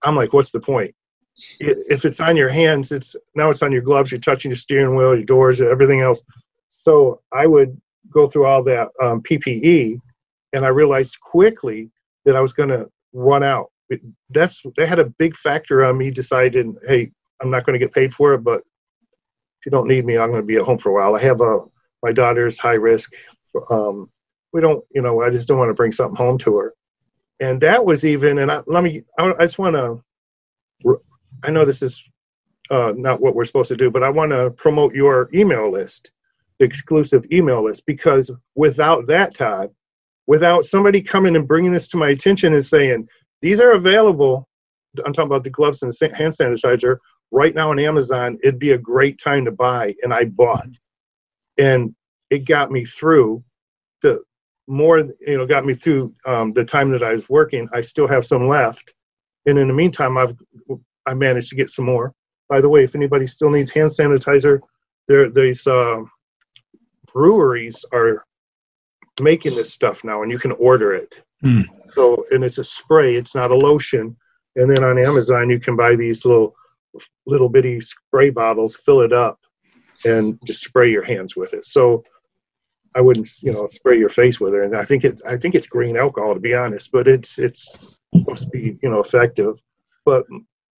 I'm 0.04 0.16
like, 0.16 0.34
what's 0.34 0.52
the 0.52 0.60
point? 0.60 0.94
If 1.60 2.06
it's 2.06 2.20
on 2.20 2.38
your 2.38 2.50
hands, 2.50 2.92
it's 2.92 3.16
now 3.36 3.50
it's 3.50 3.64
on 3.64 3.72
your 3.72 3.82
gloves. 3.82 4.12
You're 4.12 4.20
touching 4.20 4.52
your 4.52 4.58
steering 4.58 4.96
wheel, 4.96 5.16
your 5.16 5.26
doors, 5.26 5.60
everything 5.62 6.02
else. 6.02 6.24
So 6.68 7.22
I 7.32 7.48
would 7.48 7.80
go 8.12 8.28
through 8.28 8.46
all 8.46 8.64
that 8.64 8.90
um, 9.02 9.22
PPE, 9.22 10.00
and 10.54 10.66
I 10.66 10.70
realized 10.70 11.20
quickly 11.20 11.90
that 12.26 12.36
I 12.36 12.42
was 12.42 12.54
going 12.54 12.70
to 12.70 12.88
run 13.14 13.44
out. 13.44 13.72
That's 14.30 14.62
they 14.78 14.86
had 14.86 15.00
a 15.00 15.06
big 15.06 15.36
factor 15.36 15.84
on 15.84 15.98
me 15.98 16.12
deciding, 16.12 16.78
hey, 16.88 17.12
I'm 17.42 17.50
not 17.50 17.66
going 17.66 17.74
to 17.74 17.84
get 17.84 17.94
paid 17.94 18.14
for 18.14 18.34
it, 18.36 18.44
but 18.44 18.62
if 19.60 19.66
you 19.66 19.72
don't 19.72 19.88
need 19.88 20.06
me, 20.06 20.18
I'm 20.18 20.30
going 20.30 20.42
to 20.42 20.48
be 20.48 20.58
at 20.58 20.64
home 20.64 20.78
for 20.78 20.90
a 20.90 20.94
while. 20.94 21.16
I 21.16 21.22
have 21.22 21.42
a 21.42 21.60
my 22.04 22.12
daughter's 22.12 22.60
high 22.60 22.74
risk. 22.74 23.14
Um, 23.70 24.10
we 24.52 24.62
don't, 24.62 24.84
you 24.94 25.02
know, 25.02 25.22
I 25.22 25.30
just 25.30 25.48
don't 25.48 25.58
want 25.58 25.70
to 25.70 25.74
bring 25.74 25.92
something 25.92 26.16
home 26.16 26.38
to 26.40 26.58
her. 26.58 26.74
And 27.40 27.60
that 27.62 27.84
was 27.84 28.06
even, 28.06 28.38
and 28.40 28.52
I, 28.52 28.62
let 28.68 28.84
me, 28.84 29.04
I, 29.18 29.34
I 29.34 29.44
just 29.44 29.60
want 29.60 29.76
to, 29.76 30.04
I 31.44 31.52
know 31.52 31.66
this 31.66 31.82
is 31.82 32.04
uh, 32.70 32.94
not 32.96 33.20
what 33.20 33.36
we're 33.36 33.46
supposed 33.46 33.70
to 33.70 33.76
do, 33.76 33.90
but 33.90 34.04
I 34.04 34.10
want 34.10 34.32
to 34.32 34.52
promote 34.52 34.94
your 34.94 35.30
email 35.34 35.72
list, 35.72 36.12
the 36.60 36.66
exclusive 36.66 37.26
email 37.32 37.64
list, 37.64 37.86
because 37.86 38.32
without 38.56 39.08
that, 39.08 39.36
Todd, 39.36 39.72
without 40.28 40.64
somebody 40.64 41.02
coming 41.02 41.36
and 41.36 41.48
bringing 41.48 41.72
this 41.74 41.88
to 41.90 41.98
my 41.98 42.10
attention 42.10 42.54
and 42.54 42.64
saying, 42.66 43.08
these 43.42 43.60
are 43.60 43.74
available. 43.74 44.48
I'm 45.06 45.12
talking 45.12 45.30
about 45.30 45.44
the 45.44 45.50
gloves 45.50 45.84
and 45.84 45.92
hand 46.14 46.34
sanitizer 46.34 46.98
right 47.32 47.54
now 47.54 47.72
on 47.72 47.80
Amazon. 47.80 48.38
It'd 48.44 48.60
be 48.60 48.72
a 48.72 48.78
great 48.78 49.20
time 49.20 49.44
to 49.46 49.52
buy. 49.52 49.96
And 50.04 50.14
I 50.14 50.26
bought. 50.26 50.70
And 51.58 51.94
it 52.34 52.46
got 52.46 52.72
me 52.72 52.84
through 52.84 53.44
the 54.02 54.20
more, 54.68 55.00
you 55.00 55.38
know, 55.38 55.46
got 55.46 55.66
me 55.66 55.74
through 55.76 56.14
um, 56.26 56.52
the 56.54 56.66
time 56.66 56.92
that 56.92 57.04
I 57.04 57.12
was 57.12 57.30
working. 57.30 57.70
I 57.74 57.82
still 57.82 58.08
have 58.08 58.26
some 58.26 58.48
left. 58.48 58.94
And 59.46 59.60
in 59.60 59.68
the 59.68 59.74
meantime, 59.74 60.18
I've 60.18 60.36
I 61.06 61.14
managed 61.14 61.50
to 61.50 61.56
get 61.56 61.70
some 61.70 61.86
more. 61.86 62.14
By 62.50 62.60
the 62.60 62.70
way, 62.70 62.84
if 62.84 62.96
anybody 62.96 63.28
still 63.28 63.52
needs 63.52 63.70
hand 63.70 63.92
sanitizer, 63.92 64.60
there 65.08 65.30
these 65.30 65.68
uh, 65.68 66.02
breweries 67.14 67.86
are 67.92 68.26
making 69.22 69.56
this 69.56 69.72
stuff 69.72 70.04
now, 70.04 70.24
and 70.24 70.32
you 70.32 70.40
can 70.40 70.54
order 70.54 70.94
it. 70.94 71.22
Mm. 71.44 71.66
So, 71.92 72.26
and 72.32 72.44
it's 72.44 72.58
a 72.58 72.64
spray; 72.64 73.16
it's 73.16 73.36
not 73.36 73.52
a 73.52 73.56
lotion. 73.56 74.16
And 74.56 74.70
then 74.70 74.84
on 74.84 74.98
Amazon, 74.98 75.50
you 75.50 75.60
can 75.60 75.76
buy 75.76 75.96
these 75.96 76.26
little, 76.26 76.56
little 77.26 77.50
bitty 77.50 77.82
spray 77.82 78.30
bottles, 78.30 78.76
fill 78.76 79.02
it 79.02 79.12
up, 79.12 79.40
and 80.06 80.40
just 80.46 80.64
spray 80.64 80.90
your 80.92 81.04
hands 81.04 81.36
with 81.36 81.54
it. 81.54 81.66
So, 81.66 82.04
I 82.96 83.02
wouldn't, 83.02 83.28
you 83.42 83.52
know, 83.52 83.68
spray 83.68 83.98
your 83.98 84.10
face 84.10 84.40
with 84.40 84.54
it. 84.54 84.64
And 84.64 84.76
I 84.76 84.84
think 84.84 85.04
it's, 85.04 85.22
I 85.24 85.38
think 85.38 85.56
it's 85.56 85.68
green 85.68 85.98
alcohol 85.98 86.34
to 86.34 86.40
be 86.40 86.54
honest, 86.54 86.92
but 86.92 87.08
it's, 87.08 87.40
it's 87.40 87.80
supposed 88.16 88.44
to 88.44 88.50
be, 88.50 88.78
you 88.82 88.90
know, 88.90 89.00
effective. 89.00 89.62
But 90.06 90.26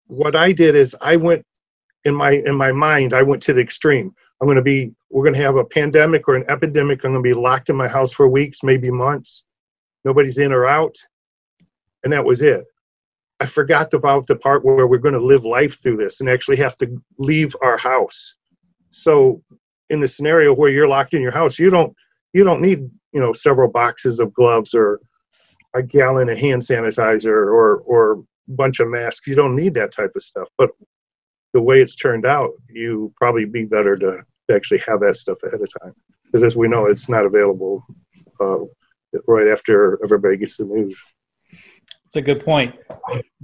what 0.08 0.36
I 0.36 0.52
did 0.52 0.76
is 0.76 0.96
I 1.02 1.16
went 1.16 1.46
in 2.06 2.16
my 2.16 2.32
in 2.32 2.56
my 2.56 2.72
mind, 2.72 3.14
I 3.14 3.24
went 3.24 3.42
to 3.44 3.54
the 3.54 3.62
extreme. 3.62 4.14
I'm 4.42 4.48
going 4.48 4.58
to 4.58 4.62
be 4.62 4.94
we're 5.10 5.24
going 5.24 5.36
to 5.36 5.42
have 5.42 5.56
a 5.56 5.64
pandemic 5.64 6.28
or 6.28 6.36
an 6.36 6.46
epidemic. 6.50 7.04
I'm 7.04 7.12
going 7.12 7.24
to 7.24 7.30
be 7.30 7.34
locked 7.34 7.70
in 7.70 7.76
my 7.76 7.88
house 7.88 8.12
for 8.12 8.28
weeks, 8.28 8.64
maybe 8.64 8.92
months. 8.92 9.46
Nobody's 10.04 10.38
in 10.38 10.52
or 10.52 10.66
out, 10.66 10.96
and 12.04 12.12
that 12.12 12.26
was 12.26 12.42
it. 12.42 12.66
I 13.40 13.46
forgot 13.46 13.94
about 13.94 14.28
the 14.28 14.36
part 14.36 14.64
where 14.64 14.88
we're 14.88 14.98
going 14.98 15.14
to 15.14 15.26
live 15.26 15.46
life 15.46 15.82
through 15.82 15.98
this 15.98 16.20
and 16.20 16.30
actually 16.30 16.58
have 16.58 16.76
to 16.78 17.02
leave 17.18 17.56
our 17.62 17.78
house. 17.78 18.36
So, 18.90 19.42
in 19.90 20.00
the 20.02 20.08
scenario 20.08 20.54
where 20.54 20.70
you're 20.70 20.88
locked 20.88 21.14
in 21.14 21.22
your 21.22 21.32
house, 21.32 21.58
you 21.58 21.70
don't 21.70 21.96
you 22.34 22.44
don't 22.44 22.62
need 22.62 22.90
you 23.12 23.20
know 23.20 23.34
several 23.34 23.70
boxes 23.70 24.20
of 24.20 24.34
gloves 24.34 24.74
or 24.74 25.00
a 25.74 25.82
gallon 25.82 26.30
of 26.30 26.38
hand 26.38 26.62
sanitizer 26.62 27.28
or 27.28 27.78
or 27.80 28.12
a 28.14 28.24
bunch 28.48 28.80
of 28.80 28.90
masks. 28.90 29.28
You 29.28 29.36
don't 29.36 29.56
need 29.56 29.74
that 29.76 29.92
type 29.92 30.12
of 30.16 30.24
stuff. 30.24 30.48
But 30.58 30.72
the 31.54 31.62
way 31.62 31.82
it's 31.82 31.96
turned 31.96 32.26
out, 32.26 32.52
you 32.70 33.14
probably 33.16 33.46
be 33.46 33.66
better 33.66 33.96
to, 33.96 34.24
to 34.50 34.56
actually 34.56 34.80
have 34.80 35.00
that 35.02 35.16
stuff 35.16 35.42
ahead 35.44 35.62
of 35.62 35.70
time. 35.82 35.94
Because 36.26 36.44
as 36.44 36.56
we 36.56 36.68
know, 36.68 36.88
it's 36.88 37.08
not 37.08 37.26
available 37.26 37.86
uh, 38.42 38.60
right 39.28 39.48
after 39.48 40.00
everybody 40.04 40.38
gets 40.38 40.58
the 40.58 40.66
news. 40.66 41.02
That's 42.06 42.16
a 42.16 42.22
good 42.22 42.44
point. 42.44 42.76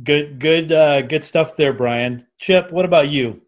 Good, 0.03 0.39
good, 0.39 0.71
uh, 0.71 1.03
good 1.03 1.23
stuff 1.23 1.55
there, 1.55 1.73
Brian. 1.73 2.25
Chip, 2.39 2.71
what 2.71 2.85
about 2.85 3.09
you? 3.09 3.41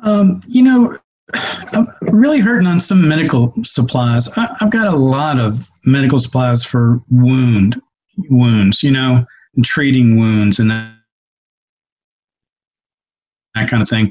Um, 0.00 0.40
you 0.46 0.62
know, 0.62 0.98
I'm 1.34 1.88
really 2.02 2.40
hurting 2.40 2.66
on 2.66 2.80
some 2.80 3.06
medical 3.06 3.52
supplies. 3.62 4.28
I, 4.36 4.54
have 4.58 4.70
got 4.70 4.92
a 4.92 4.96
lot 4.96 5.38
of 5.38 5.68
medical 5.84 6.18
supplies 6.18 6.64
for 6.64 7.00
wound 7.10 7.80
wounds, 8.28 8.82
you 8.82 8.90
know, 8.90 9.24
treating 9.64 10.18
wounds 10.18 10.58
and 10.58 10.70
that, 10.70 10.94
that 13.54 13.68
kind 13.68 13.82
of 13.82 13.88
thing. 13.88 14.10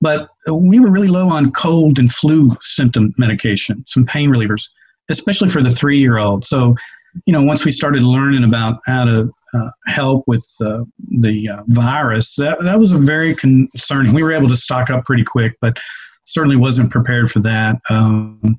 But 0.00 0.28
we 0.50 0.78
were 0.78 0.90
really 0.90 1.08
low 1.08 1.28
on 1.28 1.52
cold 1.52 1.98
and 1.98 2.12
flu 2.12 2.56
symptom 2.60 3.14
medication, 3.16 3.84
some 3.86 4.04
pain 4.04 4.30
relievers, 4.30 4.68
especially 5.08 5.48
for 5.48 5.62
the 5.62 5.70
three 5.70 5.98
year 5.98 6.18
old. 6.18 6.44
So, 6.44 6.76
you 7.24 7.32
know, 7.32 7.42
once 7.42 7.64
we 7.64 7.70
started 7.70 8.02
learning 8.02 8.44
about 8.44 8.80
how 8.86 9.06
to 9.06 9.32
uh, 9.54 9.70
help 9.86 10.24
with 10.26 10.46
uh, 10.60 10.84
the 11.20 11.48
uh, 11.48 11.62
virus, 11.68 12.34
that, 12.36 12.58
that 12.62 12.78
was 12.78 12.92
a 12.92 12.98
very 12.98 13.34
concerning. 13.34 14.12
We 14.12 14.22
were 14.22 14.32
able 14.32 14.48
to 14.48 14.56
stock 14.56 14.90
up 14.90 15.04
pretty 15.06 15.24
quick, 15.24 15.56
but 15.62 15.78
certainly 16.26 16.56
wasn't 16.56 16.90
prepared 16.90 17.30
for 17.30 17.40
that. 17.40 17.76
Um, 17.88 18.58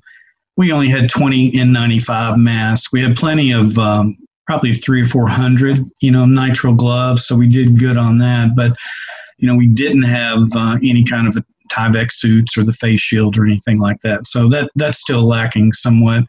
we 0.56 0.72
only 0.72 0.88
had 0.88 1.08
20 1.08 1.52
N95 1.52 2.36
masks. 2.36 2.92
We 2.92 3.00
had 3.00 3.16
plenty 3.16 3.52
of 3.52 3.78
um, 3.78 4.16
probably 4.48 4.74
three 4.74 5.02
or 5.02 5.04
four 5.04 5.28
hundred, 5.28 5.84
you 6.00 6.10
know, 6.10 6.24
nitrile 6.24 6.76
gloves. 6.76 7.26
So 7.26 7.36
we 7.36 7.48
did 7.48 7.78
good 7.78 7.96
on 7.96 8.18
that. 8.18 8.56
But, 8.56 8.76
you 9.36 9.46
know, 9.46 9.54
we 9.54 9.68
didn't 9.68 10.02
have 10.02 10.40
uh, 10.56 10.78
any 10.82 11.04
kind 11.04 11.28
of 11.28 11.38
Tyvek 11.70 12.10
suits 12.10 12.56
or 12.56 12.64
the 12.64 12.72
face 12.72 13.00
shield 13.00 13.38
or 13.38 13.44
anything 13.44 13.78
like 13.78 14.00
that. 14.00 14.26
So 14.26 14.48
that 14.48 14.70
that's 14.74 15.00
still 15.00 15.26
lacking 15.26 15.74
somewhat. 15.74 16.24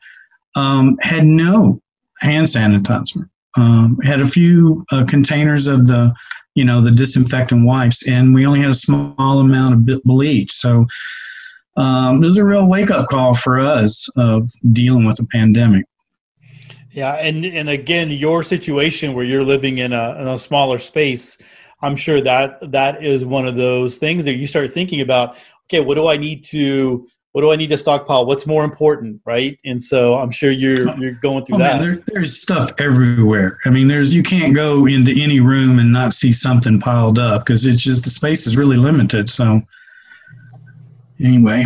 Um, 0.55 0.97
had 1.01 1.25
no 1.25 1.81
hand 2.19 2.47
sanitizer. 2.47 3.27
Um, 3.57 3.97
had 4.03 4.21
a 4.21 4.25
few 4.25 4.85
uh, 4.91 5.05
containers 5.05 5.67
of 5.67 5.87
the, 5.87 6.13
you 6.55 6.63
know, 6.63 6.81
the 6.81 6.91
disinfectant 6.91 7.65
wipes, 7.65 8.07
and 8.07 8.33
we 8.33 8.45
only 8.45 8.59
had 8.59 8.69
a 8.69 8.75
small 8.75 9.39
amount 9.39 9.73
of 9.73 10.03
bleach. 10.03 10.51
So 10.51 10.85
um, 11.77 12.23
it 12.23 12.25
was 12.25 12.37
a 12.37 12.43
real 12.43 12.65
wake 12.67 12.91
up 12.91 13.07
call 13.07 13.33
for 13.33 13.59
us 13.59 14.07
of 14.17 14.49
dealing 14.71 15.05
with 15.05 15.19
a 15.19 15.25
pandemic. 15.25 15.85
Yeah, 16.91 17.13
and 17.13 17.45
and 17.45 17.69
again, 17.69 18.09
your 18.09 18.43
situation 18.43 19.13
where 19.13 19.23
you're 19.23 19.43
living 19.43 19.77
in 19.77 19.93
a, 19.93 20.15
in 20.19 20.27
a 20.27 20.39
smaller 20.39 20.79
space, 20.79 21.37
I'm 21.81 21.95
sure 21.95 22.19
that 22.21 22.71
that 22.71 23.05
is 23.05 23.25
one 23.25 23.47
of 23.47 23.55
those 23.55 23.97
things 23.97 24.25
that 24.25 24.33
you 24.33 24.47
start 24.47 24.71
thinking 24.71 25.01
about. 25.01 25.37
Okay, 25.65 25.81
what 25.81 25.95
do 25.95 26.07
I 26.07 26.17
need 26.17 26.43
to 26.45 27.07
what 27.31 27.41
do 27.41 27.51
I 27.51 27.55
need 27.55 27.69
to 27.69 27.77
stockpile? 27.77 28.25
What's 28.25 28.47
more 28.47 28.63
important, 28.63 29.21
right? 29.23 29.57
And 29.63 29.83
so 29.83 30.15
I'm 30.15 30.31
sure 30.31 30.49
you're 30.49 30.89
you're 30.97 31.13
going 31.13 31.45
through 31.45 31.57
oh, 31.57 31.59
that. 31.59 31.79
Man, 31.79 31.83
there, 31.83 32.03
there's 32.07 32.41
stuff 32.41 32.71
everywhere. 32.79 33.59
I 33.65 33.69
mean, 33.69 33.87
there's 33.87 34.13
you 34.13 34.23
can't 34.23 34.55
go 34.55 34.87
into 34.87 35.11
any 35.21 35.39
room 35.39 35.77
and 35.77 35.93
not 35.93 36.13
see 36.13 36.33
something 36.33 36.79
piled 36.79 37.19
up 37.19 37.45
because 37.45 37.67
it's 37.67 37.81
just 37.81 38.03
the 38.03 38.09
space 38.09 38.47
is 38.47 38.57
really 38.57 38.77
limited. 38.77 39.29
So 39.29 39.61
anyway. 41.21 41.65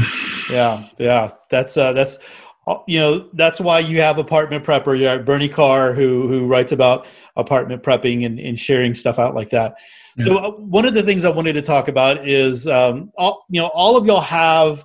Yeah, 0.52 0.84
yeah, 0.98 1.30
that's 1.50 1.78
uh, 1.78 1.94
that's 1.94 2.20
uh, 2.68 2.80
you 2.88 3.00
know 3.00 3.30
that's 3.34 3.60
why 3.60 3.80
you 3.80 4.02
have 4.02 4.18
apartment 4.18 4.64
prepper. 4.64 4.98
You 4.98 5.06
have 5.06 5.26
Bernie 5.26 5.50
Carr 5.50 5.94
who 5.94 6.28
who 6.28 6.48
writes 6.48 6.72
about 6.72 7.08
apartment 7.36 7.84
prepping 7.84 8.26
and, 8.26 8.40
and 8.40 8.60
sharing 8.60 8.96
stuff 8.96 9.20
out 9.20 9.36
like 9.36 9.50
that. 9.50 9.76
Yeah. 10.18 10.26
So 10.26 10.38
uh, 10.38 10.52
one 10.52 10.86
of 10.86 10.94
the 10.94 11.04
things 11.04 11.26
I 11.26 11.30
wanted 11.30 11.54
to 11.54 11.62
talk 11.62 11.88
about 11.88 12.28
is 12.28 12.68
um, 12.68 13.12
all 13.18 13.46
you 13.50 13.62
know 13.62 13.68
all 13.68 13.98
of 13.98 14.06
y'all 14.06 14.22
have 14.22 14.84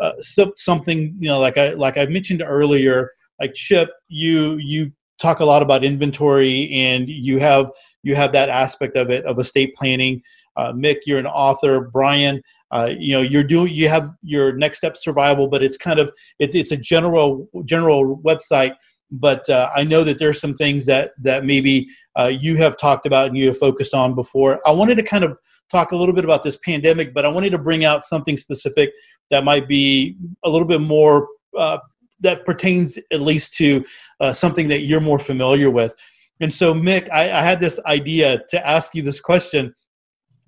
uh, 0.00 0.12
so, 0.20 0.52
something 0.56 1.14
you 1.18 1.28
know 1.28 1.38
like 1.38 1.58
I 1.58 1.70
like 1.70 1.98
I 1.98 2.06
mentioned 2.06 2.42
earlier. 2.44 3.10
Like 3.40 3.54
Chip, 3.54 3.90
you 4.08 4.56
you 4.56 4.92
talk 5.18 5.40
a 5.40 5.44
lot 5.44 5.62
about 5.62 5.84
inventory 5.84 6.70
and 6.72 7.08
you 7.08 7.38
have 7.38 7.70
you 8.02 8.14
have 8.14 8.32
that 8.32 8.48
aspect 8.48 8.96
of 8.96 9.10
it 9.10 9.24
of 9.24 9.38
estate 9.38 9.74
planning. 9.74 10.22
Uh, 10.56 10.72
Mic, 10.74 11.00
you're 11.06 11.18
an 11.18 11.26
author. 11.26 11.80
Brian, 11.92 12.42
uh, 12.72 12.90
you 12.98 13.14
know 13.14 13.22
you're 13.22 13.44
doing 13.44 13.72
you 13.72 13.88
have 13.88 14.10
your 14.22 14.56
next 14.56 14.78
step 14.78 14.96
survival 14.96 15.46
but 15.46 15.62
it's 15.62 15.76
kind 15.76 16.00
of 16.00 16.08
it, 16.40 16.54
it's 16.54 16.72
a 16.72 16.76
general 16.76 17.48
general 17.64 18.18
website. 18.18 18.74
But 19.10 19.48
uh, 19.48 19.70
i 19.76 19.84
know 19.84 20.02
that 20.02 20.18
there's 20.18 20.40
some 20.40 20.54
things 20.54 20.84
that 20.86 21.12
that 21.22 21.44
maybe 21.44 21.86
uh, 22.18 22.26
you 22.26 22.56
have 22.56 22.76
talked 22.76 23.06
about 23.06 23.28
and 23.28 23.36
you 23.36 23.46
have 23.46 23.58
focused 23.58 23.94
on 23.94 24.14
before. 24.14 24.60
I 24.66 24.72
wanted 24.72 24.96
to 24.96 25.04
kind 25.04 25.22
of 25.22 25.38
talk 25.70 25.92
a 25.92 25.96
little 25.96 26.14
bit 26.14 26.24
about 26.24 26.44
this 26.44 26.56
pandemic 26.58 27.12
but 27.12 27.24
i 27.24 27.28
wanted 27.28 27.50
to 27.50 27.58
bring 27.58 27.84
out 27.84 28.04
something 28.04 28.36
specific 28.36 28.92
that 29.30 29.42
might 29.42 29.66
be 29.66 30.16
a 30.44 30.50
little 30.50 30.66
bit 30.66 30.80
more 30.80 31.26
uh, 31.58 31.78
that 32.20 32.44
pertains 32.44 32.98
at 33.12 33.20
least 33.20 33.54
to 33.56 33.84
uh, 34.20 34.32
something 34.32 34.68
that 34.68 34.80
you're 34.80 35.00
more 35.00 35.18
familiar 35.18 35.70
with. 35.70 35.94
And 36.40 36.52
so 36.52 36.74
Mic 36.74 37.08
I, 37.12 37.30
I 37.30 37.42
had 37.42 37.60
this 37.60 37.78
idea 37.86 38.42
to 38.50 38.66
ask 38.66 38.94
you 38.94 39.02
this 39.02 39.20
question 39.20 39.74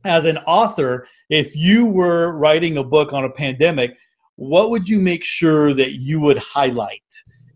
as 0.05 0.25
an 0.25 0.39
author, 0.39 1.07
if 1.31 1.57
you 1.57 1.87
were 1.87 2.33
writing 2.33 2.77
a 2.77 2.85
book 2.85 3.13
on 3.13 3.25
a 3.25 3.31
pandemic, 3.31 3.97
what 4.37 4.71
would 4.71 4.89
you 4.89 5.01
make 5.01 5.25
sure 5.25 5.75
that 5.75 5.95
you 5.95 6.21
would 6.21 6.39
highlight? 6.39 7.03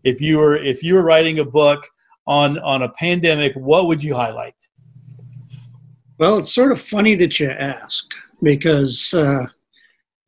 If 0.03 0.19
you 0.19 0.37
were 0.37 0.57
if 0.57 0.83
you 0.83 0.95
were 0.95 1.03
writing 1.03 1.39
a 1.39 1.45
book 1.45 1.87
on 2.27 2.59
on 2.59 2.83
a 2.83 2.89
pandemic, 2.89 3.53
what 3.55 3.87
would 3.87 4.03
you 4.03 4.13
highlight? 4.13 4.55
Well, 6.17 6.39
it's 6.39 6.53
sort 6.53 6.71
of 6.71 6.81
funny 6.81 7.15
that 7.15 7.39
you 7.39 7.49
asked 7.49 8.13
because 8.41 9.13
uh, 9.13 9.45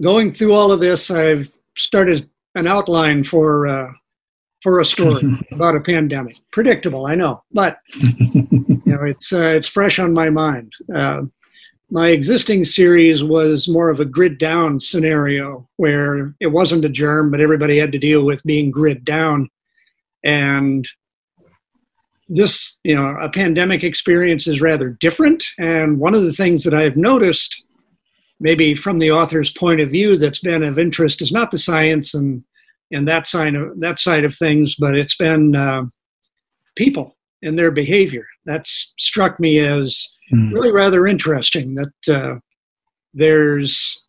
going 0.01 0.33
through 0.33 0.53
all 0.53 0.71
of 0.71 0.79
this, 0.79 1.11
I've 1.11 1.49
started 1.77 2.29
an 2.55 2.67
outline 2.67 3.23
for 3.23 3.67
uh, 3.67 3.91
for 4.63 4.79
a 4.79 4.85
story 4.85 5.37
about 5.51 5.75
a 5.75 5.81
pandemic. 5.81 6.37
Predictable, 6.51 7.05
I 7.05 7.15
know, 7.15 7.43
but 7.51 7.77
you 7.95 8.81
know 8.85 9.03
it's 9.03 9.33
uh, 9.33 9.49
it's 9.49 9.67
fresh 9.67 9.99
on 9.99 10.13
my 10.13 10.29
mind. 10.29 10.71
Uh, 10.93 11.23
my 11.91 12.09
existing 12.09 12.65
series 12.65 13.23
was 13.23 13.67
more 13.67 13.89
of 13.89 13.99
a 13.99 14.05
grid 14.05 14.37
down 14.37 14.79
scenario 14.79 15.67
where 15.77 16.33
it 16.39 16.47
wasn't 16.47 16.85
a 16.85 16.89
germ, 16.89 17.29
but 17.29 17.41
everybody 17.41 17.79
had 17.79 17.91
to 17.91 17.99
deal 17.99 18.25
with 18.25 18.43
being 18.43 18.71
grid 18.71 19.05
down. 19.05 19.49
And 20.23 20.87
this, 22.27 22.75
you 22.83 22.95
know, 22.95 23.15
a 23.21 23.29
pandemic 23.29 23.83
experience 23.83 24.47
is 24.47 24.61
rather 24.61 24.89
different. 24.89 25.43
And 25.59 25.99
one 25.99 26.15
of 26.15 26.23
the 26.23 26.33
things 26.33 26.63
that 26.63 26.73
I've 26.73 26.97
noticed, 26.97 27.63
maybe 28.39 28.73
from 28.73 28.97
the 28.97 29.11
author's 29.11 29.51
point 29.51 29.79
of 29.79 29.91
view, 29.91 30.17
that's 30.17 30.39
been 30.39 30.63
of 30.63 30.79
interest 30.79 31.21
is 31.21 31.31
not 31.31 31.51
the 31.51 31.59
science 31.59 32.13
and 32.13 32.43
and 32.91 33.07
that 33.07 33.27
side 33.27 33.55
of 33.55 33.79
that 33.79 33.99
side 33.99 34.23
of 34.23 34.35
things, 34.35 34.75
but 34.75 34.95
it's 34.95 35.17
been 35.17 35.55
uh, 35.55 35.83
people 36.75 37.14
and 37.45 37.57
their 37.57 37.71
behavior. 37.71 38.25
That's 38.45 38.93
struck 38.97 39.39
me 39.39 39.59
as 39.59 40.07
mm. 40.33 40.51
really 40.51 40.71
rather 40.71 41.07
interesting. 41.07 41.75
That 41.75 42.15
uh, 42.15 42.39
there's, 43.13 44.03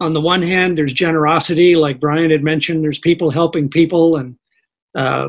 on 0.00 0.12
the 0.12 0.20
one 0.20 0.42
hand, 0.42 0.76
there's 0.76 0.92
generosity, 0.92 1.76
like 1.76 2.00
Brian 2.00 2.30
had 2.30 2.44
mentioned. 2.44 2.84
There's 2.84 2.98
people 2.98 3.30
helping 3.30 3.68
people 3.70 4.16
and 4.16 4.36
uh, 4.96 5.28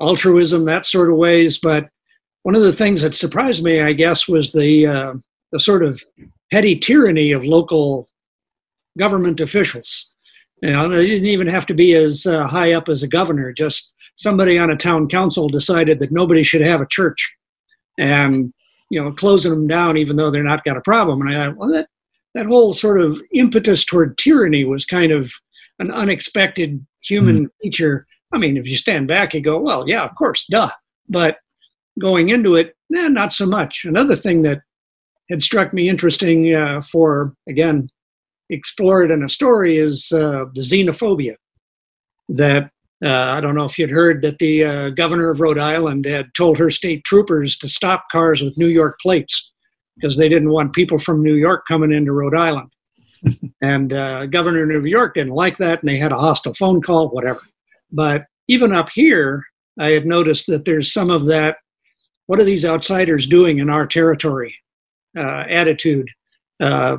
altruism, 0.00 0.64
that 0.64 0.86
sort 0.86 1.10
of 1.10 1.16
ways. 1.16 1.58
But 1.58 1.88
one 2.42 2.54
of 2.54 2.62
the 2.62 2.72
things 2.72 3.02
that 3.02 3.14
surprised 3.14 3.62
me, 3.62 3.80
I 3.80 3.92
guess, 3.92 4.26
was 4.26 4.52
the 4.52 4.86
uh, 4.86 5.14
the 5.52 5.60
sort 5.60 5.82
of 5.82 6.02
petty 6.50 6.76
tyranny 6.76 7.32
of 7.32 7.44
local 7.44 8.08
government 8.98 9.40
officials. 9.40 10.12
You 10.62 10.72
know, 10.72 10.90
it 10.92 11.06
didn't 11.06 11.26
even 11.26 11.46
have 11.46 11.66
to 11.66 11.74
be 11.74 11.94
as 11.94 12.26
uh, 12.26 12.46
high 12.46 12.72
up 12.72 12.88
as 12.88 13.02
a 13.02 13.08
governor. 13.08 13.52
Just 13.52 13.92
somebody 14.20 14.58
on 14.58 14.70
a 14.70 14.76
town 14.76 15.08
council 15.08 15.48
decided 15.48 15.98
that 15.98 16.12
nobody 16.12 16.42
should 16.42 16.60
have 16.60 16.80
a 16.80 16.86
church, 16.90 17.32
and 17.98 18.52
you 18.90 19.02
know, 19.02 19.12
closing 19.12 19.50
them 19.50 19.66
down 19.66 19.96
even 19.96 20.16
though 20.16 20.30
they're 20.30 20.42
not 20.42 20.64
got 20.64 20.76
a 20.76 20.82
problem. 20.82 21.20
And 21.20 21.30
I 21.30 21.46
thought, 21.46 21.56
well, 21.56 21.72
that 21.72 21.88
that 22.34 22.46
whole 22.46 22.74
sort 22.74 23.00
of 23.00 23.20
impetus 23.32 23.84
toward 23.84 24.16
tyranny 24.18 24.64
was 24.64 24.84
kind 24.84 25.10
of 25.10 25.32
an 25.78 25.90
unexpected 25.90 26.84
human 27.00 27.46
mm. 27.46 27.50
feature. 27.62 28.06
I 28.32 28.38
mean, 28.38 28.56
if 28.56 28.68
you 28.68 28.76
stand 28.76 29.08
back, 29.08 29.34
you 29.34 29.40
go, 29.40 29.58
well, 29.58 29.88
yeah, 29.88 30.04
of 30.04 30.14
course, 30.14 30.44
duh. 30.48 30.70
But 31.08 31.38
going 31.98 32.28
into 32.28 32.54
it, 32.54 32.76
nah, 32.88 33.08
not 33.08 33.32
so 33.32 33.46
much. 33.46 33.84
Another 33.84 34.14
thing 34.14 34.42
that 34.42 34.60
had 35.30 35.42
struck 35.42 35.72
me 35.72 35.88
interesting 35.88 36.54
uh, 36.54 36.82
for 36.92 37.34
again 37.48 37.88
explored 38.50 39.10
in 39.10 39.22
a 39.22 39.28
story 39.28 39.78
is 39.78 40.12
uh, 40.12 40.44
the 40.54 40.60
xenophobia 40.60 41.36
that 42.28 42.70
I 43.02 43.40
don't 43.40 43.54
know 43.54 43.64
if 43.64 43.78
you'd 43.78 43.90
heard 43.90 44.20
that 44.22 44.38
the 44.38 44.64
uh, 44.64 44.88
governor 44.90 45.30
of 45.30 45.40
Rhode 45.40 45.58
Island 45.58 46.04
had 46.04 46.34
told 46.34 46.58
her 46.58 46.70
state 46.70 47.02
troopers 47.04 47.56
to 47.58 47.68
stop 47.68 48.04
cars 48.12 48.42
with 48.42 48.58
New 48.58 48.68
York 48.68 48.98
plates 49.00 49.52
because 49.96 50.16
they 50.16 50.28
didn't 50.28 50.50
want 50.50 50.74
people 50.74 50.98
from 50.98 51.22
New 51.22 51.34
York 51.34 51.64
coming 51.66 51.92
into 51.92 52.12
Rhode 52.12 52.36
Island. 52.36 52.70
and 53.62 53.92
uh, 53.92 54.26
governor 54.26 54.62
of 54.62 54.82
New 54.82 54.88
York 54.88 55.14
didn't 55.14 55.34
like 55.34 55.58
that, 55.58 55.80
and 55.80 55.88
they 55.88 55.98
had 55.98 56.12
a 56.12 56.18
hostile 56.18 56.54
phone 56.54 56.80
call, 56.80 57.08
whatever. 57.08 57.40
But 57.92 58.24
even 58.48 58.72
up 58.72 58.88
here, 58.92 59.44
I 59.78 59.90
had 59.90 60.06
noticed 60.06 60.46
that 60.48 60.64
there's 60.64 60.92
some 60.92 61.10
of 61.10 61.26
that. 61.26 61.56
What 62.26 62.38
are 62.38 62.44
these 62.44 62.64
outsiders 62.64 63.26
doing 63.26 63.58
in 63.58 63.70
our 63.70 63.86
territory? 63.86 64.54
Uh, 65.16 65.44
attitude. 65.48 66.08
Uh, 66.62 66.98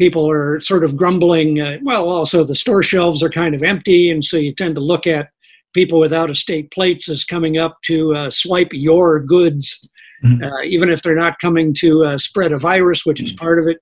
people 0.00 0.28
are 0.30 0.58
sort 0.62 0.82
of 0.82 0.96
grumbling. 0.96 1.60
Uh, 1.60 1.76
well, 1.82 2.08
also 2.08 2.42
the 2.42 2.54
store 2.54 2.82
shelves 2.82 3.22
are 3.22 3.28
kind 3.28 3.54
of 3.54 3.62
empty, 3.62 4.10
and 4.10 4.24
so 4.24 4.38
you 4.38 4.54
tend 4.54 4.74
to 4.74 4.80
look 4.80 5.06
at 5.06 5.28
people 5.74 6.00
without 6.00 6.30
estate 6.30 6.70
plates 6.70 7.10
as 7.10 7.22
coming 7.22 7.58
up 7.58 7.76
to 7.82 8.16
uh, 8.16 8.30
swipe 8.30 8.70
your 8.72 9.20
goods, 9.20 9.78
mm-hmm. 10.24 10.42
uh, 10.42 10.62
even 10.62 10.88
if 10.88 11.02
they're 11.02 11.14
not 11.14 11.38
coming 11.38 11.74
to 11.74 12.02
uh, 12.02 12.16
spread 12.16 12.50
a 12.50 12.58
virus, 12.58 13.04
which 13.04 13.20
is 13.20 13.34
part 13.34 13.58
of 13.58 13.68
it. 13.68 13.76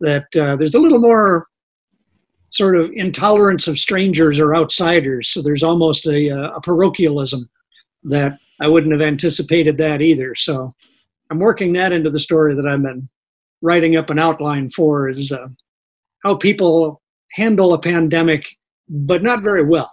That 0.00 0.26
uh, 0.36 0.54
there's 0.54 0.76
a 0.76 0.80
little 0.80 1.00
more 1.00 1.48
sort 2.50 2.76
of 2.76 2.92
intolerance 2.94 3.66
of 3.66 3.80
strangers 3.80 4.38
or 4.38 4.54
outsiders. 4.54 5.28
So 5.28 5.42
there's 5.42 5.64
almost 5.64 6.06
a, 6.06 6.30
uh, 6.30 6.52
a 6.52 6.60
parochialism 6.60 7.50
that 8.04 8.38
I 8.60 8.68
wouldn't 8.68 8.92
have 8.92 9.02
anticipated 9.02 9.76
that 9.78 10.00
either. 10.00 10.36
So 10.36 10.72
I'm 11.30 11.40
working 11.40 11.72
that 11.72 11.92
into 11.92 12.10
the 12.10 12.20
story 12.20 12.54
that 12.54 12.66
I'm 12.66 12.84
been 12.84 13.08
writing 13.62 13.96
up 13.96 14.10
an 14.10 14.18
outline 14.18 14.70
for 14.70 15.08
is 15.08 15.32
uh, 15.32 15.48
how 16.24 16.34
people 16.34 17.02
handle 17.32 17.74
a 17.74 17.78
pandemic, 17.78 18.44
but 18.88 19.22
not 19.22 19.42
very 19.42 19.64
well. 19.64 19.90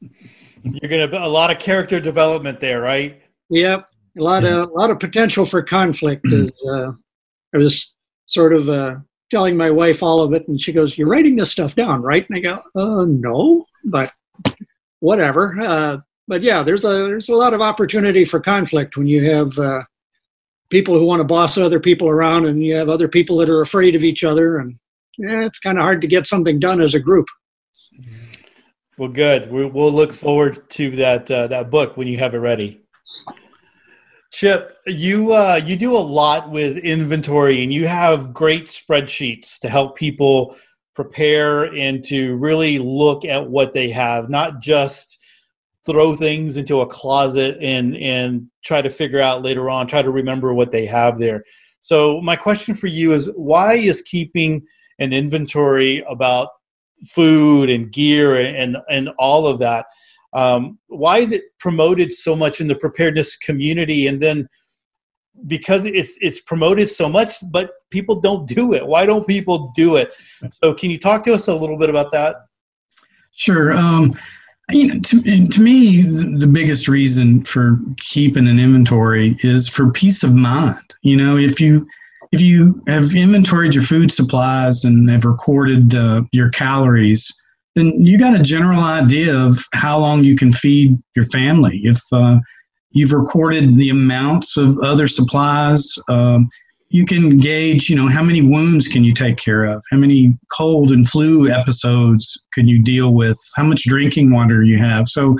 You're 0.62 0.90
gonna 0.90 1.24
a 1.24 1.28
lot 1.28 1.50
of 1.50 1.58
character 1.58 2.00
development 2.00 2.58
there, 2.60 2.80
right? 2.80 3.20
Yep, 3.50 3.86
a 4.18 4.22
lot 4.22 4.44
of 4.44 4.70
a 4.70 4.72
lot 4.72 4.90
of 4.90 4.98
potential 4.98 5.44
for 5.44 5.62
conflict. 5.62 6.22
Is, 6.26 6.50
uh, 6.68 6.92
I 7.54 7.58
was 7.58 7.92
sort 8.26 8.54
of 8.54 8.68
uh, 8.68 8.96
telling 9.30 9.56
my 9.56 9.70
wife 9.70 10.02
all 10.02 10.22
of 10.22 10.32
it, 10.32 10.48
and 10.48 10.58
she 10.58 10.72
goes, 10.72 10.96
"You're 10.96 11.08
writing 11.08 11.36
this 11.36 11.52
stuff 11.52 11.74
down, 11.74 12.00
right?" 12.02 12.26
And 12.28 12.38
I 12.38 12.40
go, 12.40 12.62
"Uh, 12.74 13.04
no, 13.06 13.66
but 13.84 14.12
whatever." 15.00 15.60
Uh, 15.60 15.98
but 16.26 16.42
yeah, 16.42 16.62
there's 16.62 16.84
a 16.84 16.88
there's 16.88 17.28
a 17.28 17.34
lot 17.34 17.52
of 17.52 17.60
opportunity 17.60 18.24
for 18.24 18.40
conflict 18.40 18.96
when 18.96 19.06
you 19.06 19.30
have 19.30 19.58
uh, 19.58 19.82
people 20.74 20.98
who 20.98 21.04
want 21.04 21.20
to 21.20 21.24
boss 21.24 21.56
other 21.56 21.78
people 21.78 22.08
around, 22.08 22.46
and 22.46 22.60
you 22.60 22.74
have 22.74 22.88
other 22.88 23.06
people 23.06 23.36
that 23.36 23.48
are 23.48 23.60
afraid 23.60 23.94
of 23.94 24.02
each 24.02 24.24
other, 24.24 24.58
and 24.58 24.76
yeah, 25.16 25.44
it's 25.44 25.60
kind 25.60 25.78
of 25.78 25.82
hard 25.82 26.00
to 26.00 26.08
get 26.08 26.26
something 26.26 26.58
done 26.58 26.80
as 26.80 26.96
a 26.96 26.98
group. 26.98 27.28
Well, 28.98 29.08
good. 29.08 29.52
We'll 29.52 29.92
look 29.92 30.12
forward 30.12 30.68
to 30.70 30.90
that 30.96 31.30
uh, 31.30 31.46
that 31.46 31.70
book 31.70 31.96
when 31.96 32.08
you 32.08 32.18
have 32.18 32.34
it 32.34 32.38
ready. 32.38 32.80
Chip, 34.32 34.76
you 34.84 35.32
uh, 35.32 35.60
you 35.64 35.76
do 35.76 35.96
a 35.96 36.06
lot 36.20 36.50
with 36.50 36.78
inventory, 36.78 37.62
and 37.62 37.72
you 37.72 37.86
have 37.86 38.34
great 38.34 38.64
spreadsheets 38.64 39.60
to 39.60 39.68
help 39.68 39.96
people 39.96 40.56
prepare 40.96 41.72
and 41.76 42.02
to 42.06 42.34
really 42.34 42.80
look 42.80 43.24
at 43.24 43.48
what 43.48 43.74
they 43.74 43.90
have, 43.90 44.28
not 44.28 44.60
just 44.60 45.20
throw 45.86 46.16
things 46.16 46.56
into 46.56 46.80
a 46.80 46.86
closet 46.86 47.58
and 47.60 47.96
and 47.96 48.46
try 48.64 48.80
to 48.80 48.90
figure 48.90 49.20
out 49.20 49.42
later 49.42 49.68
on 49.68 49.86
try 49.86 50.02
to 50.02 50.10
remember 50.10 50.54
what 50.54 50.72
they 50.72 50.86
have 50.86 51.18
there. 51.18 51.44
So 51.80 52.20
my 52.22 52.36
question 52.36 52.74
for 52.74 52.86
you 52.86 53.12
is 53.12 53.30
why 53.34 53.74
is 53.74 54.02
keeping 54.02 54.66
an 54.98 55.12
inventory 55.12 56.02
about 56.08 56.48
food 57.08 57.68
and 57.68 57.92
gear 57.92 58.40
and 58.40 58.76
and 58.88 59.10
all 59.18 59.46
of 59.46 59.58
that 59.58 59.86
um, 60.34 60.78
why 60.88 61.18
is 61.18 61.32
it 61.32 61.44
promoted 61.58 62.12
so 62.12 62.34
much 62.34 62.60
in 62.60 62.66
the 62.66 62.74
preparedness 62.74 63.36
community? 63.36 64.08
And 64.08 64.20
then 64.20 64.48
because 65.46 65.84
it's 65.84 66.16
it's 66.20 66.40
promoted 66.40 66.88
so 66.88 67.08
much 67.08 67.34
but 67.50 67.72
people 67.90 68.20
don't 68.20 68.46
do 68.46 68.72
it. 68.72 68.86
Why 68.86 69.06
don't 69.06 69.26
people 69.26 69.72
do 69.74 69.96
it? 69.96 70.12
So 70.50 70.74
can 70.74 70.90
you 70.90 70.98
talk 70.98 71.24
to 71.24 71.34
us 71.34 71.48
a 71.48 71.54
little 71.54 71.78
bit 71.78 71.90
about 71.90 72.12
that? 72.12 72.36
Sure. 73.32 73.72
Um, 73.72 74.18
you 74.70 74.88
know, 74.88 75.00
to, 75.00 75.46
to 75.46 75.60
me, 75.60 76.02
the 76.02 76.46
biggest 76.46 76.88
reason 76.88 77.44
for 77.44 77.78
keeping 77.98 78.48
an 78.48 78.58
inventory 78.58 79.38
is 79.42 79.68
for 79.68 79.90
peace 79.90 80.22
of 80.22 80.34
mind. 80.34 80.94
You 81.02 81.16
know, 81.16 81.36
if 81.36 81.60
you 81.60 81.86
if 82.32 82.40
you 82.40 82.82
have 82.88 83.14
inventoried 83.14 83.74
your 83.74 83.84
food 83.84 84.10
supplies 84.10 84.84
and 84.84 85.08
have 85.10 85.24
recorded 85.24 85.94
uh, 85.94 86.22
your 86.32 86.50
calories, 86.50 87.32
then 87.74 87.92
you 88.04 88.18
got 88.18 88.38
a 88.38 88.42
general 88.42 88.80
idea 88.80 89.34
of 89.36 89.58
how 89.72 89.98
long 89.98 90.24
you 90.24 90.34
can 90.34 90.52
feed 90.52 90.96
your 91.14 91.26
family. 91.26 91.80
If 91.84 92.00
uh, 92.12 92.40
you've 92.90 93.12
recorded 93.12 93.76
the 93.76 93.90
amounts 93.90 94.56
of 94.56 94.78
other 94.78 95.06
supplies, 95.06 95.96
um, 96.08 96.48
you 96.94 97.04
can 97.04 97.38
gauge, 97.38 97.90
you 97.90 97.96
know, 97.96 98.06
how 98.06 98.22
many 98.22 98.40
wounds 98.40 98.86
can 98.86 99.02
you 99.02 99.12
take 99.12 99.36
care 99.36 99.64
of? 99.64 99.82
How 99.90 99.96
many 99.96 100.38
cold 100.52 100.92
and 100.92 101.04
flu 101.04 101.50
episodes 101.50 102.46
can 102.52 102.68
you 102.68 102.80
deal 102.80 103.14
with? 103.14 103.36
How 103.56 103.64
much 103.64 103.82
drinking 103.82 104.32
water 104.32 104.62
you 104.62 104.78
have? 104.78 105.08
So 105.08 105.36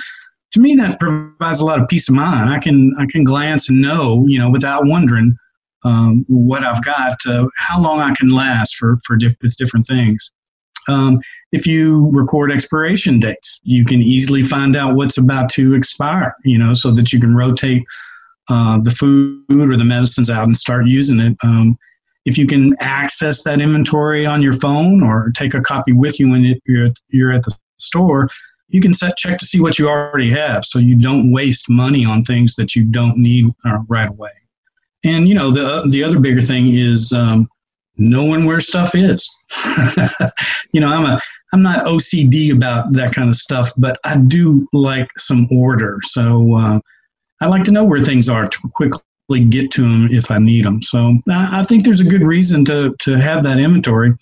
to 0.51 0.59
me 0.59 0.75
that 0.75 0.99
provides 0.99 1.61
a 1.61 1.65
lot 1.65 1.81
of 1.81 1.87
peace 1.87 2.09
of 2.09 2.17
mind. 2.17 2.51
I 2.51 2.59
can 2.59 2.93
I 2.99 3.07
can 3.09 3.23
glance 3.23 3.71
and 3.71 3.81
know, 3.81 4.27
you 4.27 4.37
know, 4.37 4.51
without 4.51 4.87
wondering 4.87 5.37
um, 5.85 6.25
what 6.27 6.65
I've 6.65 6.83
got, 6.83 7.17
uh, 7.25 7.47
how 7.57 7.81
long 7.81 8.01
I 8.01 8.13
can 8.15 8.31
last 8.31 8.75
for 8.75 8.99
for 9.07 9.15
diff- 9.15 9.39
different 9.57 9.87
things. 9.87 10.33
Um, 10.89 11.21
if 11.53 11.69
you 11.69 12.11
record 12.11 12.51
expiration 12.51 13.21
dates, 13.21 13.61
you 13.63 13.85
can 13.85 14.03
easily 14.03 14.43
find 14.43 14.75
out 14.75 14.97
what's 14.97 15.19
about 15.19 15.51
to 15.51 15.75
expire, 15.75 16.35
you 16.45 16.59
know, 16.59 16.73
so 16.73 16.91
that 16.91 17.13
you 17.13 17.21
can 17.21 17.37
rotate 17.37 17.85
uh, 18.49 18.79
the 18.83 18.91
food 18.91 19.45
or 19.51 19.77
the 19.77 19.85
medicines 19.85 20.31
out 20.31 20.45
and 20.45 20.57
start 20.57 20.87
using 20.87 21.21
it. 21.21 21.37
Um, 21.43 21.79
if 22.25 22.39
you 22.39 22.47
can 22.47 22.75
access 22.81 23.43
that 23.43 23.61
inventory 23.61 24.25
on 24.25 24.43
your 24.43 24.55
phone 24.55 25.03
or 25.03 25.31
take 25.37 25.55
a 25.55 25.61
copy 25.61 25.93
with 25.93 26.19
you 26.19 26.31
when 26.31 26.59
you're, 26.65 26.87
at, 26.87 26.93
you're 27.09 27.33
at 27.33 27.43
the 27.43 27.55
store, 27.79 28.29
you 28.69 28.81
can 28.81 28.95
set 28.95 29.17
check 29.17 29.39
to 29.39 29.47
see 29.47 29.61
what 29.61 29.79
you 29.79 29.89
already 29.89 30.31
have 30.31 30.65
so 30.65 30.79
you 30.79 30.97
don't 30.99 31.33
waste 31.33 31.69
money 31.69 32.05
on 32.05 32.25
things 32.25 32.55
that 32.55 32.75
you 32.75 32.85
don't 32.85 33.17
need 33.17 33.47
uh, 33.65 33.79
right 33.89 34.09
away. 34.09 34.31
And 35.05 35.29
you 35.29 35.35
know 35.35 35.51
the 35.51 35.87
the 35.91 36.03
other 36.03 36.19
bigger 36.19 36.41
thing 36.41 36.75
is 36.75 37.13
um, 37.13 37.47
knowing 37.97 38.47
where 38.47 38.63
stuff 38.63 38.95
is. 38.95 39.31
you 40.73 40.81
know, 40.81 40.89
I'm 40.89 41.05
a 41.05 41.21
I'm 41.53 41.63
not 41.63 41.85
OCD 41.85 42.53
about 42.53 42.93
that 42.95 43.15
kind 43.15 43.29
of 43.29 43.37
stuff, 43.37 43.71
but 43.77 43.99
I 44.05 44.17
do 44.17 44.67
like 44.73 45.09
some 45.19 45.47
order. 45.53 46.01
So 46.03 46.55
uh, 46.55 46.81
I 47.45 47.47
like 47.47 47.65
to 47.65 47.73
know 47.73 47.85
where 47.85 48.01
things 48.01 48.31
are 48.31 48.49
to 48.49 48.59
quickly 48.73 49.45
get 49.51 49.71
to 49.73 49.83
them 49.83 50.09
if 50.11 50.31
I 50.31 50.39
need 50.39 50.65
them. 50.65 50.81
So 50.81 51.19
I, 51.29 51.63
think 51.63 51.85
there's 51.85 52.01
a 52.01 52.05
good 52.05 52.23
reason 52.23 52.65
to 52.65 52.95
to 53.01 53.21
have 53.21 53.43
that 53.43 53.59
inventory. 53.59 54.15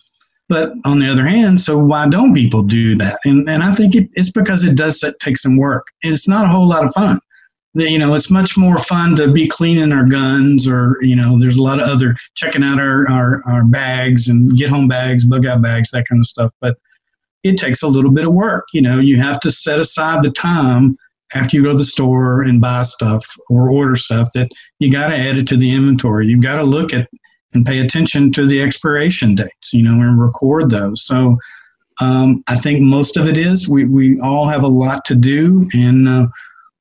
But 0.49 0.73
on 0.85 0.99
the 0.99 1.09
other 1.09 1.25
hand, 1.25 1.61
so 1.61 1.79
why 1.79 2.09
don't 2.09 2.35
people 2.35 2.65
do 2.65 2.97
that? 2.97 3.21
And 3.25 3.49
and 3.49 3.63
I 3.63 3.73
think 3.73 3.95
it, 3.95 4.11
it's 4.15 4.33
because 4.33 4.65
it 4.65 4.77
does 4.77 5.05
take 5.21 5.39
some 5.39 5.57
work. 5.57 5.87
And 6.03 6.13
it's 6.13 6.27
not 6.27 6.47
a 6.47 6.49
whole 6.49 6.69
lot 6.69 6.85
of 6.85 6.93
fun. 6.95 7.21
You 7.75 7.97
know, 7.97 8.15
it's 8.15 8.29
much 8.29 8.59
more 8.59 8.77
fun 8.77 9.15
to 9.17 9.31
be 9.31 9.47
cleaning 9.47 9.93
our 9.93 10.05
guns, 10.05 10.67
or 10.67 10.99
you 11.01 11.15
know, 11.15 11.39
there's 11.39 11.57
a 11.57 11.63
lot 11.63 11.79
of 11.79 11.89
other 11.89 12.17
checking 12.35 12.65
out 12.65 12.81
our 12.81 13.09
our, 13.09 13.43
our 13.47 13.63
bags 13.63 14.29
and 14.29 14.59
get 14.59 14.69
home 14.69 14.89
bags, 14.89 15.25
bug 15.25 15.47
out 15.47 15.63
bags, 15.63 15.93
that 15.93 16.09
kind 16.09 16.21
of 16.21 16.27
stuff. 16.27 16.51
But 16.61 16.77
it 17.45 17.57
takes 17.57 17.83
a 17.83 17.89
little 17.89 18.11
bit 18.11 18.27
of 18.27 18.33
work. 18.33 18.65
You 18.73 18.83
know, 18.83 18.99
you 18.99 19.23
have 19.23 19.39
to 19.41 19.51
set 19.53 19.79
aside 19.79 20.25
the 20.25 20.33
time 20.33 20.99
after 21.35 21.57
you 21.57 21.63
go 21.63 21.71
to 21.71 21.77
the 21.77 21.85
store 21.85 22.43
and 22.43 22.61
buy 22.61 22.83
stuff 22.83 23.25
or 23.49 23.71
order 23.71 23.97
stuff 23.97 24.29
that 24.35 24.51
you 24.79 24.93
got 24.93 25.09
to 25.09 25.17
add 25.17 25.39
it 25.39 25.47
to 25.49 25.57
the 25.57 25.71
inventory. 25.71 26.27
You've 26.27 26.43
got 26.43 26.57
to 26.57 26.65
look 26.65 26.93
at 26.93 27.09
and 27.55 27.67
pay 27.67 27.81
attention 27.81 28.33
to 28.33 28.47
the 28.47 28.63
expiration 28.63 29.35
dates, 29.35 29.73
you 29.73 29.83
know, 29.83 30.01
and 30.01 30.21
record 30.21 30.71
those. 30.71 31.05
So 31.05 31.37
um, 32.01 32.43
I 32.47 32.57
think 32.57 32.81
most 32.81 33.17
of 33.17 33.29
it 33.29 33.37
is 33.37 33.69
we, 33.69 33.85
we 33.85 34.19
all 34.21 34.47
have 34.47 34.65
a 34.65 34.69
lot 34.69 35.05
to 35.07 35.15
do 35.15 35.69
and 35.75 36.09
uh, 36.09 36.27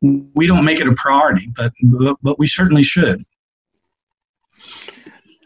we 0.02 0.48
don't 0.48 0.66
make 0.66 0.80
it 0.80 0.88
a 0.88 0.94
priority, 0.94 1.50
but, 1.56 1.74
but, 1.84 2.18
but 2.22 2.40
we 2.40 2.48
certainly 2.48 2.84
should. 2.84 3.24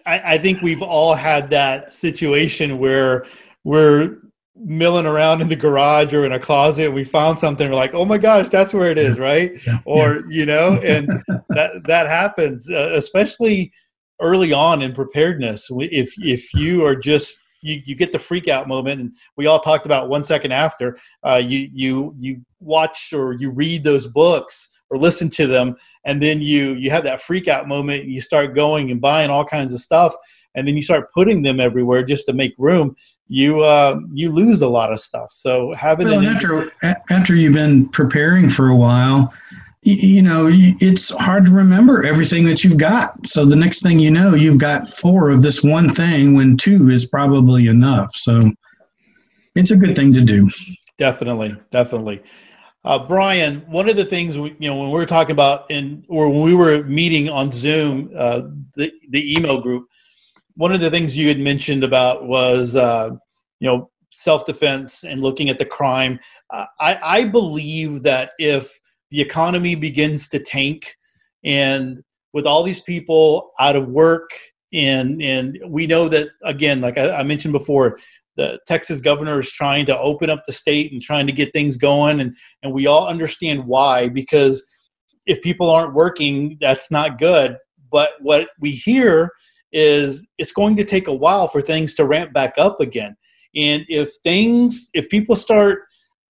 I, 0.06 0.34
I 0.34 0.38
think 0.38 0.62
we've 0.62 0.84
all 0.84 1.16
had 1.16 1.49
that 1.49 1.93
situation 1.93 2.78
where 2.78 3.26
we're 3.64 4.18
milling 4.58 5.06
around 5.06 5.41
in 5.41 5.49
the 5.49 5.56
garage 5.56 6.14
or 6.14 6.26
in 6.26 6.32
a 6.32 6.39
closet 6.39 6.91
we 6.91 7.03
found 7.03 7.38
something 7.38 7.70
we're 7.70 7.76
like 7.76 7.93
oh 7.93 8.06
my 8.06 8.18
gosh 8.18 8.47
that's 8.47 8.74
where 8.74 8.89
it 8.89 8.97
is 8.97 9.20
right 9.20 9.51
yeah. 9.68 9.80
or 9.84 10.16
yeah. 10.16 10.22
you 10.30 10.45
know 10.45 10.80
and 10.82 11.08
that 11.49 11.82
that 11.86 12.08
happens 12.08 12.70
uh, 12.70 12.91
especially 12.93 13.72
early 14.22 14.53
on 14.53 14.82
in 14.82 14.93
preparedness 14.93 15.68
if 15.72 16.14
if 16.20 16.53
you 16.53 16.86
are 16.86 16.95
just 16.95 17.38
you, 17.62 17.82
you 17.86 17.95
get 17.95 18.12
the 18.12 18.20
freak 18.20 18.47
out 18.47 18.68
moment 18.68 19.01
and 19.01 19.16
we 19.36 19.47
all 19.47 19.60
talked 19.60 19.86
about 19.86 20.08
one 20.08 20.24
second 20.24 20.53
after 20.53 20.97
uh, 21.28 21.41
you 21.43 21.70
you 21.74 22.16
you 22.18 22.41
watch 22.62 23.12
or 23.12 23.34
you 23.34 23.49
read 23.49 23.84
those 23.84 24.08
books 24.08 24.70
or 24.89 24.97
listen 24.97 25.30
to 25.30 25.47
them 25.47 25.76
and 26.06 26.22
then 26.22 26.41
you 26.41 26.74
you 26.76 26.89
have 26.89 27.03
that 27.03 27.20
freak 27.20 27.47
out 27.47 27.68
moment 27.68 28.03
and 28.03 28.12
you 28.14 28.22
start 28.22 28.56
going 28.56 28.91
and 28.91 29.01
buying 29.01 29.30
all 29.30 29.43
kinds 29.43 29.74
of 29.74 29.80
stuff 29.80 30.16
and 30.56 30.68
then 30.68 30.76
you 30.76 30.82
start 30.82 31.12
putting 31.14 31.43
them 31.43 31.60
everywhere 31.60 32.03
just 32.03 32.26
to 32.28 32.34
make 32.34 32.53
room 32.58 32.95
you 33.28 33.62
uh, 33.62 33.99
you 34.14 34.32
lose 34.32 34.62
a 34.62 34.68
lot 34.68 34.93
of 34.93 34.99
stuff. 34.99 35.32
So 35.32 35.74
having 35.74 36.08
well, 36.08 36.26
after 36.26 36.72
after 37.10 37.36
you've 37.36 37.53
been 37.53 37.89
preparing 37.89 38.49
for 38.49 38.68
a 38.68 38.76
while 38.76 39.34
you 39.86 40.24
know 40.24 40.49
it's 40.51 41.12
hard 41.20 41.45
to 41.45 41.51
remember 41.51 42.03
everything 42.03 42.43
that 42.45 42.64
you've 42.64 42.78
got. 42.78 43.28
So 43.28 43.45
the 43.45 43.56
next 43.56 43.84
thing 43.84 43.99
you 43.99 44.10
know 44.10 44.34
you've 44.34 44.58
got 44.58 44.88
four 44.88 45.30
of 45.30 45.43
this 45.43 45.64
one 45.64 45.93
thing 45.93 46.34
when 46.34 46.58
two 46.58 46.89
is 46.89 47.06
probably 47.06 47.68
enough. 47.68 48.16
So 48.16 48.51
it's 49.53 49.70
a 49.70 49.76
good 49.76 49.95
thing 49.95 50.12
to 50.14 50.22
do. 50.22 50.49
Definitely 50.97 51.56
definitely. 51.72 52.24
Uh, 52.84 52.99
brian 52.99 53.62
one 53.62 53.89
of 53.89 53.95
the 53.95 54.06
things 54.06 54.38
we, 54.38 54.56
you 54.60 54.70
know 54.70 54.78
when 54.78 54.89
we 54.89 54.93
were 54.93 55.08
talking 55.08 55.32
about 55.32 55.70
in 55.72 56.06
or 56.08 56.30
when 56.30 56.41
we 56.41 56.53
were 56.53 56.84
meeting 56.84 57.30
on 57.30 57.51
zoom 57.51 58.12
uh, 58.16 58.41
the, 58.76 58.91
the 59.10 59.36
email 59.36 59.60
group 59.60 59.88
one 60.56 60.72
of 60.72 60.80
the 60.80 60.89
things 60.89 61.16
you 61.16 61.28
had 61.28 61.39
mentioned 61.39 61.84
about 61.84 62.26
was 62.26 62.76
uh, 62.76 63.12
you 63.60 63.68
know 63.68 63.89
self-defense 64.12 65.03
and 65.03 65.22
looking 65.22 65.49
at 65.49 65.60
the 65.60 65.66
crime. 65.66 66.20
Uh, 66.49 66.66
I, 66.80 66.99
I 67.03 67.26
believe 67.26 68.03
that 68.03 68.32
if 68.39 68.80
the 69.12 69.22
economy 69.22 69.76
begins 69.76 70.30
to 70.30 70.39
tank 70.39 70.95
and 71.43 72.01
with 72.34 72.45
all 72.45 72.64
these 72.64 72.82
people 72.82 73.51
out 73.60 73.76
of 73.76 73.88
work 73.88 74.30
and 74.74 75.22
and 75.22 75.60
we 75.68 75.88
know 75.88 76.10
that 76.10 76.30
again 76.43 76.82
like 76.82 76.97
I, 76.97 77.18
I, 77.18 77.24
mentioned 77.24 77.53
before 77.53 77.97
the 78.36 78.60
texas 78.68 78.99
governor 78.99 79.39
is 79.39 79.51
trying 79.51 79.86
to 79.86 79.97
open 79.97 80.30
up 80.30 80.43
the 80.45 80.51
state 80.51 80.91
and 80.91 81.01
trying 81.01 81.28
to 81.28 81.34
get 81.34 81.53
things 81.53 81.78
going. 81.78 82.20
And 82.20 82.36
and 82.64 82.74
we 82.74 82.88
all 82.88 83.08
understand 83.08 83.66
why 83.66 84.10
because 84.10 84.66
if 85.26 85.41
people 85.41 85.70
aren't 85.70 85.93
working 85.93 86.58
that's 86.60 86.89
not 86.91 87.20
good. 87.20 87.58
But 87.91 88.12
what 88.20 88.49
we 88.60 88.72
hear 88.72 89.30
is 89.76 90.26
it's 90.38 90.54
going 90.54 90.78
to 90.78 90.86
take 90.86 91.10
a 91.10 91.14
while 91.14 91.48
for 91.48 91.62
things 91.62 91.94
to 91.94 92.06
ramp 92.06 92.32
back 92.32 92.54
up 92.58 92.80
again. 92.80 93.16
And 93.56 93.86
if 93.90 94.10
things 94.24 94.90
if 94.94 95.10
people 95.10 95.36
start 95.36 95.84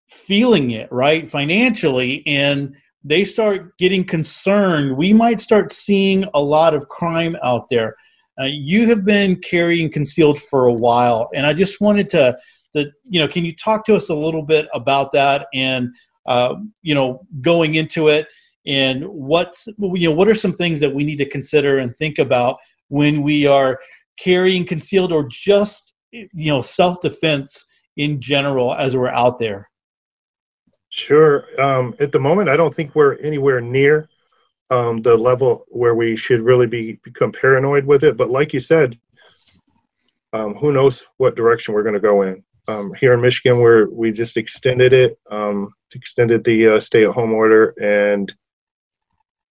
feeling 0.08 0.72
it 0.72 0.90
right 0.92 1.28
financially 1.28 2.24
and 2.26 2.76
they 3.04 3.26
start 3.26 3.78
getting 3.78 4.04
concerned 4.04 4.96
we 4.96 5.12
might 5.12 5.40
start 5.42 5.74
seeing 5.74 6.24
a 6.34 6.42
lot 6.42 6.74
of 6.74 6.88
crime 6.88 7.36
out 7.44 7.68
there. 7.70 7.96
Uh, 8.40 8.46
you 8.46 8.88
have 8.88 9.04
been 9.04 9.36
carrying 9.36 9.92
concealed 9.92 10.40
for 10.40 10.66
a 10.66 10.74
while 10.74 11.30
and 11.36 11.46
i 11.46 11.54
just 11.54 11.82
wanted 11.82 12.10
to 12.10 12.36
the 12.74 12.92
you 13.10 13.20
know 13.20 13.28
can 13.28 13.44
you 13.46 13.56
talk 13.56 13.86
to 13.86 13.96
us 13.96 14.10
a 14.10 14.16
little 14.16 14.44
bit 14.44 14.68
about 14.74 15.12
that 15.12 15.48
and 15.54 15.90
uh, 16.28 16.56
you 16.82 16.94
know 16.94 17.26
going 17.42 17.76
into 17.76 18.08
it 18.08 18.28
and 18.66 19.04
what's 19.08 19.68
you 19.80 20.10
know 20.10 20.16
what 20.16 20.28
are 20.28 20.36
some 20.36 20.54
things 20.54 20.80
that 20.80 20.94
we 20.94 21.04
need 21.04 21.18
to 21.18 21.30
consider 21.30 21.80
and 21.80 21.96
think 21.96 22.20
about 22.20 22.58
when 22.90 23.22
we 23.22 23.46
are 23.46 23.80
carrying 24.18 24.66
concealed 24.66 25.12
or 25.12 25.28
just 25.28 25.94
you 26.12 26.28
know 26.34 26.62
self-defense 26.62 27.66
in 27.98 28.22
general 28.22 28.74
as 28.74 28.96
we're 28.96 29.08
out 29.08 29.40
there 29.40 29.70
Sure. 30.94 31.46
Um, 31.60 31.96
at 32.00 32.12
the 32.12 32.20
moment, 32.20 32.50
I 32.50 32.56
don't 32.56 32.74
think 32.74 32.94
we're 32.94 33.16
anywhere 33.16 33.60
near 33.60 34.08
um, 34.70 35.02
the 35.02 35.16
level 35.16 35.66
where 35.70 35.96
we 35.96 36.16
should 36.16 36.42
really 36.42 36.68
be 36.68 37.00
become 37.04 37.32
paranoid 37.32 37.84
with 37.84 38.04
it. 38.04 38.16
But 38.16 38.30
like 38.30 38.54
you 38.54 38.60
said, 38.60 39.00
um, 40.34 40.54
who 40.54 40.72
knows 40.72 41.04
what 41.18 41.36
direction 41.36 41.74
we're 41.74 41.82
going 41.82 41.96
to 41.96 42.00
go 42.00 42.22
in? 42.22 42.44
Um, 42.68 42.94
here 42.94 43.14
in 43.14 43.22
Michigan, 43.22 43.60
where 43.60 43.90
we 43.90 44.12
just 44.12 44.38
extended 44.38 44.94
it, 44.94 45.18
um, 45.32 45.74
extended 45.96 46.44
the 46.44 46.76
uh, 46.76 46.80
stay-at-home 46.80 47.34
order, 47.34 47.74
and 47.82 48.32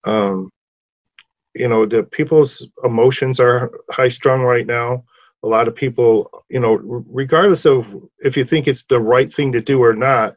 um, 0.04 0.48
you 1.55 1.68
know 1.68 1.86
the 1.86 2.03
people's 2.03 2.66
emotions 2.84 3.40
are 3.40 3.70
high-strung 3.90 4.42
right 4.42 4.66
now. 4.66 5.05
A 5.44 5.48
lot 5.48 5.66
of 5.66 5.74
people, 5.74 6.30
you 6.48 6.61
know, 6.61 6.74
regardless 6.74 7.66
of 7.66 7.86
if 8.18 8.36
you 8.36 8.44
think 8.44 8.68
it's 8.68 8.84
the 8.84 9.00
right 9.00 9.32
thing 9.32 9.50
to 9.53 9.61
do 9.61 9.82
or 9.82 9.92
not, 9.92 10.36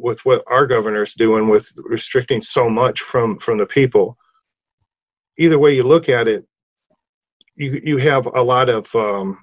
with 0.00 0.24
what 0.24 0.42
our 0.46 0.66
governor's 0.66 1.14
doing 1.14 1.48
with 1.48 1.70
restricting 1.84 2.40
so 2.40 2.68
much 2.68 3.00
from 3.00 3.38
from 3.38 3.58
the 3.58 3.66
people 3.66 4.16
either 5.38 5.58
way 5.58 5.74
you 5.74 5.82
look 5.82 6.08
at 6.08 6.28
it 6.28 6.46
you 7.56 7.80
you 7.82 7.96
have 7.96 8.26
a 8.26 8.42
lot 8.42 8.68
of 8.68 8.94
um, 8.94 9.38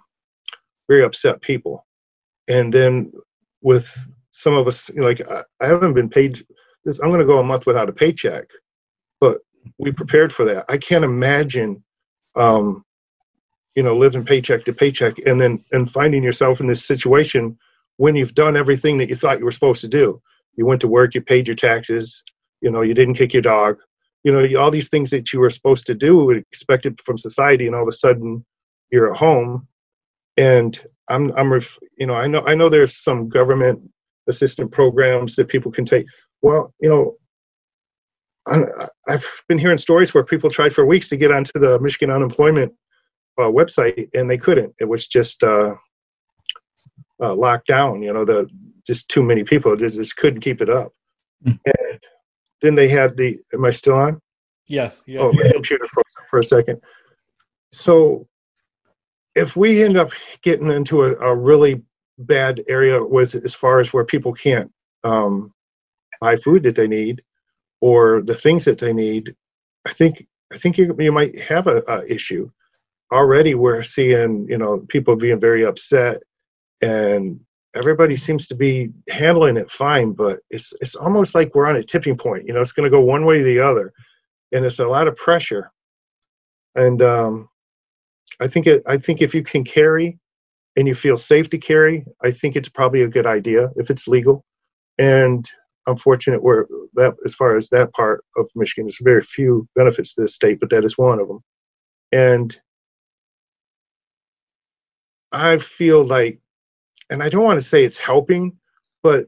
very 0.88 1.04
upset 1.04 1.42
people 1.42 1.86
and 2.48 2.74
then 2.74 3.12
with 3.62 4.08
some 4.32 4.56
of 4.56 4.68
us 4.68 4.90
you 4.90 5.02
know, 5.02 5.08
like 5.08 5.22
I, 5.30 5.44
I 5.62 5.68
haven't 5.68 5.94
been 5.94 6.10
paid 6.10 6.46
this 6.84 7.00
i'm 7.00 7.10
going 7.10 7.20
to 7.20 7.26
go 7.26 7.40
a 7.40 7.44
month 7.44 7.66
without 7.66 7.90
a 7.90 7.94
paycheck 7.94 8.46
we 9.78 9.92
prepared 9.92 10.34
for 10.34 10.46
that. 10.46 10.66
I 10.70 10.78
can't 10.78 11.06
imagine 11.06 11.84
um, 12.36 12.84
you 13.76 13.84
know 13.84 13.96
living 13.96 14.26
paycheck 14.26 14.66
to 14.66 14.74
paycheck 14.74 15.18
and 15.26 15.40
then 15.40 15.64
and 15.72 15.90
finding 15.92 16.24
yourself 16.24 16.60
in 16.60 16.68
this 16.68 16.86
situation 16.86 17.58
when 17.98 18.16
you've 18.16 18.36
done 18.36 18.58
everything 18.58 18.98
that 18.98 19.10
you 19.10 19.16
thought 19.16 19.40
you 19.40 19.46
were 19.46 19.52
supposed 19.52 19.82
to 19.82 19.88
do. 19.88 20.22
You 20.56 20.66
went 20.66 20.82
to 20.82 20.88
work 20.88 21.16
you 21.16 21.22
paid 21.22 21.48
your 21.48 21.56
taxes 21.56 22.24
you 22.62 22.72
know 22.72 22.82
you 22.82 22.94
didn't 22.94 23.16
kick 23.16 23.34
your 23.34 23.42
dog. 23.42 23.78
You 24.24 24.32
know 24.32 24.60
all 24.60 24.72
these 24.72 24.90
things 24.90 25.12
that 25.12 25.32
you 25.32 25.40
were 25.40 25.52
supposed 25.52 25.86
to 25.86 25.94
do 25.94 26.32
expected 26.32 27.00
from 27.02 27.18
society 27.18 27.68
and 27.68 27.76
all 27.76 27.84
of 27.84 27.88
a 27.88 27.92
sudden 27.92 28.44
you're 28.92 29.12
at 29.12 29.18
home. 29.18 29.68
And 30.38 30.78
i'm 31.08 31.32
i'm 31.38 31.54
ref, 31.54 31.78
you 31.98 32.08
know 32.08 32.16
i 32.16 32.28
know 32.28 32.42
i 32.46 32.56
know 32.56 32.68
there's 32.68 32.98
some 32.98 33.30
government 33.30 33.80
assistant 34.28 34.72
programs 34.72 35.36
that 35.36 35.48
people 35.48 35.72
can 35.72 35.86
take. 35.86 36.08
Well 36.42 36.74
you 36.80 36.90
know 36.90 37.18
i 38.48 38.66
have 39.08 39.26
been 39.48 39.58
hearing 39.58 39.78
stories 39.78 40.14
where 40.14 40.24
people 40.24 40.50
tried 40.50 40.74
for 40.74 40.86
weeks 40.86 41.10
to 41.10 41.18
get 41.18 41.32
onto 41.32 41.60
the 41.60 41.80
michigan 41.80 42.14
unemployment 42.14 42.72
uh, 43.38 43.44
website 43.44 44.08
and 44.14 44.30
they 44.30 44.38
couldn't 44.38 44.74
it 44.80 44.86
was 44.86 45.08
just 45.08 45.44
uh, 45.44 45.74
uh, 47.22 47.34
locked 47.34 47.68
down 47.68 48.02
you 48.02 48.14
know 48.14 48.24
the 48.24 48.48
just 48.86 49.10
too 49.10 49.24
many 49.24 49.44
people. 49.44 49.76
They 49.76 49.88
just 49.88 50.16
couldn't 50.18 50.42
keep 50.42 50.62
it 50.62 50.70
up. 50.70 50.94
Mm. 51.46 51.60
And 51.66 52.00
then 52.62 52.76
they 52.76 52.88
had 52.88 53.18
the. 53.18 53.38
Am 53.54 53.66
I 53.66 53.72
still 53.72 53.96
on? 53.96 54.20
Yes. 54.68 55.04
Yeah. 55.06 55.22
Oh, 55.22 55.34
my 55.34 55.52
computer 55.52 55.86
froze 55.88 56.06
for 56.30 56.40
a 56.40 56.44
second. 56.44 56.82
So, 57.72 58.28
if 59.36 59.56
we 59.56 59.84
end 59.84 59.98
up 59.98 60.12
getting 60.44 60.72
into 60.72 61.04
a, 61.04 61.16
a 61.16 61.36
really 61.36 61.82
bad 62.18 62.64
area 62.70 63.04
with 63.04 63.36
as 63.36 63.54
far 63.54 63.80
as 63.80 63.92
where 63.92 64.06
people 64.06 64.34
can't 64.34 64.72
um, 65.04 65.54
buy 66.22 66.36
food 66.38 66.64
that 66.64 66.76
they 66.76 66.88
need 66.88 67.22
or 67.82 68.22
the 68.22 68.36
things 68.36 68.66
that 68.66 68.80
they 68.80 68.94
need, 68.94 69.36
I 69.86 69.92
think 69.92 70.26
I 70.54 70.58
think 70.58 70.78
you, 70.78 70.96
you 71.00 71.12
might 71.12 71.40
have 71.42 71.68
a, 71.68 71.84
a 71.88 72.12
issue. 72.12 72.50
Already, 73.12 73.56
we're 73.56 73.84
seeing 73.84 74.48
you 74.50 74.58
know 74.58 74.86
people 74.90 75.16
being 75.16 75.40
very 75.40 75.66
upset 75.66 76.22
and 76.82 77.40
everybody 77.76 78.16
seems 78.16 78.48
to 78.48 78.56
be 78.56 78.92
handling 79.10 79.58
it 79.58 79.70
fine, 79.70 80.14
but 80.14 80.40
it's 80.50 80.74
it's 80.82 80.96
almost 80.96 81.36
like 81.36 81.54
we're 81.54 81.68
on 81.68 81.76
a 81.76 81.84
tipping 81.84 82.18
point. 82.18 82.46
You 82.46 82.54
know, 82.54 82.62
it's 82.62 82.72
going 82.72 82.90
to 82.90 82.96
go 82.96 83.02
one 83.02 83.26
way 83.26 83.42
or 83.42 83.44
the 83.44 83.60
other, 83.60 83.94
and 84.52 84.66
it's 84.66 84.80
a 84.80 84.88
lot 84.88 85.08
of 85.08 85.16
pressure. 85.16 85.72
And 86.76 87.02
um, 87.02 87.50
I 88.40 88.48
think 88.48 88.68
it. 88.68 88.84
I 88.88 88.98
think 88.98 89.22
if 89.22 89.36
you 89.36 89.44
can 89.44 89.64
carry, 89.64 90.18
and 90.76 90.88
you 90.88 90.96
feel 90.96 91.18
safe 91.18 91.50
to 91.50 91.58
carry, 91.58 92.06
I 92.24 92.32
think 92.32 92.56
it's 92.56 92.70
probably 92.70 93.04
a 93.04 93.08
good 93.08 93.26
idea 93.26 93.70
if 93.76 93.90
it's 93.90 94.08
legal. 94.08 94.46
And 94.98 95.50
I'm 95.88 95.98
fortunate 95.98 96.42
where 96.42 96.68
that, 96.96 97.16
as 97.26 97.36
far 97.36 97.56
as 97.56 97.70
that 97.70 97.94
part 97.94 98.24
of 98.38 98.50
Michigan, 98.56 98.86
there's 98.86 99.00
very 99.02 99.22
few 99.22 99.68
benefits 99.76 100.14
to 100.16 100.22
the 100.22 100.28
state, 100.28 100.60
but 100.60 100.70
that 100.72 100.84
is 100.84 100.98
one 100.98 101.20
of 101.20 101.28
them. 101.28 101.40
And 102.12 102.58
I 105.32 105.58
feel 105.58 106.04
like 106.04 106.40
and 107.10 107.22
I 107.22 107.30
don't 107.30 107.44
want 107.44 107.60
to 107.60 107.68
say 107.68 107.84
it's 107.84 107.98
helping, 107.98 108.58
but 109.04 109.26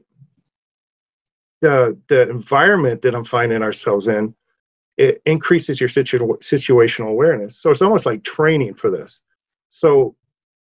the 1.60 1.98
the 2.08 2.28
environment 2.28 3.02
that 3.02 3.14
I'm 3.14 3.24
finding 3.24 3.62
ourselves 3.62 4.08
in 4.08 4.34
it 4.96 5.22
increases 5.26 5.80
your 5.80 5.88
situ- 5.88 6.18
situational 6.18 7.08
awareness. 7.08 7.56
So 7.60 7.70
it's 7.70 7.82
almost 7.82 8.04
like 8.04 8.24
training 8.24 8.74
for 8.74 8.90
this. 8.90 9.22
So 9.68 10.16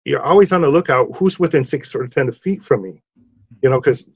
you're 0.06 0.22
always 0.22 0.54
on 0.54 0.62
the 0.62 0.70
lookout 0.70 1.10
who's 1.16 1.40
within 1.40 1.66
six 1.66 1.94
or 1.94 2.08
ten 2.08 2.32
feet 2.32 2.64
from 2.64 2.84
me, 2.84 3.02
you 3.62 3.70
know, 3.70 3.80
because 3.80 4.10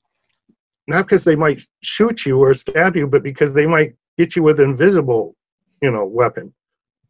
not 0.88 1.06
because 1.06 1.24
they 1.24 1.36
might 1.36 1.62
shoot 1.84 2.26
you 2.26 2.40
or 2.42 2.54
stab 2.54 2.96
you, 2.96 3.08
but 3.08 3.24
because 3.24 3.54
they 3.54 3.66
might 3.66 3.96
get 4.18 4.36
you 4.36 4.44
with 4.44 4.60
an 4.60 4.70
invisible, 4.70 5.36
you 5.82 5.92
know, 5.92 6.06
weapon. 6.06 6.54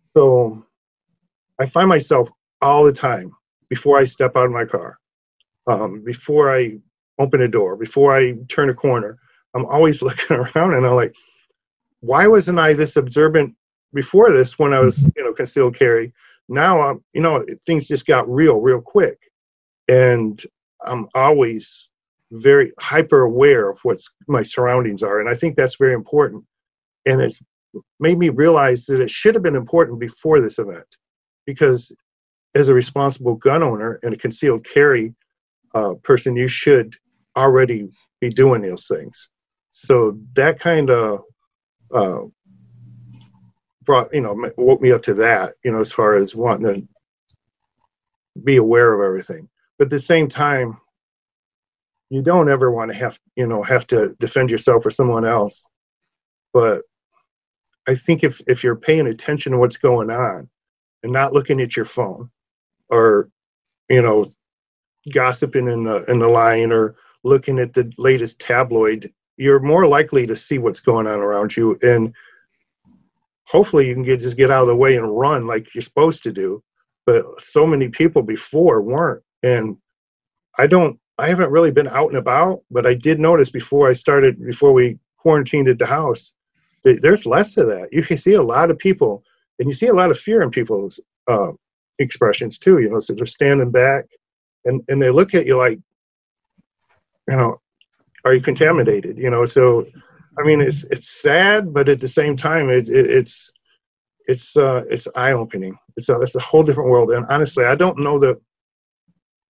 So 0.03 0.65
I 1.59 1.65
find 1.65 1.88
myself 1.88 2.30
all 2.61 2.84
the 2.84 2.93
time 2.93 3.32
before 3.69 3.99
I 3.99 4.03
step 4.03 4.36
out 4.36 4.45
of 4.45 4.51
my 4.51 4.65
car 4.65 4.99
um, 5.67 6.01
before 6.03 6.53
I 6.53 6.78
open 7.19 7.41
a 7.41 7.47
door, 7.47 7.75
before 7.75 8.15
I 8.15 8.34
turn 8.49 8.69
a 8.69 8.73
corner, 8.73 9.19
I'm 9.53 9.65
always 9.65 10.01
looking 10.01 10.38
around 10.38 10.73
and 10.73 10.86
I'm 10.86 10.95
like, 10.95 11.15
why 12.01 12.28
wasn't 12.28 12.59
I 12.59 12.73
this 12.73 12.95
observant 12.95 13.55
before 13.93 14.32
this 14.32 14.57
when 14.57 14.73
I 14.73 14.80
was, 14.80 15.11
you 15.15 15.23
know, 15.23 15.34
concealed 15.34 15.75
carry? 15.75 16.13
Now 16.49 16.82
I'm, 16.82 17.03
you 17.13 17.21
know, 17.21 17.43
things 17.65 17.88
just 17.88 18.05
got 18.05 18.30
real, 18.30 18.61
real 18.61 18.82
quick. 18.82 19.19
And 19.89 20.41
I'm 20.86 21.07
always 21.13 21.89
very 22.32 22.71
hyper 22.80 23.21
aware 23.21 23.69
of 23.69 23.80
what 23.84 23.99
my 24.28 24.41
surroundings 24.41 25.01
are 25.01 25.19
and 25.19 25.30
i 25.30 25.34
think 25.34 25.55
that's 25.55 25.78
very 25.78 25.93
important. 25.93 26.43
And 27.05 27.21
it's 27.21 27.41
made 27.99 28.17
me 28.17 28.30
realize 28.30 28.86
that 28.86 29.01
it 29.01 29.09
should 29.09 29.36
have 29.36 29.43
been 29.43 29.55
important 29.55 29.99
before 29.99 30.41
this 30.41 30.59
event 30.59 30.86
because 31.45 31.95
as 32.55 32.69
a 32.69 32.73
responsible 32.73 33.36
gun 33.36 33.63
owner 33.63 33.99
and 34.03 34.13
a 34.13 34.17
concealed 34.17 34.65
carry 34.65 35.13
uh, 35.73 35.93
person 36.03 36.36
you 36.36 36.47
should 36.47 36.95
already 37.36 37.88
be 38.19 38.30
doing 38.30 38.61
those 38.61 38.88
things. 38.88 39.30
So 39.69 40.17
that 40.34 40.59
kind 40.59 40.89
of 40.89 41.21
uh, 41.93 42.21
brought 43.84 44.13
you 44.13 44.21
know 44.21 44.36
woke 44.57 44.82
me 44.82 44.91
up 44.91 45.03
to 45.03 45.13
that 45.15 45.53
you 45.63 45.71
know 45.71 45.80
as 45.80 45.91
far 45.91 46.15
as 46.15 46.36
wanting 46.36 46.82
to 46.82 46.88
be 48.43 48.57
aware 48.57 48.93
of 48.93 49.05
everything. 49.05 49.47
But 49.78 49.86
at 49.86 49.91
the 49.91 49.99
same 49.99 50.28
time 50.28 50.78
you 52.09 52.21
don't 52.21 52.49
ever 52.49 52.71
want 52.71 52.91
to 52.91 52.97
have 52.97 53.19
you 53.35 53.47
know 53.47 53.63
have 53.63 53.87
to 53.87 54.15
defend 54.19 54.49
yourself 54.49 54.85
or 54.85 54.91
someone 54.91 55.25
else. 55.25 55.65
But 56.53 56.81
i 57.87 57.95
think 57.95 58.23
if 58.23 58.41
if 58.47 58.63
you're 58.63 58.75
paying 58.75 59.07
attention 59.07 59.53
to 59.53 59.57
what's 59.57 59.77
going 59.77 60.09
on 60.09 60.49
and 61.03 61.11
not 61.11 61.33
looking 61.33 61.61
at 61.61 61.75
your 61.75 61.85
phone 61.85 62.29
or 62.89 63.29
you 63.89 64.01
know 64.01 64.25
gossiping 65.13 65.67
in 65.67 65.83
the 65.85 66.03
in 66.11 66.19
the 66.19 66.27
line 66.27 66.71
or 66.71 66.95
looking 67.23 67.59
at 67.59 67.73
the 67.73 67.91
latest 67.97 68.39
tabloid 68.39 69.11
you're 69.37 69.59
more 69.59 69.87
likely 69.87 70.25
to 70.25 70.35
see 70.35 70.57
what's 70.57 70.79
going 70.79 71.07
on 71.07 71.19
around 71.19 71.55
you 71.55 71.77
and 71.81 72.13
hopefully 73.45 73.87
you 73.87 73.93
can 73.93 74.03
get 74.03 74.19
just 74.19 74.37
get 74.37 74.51
out 74.51 74.61
of 74.61 74.67
the 74.67 74.75
way 74.75 74.97
and 74.97 75.17
run 75.17 75.47
like 75.47 75.73
you're 75.73 75.81
supposed 75.81 76.23
to 76.23 76.31
do. 76.31 76.61
But 77.05 77.39
so 77.39 77.65
many 77.65 77.87
people 77.87 78.21
before 78.21 78.81
weren't 78.81 79.23
and 79.43 79.77
i 80.57 80.67
don't 80.67 80.99
I 81.18 81.28
haven't 81.28 81.51
really 81.51 81.72
been 81.72 81.88
out 81.88 82.09
and 82.09 82.18
about, 82.18 82.61
but 82.70 82.86
I 82.86 82.93
did 82.93 83.20
notice 83.20 83.49
before 83.49 83.89
I 83.89 83.93
started, 83.93 84.43
before 84.43 84.74
we 84.74 84.99
quarantined 85.18 85.68
at 85.68 85.80
the 85.80 85.86
house, 85.86 86.34
that 86.84 87.01
there's 87.01 87.26
less 87.26 87.57
of 87.57 87.68
that. 87.68 87.91
You 87.91 88.03
can 88.03 88.18
see 88.18 88.34
a 88.34 88.41
lot 88.41 88.70
of 88.70 88.78
people, 88.78 89.24
and 89.59 89.68
you 89.68 89.74
see 89.74 89.88
a 89.88 89.93
lot 89.93 90.11
of 90.11 90.20
fear 90.20 90.43
in 90.43 90.51
people's 90.51 90.99
uh, 91.28 91.51
expressions 91.99 92.59
too. 92.59 92.80
You 92.80 92.89
know, 92.89 92.99
so 92.99 93.13
they're 93.13 93.26
standing 93.26 93.72
back, 93.72 94.05
and 94.65 94.82
and 94.89 95.01
they 95.01 95.09
look 95.09 95.34
at 95.34 95.47
you 95.47 95.57
like, 95.57 95.80
you 97.28 97.36
know, 97.36 97.59
are 98.24 98.34
you 98.34 98.41
contaminated? 98.41 99.18
You 99.18 99.30
know, 99.32 99.45
so 99.45 99.88
I 100.39 100.43
mean, 100.43 100.61
it's 100.61 100.84
it's 100.86 101.22
sad, 101.22 101.74
but 101.74 101.89
at 101.89 101.99
the 101.99 102.07
same 102.07 102.38
time, 102.38 102.70
it, 102.70 102.89
it 102.89 103.09
it's 103.09 103.51
it's 104.28 104.55
uh, 104.55 104.84
it's 104.89 105.07
eye 105.15 105.32
opening. 105.32 105.78
It's 105.95 106.09
a 106.09 106.22
it's 106.22 106.36
a 106.36 106.39
whole 106.39 106.63
different 106.63 106.89
world, 106.89 107.11
and 107.11 107.26
honestly, 107.28 107.65
I 107.65 107.76
don't 107.76 107.99
know 107.99 108.20
that 108.20 108.39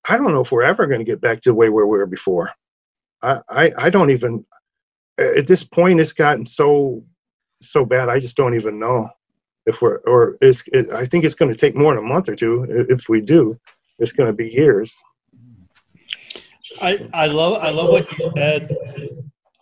I 0.08 0.18
don't 0.18 0.32
know 0.32 0.42
if 0.42 0.52
we're 0.52 0.64
ever 0.64 0.88
going 0.88 1.00
to 1.00 1.06
get 1.06 1.22
back 1.22 1.42
to 1.42 1.50
the 1.50 1.54
way 1.54 1.70
where 1.70 1.86
we 1.86 1.98
were 1.98 2.06
before. 2.06 2.52
I, 3.22 3.42
I, 3.50 3.72
I 3.78 3.90
don't 3.90 4.12
even, 4.12 4.46
at 5.18 5.48
this 5.48 5.64
point, 5.64 6.00
it's 6.00 6.14
gotten 6.14 6.46
so, 6.46 7.04
so 7.62 7.84
bad. 7.84 8.10
I 8.10 8.20
just 8.20 8.38
don't 8.38 8.56
even 8.56 8.80
know 8.80 9.10
if 9.66 9.82
we're, 9.82 9.98
or 10.08 10.38
it's, 10.40 10.64
it, 10.68 10.90
I 10.92 11.06
think 11.06 11.26
it's 11.26 11.36
going 11.36 11.52
to 11.52 11.58
take 11.58 11.76
more 11.76 11.94
than 11.94 12.04
a 12.04 12.08
month 12.08 12.30
or 12.30 12.36
two. 12.36 12.86
If 12.90 13.10
we 13.10 13.22
do, 13.22 13.60
it's 14.00 14.12
going 14.12 14.30
to 14.30 14.36
be 14.36 14.48
years. 14.48 14.96
I, 16.82 17.10
I 17.14 17.28
love, 17.28 17.62
I 17.62 17.72
love 17.72 17.90
what 17.90 18.12
you 18.18 18.32
said 18.36 18.76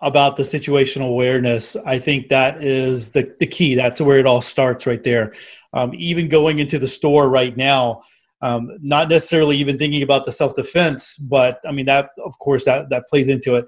about 0.02 0.36
the 0.36 0.44
situational 0.44 1.10
awareness. 1.10 1.76
I 1.76 1.98
think 1.98 2.30
that 2.30 2.62
is 2.62 3.10
the, 3.12 3.34
the 3.40 3.48
key. 3.48 3.76
That's 3.76 4.02
where 4.02 4.20
it 4.20 4.28
all 4.28 4.42
starts 4.42 4.86
right 4.86 5.04
there. 5.04 5.34
Um, 5.74 5.92
even 5.96 6.28
going 6.28 6.60
into 6.60 6.78
the 6.78 6.88
store 6.88 7.30
right 7.30 7.56
now, 7.56 8.02
um, 8.42 8.72
not 8.82 9.10
necessarily 9.10 9.58
even 9.58 9.78
thinking 9.78 10.04
about 10.04 10.26
the 10.26 10.32
self 10.32 10.56
defense, 10.56 11.18
but 11.18 11.60
I 11.68 11.72
mean 11.72 11.86
that 11.86 12.10
of 12.24 12.38
course 12.40 12.66
that 12.66 12.90
that 12.90 13.08
plays 13.10 13.30
into 13.30 13.56
it. 13.56 13.66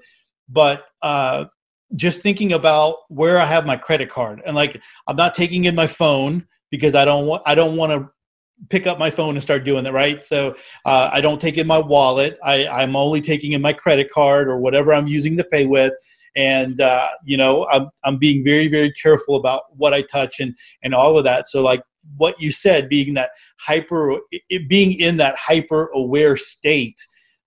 But 0.48 0.84
uh, 1.02 1.46
just 1.96 2.20
thinking 2.20 2.52
about 2.52 2.96
where 3.08 3.38
I 3.38 3.46
have 3.46 3.66
my 3.66 3.76
credit 3.76 4.10
card 4.10 4.42
and 4.44 4.54
like 4.54 4.80
I'm 5.06 5.16
not 5.16 5.34
taking 5.34 5.64
in 5.64 5.74
my 5.74 5.86
phone 5.86 6.46
because 6.70 6.94
I 6.94 7.04
don't 7.04 7.26
want 7.26 7.42
I 7.46 7.54
don't 7.54 7.76
want 7.76 7.92
to 7.92 8.10
pick 8.68 8.86
up 8.86 8.98
my 8.98 9.10
phone 9.10 9.36
and 9.36 9.42
start 9.42 9.64
doing 9.64 9.84
that 9.84 9.92
right? 9.92 10.22
So 10.24 10.54
uh, 10.84 11.10
i 11.12 11.20
don't 11.20 11.40
take 11.40 11.58
in 11.58 11.66
my 11.66 11.78
wallet. 11.78 12.38
I, 12.44 12.66
i'm 12.66 12.96
only 12.96 13.20
taking 13.20 13.52
in 13.52 13.62
my 13.62 13.72
credit 13.72 14.10
card 14.10 14.48
or 14.48 14.58
whatever 14.58 14.92
i'm 14.92 15.06
using 15.06 15.36
to 15.36 15.44
pay 15.44 15.66
with. 15.66 15.92
And 16.36 16.80
uh, 16.80 17.08
you 17.24 17.36
know 17.36 17.66
I'm, 17.70 17.88
I'm 18.04 18.18
being 18.18 18.44
very 18.44 18.68
very 18.68 18.92
careful 18.92 19.36
about 19.36 19.62
what 19.76 19.94
i 19.94 20.02
touch 20.02 20.40
and 20.40 20.56
and 20.82 20.94
all 20.94 21.16
of 21.16 21.24
that. 21.24 21.48
So 21.48 21.62
like 21.62 21.82
what 22.16 22.40
you 22.40 22.52
said, 22.52 22.88
being 22.88 23.14
that 23.14 23.30
hyper, 23.58 24.18
it, 24.30 24.68
being 24.68 24.98
in 24.98 25.16
that 25.18 25.36
hyper 25.36 25.86
aware 25.88 26.36
state, 26.36 26.98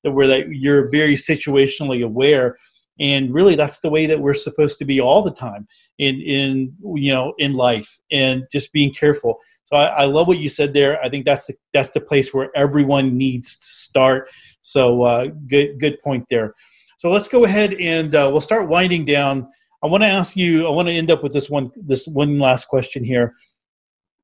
that 0.03 0.11
where 0.11 0.27
that 0.27 0.49
you're 0.49 0.89
very 0.89 1.15
situationally 1.15 2.03
aware, 2.03 2.57
and 2.99 3.33
really 3.33 3.55
that's 3.55 3.79
the 3.79 3.89
way 3.89 4.05
that 4.05 4.19
we're 4.19 4.33
supposed 4.33 4.77
to 4.79 4.85
be 4.85 4.99
all 5.01 5.23
the 5.23 5.33
time 5.33 5.67
in 5.97 6.15
in 6.21 6.73
you 6.95 7.11
know 7.11 7.33
in 7.37 7.53
life, 7.53 7.99
and 8.11 8.43
just 8.51 8.71
being 8.73 8.93
careful. 8.93 9.39
So 9.65 9.75
I, 9.75 9.85
I 9.87 10.05
love 10.05 10.27
what 10.27 10.39
you 10.39 10.49
said 10.49 10.73
there. 10.73 11.01
I 11.03 11.09
think 11.09 11.25
that's 11.25 11.47
the 11.47 11.55
that's 11.73 11.91
the 11.91 12.01
place 12.01 12.33
where 12.33 12.49
everyone 12.55 13.17
needs 13.17 13.57
to 13.57 13.65
start. 13.65 14.29
So 14.61 15.03
uh, 15.03 15.27
good 15.47 15.79
good 15.79 16.01
point 16.01 16.25
there. 16.29 16.53
So 16.97 17.09
let's 17.09 17.27
go 17.27 17.45
ahead 17.45 17.73
and 17.73 18.13
uh, 18.13 18.29
we'll 18.31 18.41
start 18.41 18.69
winding 18.69 19.05
down. 19.05 19.47
I 19.83 19.87
want 19.87 20.03
to 20.03 20.07
ask 20.07 20.37
you. 20.37 20.67
I 20.67 20.69
want 20.69 20.87
to 20.87 20.93
end 20.93 21.09
up 21.09 21.23
with 21.23 21.33
this 21.33 21.49
one. 21.49 21.71
This 21.75 22.07
one 22.07 22.37
last 22.37 22.67
question 22.67 23.03
here 23.03 23.33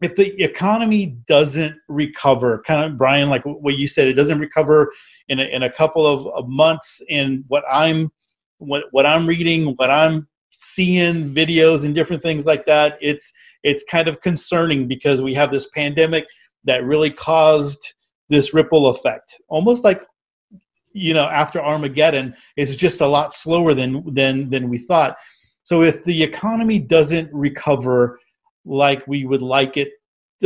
if 0.01 0.15
the 0.15 0.41
economy 0.43 1.17
doesn't 1.27 1.75
recover, 1.87 2.61
kind 2.65 2.83
of 2.83 2.97
Brian, 2.97 3.29
like 3.29 3.43
what 3.43 3.77
you 3.77 3.87
said, 3.87 4.07
it 4.07 4.13
doesn't 4.13 4.39
recover 4.39 4.91
in 5.27 5.39
a, 5.39 5.43
in 5.43 5.63
a 5.63 5.71
couple 5.71 6.05
of, 6.05 6.47
months. 6.47 7.01
And 7.09 7.43
what 7.47 7.63
I'm 7.71 8.09
what 8.59 8.83
what 8.91 9.05
I'm 9.05 9.25
reading, 9.25 9.73
what 9.75 9.89
I'm 9.89 10.27
seeing, 10.51 11.33
videos 11.33 11.83
and 11.83 11.95
different 11.95 12.21
things 12.21 12.45
like 12.45 12.65
that, 12.67 12.97
it's 13.01 13.31
it's 13.63 13.83
kind 13.89 14.07
of 14.07 14.21
concerning 14.21 14.87
because 14.87 15.21
we 15.21 15.33
have 15.33 15.51
this 15.51 15.67
pandemic 15.69 16.27
that 16.63 16.83
really 16.83 17.09
caused 17.09 17.93
this 18.29 18.53
ripple 18.53 18.87
effect, 18.87 19.35
almost 19.47 19.83
like 19.83 20.03
you 20.93 21.13
know 21.13 21.25
after 21.25 21.59
Armageddon, 21.59 22.35
it's 22.55 22.75
just 22.75 23.01
a 23.01 23.07
lot 23.07 23.33
slower 23.33 23.73
than 23.73 24.13
than 24.13 24.49
than 24.49 24.69
we 24.69 24.77
thought. 24.77 25.17
So 25.63 25.81
if 25.81 26.03
the 26.03 26.23
economy 26.23 26.79
doesn't 26.79 27.29
recover 27.33 28.19
like 28.67 29.07
we 29.07 29.25
would 29.25 29.41
like 29.41 29.77
it 29.77 29.89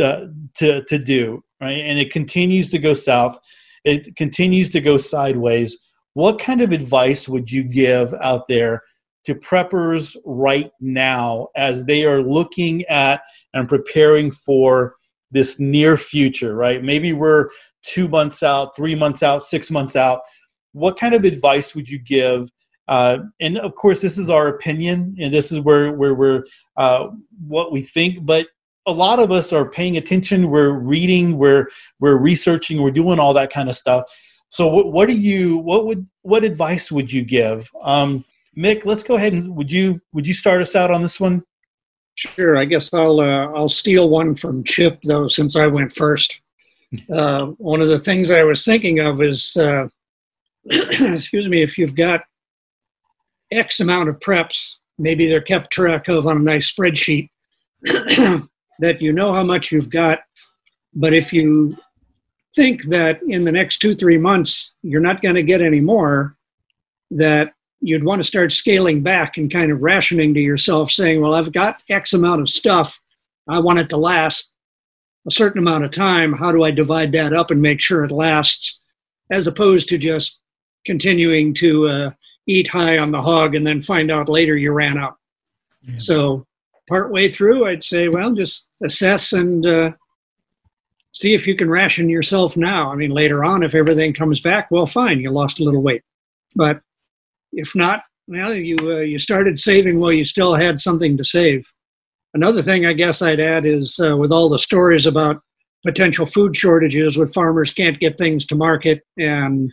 uh, 0.02 0.26
to 0.54 0.82
to 0.84 0.98
do, 0.98 1.42
right? 1.60 1.80
And 1.80 1.98
it 1.98 2.12
continues 2.12 2.68
to 2.70 2.78
go 2.78 2.94
south. 2.94 3.38
It 3.84 4.16
continues 4.16 4.68
to 4.70 4.80
go 4.80 4.96
sideways. 4.96 5.78
What 6.14 6.38
kind 6.38 6.60
of 6.60 6.72
advice 6.72 7.28
would 7.28 7.50
you 7.50 7.64
give 7.64 8.14
out 8.20 8.46
there 8.48 8.82
to 9.24 9.34
preppers 9.34 10.16
right 10.24 10.70
now 10.80 11.48
as 11.56 11.84
they 11.84 12.04
are 12.04 12.22
looking 12.22 12.84
at 12.86 13.22
and 13.54 13.68
preparing 13.68 14.30
for 14.30 14.96
this 15.30 15.58
near 15.58 15.96
future, 15.96 16.54
right? 16.54 16.82
Maybe 16.82 17.12
we're 17.12 17.48
two 17.82 18.08
months 18.08 18.42
out, 18.42 18.76
three 18.76 18.94
months 18.94 19.22
out, 19.22 19.44
six 19.44 19.70
months 19.70 19.96
out. 19.96 20.20
What 20.72 20.98
kind 20.98 21.14
of 21.14 21.24
advice 21.24 21.74
would 21.74 21.88
you 21.88 21.98
give 21.98 22.50
uh, 22.88 23.18
and 23.40 23.58
of 23.58 23.74
course, 23.74 24.00
this 24.00 24.18
is 24.18 24.28
our 24.28 24.48
opinion, 24.48 25.16
and 25.18 25.32
this 25.32 25.52
is 25.52 25.60
where 25.60 25.92
where 25.92 26.14
we're 26.14 26.44
uh, 26.76 27.08
what 27.46 27.72
we 27.72 27.82
think. 27.82 28.24
But 28.24 28.48
a 28.86 28.92
lot 28.92 29.20
of 29.20 29.30
us 29.30 29.52
are 29.52 29.68
paying 29.68 29.96
attention. 29.96 30.50
We're 30.50 30.72
reading. 30.72 31.38
We're 31.38 31.68
we're 32.00 32.16
researching. 32.16 32.82
We're 32.82 32.90
doing 32.90 33.18
all 33.18 33.34
that 33.34 33.52
kind 33.52 33.68
of 33.68 33.76
stuff. 33.76 34.04
So, 34.50 34.68
what, 34.68 34.92
what 34.92 35.08
do 35.08 35.16
you? 35.16 35.58
What 35.58 35.86
would 35.86 36.06
what 36.22 36.44
advice 36.44 36.92
would 36.92 37.12
you 37.12 37.24
give, 37.24 37.70
um, 37.82 38.24
Mic? 38.54 38.84
Let's 38.84 39.02
go 39.02 39.16
ahead 39.16 39.32
and 39.32 39.56
would 39.56 39.72
you 39.72 40.00
would 40.12 40.26
you 40.26 40.34
start 40.34 40.60
us 40.60 40.76
out 40.76 40.90
on 40.90 41.02
this 41.02 41.18
one? 41.18 41.42
Sure. 42.14 42.58
I 42.58 42.66
guess 42.66 42.92
I'll 42.92 43.20
uh, 43.20 43.46
I'll 43.52 43.68
steal 43.68 44.10
one 44.10 44.34
from 44.34 44.64
Chip 44.64 44.98
though, 45.04 45.26
since 45.26 45.56
I 45.56 45.66
went 45.66 45.92
first. 45.92 46.38
Uh, 47.10 47.46
one 47.56 47.80
of 47.80 47.88
the 47.88 47.98
things 47.98 48.30
I 48.30 48.42
was 48.42 48.66
thinking 48.66 48.98
of 48.98 49.22
is, 49.22 49.56
uh, 49.56 49.88
excuse 50.66 51.48
me, 51.48 51.62
if 51.62 51.78
you've 51.78 51.96
got 51.96 52.20
X 53.50 53.80
amount 53.80 54.10
of 54.10 54.20
preps, 54.20 54.74
maybe 54.98 55.28
they're 55.28 55.40
kept 55.40 55.72
track 55.72 56.08
of 56.08 56.26
on 56.26 56.36
a 56.38 56.40
nice 56.40 56.72
spreadsheet, 56.72 57.30
that 57.82 59.00
you 59.00 59.12
know 59.12 59.32
how 59.32 59.42
much 59.42 59.72
you've 59.72 59.90
got. 59.90 60.20
But 60.94 61.14
if 61.14 61.32
you 61.32 61.76
think 62.54 62.84
that 62.86 63.20
in 63.28 63.44
the 63.44 63.52
next 63.52 63.78
two, 63.78 63.94
three 63.94 64.18
months, 64.18 64.74
you're 64.82 65.00
not 65.00 65.22
going 65.22 65.34
to 65.34 65.42
get 65.42 65.62
any 65.62 65.80
more, 65.80 66.36
that 67.10 67.52
you'd 67.80 68.04
want 68.04 68.20
to 68.20 68.26
start 68.26 68.52
scaling 68.52 69.02
back 69.02 69.36
and 69.36 69.52
kind 69.52 69.72
of 69.72 69.82
rationing 69.82 70.34
to 70.34 70.40
yourself, 70.40 70.90
saying, 70.90 71.20
Well, 71.20 71.34
I've 71.34 71.52
got 71.52 71.82
X 71.88 72.12
amount 72.12 72.40
of 72.40 72.48
stuff. 72.48 73.00
I 73.48 73.58
want 73.58 73.80
it 73.80 73.88
to 73.90 73.96
last 73.96 74.56
a 75.26 75.30
certain 75.30 75.58
amount 75.58 75.84
of 75.84 75.90
time. 75.90 76.32
How 76.32 76.52
do 76.52 76.62
I 76.62 76.70
divide 76.70 77.12
that 77.12 77.32
up 77.32 77.50
and 77.50 77.60
make 77.60 77.80
sure 77.80 78.04
it 78.04 78.10
lasts? 78.10 78.80
As 79.30 79.46
opposed 79.46 79.88
to 79.88 79.98
just 79.98 80.40
continuing 80.84 81.54
to 81.54 81.88
uh, 81.88 82.10
eat 82.46 82.68
high 82.68 82.98
on 82.98 83.12
the 83.12 83.22
hog 83.22 83.54
and 83.54 83.66
then 83.66 83.82
find 83.82 84.10
out 84.10 84.28
later 84.28 84.56
you 84.56 84.72
ran 84.72 84.98
out. 84.98 85.16
Yeah. 85.82 85.94
So, 85.98 86.46
partway 86.88 87.30
through, 87.30 87.66
I'd 87.66 87.84
say, 87.84 88.08
well, 88.08 88.34
just 88.34 88.68
assess 88.84 89.32
and 89.32 89.64
uh, 89.66 89.92
see 91.12 91.34
if 91.34 91.46
you 91.46 91.56
can 91.56 91.70
ration 91.70 92.08
yourself 92.08 92.56
now. 92.56 92.90
I 92.90 92.96
mean, 92.96 93.10
later 93.10 93.44
on, 93.44 93.62
if 93.62 93.74
everything 93.74 94.14
comes 94.14 94.40
back, 94.40 94.70
well, 94.70 94.86
fine, 94.86 95.20
you 95.20 95.30
lost 95.30 95.60
a 95.60 95.64
little 95.64 95.82
weight. 95.82 96.02
But 96.54 96.80
if 97.52 97.74
not, 97.74 98.02
well, 98.26 98.54
you 98.54 98.76
uh, 98.80 99.00
you 99.00 99.18
started 99.18 99.58
saving 99.58 99.98
while 99.98 100.12
you 100.12 100.24
still 100.24 100.54
had 100.54 100.80
something 100.80 101.16
to 101.16 101.24
save. 101.24 101.64
Another 102.34 102.62
thing 102.62 102.86
I 102.86 102.92
guess 102.92 103.20
I'd 103.20 103.40
add 103.40 103.66
is 103.66 104.00
uh, 104.00 104.16
with 104.16 104.32
all 104.32 104.48
the 104.48 104.58
stories 104.58 105.06
about 105.06 105.42
potential 105.84 106.26
food 106.26 106.56
shortages, 106.56 107.16
with 107.16 107.34
farmers 107.34 107.74
can't 107.74 108.00
get 108.00 108.16
things 108.16 108.46
to 108.46 108.54
market, 108.54 109.02
and 109.18 109.72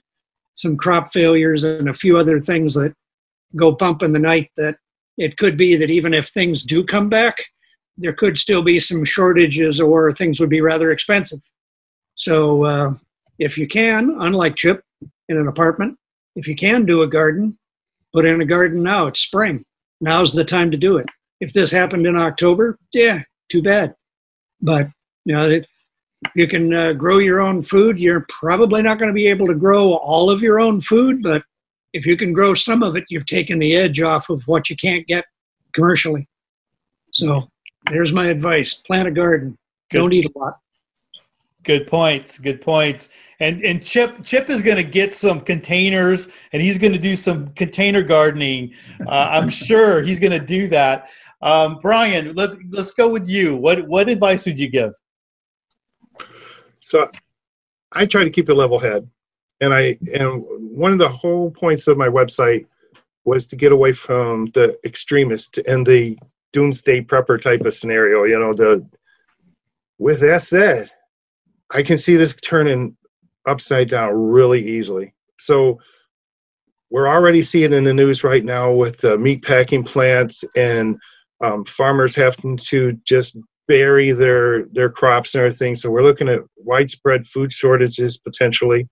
some 0.60 0.78
crop 0.78 1.12
failures, 1.12 1.64
and 1.64 1.90
a 1.90 1.94
few 1.94 2.18
other 2.18 2.40
things 2.42 2.74
that 2.74 2.94
go 3.56 3.72
bump 3.72 4.04
in 4.04 4.14
the 4.14 4.20
night. 4.20 4.50
That 4.58 4.76
it 5.18 5.38
could 5.38 5.58
be 5.58 5.76
that 5.78 5.90
even 5.90 6.14
if 6.14 6.28
things 6.28 6.64
do 6.64 6.84
come 6.84 7.10
back, 7.10 7.38
there 7.98 8.14
could 8.14 8.38
still 8.38 8.62
be 8.62 8.80
some 8.80 9.04
shortages, 9.04 9.82
or 9.82 10.12
things 10.12 10.40
would 10.40 10.50
be 10.50 10.62
rather 10.62 10.92
expensive. 10.92 11.40
So 12.16 12.66
uh, 12.66 12.94
if 13.40 13.58
you 13.58 13.68
can, 13.68 14.16
unlike 14.20 14.56
Chip 14.56 14.84
in 15.30 15.38
an 15.38 15.48
apartment, 15.48 15.98
if 16.36 16.48
you 16.48 16.56
can 16.56 16.86
do 16.86 17.02
a 17.02 17.08
garden, 17.08 17.58
put 18.14 18.26
in 18.26 18.42
a 18.42 18.46
garden 18.46 18.84
now. 18.84 19.08
It's 19.08 19.20
spring. 19.20 19.64
Now's 20.02 20.32
the 20.32 20.46
time 20.46 20.72
to 20.72 20.78
do 20.78 20.98
it. 20.98 21.08
If 21.40 21.54
this 21.54 21.72
happened 21.72 22.06
in 22.06 22.16
October, 22.16 22.78
yeah, 22.94 23.22
too 23.50 23.62
bad. 23.62 23.96
But 24.62 24.88
you 25.26 25.36
know, 25.36 25.50
it, 25.50 25.68
you 26.36 26.48
can 26.48 26.74
uh, 26.74 26.94
grow 26.94 27.20
your 27.20 27.40
own 27.40 27.64
food. 27.64 28.00
You're 28.00 28.26
probably 28.30 28.82
not 28.82 29.00
going 29.00 29.10
to 29.10 29.14
be 29.14 29.28
able 29.28 29.48
to 29.48 29.56
grow 29.56 29.94
all 29.94 30.30
of 30.30 30.42
your 30.42 30.60
own 30.60 30.82
food, 30.82 31.22
but 31.24 31.44
if 31.94 32.06
you 32.06 32.18
can 32.18 32.34
grow 32.34 32.54
some 32.54 32.84
of 32.84 32.96
it, 32.96 33.06
you've 33.10 33.26
taken 33.26 33.60
the 33.60 33.76
edge 33.76 34.02
off 34.02 34.30
of 34.30 34.42
what 34.48 34.70
you 34.70 34.76
can't 34.76 35.08
get 35.08 35.26
commercially. 35.74 36.28
So 37.14 37.50
there's 37.90 38.12
my 38.12 38.28
advice: 38.28 38.74
plant 38.74 39.08
a 39.08 39.12
garden. 39.12 39.58
Good. 39.90 39.98
Don't 40.00 40.14
eat 40.14 40.26
a 40.26 40.40
lot. 40.40 40.58
Good 41.64 41.88
points. 41.88 42.38
Good 42.38 42.62
points. 42.62 43.10
And 43.40 43.64
and 43.64 43.84
Chip 43.84 44.24
Chip 44.24 44.50
is 44.50 44.62
going 44.62 44.78
to 44.78 44.84
get 44.84 45.14
some 45.14 45.42
containers, 45.42 46.28
and 46.54 46.62
he's 46.62 46.78
going 46.78 46.94
to 46.94 47.00
do 47.00 47.16
some 47.16 47.50
container 47.54 48.04
gardening. 48.04 48.74
Uh, 49.08 49.30
I'm 49.32 49.50
sure 49.68 50.04
he's 50.04 50.20
going 50.20 50.40
to 50.40 50.46
do 50.46 50.68
that. 50.68 51.08
Um, 51.42 51.80
Brian, 51.82 52.36
let, 52.36 52.52
let's 52.70 52.92
go 52.92 53.10
with 53.10 53.28
you. 53.28 53.56
What 53.56 53.88
what 53.88 54.10
advice 54.10 54.46
would 54.46 54.60
you 54.60 54.70
give? 54.70 54.94
So, 56.90 57.08
I 57.92 58.08
try 58.08 58.24
to 58.24 58.32
keep 58.32 58.50
a 58.50 58.54
level 58.54 58.80
head, 58.80 59.08
and 59.62 59.74
I 59.76 60.00
and 60.12 60.44
one 60.48 60.92
of 60.92 60.98
the 60.98 61.08
whole 61.08 61.52
points 61.52 61.88
of 61.88 61.98
my 61.98 62.08
website 62.08 62.66
was 63.26 63.46
to 63.48 63.56
get 63.56 63.72
away 63.72 63.94
from 63.94 64.48
the 64.56 64.76
extremist 64.84 65.60
and 65.60 65.86
the 65.86 66.18
doomsday 66.52 67.02
prepper 67.02 67.40
type 67.40 67.62
of 67.62 67.76
scenario. 67.76 68.24
You 68.24 68.40
know, 68.40 68.54
the 68.54 68.84
with 70.00 70.20
that 70.22 70.42
said, 70.42 70.90
I 71.72 71.84
can 71.84 71.98
see 71.98 72.16
this 72.16 72.34
turning 72.34 72.98
upside 73.46 73.90
down 73.90 74.14
really 74.14 74.68
easily. 74.68 75.14
So 75.38 75.80
we're 76.90 77.08
already 77.08 77.44
seeing 77.44 77.72
in 77.72 77.84
the 77.84 77.94
news 77.94 78.24
right 78.24 78.44
now 78.44 78.72
with 78.72 78.98
the 78.98 79.16
meat 79.16 79.44
packing 79.44 79.84
plants 79.84 80.44
and 80.56 80.98
um, 81.42 81.64
farmers 81.66 82.16
having 82.16 82.58
to 82.58 82.94
just 83.06 83.38
bury 83.70 84.12
their 84.12 84.66
their 84.66 84.90
crops 84.90 85.36
and 85.36 85.44
everything. 85.44 85.76
So 85.76 85.90
we're 85.90 86.04
looking 86.04 86.28
at 86.28 86.42
widespread 86.58 87.26
food 87.26 87.54
shortages 87.54 88.18
potentially, 88.18 88.90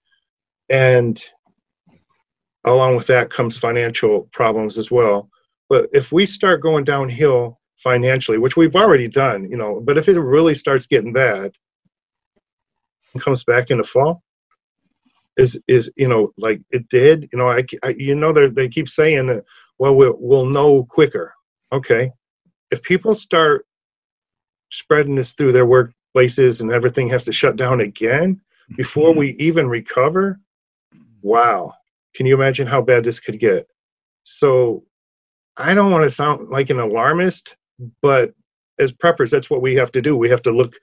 and 0.69 1.21
along 2.65 2.95
with 2.95 3.07
that 3.07 3.29
comes 3.29 3.57
financial 3.57 4.29
problems 4.31 4.77
as 4.77 4.89
well. 4.89 5.29
But 5.67 5.89
if 5.91 6.13
we 6.13 6.25
start 6.25 6.61
going 6.61 6.85
downhill 6.85 7.59
financially, 7.77 8.37
which 8.37 8.55
we've 8.55 8.75
already 8.75 9.09
done, 9.09 9.49
you 9.49 9.57
know, 9.57 9.81
but 9.83 9.97
if 9.97 10.07
it 10.07 10.19
really 10.19 10.53
starts 10.53 10.85
getting 10.85 11.11
bad, 11.11 11.51
comes 13.19 13.43
back 13.43 13.71
in 13.71 13.79
the 13.79 13.83
fall 13.83 14.21
is 15.37 15.59
is 15.67 15.91
you 15.95 16.07
know 16.07 16.31
like 16.37 16.61
it 16.69 16.87
did 16.89 17.27
you 17.31 17.39
know 17.39 17.49
i, 17.49 17.63
I 17.83 17.95
you 17.97 18.13
know 18.13 18.31
they 18.31 18.47
they 18.47 18.69
keep 18.69 18.87
saying 18.87 19.27
that 19.27 19.43
well 19.79 19.95
we'll, 19.95 20.15
we'll 20.19 20.45
know 20.45 20.83
quicker 20.83 21.33
okay 21.71 22.11
if 22.69 22.83
people 22.83 23.15
start 23.15 23.65
spreading 24.71 25.15
this 25.15 25.33
through 25.33 25.51
their 25.51 25.65
workplaces 25.65 26.61
and 26.61 26.71
everything 26.71 27.09
has 27.09 27.23
to 27.25 27.31
shut 27.31 27.55
down 27.55 27.81
again 27.81 28.41
before 28.75 29.11
mm-hmm. 29.11 29.19
we 29.19 29.35
even 29.39 29.67
recover? 29.67 30.39
Wow. 31.21 31.73
Can 32.15 32.25
you 32.25 32.35
imagine 32.35 32.67
how 32.67 32.81
bad 32.81 33.03
this 33.03 33.19
could 33.19 33.39
get? 33.39 33.67
So 34.23 34.83
i 35.59 35.73
don't 35.73 35.91
want 35.91 36.03
to 36.03 36.09
sound 36.09 36.49
like 36.49 36.69
an 36.69 36.79
alarmist 36.79 37.55
but 38.01 38.33
as 38.79 38.91
preppers 38.91 39.31
that's 39.31 39.49
what 39.49 39.61
we 39.61 39.75
have 39.75 39.91
to 39.91 40.01
do. 40.01 40.15
We 40.15 40.29
have 40.29 40.41
to 40.43 40.51
look 40.51 40.75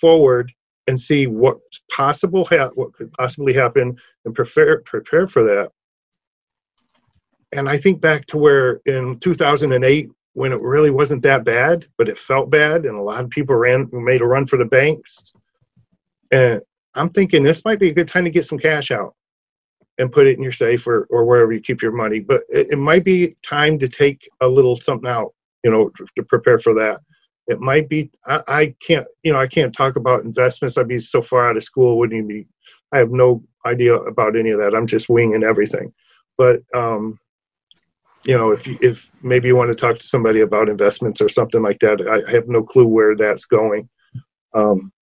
forward 0.00 0.52
and 0.86 0.98
see 0.98 1.26
what's 1.26 1.80
possible 1.90 2.44
ha- 2.44 2.70
what 2.74 2.92
could 2.92 3.12
possibly 3.12 3.52
happen 3.52 3.96
and 4.24 4.34
prepare 4.34 4.80
prepare 4.82 5.26
for 5.26 5.44
that. 5.44 5.70
And 7.52 7.68
i 7.68 7.76
think 7.76 8.00
back 8.00 8.26
to 8.26 8.38
where 8.38 8.80
in 8.86 9.18
2008 9.20 10.10
when 10.38 10.52
it 10.52 10.60
really 10.60 10.90
wasn't 10.90 11.22
that 11.22 11.44
bad 11.44 11.86
but 11.96 12.08
it 12.08 12.18
felt 12.18 12.48
bad 12.50 12.86
and 12.86 12.96
a 12.96 13.02
lot 13.02 13.24
of 13.24 13.30
people 13.30 13.56
ran 13.56 13.88
made 13.92 14.22
a 14.22 14.26
run 14.26 14.46
for 14.46 14.56
the 14.56 14.64
banks. 14.64 15.32
And 16.30 16.60
i'm 16.94 17.10
thinking 17.10 17.42
this 17.42 17.64
might 17.64 17.78
be 17.78 17.90
a 17.90 17.94
good 17.94 18.08
time 18.08 18.24
to 18.24 18.30
get 18.30 18.46
some 18.46 18.58
cash 18.58 18.90
out 18.90 19.14
and 19.98 20.12
put 20.12 20.28
it 20.28 20.36
in 20.36 20.42
your 20.42 20.52
safe 20.52 20.86
or, 20.86 21.08
or 21.10 21.24
wherever 21.24 21.52
you 21.52 21.60
keep 21.60 21.82
your 21.82 21.92
money 21.92 22.20
but 22.20 22.40
it, 22.48 22.68
it 22.70 22.78
might 22.78 23.04
be 23.04 23.34
time 23.42 23.78
to 23.78 23.88
take 23.88 24.28
a 24.40 24.48
little 24.48 24.76
something 24.80 25.10
out 25.10 25.34
you 25.64 25.70
know 25.70 25.90
to, 25.96 26.06
to 26.16 26.22
prepare 26.22 26.58
for 26.58 26.74
that. 26.74 27.00
It 27.46 27.60
might 27.60 27.88
be 27.88 28.10
I, 28.26 28.42
I, 28.48 28.74
can't 28.80 29.06
you 29.22 29.32
know 29.32 29.38
i 29.38 29.46
can't 29.46 29.74
talk 29.74 29.96
about 29.96 30.24
investments. 30.24 30.76
I'd 30.76 30.88
be 30.88 30.98
so 30.98 31.22
far 31.22 31.48
out 31.48 31.56
of 31.56 31.64
school 31.64 31.98
wouldn't 31.98 32.16
even 32.16 32.28
be 32.28 32.46
i 32.92 32.98
have 32.98 33.10
no 33.10 33.42
idea 33.66 33.94
about 33.94 34.36
any 34.36 34.50
of 34.50 34.58
that. 34.60 34.74
I'm 34.74 34.86
just 34.86 35.08
winging 35.08 35.42
everything. 35.42 35.92
But 36.36 36.60
um 36.74 37.18
you 38.24 38.36
know 38.36 38.50
if 38.50 38.66
if 38.82 39.12
maybe 39.22 39.48
you 39.48 39.56
want 39.56 39.70
to 39.70 39.74
talk 39.74 39.98
to 39.98 40.06
somebody 40.06 40.40
about 40.40 40.68
investments 40.68 41.20
or 41.20 41.28
something 41.28 41.62
like 41.62 41.78
that 41.80 42.00
i 42.08 42.30
have 42.30 42.48
no 42.48 42.62
clue 42.62 42.86
where 42.86 43.16
that's 43.16 43.44
going 43.44 43.88
um 44.54 44.92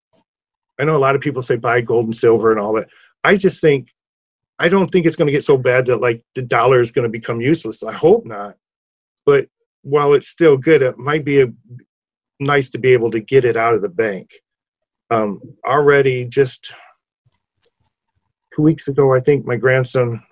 i 0.78 0.84
know 0.84 0.96
a 0.96 0.98
lot 0.98 1.14
of 1.14 1.20
people 1.20 1.42
say 1.42 1.56
buy 1.56 1.80
gold 1.80 2.04
and 2.04 2.16
silver 2.16 2.50
and 2.50 2.60
all 2.60 2.74
that 2.74 2.88
i 3.24 3.34
just 3.34 3.60
think 3.60 3.88
i 4.58 4.68
don't 4.68 4.90
think 4.90 5.06
it's 5.06 5.16
going 5.16 5.26
to 5.26 5.32
get 5.32 5.44
so 5.44 5.56
bad 5.56 5.86
that 5.86 5.96
like 5.96 6.22
the 6.34 6.42
dollar 6.42 6.80
is 6.80 6.90
going 6.90 7.04
to 7.04 7.08
become 7.08 7.40
useless 7.40 7.82
i 7.82 7.92
hope 7.92 8.26
not 8.26 8.56
but 9.24 9.46
while 9.82 10.14
it's 10.14 10.28
still 10.28 10.56
good 10.56 10.82
it 10.82 10.98
might 10.98 11.24
be 11.24 11.40
a 11.40 11.46
nice 12.40 12.68
to 12.70 12.78
be 12.78 12.92
able 12.92 13.10
to 13.10 13.20
get 13.20 13.44
it 13.44 13.56
out 13.56 13.74
of 13.74 13.82
the 13.82 13.88
bank. 13.88 14.30
Um, 15.10 15.40
already, 15.64 16.24
just 16.24 16.72
two 18.54 18.62
weeks 18.62 18.88
ago, 18.88 19.14
I 19.14 19.20
think 19.20 19.46
my 19.46 19.56
grandson 19.56 20.22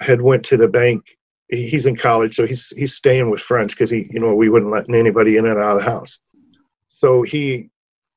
had 0.00 0.20
went 0.20 0.44
to 0.44 0.56
the 0.56 0.68
bank. 0.68 1.04
He's 1.48 1.86
in 1.86 1.96
college, 1.96 2.34
so 2.34 2.46
he's 2.46 2.70
he's 2.76 2.94
staying 2.94 3.30
with 3.30 3.40
friends 3.40 3.74
because 3.74 3.90
he, 3.90 4.08
you 4.10 4.20
know, 4.20 4.34
we 4.34 4.50
wouldn't 4.50 4.70
let 4.70 4.88
anybody 4.90 5.36
in 5.36 5.46
and 5.46 5.58
out 5.58 5.76
of 5.76 5.82
the 5.82 5.90
house. 5.90 6.18
So 6.88 7.22
he 7.22 7.70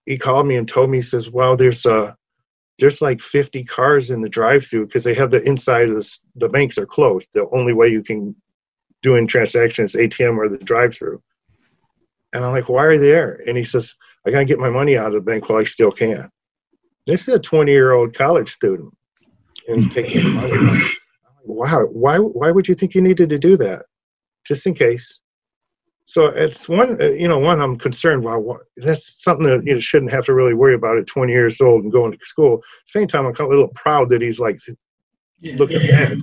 he 0.05 0.17
called 0.17 0.47
me 0.47 0.57
and 0.57 0.67
told 0.67 0.89
me, 0.89 0.97
he 0.97 1.03
says, 1.03 1.29
"Well, 1.29 1.55
there's 1.55 1.85
a 1.85 2.15
there's 2.79 3.01
like 3.01 3.21
50 3.21 3.63
cars 3.65 4.09
in 4.11 4.21
the 4.21 4.29
drive-through 4.29 4.87
because 4.87 5.03
they 5.03 5.13
have 5.13 5.31
the 5.31 5.41
inside 5.43 5.89
of 5.89 5.95
the 5.95 6.17
the 6.35 6.49
banks 6.49 6.77
are 6.77 6.85
closed. 6.85 7.27
The 7.33 7.47
only 7.53 7.73
way 7.73 7.87
you 7.87 8.03
can 8.03 8.35
do 9.01 9.15
in 9.15 9.27
transactions 9.27 9.95
ATM 9.95 10.37
or 10.37 10.49
the 10.49 10.57
drive-through." 10.57 11.21
And 12.33 12.45
I'm 12.45 12.51
like, 12.51 12.69
why 12.69 12.85
are 12.85 12.97
they 12.97 13.07
there? 13.07 13.39
And 13.45 13.57
he 13.57 13.63
says, 13.63 13.95
I 14.25 14.31
got 14.31 14.39
to 14.39 14.45
get 14.45 14.59
my 14.59 14.69
money 14.69 14.97
out 14.97 15.07
of 15.07 15.13
the 15.13 15.21
bank 15.21 15.49
while 15.49 15.59
I 15.59 15.63
still 15.65 15.91
can. 15.91 16.29
This 17.07 17.27
is 17.27 17.35
a 17.35 17.39
20 17.39 17.71
year 17.71 17.91
old 17.91 18.13
college 18.13 18.51
student 18.51 18.95
and 19.67 19.77
he's 19.77 19.93
taking 19.93 20.33
money. 20.33 20.81
Wow, 21.43 21.85
why, 21.91 22.17
why 22.17 22.51
would 22.51 22.67
you 22.67 22.75
think 22.75 22.93
you 22.93 23.01
needed 23.01 23.29
to 23.29 23.39
do 23.39 23.57
that? 23.57 23.85
Just 24.45 24.65
in 24.65 24.73
case. 24.73 25.19
So 26.05 26.25
it's 26.25 26.67
one, 26.67 27.01
uh, 27.01 27.11
you 27.11 27.27
know, 27.27 27.39
one 27.39 27.61
I'm 27.61 27.77
concerned 27.77 28.23
about. 28.23 28.43
What, 28.43 28.61
that's 28.77 29.23
something 29.23 29.45
that 29.45 29.65
you 29.65 29.79
shouldn't 29.79 30.11
have 30.11 30.25
to 30.25 30.33
really 30.33 30.53
worry 30.53 30.75
about 30.75 30.97
at 30.97 31.07
20 31.07 31.31
years 31.31 31.61
old 31.61 31.83
and 31.83 31.91
going 31.91 32.11
to 32.11 32.25
school. 32.25 32.61
Same 32.85 33.07
time, 33.07 33.25
I'm 33.25 33.33
kind 33.33 33.47
of 33.47 33.51
a 33.51 33.55
little 33.55 33.73
proud 33.75 34.09
that 34.09 34.21
he's 34.21 34.39
like 34.39 34.59
yeah, 35.39 35.55
looking 35.57 35.77
ahead, 35.77 36.19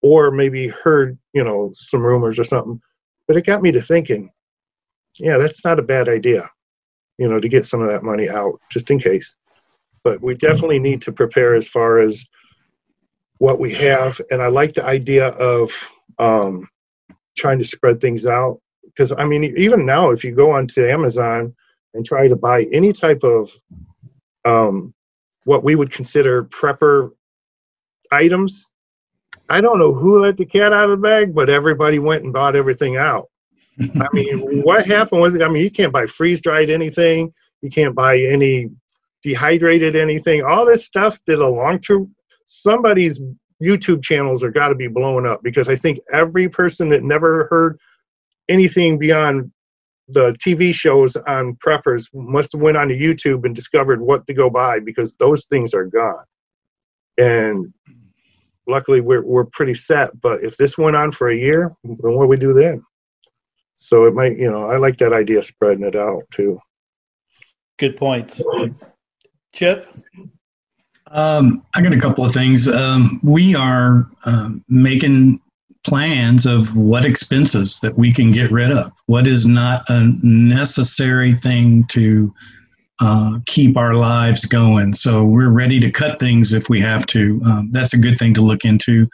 or 0.00 0.30
maybe 0.30 0.68
heard, 0.68 1.18
you 1.34 1.44
know, 1.44 1.70
some 1.72 2.02
rumors 2.02 2.38
or 2.38 2.44
something. 2.44 2.80
But 3.28 3.36
it 3.36 3.46
got 3.46 3.62
me 3.62 3.70
to 3.72 3.80
thinking 3.80 4.30
yeah, 5.18 5.38
that's 5.38 5.64
not 5.64 5.78
a 5.78 5.82
bad 5.82 6.08
idea, 6.08 6.50
you 7.18 7.28
know, 7.28 7.40
to 7.40 7.48
get 7.48 7.66
some 7.66 7.82
of 7.82 7.88
that 7.90 8.02
money 8.02 8.28
out 8.28 8.60
just 8.70 8.90
in 8.90 8.98
case. 8.98 9.34
But 10.04 10.22
we 10.22 10.34
definitely 10.34 10.78
need 10.78 11.02
to 11.02 11.12
prepare 11.12 11.54
as 11.54 11.68
far 11.68 12.00
as 12.00 12.24
what 13.42 13.58
we 13.58 13.72
have. 13.72 14.20
And 14.30 14.40
I 14.40 14.46
like 14.46 14.74
the 14.74 14.84
idea 14.84 15.26
of 15.30 15.72
um, 16.20 16.68
trying 17.36 17.58
to 17.58 17.64
spread 17.64 18.00
things 18.00 18.24
out. 18.24 18.60
Because, 18.84 19.10
I 19.10 19.24
mean, 19.24 19.42
even 19.58 19.84
now, 19.84 20.10
if 20.10 20.22
you 20.22 20.32
go 20.32 20.52
onto 20.52 20.86
Amazon 20.86 21.52
and 21.92 22.06
try 22.06 22.28
to 22.28 22.36
buy 22.36 22.66
any 22.72 22.92
type 22.92 23.24
of 23.24 23.50
um, 24.44 24.94
what 25.42 25.64
we 25.64 25.74
would 25.74 25.90
consider 25.90 26.44
prepper 26.44 27.10
items, 28.12 28.70
I 29.48 29.60
don't 29.60 29.80
know 29.80 29.92
who 29.92 30.22
let 30.22 30.36
the 30.36 30.46
cat 30.46 30.72
out 30.72 30.84
of 30.84 30.90
the 30.90 31.08
bag, 31.08 31.34
but 31.34 31.50
everybody 31.50 31.98
went 31.98 32.22
and 32.22 32.32
bought 32.32 32.54
everything 32.54 32.96
out. 32.96 33.28
I 33.80 34.06
mean, 34.12 34.62
what 34.62 34.86
happened 34.86 35.20
with 35.20 35.34
it? 35.34 35.42
I 35.42 35.48
mean, 35.48 35.64
you 35.64 35.70
can't 35.72 35.92
buy 35.92 36.06
freeze 36.06 36.40
dried 36.40 36.70
anything. 36.70 37.34
You 37.60 37.70
can't 37.70 37.96
buy 37.96 38.20
any 38.20 38.70
dehydrated 39.24 39.96
anything. 39.96 40.44
All 40.44 40.64
this 40.64 40.84
stuff 40.84 41.18
that 41.26 41.40
a 41.40 41.48
long 41.48 41.80
term 41.80 42.14
somebody's 42.52 43.20
YouTube 43.62 44.02
channels 44.02 44.42
are 44.42 44.50
got 44.50 44.68
to 44.68 44.74
be 44.74 44.88
blowing 44.88 45.26
up 45.26 45.42
because 45.42 45.68
I 45.68 45.76
think 45.76 46.00
every 46.12 46.48
person 46.48 46.88
that 46.90 47.02
never 47.02 47.46
heard 47.48 47.78
anything 48.48 48.98
beyond 48.98 49.50
the 50.08 50.32
TV 50.32 50.74
shows 50.74 51.16
on 51.16 51.56
preppers 51.64 52.08
must 52.12 52.52
have 52.52 52.60
went 52.60 52.76
onto 52.76 52.94
YouTube 52.94 53.44
and 53.44 53.54
discovered 53.54 54.00
what 54.00 54.26
to 54.26 54.34
go 54.34 54.50
buy 54.50 54.80
because 54.80 55.14
those 55.14 55.46
things 55.46 55.72
are 55.72 55.86
gone. 55.86 56.24
And 57.18 57.72
luckily 58.66 59.00
we're 59.00 59.24
we're 59.24 59.44
pretty 59.46 59.74
set. 59.74 60.20
But 60.20 60.42
if 60.42 60.56
this 60.56 60.76
went 60.76 60.96
on 60.96 61.12
for 61.12 61.30
a 61.30 61.36
year, 61.36 61.70
then 61.84 61.96
what 62.00 62.24
do 62.24 62.28
we 62.28 62.36
do 62.36 62.52
then? 62.52 62.84
So 63.74 64.04
it 64.06 64.14
might, 64.14 64.38
you 64.38 64.50
know, 64.50 64.70
I 64.70 64.76
like 64.76 64.98
that 64.98 65.12
idea 65.12 65.42
spreading 65.42 65.84
it 65.84 65.96
out 65.96 66.22
too. 66.30 66.60
Good 67.78 67.96
points. 67.96 68.42
Chip? 69.54 69.86
Um, 71.12 71.62
I 71.74 71.82
got 71.82 71.92
a 71.92 72.00
couple 72.00 72.24
of 72.24 72.32
things. 72.32 72.68
Um, 72.68 73.20
we 73.22 73.54
are 73.54 74.08
um, 74.24 74.64
making 74.68 75.40
plans 75.84 76.46
of 76.46 76.76
what 76.76 77.04
expenses 77.04 77.78
that 77.82 77.96
we 77.98 78.12
can 78.12 78.32
get 78.32 78.50
rid 78.50 78.70
of. 78.70 78.92
What 79.06 79.26
is 79.26 79.46
not 79.46 79.84
a 79.88 80.12
necessary 80.22 81.34
thing 81.36 81.84
to 81.88 82.32
uh, 83.00 83.40
keep 83.46 83.76
our 83.76 83.94
lives 83.94 84.44
going. 84.44 84.94
So 84.94 85.24
we're 85.24 85.50
ready 85.50 85.80
to 85.80 85.90
cut 85.90 86.20
things 86.20 86.52
if 86.52 86.68
we 86.68 86.80
have 86.80 87.04
to. 87.06 87.40
Um, 87.44 87.68
that's 87.72 87.94
a 87.94 87.98
good 87.98 88.18
thing 88.18 88.32
to 88.34 88.42
look 88.42 88.64
into. 88.64 89.08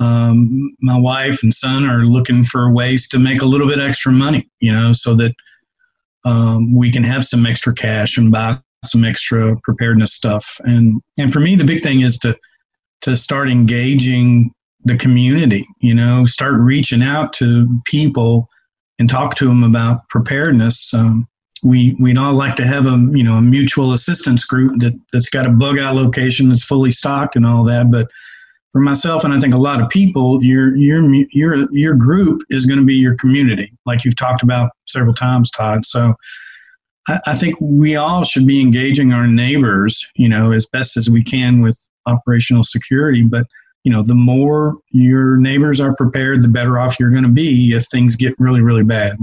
Um, 0.00 0.76
my 0.80 0.96
wife 0.96 1.42
and 1.42 1.52
son 1.52 1.84
are 1.84 2.02
looking 2.02 2.44
for 2.44 2.72
ways 2.72 3.08
to 3.08 3.18
make 3.18 3.42
a 3.42 3.46
little 3.46 3.66
bit 3.66 3.80
extra 3.80 4.12
money, 4.12 4.48
you 4.60 4.72
know, 4.72 4.92
so 4.92 5.16
that 5.16 5.34
um, 6.24 6.74
we 6.74 6.92
can 6.92 7.02
have 7.02 7.24
some 7.24 7.44
extra 7.44 7.74
cash 7.74 8.16
and 8.16 8.30
buy 8.30 8.58
some 8.84 9.04
extra 9.04 9.56
preparedness 9.62 10.14
stuff. 10.14 10.60
And 10.64 11.00
and 11.18 11.32
for 11.32 11.40
me, 11.40 11.56
the 11.56 11.64
big 11.64 11.82
thing 11.82 12.00
is 12.00 12.16
to 12.18 12.36
to 13.02 13.16
start 13.16 13.48
engaging 13.48 14.52
the 14.84 14.96
community. 14.96 15.66
You 15.80 15.94
know, 15.94 16.24
start 16.24 16.54
reaching 16.58 17.02
out 17.02 17.32
to 17.34 17.80
people 17.84 18.48
and 18.98 19.08
talk 19.08 19.34
to 19.36 19.46
them 19.46 19.62
about 19.62 20.08
preparedness. 20.08 20.92
Um, 20.94 21.26
we 21.62 21.96
we'd 21.98 22.18
all 22.18 22.34
like 22.34 22.54
to 22.56 22.66
have 22.66 22.86
a 22.86 22.96
you 23.12 23.24
know 23.24 23.34
a 23.34 23.42
mutual 23.42 23.92
assistance 23.92 24.44
group 24.44 24.78
that 24.80 24.98
that's 25.12 25.28
got 25.28 25.46
a 25.46 25.50
bug 25.50 25.78
out 25.78 25.96
location 25.96 26.48
that's 26.48 26.64
fully 26.64 26.90
stocked 26.90 27.36
and 27.36 27.46
all 27.46 27.64
that, 27.64 27.90
but 27.90 28.08
for 28.70 28.80
myself 28.80 29.24
and 29.24 29.32
I 29.32 29.40
think 29.40 29.54
a 29.54 29.58
lot 29.58 29.82
of 29.82 29.88
people, 29.88 30.42
your 30.42 30.76
your 30.76 31.02
your 31.32 31.72
your 31.72 31.94
group 31.94 32.42
is 32.50 32.66
going 32.66 32.78
to 32.78 32.84
be 32.84 32.94
your 32.94 33.16
community, 33.16 33.72
like 33.86 34.04
you've 34.04 34.16
talked 34.16 34.42
about 34.42 34.70
several 34.86 35.14
times, 35.14 35.50
Todd. 35.50 35.84
So 35.84 36.14
I, 37.26 37.34
think 37.34 37.56
we 37.60 37.96
all 37.96 38.24
should 38.24 38.46
be 38.46 38.60
engaging 38.60 39.12
our 39.12 39.26
neighbors, 39.26 40.06
you 40.14 40.28
know, 40.28 40.52
as 40.52 40.66
best 40.66 40.96
as 40.96 41.08
we 41.08 41.24
can 41.24 41.60
with 41.60 41.78
operational 42.06 42.64
security. 42.64 43.22
But 43.22 43.46
you 43.84 43.92
know, 43.92 44.02
the 44.02 44.14
more 44.14 44.76
your 44.90 45.36
neighbors 45.36 45.80
are 45.80 45.94
prepared, 45.94 46.42
the 46.42 46.48
better 46.48 46.78
off 46.78 46.98
you're 47.00 47.10
going 47.10 47.22
to 47.22 47.30
be 47.30 47.74
if 47.74 47.86
things 47.86 48.16
get 48.16 48.34
really 48.38 48.60
really 48.60 48.82
bad. 48.82 49.16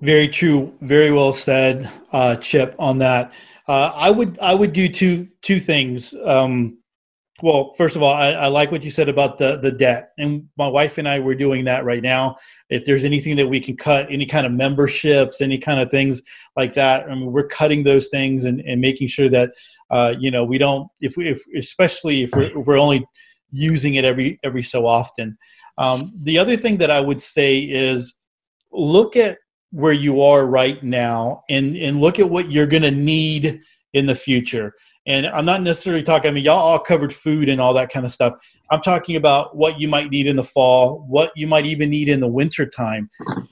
Very 0.00 0.28
true. 0.28 0.72
Very 0.80 1.12
well 1.12 1.32
said, 1.32 1.90
uh, 2.12 2.36
Chip. 2.36 2.74
On 2.78 2.98
that. 2.98 3.32
Uh, 3.68 3.92
I 3.94 4.10
would 4.10 4.38
I 4.40 4.54
would 4.54 4.72
do 4.72 4.88
two 4.88 5.28
two 5.42 5.60
things. 5.60 6.14
Um, 6.24 6.78
well, 7.42 7.72
first 7.74 7.96
of 7.96 8.02
all, 8.02 8.12
I, 8.12 8.32
I, 8.32 8.46
like 8.48 8.70
what 8.70 8.84
you 8.84 8.90
said 8.90 9.08
about 9.08 9.38
the 9.38 9.58
the 9.58 9.72
debt, 9.72 10.10
and 10.18 10.48
my 10.56 10.68
wife 10.68 10.98
and 10.98 11.08
I 11.08 11.18
we're 11.18 11.34
doing 11.34 11.64
that 11.64 11.84
right 11.84 12.02
now. 12.02 12.36
If 12.68 12.84
there's 12.84 13.04
anything 13.04 13.36
that 13.36 13.46
we 13.46 13.60
can 13.60 13.76
cut, 13.76 14.06
any 14.10 14.26
kind 14.26 14.46
of 14.46 14.52
memberships, 14.52 15.40
any 15.40 15.58
kind 15.58 15.80
of 15.80 15.90
things 15.90 16.22
like 16.56 16.74
that, 16.74 17.08
I 17.10 17.14
mean, 17.14 17.32
we're 17.32 17.46
cutting 17.46 17.82
those 17.82 18.08
things 18.08 18.44
and, 18.44 18.60
and 18.62 18.80
making 18.80 19.08
sure 19.08 19.28
that 19.28 19.52
uh, 19.90 20.14
you 20.18 20.30
know 20.30 20.44
we 20.44 20.58
don't 20.58 20.88
if 21.00 21.16
we 21.16 21.28
if, 21.28 21.42
especially 21.56 22.22
if 22.22 22.30
we're, 22.32 22.58
if 22.58 22.66
we're 22.66 22.78
only 22.78 23.06
using 23.50 23.94
it 23.94 24.04
every 24.04 24.38
every 24.44 24.62
so 24.62 24.86
often. 24.86 25.36
Um, 25.78 26.12
the 26.22 26.38
other 26.38 26.56
thing 26.56 26.78
that 26.78 26.90
I 26.90 27.00
would 27.00 27.22
say 27.22 27.60
is 27.60 28.14
look 28.72 29.16
at 29.16 29.38
where 29.72 29.92
you 29.92 30.22
are 30.22 30.46
right 30.46 30.82
now 30.82 31.44
and 31.48 31.76
and 31.76 32.00
look 32.00 32.18
at 32.18 32.28
what 32.28 32.50
you're 32.50 32.66
going 32.66 32.82
to 32.82 32.90
need 32.90 33.60
in 33.92 34.06
the 34.06 34.14
future 34.14 34.74
and 35.10 35.26
i'm 35.28 35.44
not 35.44 35.62
necessarily 35.62 36.02
talking 36.02 36.30
i 36.30 36.32
mean 36.32 36.44
y'all 36.44 36.58
all 36.58 36.78
covered 36.78 37.12
food 37.12 37.48
and 37.48 37.60
all 37.60 37.74
that 37.74 37.90
kind 37.90 38.06
of 38.06 38.12
stuff. 38.12 38.34
I'm 38.70 38.80
talking 38.80 39.16
about 39.16 39.56
what 39.56 39.80
you 39.80 39.88
might 39.88 40.10
need 40.10 40.26
in 40.26 40.36
the 40.36 40.44
fall 40.44 41.04
what 41.08 41.32
you 41.34 41.46
might 41.46 41.66
even 41.66 41.90
need 41.90 42.08
in 42.08 42.20
the 42.20 42.28
winter 42.28 42.66
time. 42.66 43.10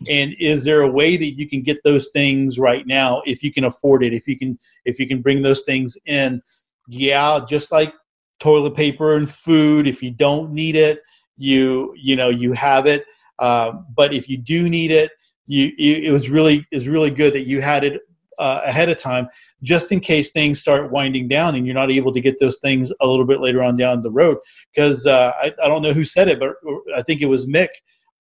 And 0.09 0.35
is 0.39 0.65
there 0.65 0.83
a 0.83 0.91
way 0.91 1.17
that 1.17 1.33
you 1.33 1.49
can 1.49 1.63
get 1.63 1.83
those 1.83 2.09
things 2.13 2.59
right 2.59 2.87
now 2.87 3.23
if 3.27 3.43
you 3.43 3.53
can 3.53 3.65
afford 3.65 4.05
it 4.05 4.15
if 4.15 4.29
you 4.29 4.39
can 4.39 4.59
if 4.85 4.99
you 5.01 5.07
can 5.07 5.21
bring 5.21 5.43
those 5.43 5.63
things 5.63 5.99
in? 6.07 6.41
Yeah 6.87 7.41
just 7.49 7.73
like 7.73 7.93
toilet 8.39 8.77
paper 8.77 9.17
and 9.17 9.29
food 9.29 9.89
if 9.89 10.03
you 10.03 10.13
don't 10.13 10.53
need 10.53 10.77
it 10.77 11.03
you 11.37 11.93
you 11.97 12.15
know 12.15 12.29
you 12.29 12.53
have 12.53 12.87
it. 12.87 13.05
Uh, 13.41 13.73
but 13.95 14.13
if 14.13 14.29
you 14.29 14.37
do 14.37 14.69
need 14.69 14.91
it 14.91 15.11
you, 15.47 15.73
you 15.79 15.97
it 15.97 16.11
was 16.13 16.31
really 16.31 16.65
is 16.71 16.87
really 16.87 17.11
good 17.11 17.33
that 17.33 17.47
you 17.47 17.61
had 17.61 17.83
it 17.83 18.03
uh, 18.39 18.61
ahead 18.65 18.89
of 18.89 18.99
time 18.99 19.29
just 19.63 19.91
in 19.93 20.01
case 20.01 20.31
things 20.31 20.61
start 20.61 20.93
winding 20.93 21.29
down 21.29 21.55
and 21.55 21.67
you're 21.67 21.75
not 21.75 21.91
able 21.91 22.13
to 22.13 22.21
get 22.21 22.39
those 22.39 22.59
things 22.59 22.93
a 23.01 23.07
little 23.07 23.27
bit 23.27 23.41
later 23.41 23.63
on 23.63 23.77
down 23.77 24.03
the 24.03 24.11
road. 24.11 24.39
Because 24.73 25.07
uh, 25.07 25.33
I, 25.41 25.53
I 25.63 25.69
don't 25.69 25.83
know 25.83 25.93
who 25.93 26.05
said 26.05 26.29
it 26.29 26.39
but 26.39 26.55
i 26.97 27.03
think 27.03 27.21
it 27.21 27.27
was 27.27 27.47
mic. 27.47 27.71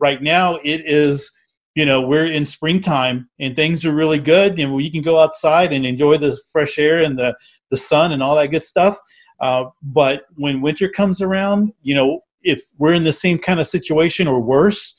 Right 0.00 0.22
now 0.22 0.56
it 0.56 0.82
is 0.84 1.30
you 1.74 1.84
know 1.86 2.00
we're 2.00 2.26
in 2.26 2.46
springtime 2.46 3.28
and 3.38 3.54
things 3.54 3.84
are 3.84 3.94
really 3.94 4.18
good 4.18 4.58
and 4.58 4.82
you 4.82 4.90
can 4.90 5.02
go 5.02 5.18
outside 5.18 5.72
and 5.72 5.84
enjoy 5.84 6.16
the 6.16 6.38
fresh 6.52 6.78
air 6.78 7.02
and 7.02 7.18
the 7.18 7.36
the 7.70 7.76
sun 7.76 8.12
and 8.12 8.22
all 8.22 8.36
that 8.36 8.50
good 8.50 8.64
stuff. 8.64 8.96
Uh, 9.40 9.64
but 9.82 10.22
when 10.34 10.60
winter 10.60 10.88
comes 10.88 11.20
around 11.20 11.72
you 11.82 11.94
know 11.94 12.20
if 12.42 12.62
we're 12.78 12.92
in 12.92 13.04
the 13.04 13.12
same 13.12 13.38
kind 13.38 13.60
of 13.60 13.66
situation 13.66 14.26
or 14.28 14.40
worse 14.40 14.94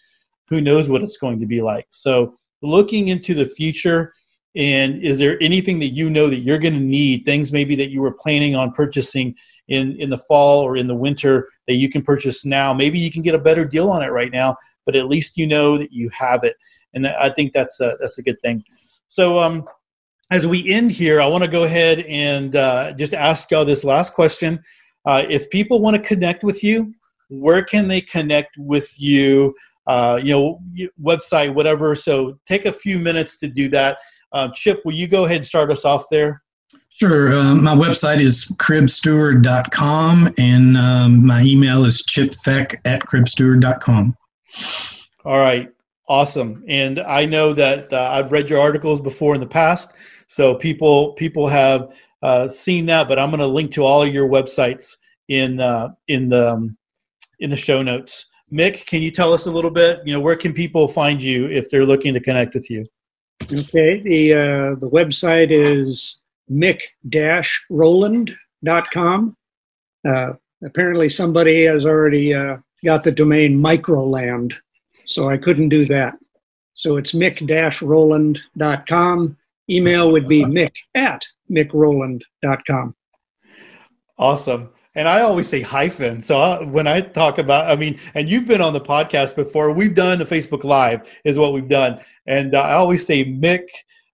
who 0.49 0.61
knows 0.61 0.89
what 0.89 1.01
it's 1.01 1.17
going 1.17 1.39
to 1.39 1.45
be 1.45 1.61
like. 1.61 1.87
So 1.91 2.37
looking 2.61 3.07
into 3.07 3.33
the 3.33 3.47
future 3.47 4.13
and 4.55 5.01
is 5.03 5.19
there 5.19 5.41
anything 5.41 5.79
that 5.79 5.89
you 5.89 6.09
know 6.09 6.29
that 6.29 6.39
you're 6.39 6.57
going 6.57 6.73
to 6.73 6.79
need 6.79 7.23
things 7.23 7.51
maybe 7.51 7.75
that 7.75 7.91
you 7.91 8.01
were 8.01 8.11
planning 8.11 8.55
on 8.55 8.71
purchasing 8.71 9.35
in 9.67 9.95
in 9.99 10.09
the 10.09 10.17
fall 10.17 10.61
or 10.61 10.75
in 10.75 10.87
the 10.87 10.95
winter 10.95 11.47
that 11.67 11.75
you 11.75 11.89
can 11.89 12.01
purchase 12.01 12.45
now? 12.45 12.73
Maybe 12.73 12.99
you 12.99 13.11
can 13.11 13.21
get 13.21 13.35
a 13.35 13.39
better 13.39 13.65
deal 13.65 13.89
on 13.89 14.01
it 14.03 14.11
right 14.11 14.31
now 14.31 14.55
but 14.85 14.95
at 14.95 15.07
least 15.07 15.37
you 15.37 15.45
know 15.45 15.77
that 15.77 15.91
you 15.91 16.09
have 16.09 16.43
it. 16.43 16.55
And 16.95 17.05
i 17.05 17.29
think 17.29 17.53
that's 17.53 17.79
a 17.79 17.95
that's 18.01 18.17
a 18.17 18.23
good 18.23 18.41
thing. 18.41 18.63
So 19.07 19.37
um 19.37 19.65
as 20.31 20.47
we 20.47 20.71
end 20.71 20.91
here 20.91 21.21
i 21.21 21.25
want 21.25 21.43
to 21.43 21.49
go 21.49 21.63
ahead 21.63 21.99
and 22.01 22.55
uh, 22.55 22.91
just 22.93 23.13
ask 23.13 23.51
y'all 23.51 23.65
this 23.65 23.83
last 23.83 24.13
question. 24.13 24.59
Uh, 25.05 25.23
if 25.29 25.49
people 25.49 25.79
want 25.79 25.95
to 25.95 26.01
connect 26.01 26.43
with 26.43 26.63
you 26.63 26.93
where 27.29 27.63
can 27.63 27.87
they 27.87 28.01
connect 28.01 28.57
with 28.57 28.99
you? 28.99 29.55
Uh, 29.87 30.19
you 30.21 30.33
know, 30.33 30.59
website, 31.01 31.53
whatever. 31.53 31.95
So 31.95 32.39
take 32.45 32.65
a 32.65 32.71
few 32.71 32.99
minutes 32.99 33.37
to 33.37 33.47
do 33.47 33.69
that. 33.69 33.99
Uh, 34.31 34.49
Chip, 34.53 34.81
will 34.85 34.93
you 34.93 35.07
go 35.07 35.25
ahead 35.25 35.37
and 35.37 35.45
start 35.45 35.71
us 35.71 35.85
off 35.85 36.05
there? 36.09 36.43
Sure. 36.89 37.33
Uh, 37.33 37.55
my 37.55 37.75
website 37.75 38.19
is 38.19 38.53
cribsteward.com 38.59 40.33
and 40.37 40.75
um, 40.75 41.25
my 41.25 41.41
email 41.43 41.85
is 41.85 42.03
chipfeck 42.03 42.79
at 42.85 43.01
cribsteward.com. 43.03 44.17
All 45.23 45.39
right. 45.39 45.69
Awesome. 46.07 46.63
And 46.67 46.99
I 46.99 47.25
know 47.25 47.53
that 47.53 47.93
uh, 47.93 48.09
I've 48.11 48.31
read 48.31 48.49
your 48.49 48.59
articles 48.59 48.99
before 48.99 49.35
in 49.35 49.39
the 49.39 49.47
past. 49.47 49.93
So 50.27 50.55
people 50.55 51.13
people 51.13 51.47
have 51.47 51.95
uh, 52.21 52.47
seen 52.47 52.85
that, 52.87 53.07
but 53.07 53.19
I'm 53.19 53.29
going 53.29 53.39
to 53.39 53.47
link 53.47 53.71
to 53.73 53.83
all 53.83 54.01
of 54.03 54.13
your 54.13 54.27
websites 54.27 54.97
in 55.27 55.59
uh, 55.59 55.89
in 56.07 56.29
the 56.29 56.53
um, 56.53 56.77
in 57.39 57.49
the 57.49 57.55
show 57.55 57.81
notes. 57.81 58.25
Mic, 58.51 58.87
can 58.87 59.01
you 59.03 59.11
tell 59.11 59.31
us 59.31 59.45
a 59.45 59.51
little 59.51 59.71
bit? 59.71 59.99
You 60.05 60.13
know, 60.13 60.19
where 60.19 60.35
can 60.35 60.53
people 60.53 60.87
find 60.87 61.21
you 61.21 61.47
if 61.47 61.69
they're 61.69 61.85
looking 61.85 62.13
to 62.15 62.19
connect 62.19 62.55
with 62.55 62.69
you? 62.69 62.83
Okay, 63.43 64.01
the 64.01 64.33
uh, 64.33 64.75
the 64.75 64.89
website 64.89 65.51
is 65.51 66.19
mic-roland.com. 66.49 69.37
Uh, 70.07 70.33
apparently, 70.63 71.09
somebody 71.09 71.65
has 71.65 71.85
already 71.85 72.33
uh, 72.33 72.55
got 72.83 73.03
the 73.03 73.11
domain 73.11 73.59
microland, 73.59 74.53
so 75.05 75.29
I 75.29 75.37
couldn't 75.37 75.69
do 75.69 75.85
that. 75.85 76.15
So 76.73 76.97
it's 76.97 77.13
mic-roland.com. 77.13 79.37
Email 79.69 80.11
would 80.11 80.27
be 80.27 80.43
mic 80.45 80.73
at 80.95 81.23
mickroland.com. 81.51 82.95
Awesome. 84.17 84.69
And 84.99 85.07
I 85.07 85.21
always 85.21 85.47
say 85.47 85.61
hyphen. 85.61 86.21
So 86.21 86.37
I, 86.37 86.61
when 86.61 86.85
I 86.85 86.99
talk 86.99 87.37
about, 87.37 87.71
I 87.71 87.77
mean, 87.77 87.97
and 88.15 88.27
you've 88.27 88.45
been 88.45 88.59
on 88.59 88.73
the 88.73 88.81
podcast 88.81 89.33
before. 89.33 89.71
We've 89.71 89.95
done 89.95 90.19
the 90.19 90.25
Facebook 90.25 90.65
Live, 90.65 91.09
is 91.23 91.37
what 91.37 91.53
we've 91.53 91.69
done. 91.69 92.01
And 92.27 92.53
uh, 92.53 92.59
I 92.59 92.73
always 92.73 93.05
say 93.05 93.23
Mic 93.23 93.65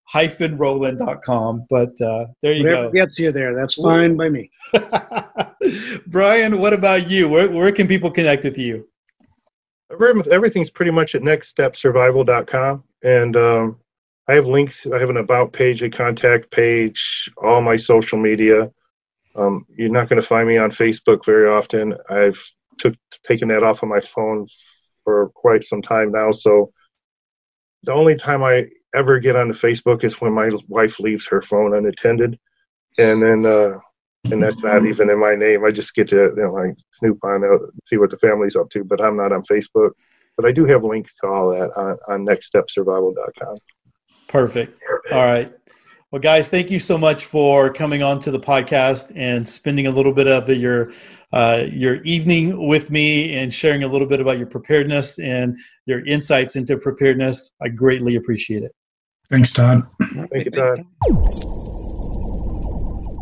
hyphen 0.04 0.60
roland.com. 0.60 1.66
But 1.72 2.00
uh, 2.00 2.28
there 2.44 2.54
you 2.54 2.66
Whatever 2.66 2.84
go. 2.84 2.92
gets 2.92 3.18
you 3.18 3.32
there. 3.32 3.56
That's 3.56 3.74
fine 3.74 4.16
by 4.16 4.30
me. 4.30 4.52
Brian, 6.06 6.60
what 6.60 6.74
about 6.74 7.10
you? 7.10 7.30
Where, 7.30 7.50
where 7.50 7.72
can 7.72 7.88
people 7.88 8.12
connect 8.12 8.44
with 8.44 8.60
you? 8.60 8.88
Everything's 9.90 10.70
pretty 10.70 10.92
much 10.92 11.16
at 11.16 11.24
nextstepsurvival.com. 11.24 12.84
And 13.04 13.36
um, 13.36 13.80
I 14.28 14.36
have 14.36 14.46
links. 14.46 14.86
I 14.86 15.00
have 15.00 15.10
an 15.10 15.18
about 15.18 15.52
page, 15.52 15.82
a 15.82 15.90
contact 15.90 16.52
page, 16.52 17.28
all 17.38 17.62
my 17.62 17.76
social 17.76 18.20
media 18.20 18.70
Um, 19.36 19.66
you're 19.76 19.90
not 19.90 20.10
going 20.10 20.22
to 20.22 20.28
find 20.28 20.48
me 20.48 20.58
on 20.58 20.72
Facebook 20.72 21.26
very 21.26 21.50
often. 21.50 21.96
I've 22.10 22.42
took 22.78 22.96
taken 23.24 23.50
that 23.50 23.64
off 23.64 23.84
of 23.84 23.90
my 23.90 24.00
phone 24.00 24.48
for 25.04 25.30
quite 25.30 25.64
some 25.64 25.82
time 25.82 26.12
now. 26.12 26.32
So 26.32 26.72
the 27.84 27.94
only 27.94 28.16
time 28.16 28.44
I 28.44 28.68
ever 28.96 29.20
get 29.20 29.36
on 29.36 29.48
the 29.48 29.54
Facebook 29.54 30.04
is 30.04 30.20
when 30.20 30.34
my 30.34 30.50
wife 30.68 31.00
leaves 31.00 31.28
her 31.28 31.42
phone 31.42 31.76
unattended, 31.76 32.40
and 32.98 33.22
then 33.22 33.46
uh, 33.46 33.78
and 34.32 34.42
that's 34.42 34.64
not 34.64 34.86
even 34.86 35.10
in 35.10 35.20
my 35.20 35.36
name. 35.36 35.64
I 35.66 35.72
just 35.72 35.94
get 35.94 36.08
to 36.10 36.34
you 36.36 36.36
know 36.36 36.54
like 36.54 36.76
snoop 36.94 37.20
on 37.24 37.44
it, 37.44 37.62
see 37.86 37.98
what 37.98 38.10
the 38.10 38.18
family's 38.18 38.56
up 38.56 38.70
to, 38.72 38.84
but 38.84 39.02
I'm 39.02 39.18
not 39.18 39.32
on 39.32 39.44
Facebook. 39.44 39.92
But 40.38 40.46
I 40.46 40.52
do 40.52 40.66
have 40.66 40.84
links 40.84 41.14
to 41.22 41.28
all 41.28 41.52
that 41.52 41.72
on, 41.78 41.98
on 42.10 42.26
nextstepsurvival.com. 42.26 43.58
Perfect. 44.28 44.82
All 45.12 45.20
right. 45.20 45.54
Well, 46.16 46.22
guys, 46.22 46.48
thank 46.48 46.72
you 46.72 46.80
so 46.80 46.98
much 46.98 47.26
for 47.26 47.70
coming 47.74 48.02
on 48.02 48.22
to 48.22 48.32
the 48.32 48.40
podcast 48.40 49.12
and 49.18 49.46
spending 49.46 49.88
a 49.88 49.92
little 49.92 50.14
bit 50.14 50.28
of 50.28 50.48
your 50.48 50.94
uh, 51.34 51.66
your 51.70 51.96
evening 52.04 52.70
with 52.70 52.90
me 52.90 53.36
and 53.36 53.54
sharing 53.54 53.84
a 53.84 53.88
little 53.90 54.08
bit 54.08 54.22
about 54.22 54.38
your 54.38 54.48
preparedness 54.48 55.20
and 55.20 55.60
your 55.88 56.06
insights 56.06 56.56
into 56.56 56.78
preparedness. 56.78 57.52
I 57.62 57.68
greatly 57.68 58.16
appreciate 58.16 58.64
it. 58.64 58.74
Thanks, 59.30 59.52
Todd. 59.52 59.84
Thank 60.32 60.46
you, 60.46 60.52
Todd. 60.52 60.86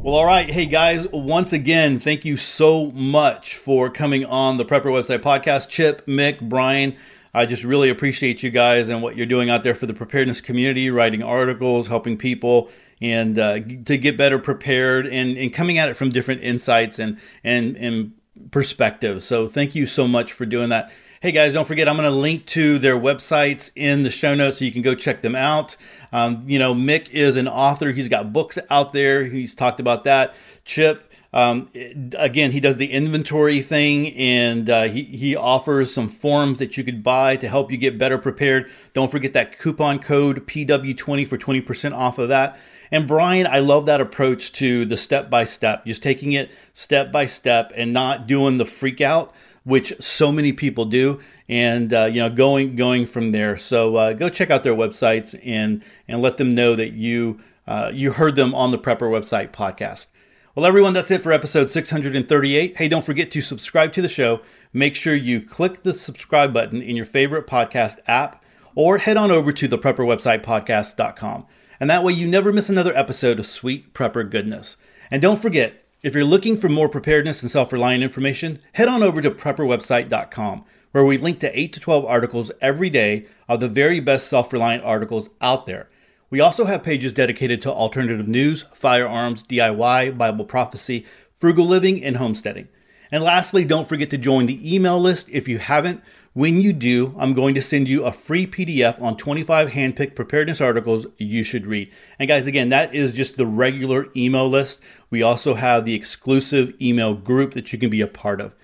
Well, 0.04 0.14
all 0.14 0.28
right. 0.28 0.48
Hey, 0.48 0.68
guys, 0.68 1.08
once 1.12 1.52
again, 1.52 1.98
thank 1.98 2.24
you 2.26 2.38
so 2.38 2.92
much 2.92 3.56
for 3.56 3.90
coming 3.90 4.24
on 4.24 4.58
the 4.58 4.66
Prepper 4.66 4.92
Website 4.92 5.24
podcast. 5.24 5.68
Chip, 5.68 6.04
Mic, 6.08 6.40
Brian, 6.42 6.96
I 7.34 7.48
just 7.48 7.64
really 7.64 7.90
appreciate 7.90 8.44
you 8.44 8.52
guys 8.52 8.90
and 8.90 9.02
what 9.02 9.18
you're 9.18 9.26
doing 9.26 9.50
out 9.50 9.64
there 9.64 9.74
for 9.74 9.88
the 9.88 9.94
preparedness 9.96 10.40
community, 10.40 10.92
writing 10.92 11.24
articles, 11.24 11.88
helping 11.88 12.16
people, 12.16 12.70
and 13.04 13.38
uh, 13.38 13.60
to 13.86 13.98
get 13.98 14.18
better 14.18 14.40
prepared 14.40 15.06
and, 15.06 15.38
and 15.38 15.54
coming 15.54 15.78
at 15.78 15.90
it 15.90 15.96
from 15.96 16.10
different 16.10 16.42
insights 16.42 16.98
and, 16.98 17.20
and, 17.44 17.76
and 17.78 18.14
perspectives. 18.50 19.26
So, 19.26 19.48
thank 19.48 19.76
you 19.76 19.86
so 19.86 20.08
much 20.08 20.34
for 20.34 20.46
doing 20.46 20.70
that. 20.70 20.92
Hey 21.24 21.32
guys, 21.32 21.54
don't 21.54 21.66
forget, 21.66 21.88
I'm 21.88 21.96
going 21.96 22.10
to 22.10 22.14
link 22.14 22.46
to 22.48 22.78
their 22.80 23.00
websites 23.00 23.72
in 23.78 24.04
the 24.04 24.10
show 24.10 24.36
notes 24.36 24.58
so 24.58 24.66
you 24.66 24.74
can 24.74 24.82
go 24.82 24.94
check 24.94 25.22
them 25.22 25.36
out. 25.36 25.78
Um, 26.12 26.44
you 26.48 26.60
know, 26.60 26.74
Mic 26.74 27.12
is 27.12 27.38
an 27.38 27.48
author, 27.48 27.94
he's 27.94 28.10
got 28.10 28.34
books 28.34 28.60
out 28.70 28.92
there, 28.92 29.24
he's 29.24 29.56
talked 29.56 29.80
about 29.80 30.04
that. 30.04 30.36
Chip, 30.66 31.14
um, 31.32 31.70
again, 32.18 32.52
he 32.52 32.60
does 32.60 32.76
the 32.76 32.92
inventory 32.92 33.62
thing 33.62 34.14
and 34.16 34.70
uh, 34.70 34.84
he, 34.84 35.04
he 35.04 35.36
offers 35.36 35.94
some 35.94 36.10
forms 36.10 36.60
that 36.60 36.76
you 36.76 36.84
could 36.84 37.02
buy 37.02 37.38
to 37.38 37.48
help 37.48 37.72
you 37.72 37.78
get 37.78 37.98
better 37.98 38.18
prepared. 38.18 38.70
Don't 38.94 39.10
forget 39.10 39.32
that 39.32 39.58
coupon 39.58 40.00
code 40.00 40.46
PW20 40.46 41.26
for 41.26 41.38
20% 41.38 41.98
off 41.98 42.20
of 42.20 42.28
that. 42.28 42.60
And 42.94 43.08
Brian, 43.08 43.48
I 43.48 43.58
love 43.58 43.88
that 43.88 44.00
approach 44.00 44.54
to 44.54 44.86
the 44.86 44.96
step 44.96 45.30
by 45.30 45.46
step, 45.46 45.86
just 45.86 46.04
taking 46.04 46.32
it 46.32 46.52
step 46.74 47.12
by 47.12 47.26
step 47.26 47.74
and 47.76 47.92
not 47.92 48.28
doing 48.28 48.58
the 48.58 48.66
freak 48.66 49.02
out 49.02 49.34
which 49.64 49.94
so 50.00 50.32
many 50.32 50.52
people 50.52 50.86
do, 50.86 51.20
and 51.48 51.94
uh, 51.94 52.06
you 52.06 52.20
know, 52.20 52.30
going 52.30 52.76
going 52.76 53.06
from 53.06 53.32
there. 53.32 53.58
So 53.58 53.96
uh, 53.96 54.14
go 54.14 54.30
check 54.30 54.50
out 54.50 54.64
their 54.64 54.76
websites 54.76 55.40
and 55.46 55.84
and 56.08 56.22
let 56.22 56.38
them 56.38 56.54
know 56.54 56.76
that 56.76 56.94
you 56.94 57.40
uh, 57.68 57.92
you 57.94 58.12
heard 58.12 58.36
them 58.36 58.54
on 58.54 58.72
the 58.72 58.78
Prepper 58.78 59.10
Website 59.10 59.52
podcast. 59.52 60.08
Well, 60.56 60.66
everyone, 60.66 60.94
that's 60.94 61.10
it 61.10 61.24
for 61.24 61.32
episode 61.32 61.72
638. 61.72 62.78
Hey, 62.78 62.88
don't 62.88 63.06
forget 63.06 63.32
to 63.32 63.42
subscribe 63.42 63.92
to 63.94 64.04
the 64.04 64.10
show. 64.10 64.42
Make 64.72 64.96
sure 64.96 65.16
you 65.16 65.42
click 65.42 65.82
the 65.82 65.94
subscribe 65.94 66.54
button 66.54 66.80
in 66.80 66.96
your 66.96 67.08
favorite 67.08 67.48
podcast 67.48 67.98
app 68.06 68.44
or 68.76 69.00
head 69.00 69.18
on 69.18 69.32
over 69.32 69.52
to 69.52 69.68
the 69.68 69.80
prepperwebsitepodcast.com. 69.80 71.48
And 71.84 71.90
that 71.90 72.02
way 72.02 72.14
you 72.14 72.28
never 72.28 72.54
miss 72.54 72.70
another 72.70 72.96
episode 72.96 73.40
of 73.40 73.46
sweet 73.46 73.94
prepper 73.94 74.32
goodness. 74.32 74.78
And 75.12 75.22
don't 75.22 75.42
forget, 75.42 75.84
if 76.02 76.16
you're 76.16 76.24
looking 76.24 76.56
for 76.56 76.70
more 76.70 76.88
preparedness 76.88 77.42
and 77.42 77.52
self 77.52 77.74
reliant 77.74 78.04
information, 78.04 78.60
head 78.72 78.88
on 78.88 79.04
over 79.04 79.22
to 79.22 79.30
prepperwebsite.com, 79.30 80.64
where 80.94 81.04
we 81.04 81.18
link 81.18 81.42
to 81.42 81.60
8 81.60 81.74
to 81.74 81.82
12 81.82 82.06
articles 82.06 82.54
every 82.62 82.90
day 82.90 83.26
of 83.50 83.60
the 83.60 83.68
very 83.68 84.00
best 84.00 84.30
self 84.30 84.54
reliant 84.54 84.86
articles 84.86 85.30
out 85.42 85.66
there. 85.66 85.90
We 86.30 86.40
also 86.40 86.64
have 86.64 86.84
pages 86.84 87.12
dedicated 87.12 87.62
to 87.64 87.74
alternative 87.74 88.30
news, 88.30 88.62
firearms, 88.74 89.44
DIY, 89.44 90.18
Bible 90.18 90.46
prophecy, 90.46 91.06
frugal 91.34 91.66
living, 91.66 92.02
and 92.02 92.16
homesteading. 92.16 92.70
And 93.12 93.26
lastly, 93.26 93.66
don't 93.66 93.90
forget 93.90 94.10
to 94.12 94.18
join 94.18 94.46
the 94.46 94.74
email 94.74 95.02
list 95.02 95.30
if 95.32 95.50
you 95.50 95.58
haven't. 95.58 96.02
When 96.34 96.60
you 96.62 96.74
do, 96.74 97.16
I'm 97.20 97.36
going 97.36 97.54
to 97.54 97.62
send 97.62 97.88
you 97.88 98.06
a 98.06 98.12
free 98.12 98.48
PDF 98.48 99.00
on 99.00 99.18
25 99.18 99.70
handpicked 99.70 100.16
preparedness 100.16 100.62
articles 100.62 101.06
you 101.20 101.44
should 101.44 101.68
read. 101.68 101.92
And 102.18 102.28
guys, 102.28 102.48
again, 102.48 102.70
that 102.70 102.96
is 102.96 103.12
just 103.12 103.38
the 103.38 103.46
regular 103.46 104.08
email 104.16 104.50
list. 104.50 104.82
We 105.12 105.22
also 105.22 105.54
have 105.54 105.86
the 105.86 105.94
exclusive 105.94 106.74
email 106.82 107.14
group 107.14 107.54
that 107.54 107.72
you 107.72 107.78
can 107.78 107.92
be 107.92 108.02
a 108.02 108.08
part 108.08 108.42
of. 108.42 108.56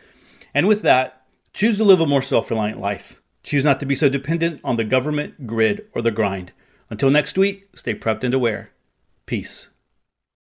And 0.52 0.68
with 0.68 0.82
that, 0.82 1.28
choose 1.54 1.78
to 1.78 1.84
live 1.84 2.02
a 2.02 2.08
more 2.08 2.24
self 2.24 2.50
reliant 2.50 2.80
life. 2.80 3.22
Choose 3.44 3.64
not 3.64 3.80
to 3.82 3.86
be 3.86 3.96
so 3.96 4.10
dependent 4.10 4.62
on 4.64 4.78
the 4.78 4.84
government, 4.84 5.46
grid, 5.46 5.86
or 5.94 6.02
the 6.02 6.10
grind. 6.10 6.52
Until 6.90 7.12
next 7.12 7.38
week, 7.38 7.70
stay 7.76 7.94
prepped 7.94 8.24
and 8.24 8.34
aware. 8.34 8.72
Peace. 9.28 9.70